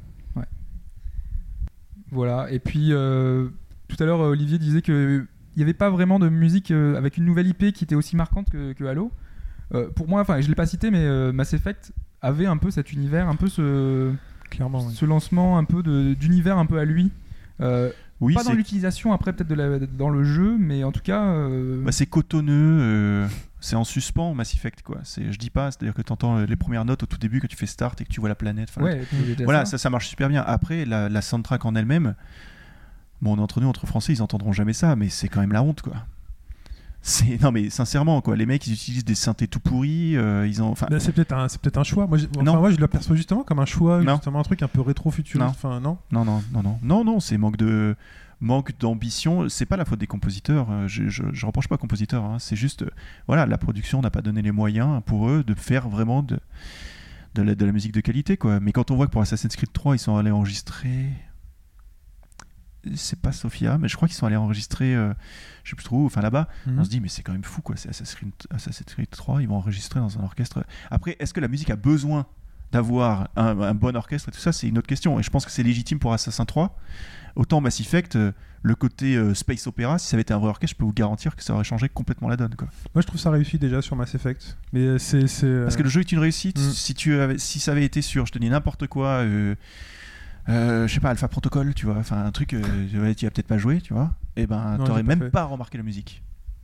[2.13, 2.51] Voilà.
[2.53, 3.49] Et puis euh,
[3.89, 7.17] tout à l'heure, Olivier disait que il n'y avait pas vraiment de musique euh, avec
[7.17, 9.11] une nouvelle IP qui était aussi marquante que, que Halo.
[9.75, 12.71] Euh, pour moi, enfin, je l'ai pas cité, mais euh, Mass Effect avait un peu
[12.71, 14.13] cet univers, un peu ce,
[14.51, 14.95] Clairement, oui.
[14.95, 17.11] ce lancement un peu de- d'univers un peu à lui.
[17.61, 17.91] Euh,
[18.21, 21.23] Oui, pas dans l'utilisation après peut-être de la- dans le jeu, mais en tout cas.
[21.23, 23.29] euh, bah, c'est cotonneux, euh,
[23.61, 25.01] c'est en suspens Mass Effect, quoi.
[25.05, 27.47] C'est, je dis pas, c'est-à-dire que tu entends les premières notes au tout début que
[27.47, 28.71] tu fais start et que tu vois la planète.
[28.81, 29.03] ouais,
[29.45, 29.73] Voilà, ça.
[29.73, 30.43] ça, ça marche super bien.
[30.47, 32.15] Après, la, la soundtrack en elle-même,
[33.21, 35.83] bon, entre nous, entre Français, ils entendront jamais ça, mais c'est quand même la honte,
[35.83, 35.97] quoi.
[37.09, 40.61] C'est non mais sincèrement quoi, les mecs ils utilisent des synthés tout pourris, euh, ils
[40.61, 42.09] ont enfin Bah, c'est peut-être un, c'est peut-être un choix.
[42.09, 42.59] Moi, j'ai- enfin, Non.
[42.59, 44.15] moi, je le perçois justement comme un choix, Non.
[44.15, 45.39] justement un truc un peu rétro-futuriste.
[45.41, 45.47] Non.
[45.51, 45.99] Enfin, non.
[46.11, 47.95] non non non non non non c'est manque de
[48.41, 49.49] manque d'ambition.
[49.49, 50.67] C'est pas la faute des compositeurs.
[50.71, 52.25] euh, Je, je, je reproche pas aux compositeurs.
[52.25, 52.91] hein, C'est juste euh,
[53.29, 56.41] voilà la production n'a pas donné les moyens pour eux de faire vraiment de
[57.37, 58.59] de la, de la musique de qualité quoi.
[58.59, 61.07] Mais quand on voit que pour Assassin's Creed 3 ils sont allés enregistrer
[62.95, 65.13] c'est pas Sofia, mais je crois qu'ils sont allés enregistrer, euh,
[65.65, 66.49] je sais plus trop où, enfin là-bas.
[66.67, 66.79] Mhm.
[66.79, 67.77] On se dit, mais c'est quand même fou, quoi.
[67.77, 70.65] C'est Assassin's Creed, Assassin's Creed 3, ils vont enregistrer dans un orchestre.
[70.91, 72.27] Après, est-ce que la musique a besoin
[72.73, 75.19] d'avoir un, un bon orchestre et tout ça C'est une autre question.
[75.19, 76.77] Et je pense que c'est légitime pour Assassin 3.
[77.37, 78.33] Autant Mass Effect, euh,
[78.63, 80.93] le côté euh, space opéra, si ça avait été un vrai orchestre, je peux vous
[80.93, 82.69] garantir que ça aurait changé complètement la donne, quoi.
[82.95, 84.57] Moi, je trouve ça réussi déjà sur Mass Effect.
[84.73, 85.21] Mais euh, c'est.
[85.63, 86.59] Parce que le jeu est une réussite.
[86.59, 86.71] Mm.
[86.73, 89.55] Si, tu avais, si ça avait été sur, je te dis n'importe quoi, euh,
[90.49, 93.47] euh, je sais pas, Alpha Protocol, tu vois, enfin un truc, euh, tu as peut-être
[93.47, 95.31] pas joué, tu vois, et ben Non, t'aurais même fait.
[95.31, 96.23] pas remarqué la musique.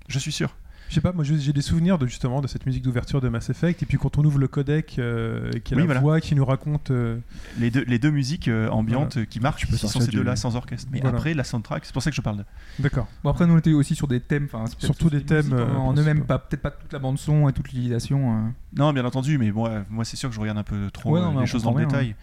[0.09, 0.55] Je suis sûr.
[0.89, 3.49] Je sais pas, moi j'ai des souvenirs de justement de cette musique d'ouverture de Mass
[3.49, 3.83] Effect.
[3.83, 6.01] Et puis quand on ouvre le codec, euh, qui est Oui, la voilà.
[6.01, 6.91] voix qui nous raconte.
[6.91, 7.17] euh,
[7.59, 10.37] Les deux, les deux musiques euh, ambiantes euh, qui marquent, peux ce sont ces deux-là
[10.37, 10.89] sans orchestre.
[10.93, 11.17] Mais Voilà.
[11.17, 12.45] après, la soundtrack, c'est pour ça que je parle de.
[12.79, 13.09] D'accord.
[13.25, 15.75] Bon, après, nous on était aussi sur des thèmes, enfin, Surtout tous des thèmes, euh,
[15.77, 18.37] en eux-mêmes, pas peut-être pas toute la bande son et toute l'utilisation.
[18.37, 18.49] euh.
[18.77, 21.21] Non, bien entendu, mais moi, moi c'est sûr que je regarde un peu trop Ouais,
[21.21, 22.15] non, les choses dans le détail.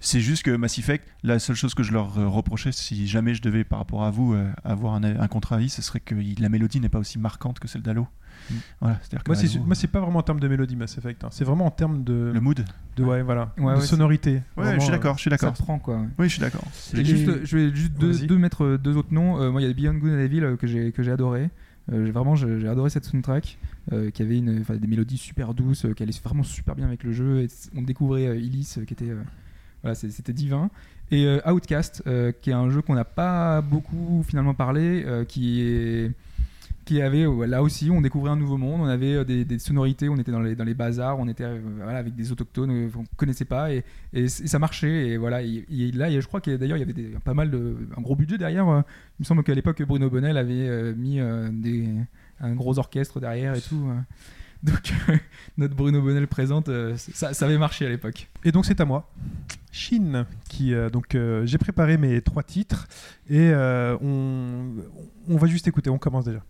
[0.00, 3.42] C'est juste que Mass Effect, la seule chose que je leur reprochais, si jamais je
[3.42, 4.34] devais, par rapport à vous,
[4.64, 7.82] avoir un, un contre-avis, ce serait que la mélodie n'est pas aussi marquante que celle
[7.82, 8.06] d'Halo.
[8.50, 8.54] Mm.
[8.80, 11.24] Voilà, Moi, c'est, Halo, moi, c'est pas vraiment en termes de mélodie Mass Effect.
[11.24, 11.28] hein.
[11.30, 12.30] C'est vraiment en termes de.
[12.34, 12.64] le mood.
[12.96, 13.52] de ouais, voilà.
[13.58, 14.34] Ouais, de ouais, sonorité.
[14.34, 15.52] Ouais, Vraiment, je suis d'accord, je suis Ça d'accord.
[15.54, 15.96] prend quoi.
[15.98, 16.08] ouais.
[16.18, 16.64] Oui, je suis d'accord.
[16.94, 19.40] Et Et- juste, je vais juste deux, mettre euh, deux autres noms.
[19.40, 21.50] Euh, moi, il y a Beyond Good and Evil euh, que j'ai que j'ai adoré.
[21.92, 23.58] Euh, j'ai- vraiment, j'ai adoré cette soundtrack
[23.92, 27.02] euh, qui avait une, des mélodies super douces, euh, qui allaient vraiment super bien avec
[27.04, 27.40] le jeu.
[27.42, 29.22] Et on découvrait euh, Illis, euh, qui était, euh,
[29.82, 30.70] voilà, c'était divin.
[31.10, 35.24] Et euh, Outcast, euh, qui est un jeu qu'on n'a pas beaucoup finalement parlé, euh,
[35.26, 36.12] qui est
[36.84, 40.08] qui avait ouais, là aussi on découvrait un nouveau monde on avait euh, des, sonorités
[40.08, 43.04] on était dans les, dans les bazars on était euh, avec des autochtones euh, qu'on
[43.16, 46.80] connaissait pas et, et ça marchait et voilà et, et je crois a- d'ailleurs il
[46.80, 48.80] y avait des- pas mal de un gros budget derrière euh,
[49.18, 51.48] il me semble qu'à l'époque Bruno Bonnel avait euh, mis euh,
[52.40, 53.94] un gros orchestre derrière et tout euh.
[54.64, 54.94] donc
[55.58, 59.10] notre Bruno Bonnel présente euh, ça, avait marché à l'époque Et donc c'est à moi,
[59.70, 62.86] Chine, qui euh, donc euh, j'ai préparé mes trois titres
[63.28, 64.70] et euh, on,
[65.28, 65.90] on va juste écouter.
[65.90, 66.42] On commence déjà.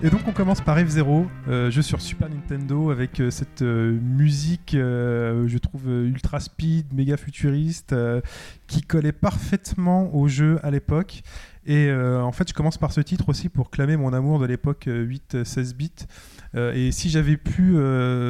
[0.00, 3.98] Et donc on commence par F0, euh, jeu sur Super Nintendo avec euh, cette euh,
[4.00, 7.96] musique, je trouve ultra speed, méga futuriste,
[8.68, 11.22] qui collait parfaitement au jeu à l'époque.
[11.66, 14.86] Et en fait, je commence par ce titre aussi pour clamer mon amour de l'époque
[14.86, 15.90] 8-16 bits.
[16.54, 17.76] Et si j'avais pu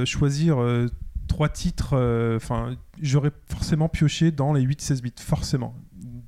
[0.07, 0.59] choisir
[1.29, 1.95] trois titres,
[2.35, 5.77] enfin, j'aurais forcément pioché dans les 8-16 bits, forcément,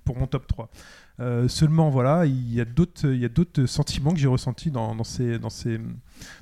[0.04, 0.70] pour mon top 3.
[1.20, 5.38] Euh, seulement, voilà, il y a d'autres, il sentiments que j'ai ressentis dans, dans ces,
[5.38, 5.78] dans ces,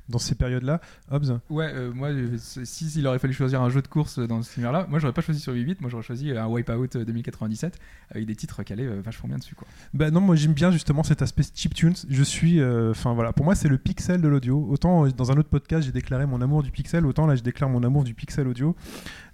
[0.07, 0.81] dans ces périodes-là.
[1.11, 4.41] Hobbs Ouais, euh, moi, euh, si s'il aurait fallu choisir un jeu de course dans
[4.41, 7.79] ce univers-là, moi j'aurais pas choisi sur 8 moi j'aurais choisi un Wipeout euh, 2097
[8.11, 9.55] avec des titres qui allaient euh, vachement bien dessus.
[9.55, 9.67] Quoi.
[9.93, 11.95] Bah non, moi j'aime bien justement cet aspect chiptunes.
[12.09, 14.67] Je suis, euh, enfin voilà, pour moi c'est le pixel de l'audio.
[14.69, 17.69] Autant dans un autre podcast j'ai déclaré mon amour du pixel, autant là je déclare
[17.69, 18.75] mon amour du pixel audio.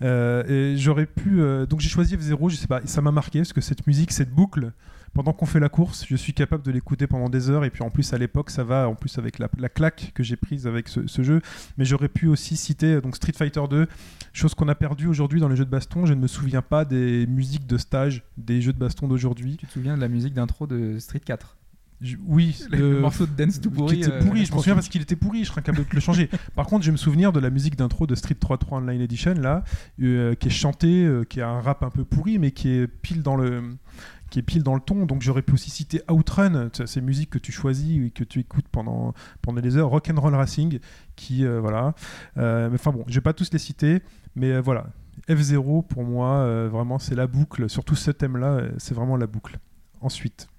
[0.02, 3.62] Et j'aurais pu, donc j'ai choisi F0, je sais pas, ça m'a marqué parce que
[3.62, 4.72] cette musique, cette boucle.
[5.16, 7.82] Pendant qu'on fait la course, je suis capable de l'écouter pendant des heures et puis
[7.84, 10.68] en plus à l'époque ça va en plus avec la, la claque que j'ai prise
[10.68, 11.42] avec ce, ce jeu.
[11.78, 13.88] Mais j'aurais pu aussi citer euh, donc Street Fighter 2,
[14.34, 16.06] chose qu'on a perdu aujourd'hui dans les jeux de baston.
[16.06, 19.58] Je ne me souviens pas des musiques de stage des jeux de baston d'aujourd'hui.
[19.58, 21.56] Tu te souviens de la musique d'intro de Street 4
[22.02, 23.96] Je- oui, Le euh, morceau de dance tout pourri.
[23.96, 25.96] qui était euh, pourri, je m'en souviens parce qu'il était pourri, je serais incapable de
[25.96, 26.30] le changer.
[26.56, 29.34] Par contre, je vais me souvenir de la musique d'intro de Street 3.3 Online Edition,
[29.36, 29.64] là,
[30.02, 32.88] euh, qui est chantée, euh, qui a un rap un peu pourri, mais qui est
[32.88, 33.64] pile dans le
[34.36, 37.40] qui est pile dans le ton, donc j'aurais pu aussi citer Outrun, ces musiques que
[37.40, 40.80] tu choisis et que tu écoutes pendant, pendant des heures, Rock'n'Roll Racing,
[41.16, 41.94] qui, euh, voilà,
[42.38, 44.02] Euh, mais enfin bon, je vais pas tous les citer,
[44.36, 44.88] mais euh, voilà,
[45.30, 49.58] F0 pour moi, vraiment c'est la boucle, surtout ce thème-là, c'est vraiment la boucle.
[50.02, 50.50] Ensuite,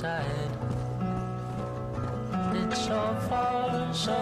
[0.00, 0.50] side.
[2.54, 4.18] It's so far, so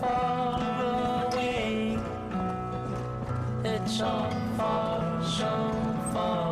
[0.00, 1.96] far away.
[3.64, 5.52] It's so far, so
[6.12, 6.51] far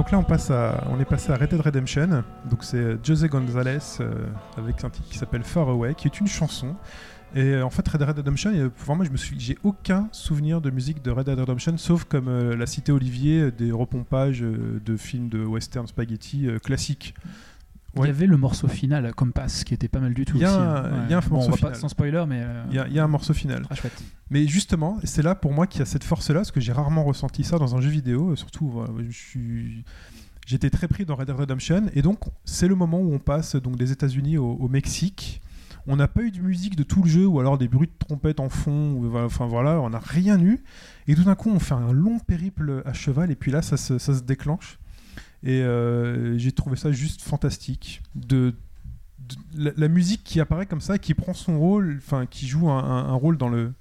[0.00, 2.24] Donc là, on, passe à, on est passé à Red Dead Redemption.
[2.48, 4.10] Donc c'est José Gonzalez euh,
[4.56, 6.74] avec un titre qui s'appelle Far Away, qui est une chanson.
[7.34, 10.62] Et euh, en fait, Red Dead Redemption, euh, moi, je me suis, j'ai aucun souvenir
[10.62, 14.42] de musique de Red Dead Redemption, sauf comme euh, l'a cité Olivier, euh, des repompages
[14.42, 17.14] euh, de films de western spaghetti euh, classiques.
[17.96, 18.06] Il Ouais.
[18.06, 20.36] y avait le morceau final, Compass, qui était pas mal du tout.
[20.36, 21.02] Il y a aussi, un- hein.
[21.06, 21.72] il y a un Bon, morceau on va final.
[21.72, 22.40] pas sans spoiler, mais.
[22.42, 23.66] euh, Il y, a- il y a un morceau final.
[23.74, 24.00] Chouette.
[24.30, 27.02] Mais justement, c'est là pour moi qu'il y a cette force-là, parce que j'ai rarement
[27.04, 28.30] ressenti ça dans un jeu vidéo.
[28.30, 29.84] euh, Surtout, voilà, je suis.
[30.46, 33.54] J'étais très pris dans Red Dead Redemption, et donc c'est le moment où on passe
[33.56, 35.40] donc des États-Unis au, au Mexique.
[35.86, 37.92] On n'a pas eu de musique de tout le jeu, ou alors des bruits de
[38.06, 40.62] trompette en fond, ou, enfin voilà, on n'a rien eu.
[41.08, 43.76] Et tout d'un coup, on fait un long périple à cheval, et puis là, ça
[43.76, 44.78] se, ça se déclenche.
[45.42, 48.02] Et euh, j'ai trouvé ça juste fantastique.
[48.14, 48.54] De,
[49.54, 53.36] la, musique qui apparaît comme ça, qui prend son rôle, enfin qui joue un, rôle
[53.36, 53.72] dans le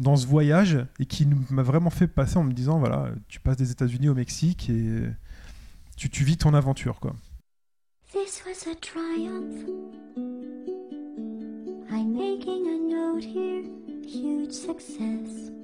[0.00, 3.56] dans ce voyage et qui m'a vraiment fait passer en me disant voilà, tu passes
[3.56, 5.02] des États-Unis au Mexique et
[5.96, 7.14] tu, tu vis ton aventure quoi.
[8.12, 9.68] This was a triumph.
[11.90, 13.62] I'm making a note here,
[14.04, 15.63] huge success.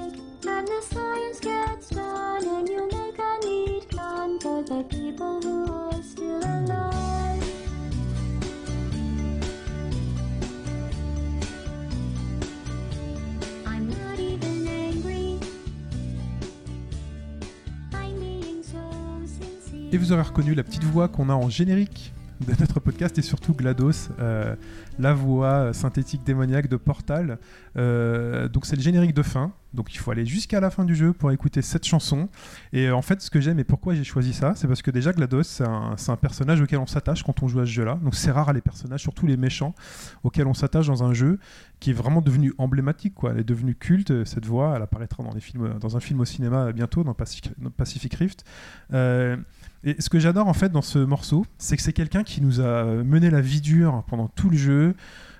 [19.93, 22.13] Et vous aurez reconnu la petite voix qu'on a en générique
[22.47, 24.55] de notre podcast et surtout GLaDOS, euh,
[24.97, 27.37] la voix synthétique démoniaque de Portal.
[27.77, 29.53] Euh, donc c'est le générique de fin.
[29.73, 32.29] Donc il faut aller jusqu'à la fin du jeu pour écouter cette chanson.
[32.73, 34.91] Et euh, en fait, ce que j'aime et pourquoi j'ai choisi ça, c'est parce que
[34.91, 37.99] déjà GLaDOS, c'est un, personnage auquel on s'attache quand on joue à ce jeu-là.
[38.03, 39.73] Donc c'est rare les personnages, surtout les méchants,
[40.23, 41.39] auxquels on s'attache dans un jeu
[41.79, 43.15] qui est vraiment devenu emblématique.
[43.15, 43.31] Quoi.
[43.31, 44.73] Elle est devenue culte, cette voix.
[44.75, 48.43] Elle apparaîtra dans, les films, dans un film au cinéma bientôt, dans Pacific, Rift.
[48.93, 49.37] Euh,
[49.83, 52.59] et ce que j'adore en fait dans ce morceau, c'est que c'est quelqu'un qui nous
[52.59, 54.95] a mené la vie dure pendant tout le jeu,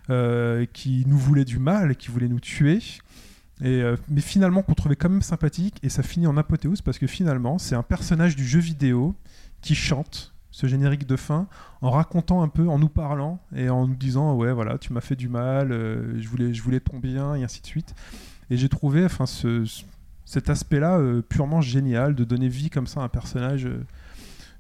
[0.10, 2.80] euh, qui nous voulait du mal, qui voulait nous tuer.
[3.62, 6.98] Et, euh, mais finalement qu'on trouvait quand même sympathique et ça finit en apothéose parce
[6.98, 9.16] que finalement c'est un personnage du jeu vidéo
[9.62, 11.48] qui chante ce générique de fin
[11.82, 15.02] en racontant un peu, en nous parlant et en nous disant ouais voilà tu m'as
[15.02, 17.94] fait du mal, euh, je voulais je voulais ton bien et ainsi de suite.
[18.50, 19.84] Et j'ai trouvé enfin ce, ce-
[20.26, 23.66] cet aspect-là euh, purement génial de donner vie comme ça à un personnage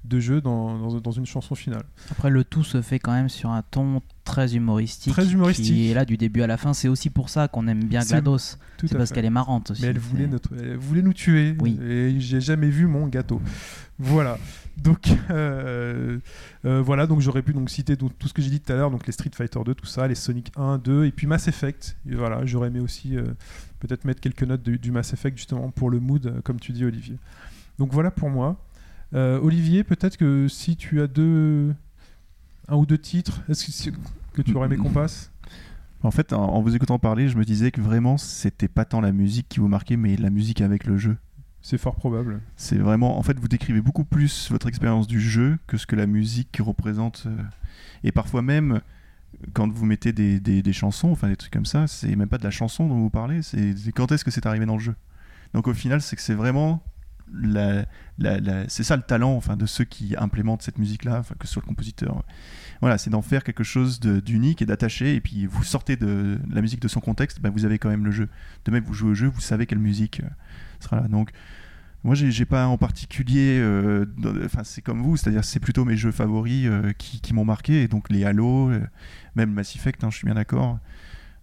[0.03, 1.83] de jeu dans, dans, dans une chanson finale.
[2.11, 5.13] Après, le tout se fait quand même sur un ton très humoristique.
[5.13, 5.65] Très humoristique.
[5.67, 6.73] Qui est là du début à la fin.
[6.73, 8.37] C'est aussi pour ça qu'on aime bien GLaDOS.
[8.83, 9.81] C'est parce qu'elle est marrante aussi.
[9.83, 11.55] Mais elle voulait, C'est- notre- elle voulait nous tuer.
[11.59, 11.79] Oui.
[11.87, 13.41] Et j'ai jamais vu mon gâteau.
[13.99, 14.39] Voilà.
[14.77, 16.17] Donc, euh,
[16.65, 17.05] euh, voilà.
[17.05, 19.05] Donc, j'aurais pu donc citer donc, tout ce que j'ai dit tout à l'heure, donc
[19.05, 21.95] les Street Fighter 2, tout ça, les Sonic 1, 2, et puis Mass Effect.
[22.09, 22.43] Et voilà.
[22.45, 23.23] J'aurais aimé aussi euh,
[23.79, 26.83] peut-être mettre quelques notes du, du Mass Effect justement pour le mood, comme tu dis,
[26.85, 27.17] Olivier.
[27.77, 28.57] Donc voilà pour moi.
[29.13, 31.73] Euh, Olivier, peut-être que si tu as deux,
[32.67, 33.89] un ou deux titres, est-ce
[34.33, 35.31] que, tu aurais aimé qu'on passe?
[36.03, 39.11] En fait, en, vous écoutant parler, je me disais que vraiment, c'était pas tant la
[39.11, 41.17] musique qui vous marquait, mais la musique avec le jeu.
[41.61, 42.41] C'est fort probable.
[42.55, 45.95] C'est vraiment, en fait, vous décrivez beaucoup plus votre expérience du jeu que ce que
[45.95, 47.23] la musique représente.
[47.27, 47.37] euh,
[48.03, 48.81] Et parfois même,
[49.53, 52.39] quand vous mettez des, des- des chansons, enfin des trucs comme ça, c'est même pas
[52.39, 54.95] de la chanson dont vous parlez, c'est quand est-ce que c'est arrivé dans le jeu?
[55.53, 56.81] Donc au final, c'est que c'est vraiment
[58.67, 61.67] c'est ça le talent, enfin, de ceux qui implémentent cette musique-là, que ce soit le
[61.67, 62.23] compositeur.
[62.81, 65.15] Voilà, c'est d'en faire quelque chose d'unique et d'attaché.
[65.15, 68.05] Et puis vous sortez de la musique de son contexte, bah, vous avez quand même
[68.05, 68.27] le jeu.
[68.65, 70.29] De même, vous jouez au jeu, vous savez quelle musique euh,
[70.79, 71.07] sera là.
[71.07, 71.29] Donc
[72.03, 73.59] moi, j'ai pas en particulier.
[73.59, 74.05] euh,
[74.45, 77.83] Enfin, c'est comme vous, c'est-à-dire c'est plutôt mes jeux favoris euh, qui, m'ont marqué.
[77.83, 78.71] Et donc les Halo,
[79.35, 80.79] même Mass Effect, hein, je suis bien d'accord.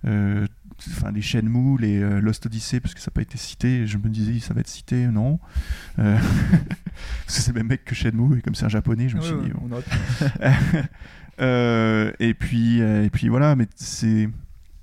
[0.04, 0.46] Euh,
[0.92, 3.84] Enfin, les Shenmue, les euh, Lost Odyssey, parce que ça n'a pas été cité.
[3.88, 5.40] Je me disais, ça va être cité, non
[5.98, 6.16] Euh,
[7.26, 9.20] Parce que c'est le même mec que Shenmue, et comme c'est un japonais, je me
[9.22, 9.50] suis dit.
[9.54, 9.68] bon.
[11.40, 14.28] Euh, et puis et puis voilà mais c'est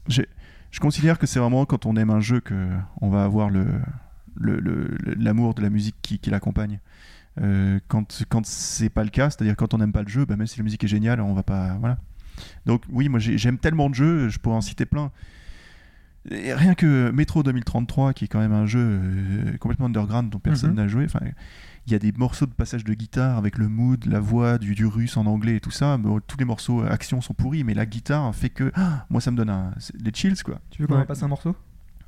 [0.07, 2.69] je considère que c'est vraiment quand on aime un jeu que
[3.01, 3.67] on va avoir le-
[5.17, 6.79] l'amour de la musique qui, qui l'accompagne
[7.41, 10.37] Euh, quand quand c'est pas le cas c'est-à-dire quand on n'aime pas le jeu bah,
[10.37, 11.97] même si la musique est géniale on va pas voilà
[12.65, 15.11] donc oui moi j'ai- j'aime tellement de jeux je pourrais en citer plein
[16.31, 20.39] Et rien que Metro 2033 qui est quand même un jeu euh, complètement underground dont
[20.39, 20.75] personne Mhm.
[20.75, 21.19] n'a joué enfin
[21.87, 24.73] il y a des morceaux de passage de guitare avec le mood, la voix, du,
[24.73, 25.97] du russe en anglais et tout ça.
[25.97, 29.21] Bon, tous les morceaux euh, action sont pourris, mais la guitare fait que ah, moi
[29.21, 30.59] ça me donne un, c'est- des chills quoi.
[30.71, 31.01] Tu veux qu'on Ouais.
[31.01, 31.55] repasse un morceau?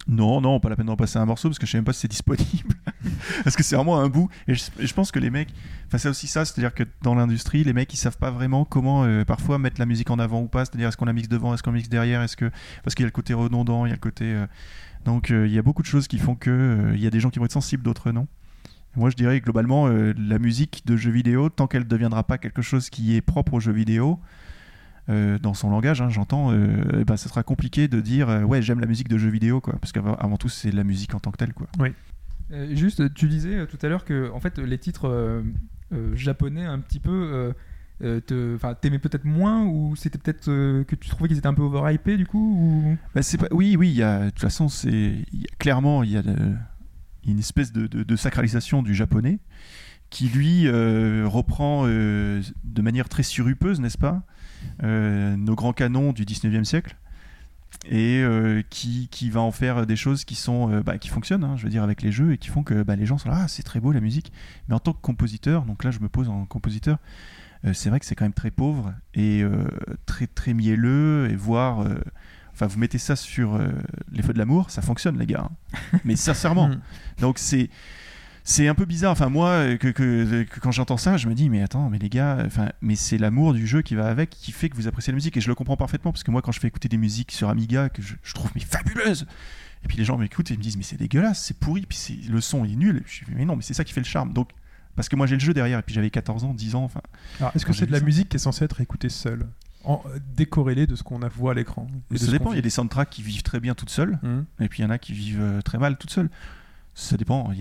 [0.08, 1.92] Non, non, pas la peine d'en passer un morceau parce que je sais même pas
[1.92, 2.76] si c'est disponible.
[3.44, 4.30] parce que c'est vraiment un bout.
[4.48, 5.50] Et je, pense que les mecs,
[5.88, 9.04] enfin c'est aussi ça, c'est-à-dire que dans l'industrie, les mecs ils savent pas vraiment comment
[9.04, 10.64] euh, parfois mettre la musique en avant ou pas.
[10.64, 12.50] C'est-à-dire est-ce qu'on la mixe devant, est-ce qu'on mixe derrière, est-ce que
[12.84, 14.26] parce qu'il y a le côté redondant, il y a le côté.
[14.26, 14.48] euh,
[15.04, 17.20] Donc euh, il y a beaucoup de choses qui font que il y a des
[17.20, 18.28] gens qui vont être sensibles, d'autres non.
[18.96, 22.64] Moi, je dirais globalement, la musique de jeux vidéo, tant qu'elle ne deviendra pas quelque
[22.64, 24.20] chose qui est propre aux jeux vidéo,
[25.10, 28.62] euh, dans son langage, hein, j'entends, euh, ben, ça sera compliqué de dire euh, ouais,
[28.62, 29.76] j'aime la musique de jeux vidéo, quoi.
[29.80, 31.68] Parce qu'avant avant tout, c'est la musique en tant que telle, quoi.
[32.52, 35.44] Euh, juste, tu disais tout à l'heure que en fait les titres
[36.14, 37.54] japonais un petit peu,
[38.04, 41.54] euh, enfin t'aimais peut-être moins ou c'était peut-être euh, que tu trouvais qu'ils étaient un
[41.54, 42.98] peu overhypés du coup ou...
[43.16, 43.48] Bah, c'est pas...
[43.52, 44.26] Oui, oui, il y a...
[44.26, 45.26] de toute façon, c'est...
[45.60, 46.54] clairement, il y a de-
[47.26, 49.40] une espèce de, de- de sacralisation du japonais
[50.10, 54.24] qui, lui, euh, reprend de manière très surrupeuse, n'est-ce pas,
[54.82, 56.96] nos grands canons du 19e siècle
[57.90, 61.44] et euh, qui, qui va en faire des choses qui sont euh, bah, qui fonctionnent
[61.44, 63.30] hein, je veux dire avec les jeux et qui font que bah, les gens sont
[63.30, 64.32] là ah c'est très beau la musique
[64.68, 66.98] mais en tant que compositeur donc là je me pose en compositeur
[67.66, 69.68] euh, c'est vrai que c'est quand même très pauvre et euh,
[70.06, 72.00] très très mielleux et voire euh,
[72.58, 73.68] Enfin, vous mettez ça sur euh,
[74.12, 75.48] les feux de l'amour, ça fonctionne, les gars.
[75.48, 76.00] hein.
[76.06, 76.70] Mais sincèrement.
[76.78, 77.22] Mm.
[77.22, 77.70] Donc, c'est.
[78.50, 79.12] C'est un peu bizarre.
[79.12, 82.08] Enfin, moi, que, que- que quand j'entends ça, je me dis, mais attends, mais les
[82.08, 85.12] gars, enfin, mais c'est l'amour du jeu qui va avec, qui fait que vous appréciez
[85.12, 85.36] la musique.
[85.36, 87.50] Et je le comprends parfaitement, parce que moi, quand je fais écouter des musiques sur
[87.50, 89.28] Amiga, que je, je trouve mais fabuleuses,
[89.84, 92.30] et puis les gens m'écoutent et me disent, mais c'est dégueulasse, c'est pourri, puis c'est-
[92.32, 93.00] le son est nul.
[93.00, 94.32] Et je dis, mais non, mais c'est ça qui fait le charme.
[94.32, 94.52] Donc,
[94.96, 97.02] parce que moi, j'ai le jeu derrière, et puis j'avais 14 ans, 10 ans, enfin.
[97.42, 98.06] Alors, est-ce que c'est de la ça.
[98.06, 99.46] musique qui est censée être écoutée seule
[99.84, 102.62] en, euh, Décorrélée de ce qu'on a voit à l'écran Ça dépend, il y a
[102.62, 104.18] des soundtracks qui vivent très bien toutes seules.
[104.24, 104.46] Hum.
[104.62, 106.30] Et puis il y en a qui vivent euh, très mal toutes seules.
[107.00, 107.60] Ça dépend, il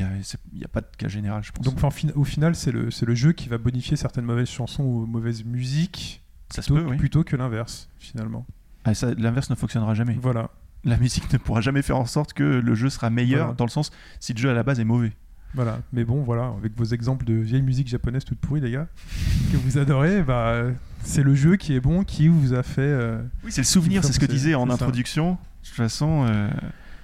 [0.55, 1.62] n'y a, pas de cas général, je pense.
[1.62, 5.44] Donc enfin, au final, c'est le, jeu qui va bonifier certaines mauvaises chansons ou mauvaises
[5.44, 6.97] musiques ça se plutôt, peut, oui.
[6.97, 8.47] plutôt que l'inverse, finalement.
[8.86, 10.16] Ah, L'inverse ne fonctionnera jamais.
[10.23, 10.48] Voilà.
[10.84, 13.55] la musique ne pourra jamais faire en sorte que le jeu sera meilleur Voilà.
[13.56, 13.90] dans le sens
[14.20, 15.12] si le jeu à la base est mauvais.
[15.52, 18.89] Voilà, mais bon, voilà, avec vos exemples de vieille musique japonaise toute pourrie, les gars,
[19.52, 20.65] que vous adorez, bah,
[21.02, 22.81] c'est le jeu qui est bon, qui vous a fait.
[22.81, 24.73] euh, Oui, c'est le souvenir, c'est ce que disait en ça.
[24.73, 25.32] introduction.
[25.32, 25.36] De
[25.68, 26.48] toute façon, euh,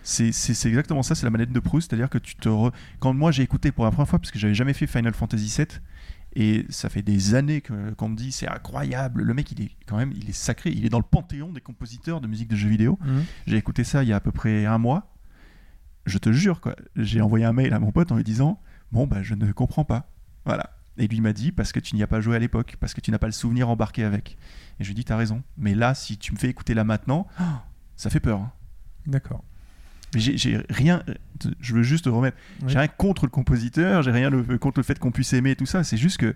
[0.03, 1.89] c'est exactement ça, c'est la manette de Proust.
[1.91, 2.49] C'est-à-dire que tu te.
[2.49, 5.15] re- Quand moi j'ai écouté pour la première fois, parce que j'avais jamais fait Final
[5.15, 5.67] Fantasy VII,
[6.35, 9.97] et ça fait des années qu'on me dit c'est incroyable, le mec il est quand
[9.99, 12.69] même il est sacré, il est dans le panthéon des compositeurs de musique de jeux
[12.69, 12.99] vidéo.
[13.47, 15.15] J'ai écouté ça il y a à peu près un mois.
[16.05, 16.75] Je te jure, quoi.
[16.97, 19.85] J'ai envoyé un mail à mon pote en lui disant Bon, bah, je ne comprends
[19.85, 20.11] pas.
[20.45, 20.71] Voilà.
[20.99, 23.01] Et lui m'a dit Parce que tu n'y as pas joué à l'époque, parce que
[23.01, 24.37] tu n'as pas le souvenir embarqué avec.
[24.81, 25.43] Et je lui ai dit T'as raison.
[25.57, 27.29] Mais là, si tu me fais écouter là maintenant,
[27.97, 28.41] ça fait peur.
[28.41, 28.53] hein.
[29.07, 29.45] D'accord.
[30.15, 31.03] J'ai- rien.
[31.61, 32.37] Je veux juste remettre.
[32.63, 32.69] Oui.
[32.73, 35.57] J'ai rien contre le compositeur, j'ai rien le- contre le fait qu'on puisse aimer et
[35.57, 35.85] tout ça.
[35.85, 36.35] C'est juste que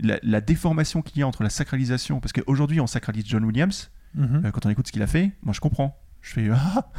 [0.00, 2.20] la, la déformation qu'il y a entre la sacralisation.
[2.20, 3.90] Parce qu'aujourd'hui, on sacralise John Williams.
[4.14, 4.42] Mhm.
[4.44, 5.96] Euh, quand on écoute ce qu'il a fait, moi je comprends.
[6.22, 6.90] Je fais ah,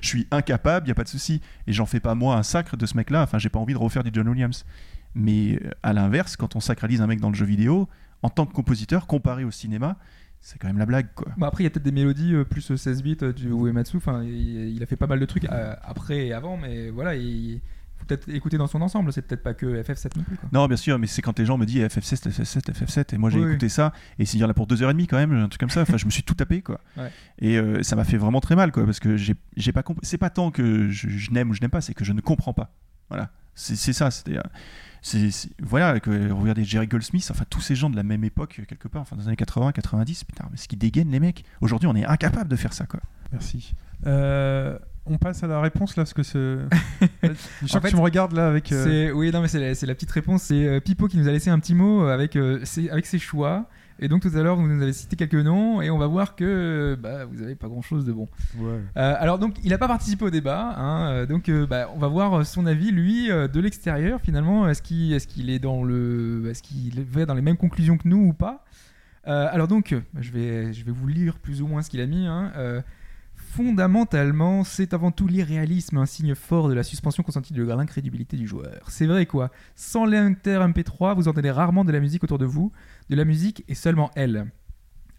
[0.00, 2.42] je suis incapable, il y a pas de souci et j'en fais pas moi un
[2.42, 3.22] sacre de ce mec-là.
[3.22, 4.64] Enfin, j'ai pas envie de refaire du John Williams.
[5.14, 7.88] Mais euh, à l'inverse, quand on sacralise un mec dans le jeu vidéo,
[8.22, 9.96] en tant que compositeur, comparé au cinéma,
[10.40, 11.32] c'est quand même la blague quoi.
[11.36, 13.96] Bah après, il y a peut-être des mélodies euh, plus 16 bits euh, du Uematsu.
[13.98, 17.16] Enfin, il, il a fait pas mal de trucs euh, après et avant, mais voilà,
[17.16, 17.60] il
[17.96, 19.12] faut peut-être écouter dans son ensemble.
[19.12, 20.36] C'est peut-être pas que FF7 non plus.
[20.36, 20.48] Quoi.
[20.52, 23.30] Non, bien sûr, mais c'est quand les gens me disent FF7, FF7, FF7, et moi
[23.30, 25.32] j'ai Oui, écouté ça, et c'est dire là pour deux heures et demie quand même,
[25.32, 25.82] un truc comme ça.
[25.82, 26.80] Enfin, je me suis tout tapé quoi.
[26.96, 27.10] Ouais.
[27.40, 30.06] Et euh, ça m'a fait vraiment très mal quoi, parce que j'ai j'ai pas compris.
[30.06, 32.20] C'est pas tant que je, je n'aime ou je n'aime pas, c'est que je ne
[32.20, 32.72] comprends pas.
[33.08, 34.10] Voilà, c'est ça.
[34.10, 34.24] C'est
[35.02, 35.30] c'est
[35.62, 39.02] voilà que regardez Jerry Goldsmith, enfin tous ces gens de la même époque quelque part,
[39.02, 41.44] enfin dans les années 80, 90, putain, mais ce qui dégaine les mecs.
[41.60, 43.00] Aujourd'hui, on est incapable de faire ça quoi.
[43.32, 43.74] Merci.
[44.06, 46.38] Euh, on passe à la réponse là, parce que c'est.
[47.62, 48.70] je sens En que tu me regardes là avec.
[48.72, 50.42] euh, Oui, non, mais c'est la, c'est la petite réponse.
[50.42, 53.18] C'est euh, Pipo qui nous a laissé un petit mot avec, euh, ses, avec ses
[53.18, 53.68] choix.
[54.00, 56.36] Et donc tout à l'heure, vous nous avez cité quelques noms et on va voir
[56.36, 58.28] que bah, vous avez pas grand-chose de bon.
[58.58, 58.78] Ouais.
[58.96, 60.74] Euh, alors donc, il n'a pas participé au débat.
[60.78, 64.20] hein, euh, donc, euh, bah, on va voir son avis, lui, euh, de l'extérieur.
[64.20, 67.98] Finalement, est-ce qu'il est, qu'il est dans le, est-ce qu'il va dans les mêmes conclusions
[67.98, 68.64] que nous ou pas?
[69.24, 72.26] Alors donc, je vais, je vais vous lire plus ou moins ce qu'il a mis.
[72.26, 72.50] hein.
[73.50, 78.46] Fondamentalement, c'est avant tout l'irréalisme, un signe fort de la suspension consentie de l'incrédibilité du
[78.46, 78.86] joueur.
[78.88, 79.50] C'est vrai quoi?
[79.74, 82.72] Sans l'inter MP3, vous entendez rarement de la musique autour de vous,
[83.08, 84.50] de la musique et seulement elle.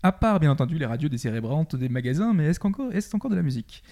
[0.03, 3.41] À part, bien entendu, les radios décérébrantes des magasins, mais est-ce est encore de la
[3.41, 3.83] musique?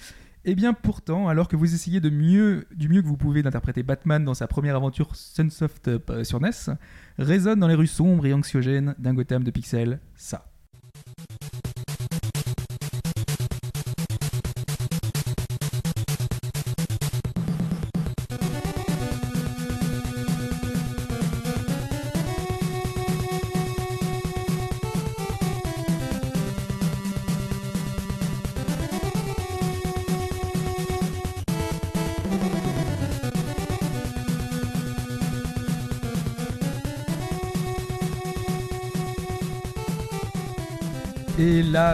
[0.46, 3.84] Eh bien, pourtant, alors que vous essayez de mieux, du mieux que vous pouvez d'interpréter
[3.84, 6.76] Batman dans sa première aventure Sunsoft euh, sur NES,
[7.18, 10.46] résonne dans les rues sombres et anxiogènes d'un Gotham de pixels, ça.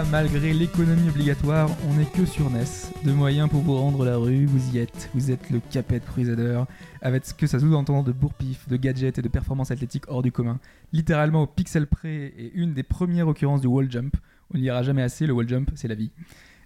[0.10, 2.64] Malgré l'économie obligatoire, on n'est que sur NES.
[3.04, 5.10] De moyens pour vous rendre la rue, vous y êtes.
[5.14, 6.64] Vous êtes le Capet Crusader,
[7.02, 10.32] avec ce que ça sous-entend de bourpif, de gadgets et de performances athlétiques hors du
[10.32, 10.60] commun.
[10.94, 14.16] Littéralement au pixel près et une des premières occurrences du wall jump.
[14.54, 16.12] On n'y ira jamais assez, le wall jump, c'est la vie.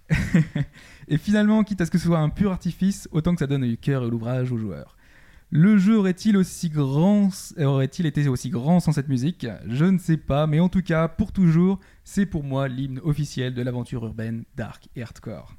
[1.08, 3.68] et finalement, quitte à ce que ce soit un pur artifice, autant que ça donne
[3.68, 4.96] du cœur et l'ouvrage aux joueurs.
[5.50, 9.46] Le jeu aurait-il aussi grand, aurait-il été aussi grand sans cette musique?
[9.66, 11.80] Je ne sais pas, mais en tout cas, pour toujours,
[12.10, 15.54] c'est pour moi l'hymne officiel de l'aventure urbaine dark et hardcore.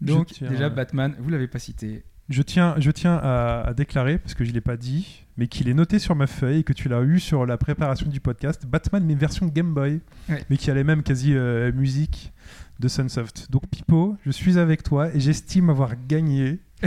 [0.00, 2.04] Donc tiens- déjà Batman, vous l'avez pas cité.
[2.30, 5.46] Je tiens, je tiens à, à déclarer, parce que je ne l'ai pas dit, mais
[5.46, 8.18] qu'il est noté sur ma feuille et que tu l'as eu sur la préparation du
[8.18, 10.00] podcast, Batman, mais version Game Boy,
[10.30, 10.42] Ouais.
[10.50, 12.32] mais qui a les mêmes quasi euh, musique
[12.80, 13.50] de Sunsoft.
[13.50, 16.58] Donc Pipo, je suis avec toi et j'estime avoir gagné.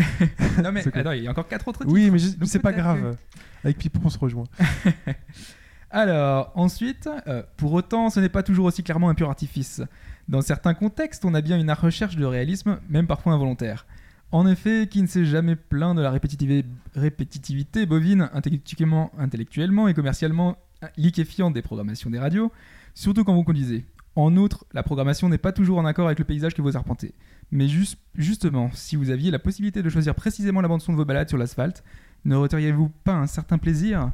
[0.63, 1.01] non mais C'est cool.
[1.01, 1.93] attends, il y a encore quatre autres titres.
[1.93, 3.15] Oui, mais c'est pas grave.
[3.63, 4.45] Avec Pipo, on se rejoint.
[5.91, 9.81] Alors, ensuite, euh, pour autant, ce n'est pas toujours aussi clairement un pur artifice.
[10.27, 13.87] Dans certains contextes, on a bien une recherche de réalisme, même parfois involontaire.
[14.31, 20.57] En effet, qui ne s'est jamais plaint de la répétitivité, bovine intellectuellement, intellectuellement et commercialement
[20.97, 22.51] liquéfiante des programmations des radios,
[22.93, 23.85] surtout quand vous conduisez.
[24.15, 27.15] En outre, la programmation n'est pas toujours en accord avec le paysage que vous arpentez.
[27.51, 31.05] Mais juste, justement, si vous aviez la possibilité de choisir précisément la bande-son de vos
[31.05, 31.83] balades sur l'asphalte,
[32.25, 34.11] ne reteriez-vous pas un certain plaisir?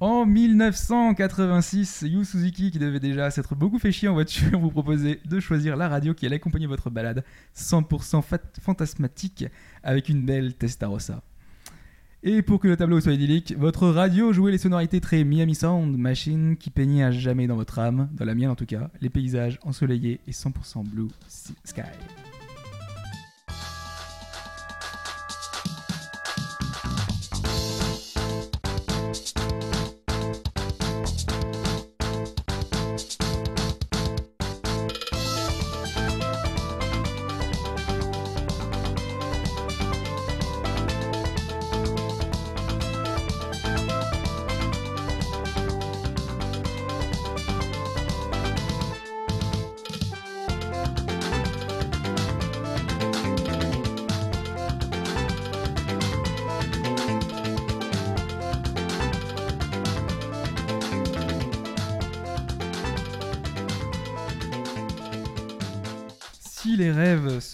[0.00, 5.20] En 1986, Yu Suzuki, qui devait déjà s'être beaucoup fait chier en voiture, vous proposait
[5.24, 7.24] de choisir la radio qui allait accompagner votre balade
[7.56, 9.46] 100% fat- fantasmatique
[9.82, 11.22] avec une belle Testarossa.
[12.22, 15.96] Et pour que le tableau soit idyllique, votre radio jouait les sonorités très Miami Sound
[15.96, 19.08] Machine qui peignaient à jamais dans votre âme, dans la mienne en tout cas, les
[19.10, 21.08] paysages ensoleillés et 100% blue
[21.64, 21.82] sky.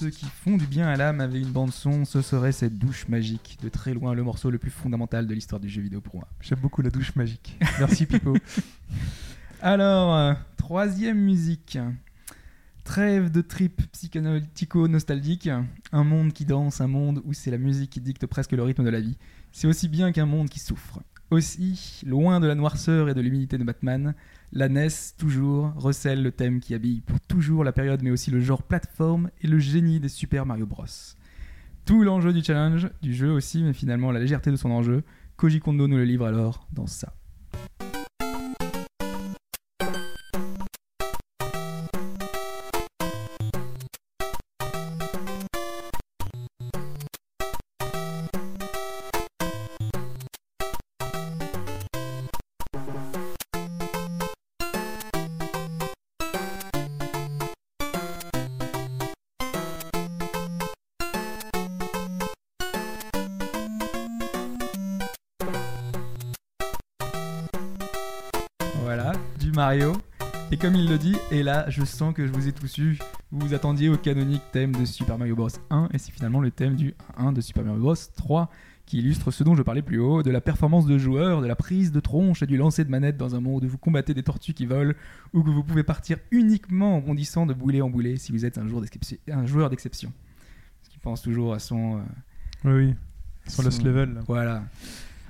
[0.05, 3.09] Ceux qui font du bien à l'âme avec une bande son, ce serait cette douche
[3.09, 6.17] magique, de très loin le morceau le plus fondamental de l'histoire du jeu vidéo pour
[6.17, 6.29] moi.
[6.43, 7.59] J'aime beaucoup la douche magique.
[7.79, 8.37] Merci Pipo.
[9.63, 11.79] Alors, euh, troisième musique.
[12.85, 15.49] Trêve de trip psychanalytico-nostalgique.
[15.91, 18.85] Un monde qui danse, un monde où c'est la musique qui dicte presque le rythme
[18.85, 19.17] de la vie.
[19.53, 21.01] C'est aussi bien qu'un monde qui souffre.
[21.31, 24.15] Aussi, loin de la noirceur et de l'humilité de Batman,
[24.55, 28.41] la NES, toujours, recèle le thème qui habille pour toujours la période, mais aussi le
[28.41, 30.85] genre plateforme et le génie des Super Mario Bros.
[31.85, 35.03] Tout l'enjeu du challenge, du jeu aussi, mais finalement la légèreté de son enjeu,
[35.37, 37.13] Koji Kondo nous le livre alors dans ça.
[70.65, 72.99] Comme il le dit, et là, je sens que je vous ai tous eu.
[73.31, 76.51] Vous vous attendiez au canonique thème de Super Mario Bros 1, et c'est finalement le
[76.51, 78.51] thème du 1 de Super Mario Bros 3
[78.87, 81.55] qui illustre ce dont je parlais plus haut, de la performance de joueur, de la
[81.55, 84.23] prise de tronche et du lancer de manette dans un monde où vous combattez des
[84.23, 84.95] tortues qui volent,
[85.35, 88.57] ou que vous pouvez partir uniquement en bondissant de boulet en boulet si vous êtes
[88.57, 89.19] un joueur d'exception.
[89.33, 90.13] Un joueur d'exception.
[90.81, 91.99] Parce qu'il pense toujours à son...
[92.65, 92.95] euh, Oui,
[93.49, 94.15] son- level.
[94.15, 94.21] là.
[94.27, 94.63] Voilà.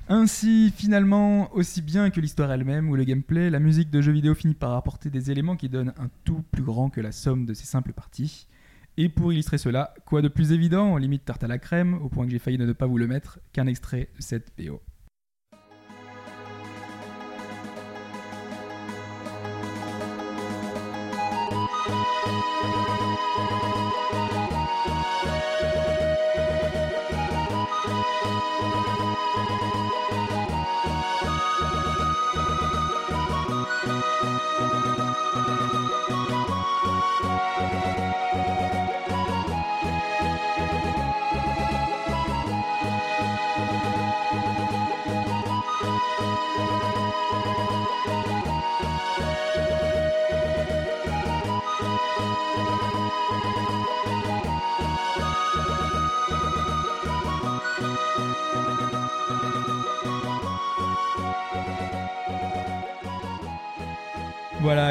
[0.07, 4.35] Ainsi, finalement, aussi bien que l'histoire elle-même ou le gameplay, la musique de jeux vidéo
[4.35, 7.55] finit par apporter des éléments qui donnent un tout plus grand que la somme de
[7.55, 8.47] ses simples parties.
[8.97, 12.25] Et pour illustrer cela, quoi de plus évident, limite tarte à la crème, au point
[12.25, 14.79] que j'ai failli ne pas vous le mettre, qu'un extrait de cette BO.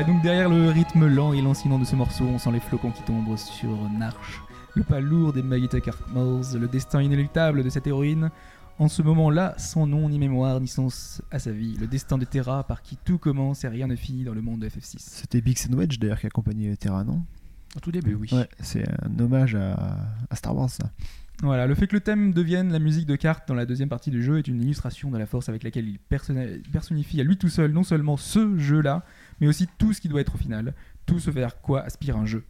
[0.02, 3.02] Donc derrière le rythme lent et lancinant de ce morceau, on sent les flocons qui
[3.04, 4.42] tombent sur Narch,
[4.74, 8.30] le pas lourd des Magita Cartmals, le destin inéluctable de cette héroïne.
[8.80, 12.24] En ce moment-là, sans nom ni mémoire ni sens à sa vie, le destin de
[12.24, 14.96] Terra par qui tout commence et rien ne finit dans le monde de FF6.
[14.98, 17.22] C'était Bix Wedge d'ailleurs qui accompagnait Terra, non?
[17.76, 18.28] Au tout début, oui.
[18.32, 19.96] Ouais, c'est un hommage à,
[20.28, 20.90] à Star Wars, ça.
[21.42, 24.10] Voilà, le fait que le thème devienne la musique de cartes dans la deuxième partie
[24.10, 27.48] du jeu est une illustration de la force avec laquelle il personnifie à lui tout
[27.48, 29.04] seul non seulement ce jeu-là,
[29.40, 30.74] mais aussi tout ce qui doit être au final,
[31.06, 32.44] tout ce vers quoi aspire un jeu.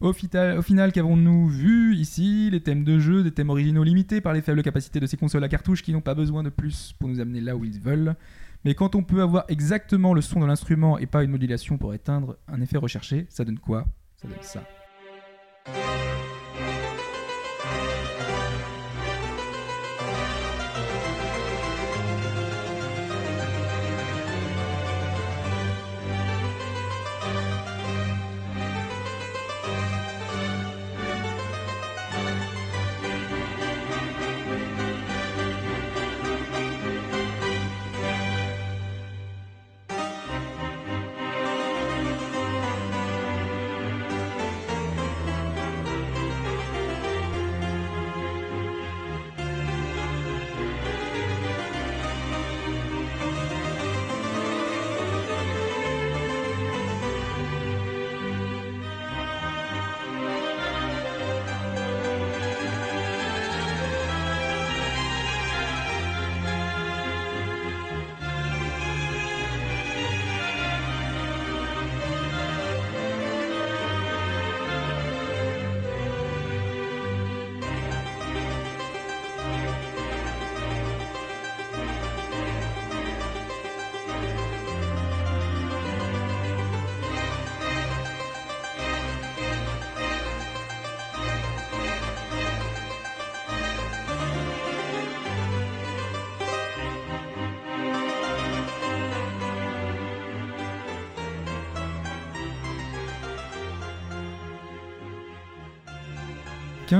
[0.00, 2.50] Au, final, qu'avons-nous vu ici?
[2.50, 5.44] Les thèmes de jeu, des thèmes originaux limités par les faibles capacités de ces consoles
[5.44, 8.14] à cartouches qui n'ont pas besoin de plus pour nous amener là où ils veulent.
[8.64, 11.94] Mais quand on peut avoir exactement le son de l'instrument et pas une modulation pour
[11.94, 13.86] éteindre un effet recherché, ça donne quoi?
[14.16, 14.62] Ça donne ça.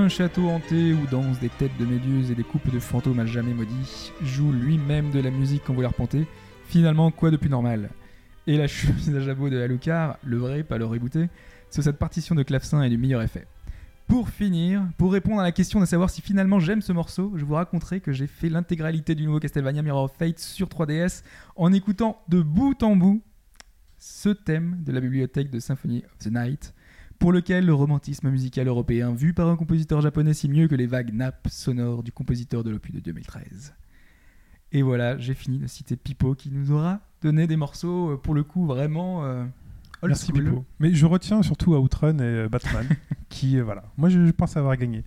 [0.06, 3.26] Qu'un château hanté où dansent des têtes de méduses et des couples de fantômes à
[3.26, 6.28] jamais maudits joue lui-même de la musique quand vous l'arpentez.
[6.68, 7.90] Finalement, quoi de plus normal?
[8.46, 11.28] Et la chemise à jabot de Alucard, le vrai, pas le rebooté,
[11.70, 13.48] sur cette partition de clavecin est du meilleur effet.
[14.06, 17.44] Pour finir, pour répondre à la question de savoir si finalement j'aime ce morceau, je
[17.44, 21.24] vous raconterai que j'ai fait l'intégralité du nouveau Castlevania Mirror of Fate sur 3DS
[21.56, 23.24] en écoutant de bout en bout
[23.98, 26.74] ce thème de la bibliothèque de Symphony of the Night,
[27.18, 30.86] pour lequel le romantisme musical européen vu par un compositeur japonais si mieux que les
[30.86, 33.74] vagues nappes sonores du compositeur de l'opus de 2013.
[34.72, 38.34] Et voilà, j'ai fini de citer Pipo qui nous aura donné des morceaux euh, pour
[38.34, 39.44] le coup vraiment euh,
[40.02, 40.44] old Merci school.
[40.44, 40.64] Pipo.
[40.80, 42.86] Mais je retiens surtout Outrun et euh, Batman,
[43.28, 43.84] qui, euh, voilà.
[43.96, 45.04] Moi, je, je pense avoir gagné.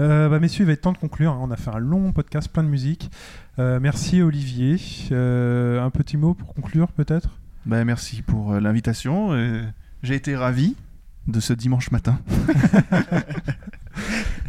[0.00, 1.32] Euh, bah, messieurs, il va être temps de conclure.
[1.32, 1.38] hein.
[1.42, 3.10] On a fait un long podcast, plein de musique.
[3.58, 4.76] Euh, merci Olivier.
[5.12, 7.38] Euh, un petit mot pour conclure, peut-être?
[7.66, 9.30] Bah, merci pour l'invitation.
[10.02, 10.74] J'ai été ravi
[11.26, 12.18] de ce dimanche matin.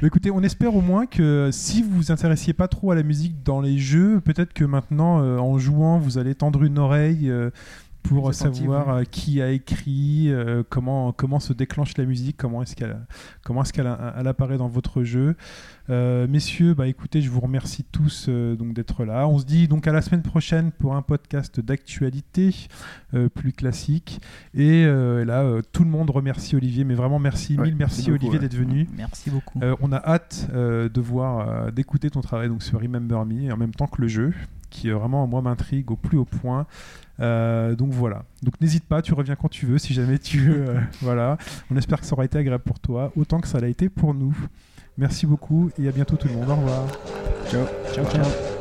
[0.01, 3.03] Bah, Écoutez, on espère au moins que si vous vous intéressiez pas trop à la
[3.03, 7.29] musique dans les jeux, peut-être que maintenant, euh, en jouant, vous allez tendre une oreille
[7.29, 7.51] euh,
[8.03, 12.75] pour savoir euh, qui a écrit, euh, comment, comment se déclenche la musique, comment est-ce
[12.75, 12.97] qu'elle
[13.43, 15.35] comment est-ce qu'elle elle apparaît dans votre jeu.
[15.89, 19.27] Euh, messieurs, bah écoutez, je vous remercie tous euh, donc d'être là.
[19.27, 22.55] On se dit donc à la semaine prochaine pour un podcast d'actualité
[23.13, 24.21] euh, plus classique.
[24.53, 27.97] Et euh, là, euh, tout le monde remercie Olivier, mais vraiment merci, Ouais, mille merci
[27.97, 28.47] merci beaucoup, Olivier ouais.
[28.47, 28.87] d'être venu.
[28.95, 29.59] Merci beaucoup.
[29.61, 33.51] Euh, on a hâte euh, de voir, euh, d'écouter ton travail donc sur Remember Me
[33.51, 34.33] en même temps que le jeu,
[34.69, 36.65] qui euh, vraiment moi m'intrigue au plus haut point.
[37.19, 38.23] Euh, donc voilà.
[38.41, 40.69] Donc n'hésite pas, tu reviens quand tu veux, si jamais tu veux.
[40.69, 41.37] euh, voilà.
[41.71, 44.13] On espère que ça aura été agréable pour toi, autant que ça l'a été pour
[44.13, 44.35] nous.
[44.97, 46.49] Merci beaucoup et à bientôt tout le monde.
[46.49, 46.85] Au revoir.
[47.49, 47.65] Ciao.
[47.93, 48.52] Ciao, ciao.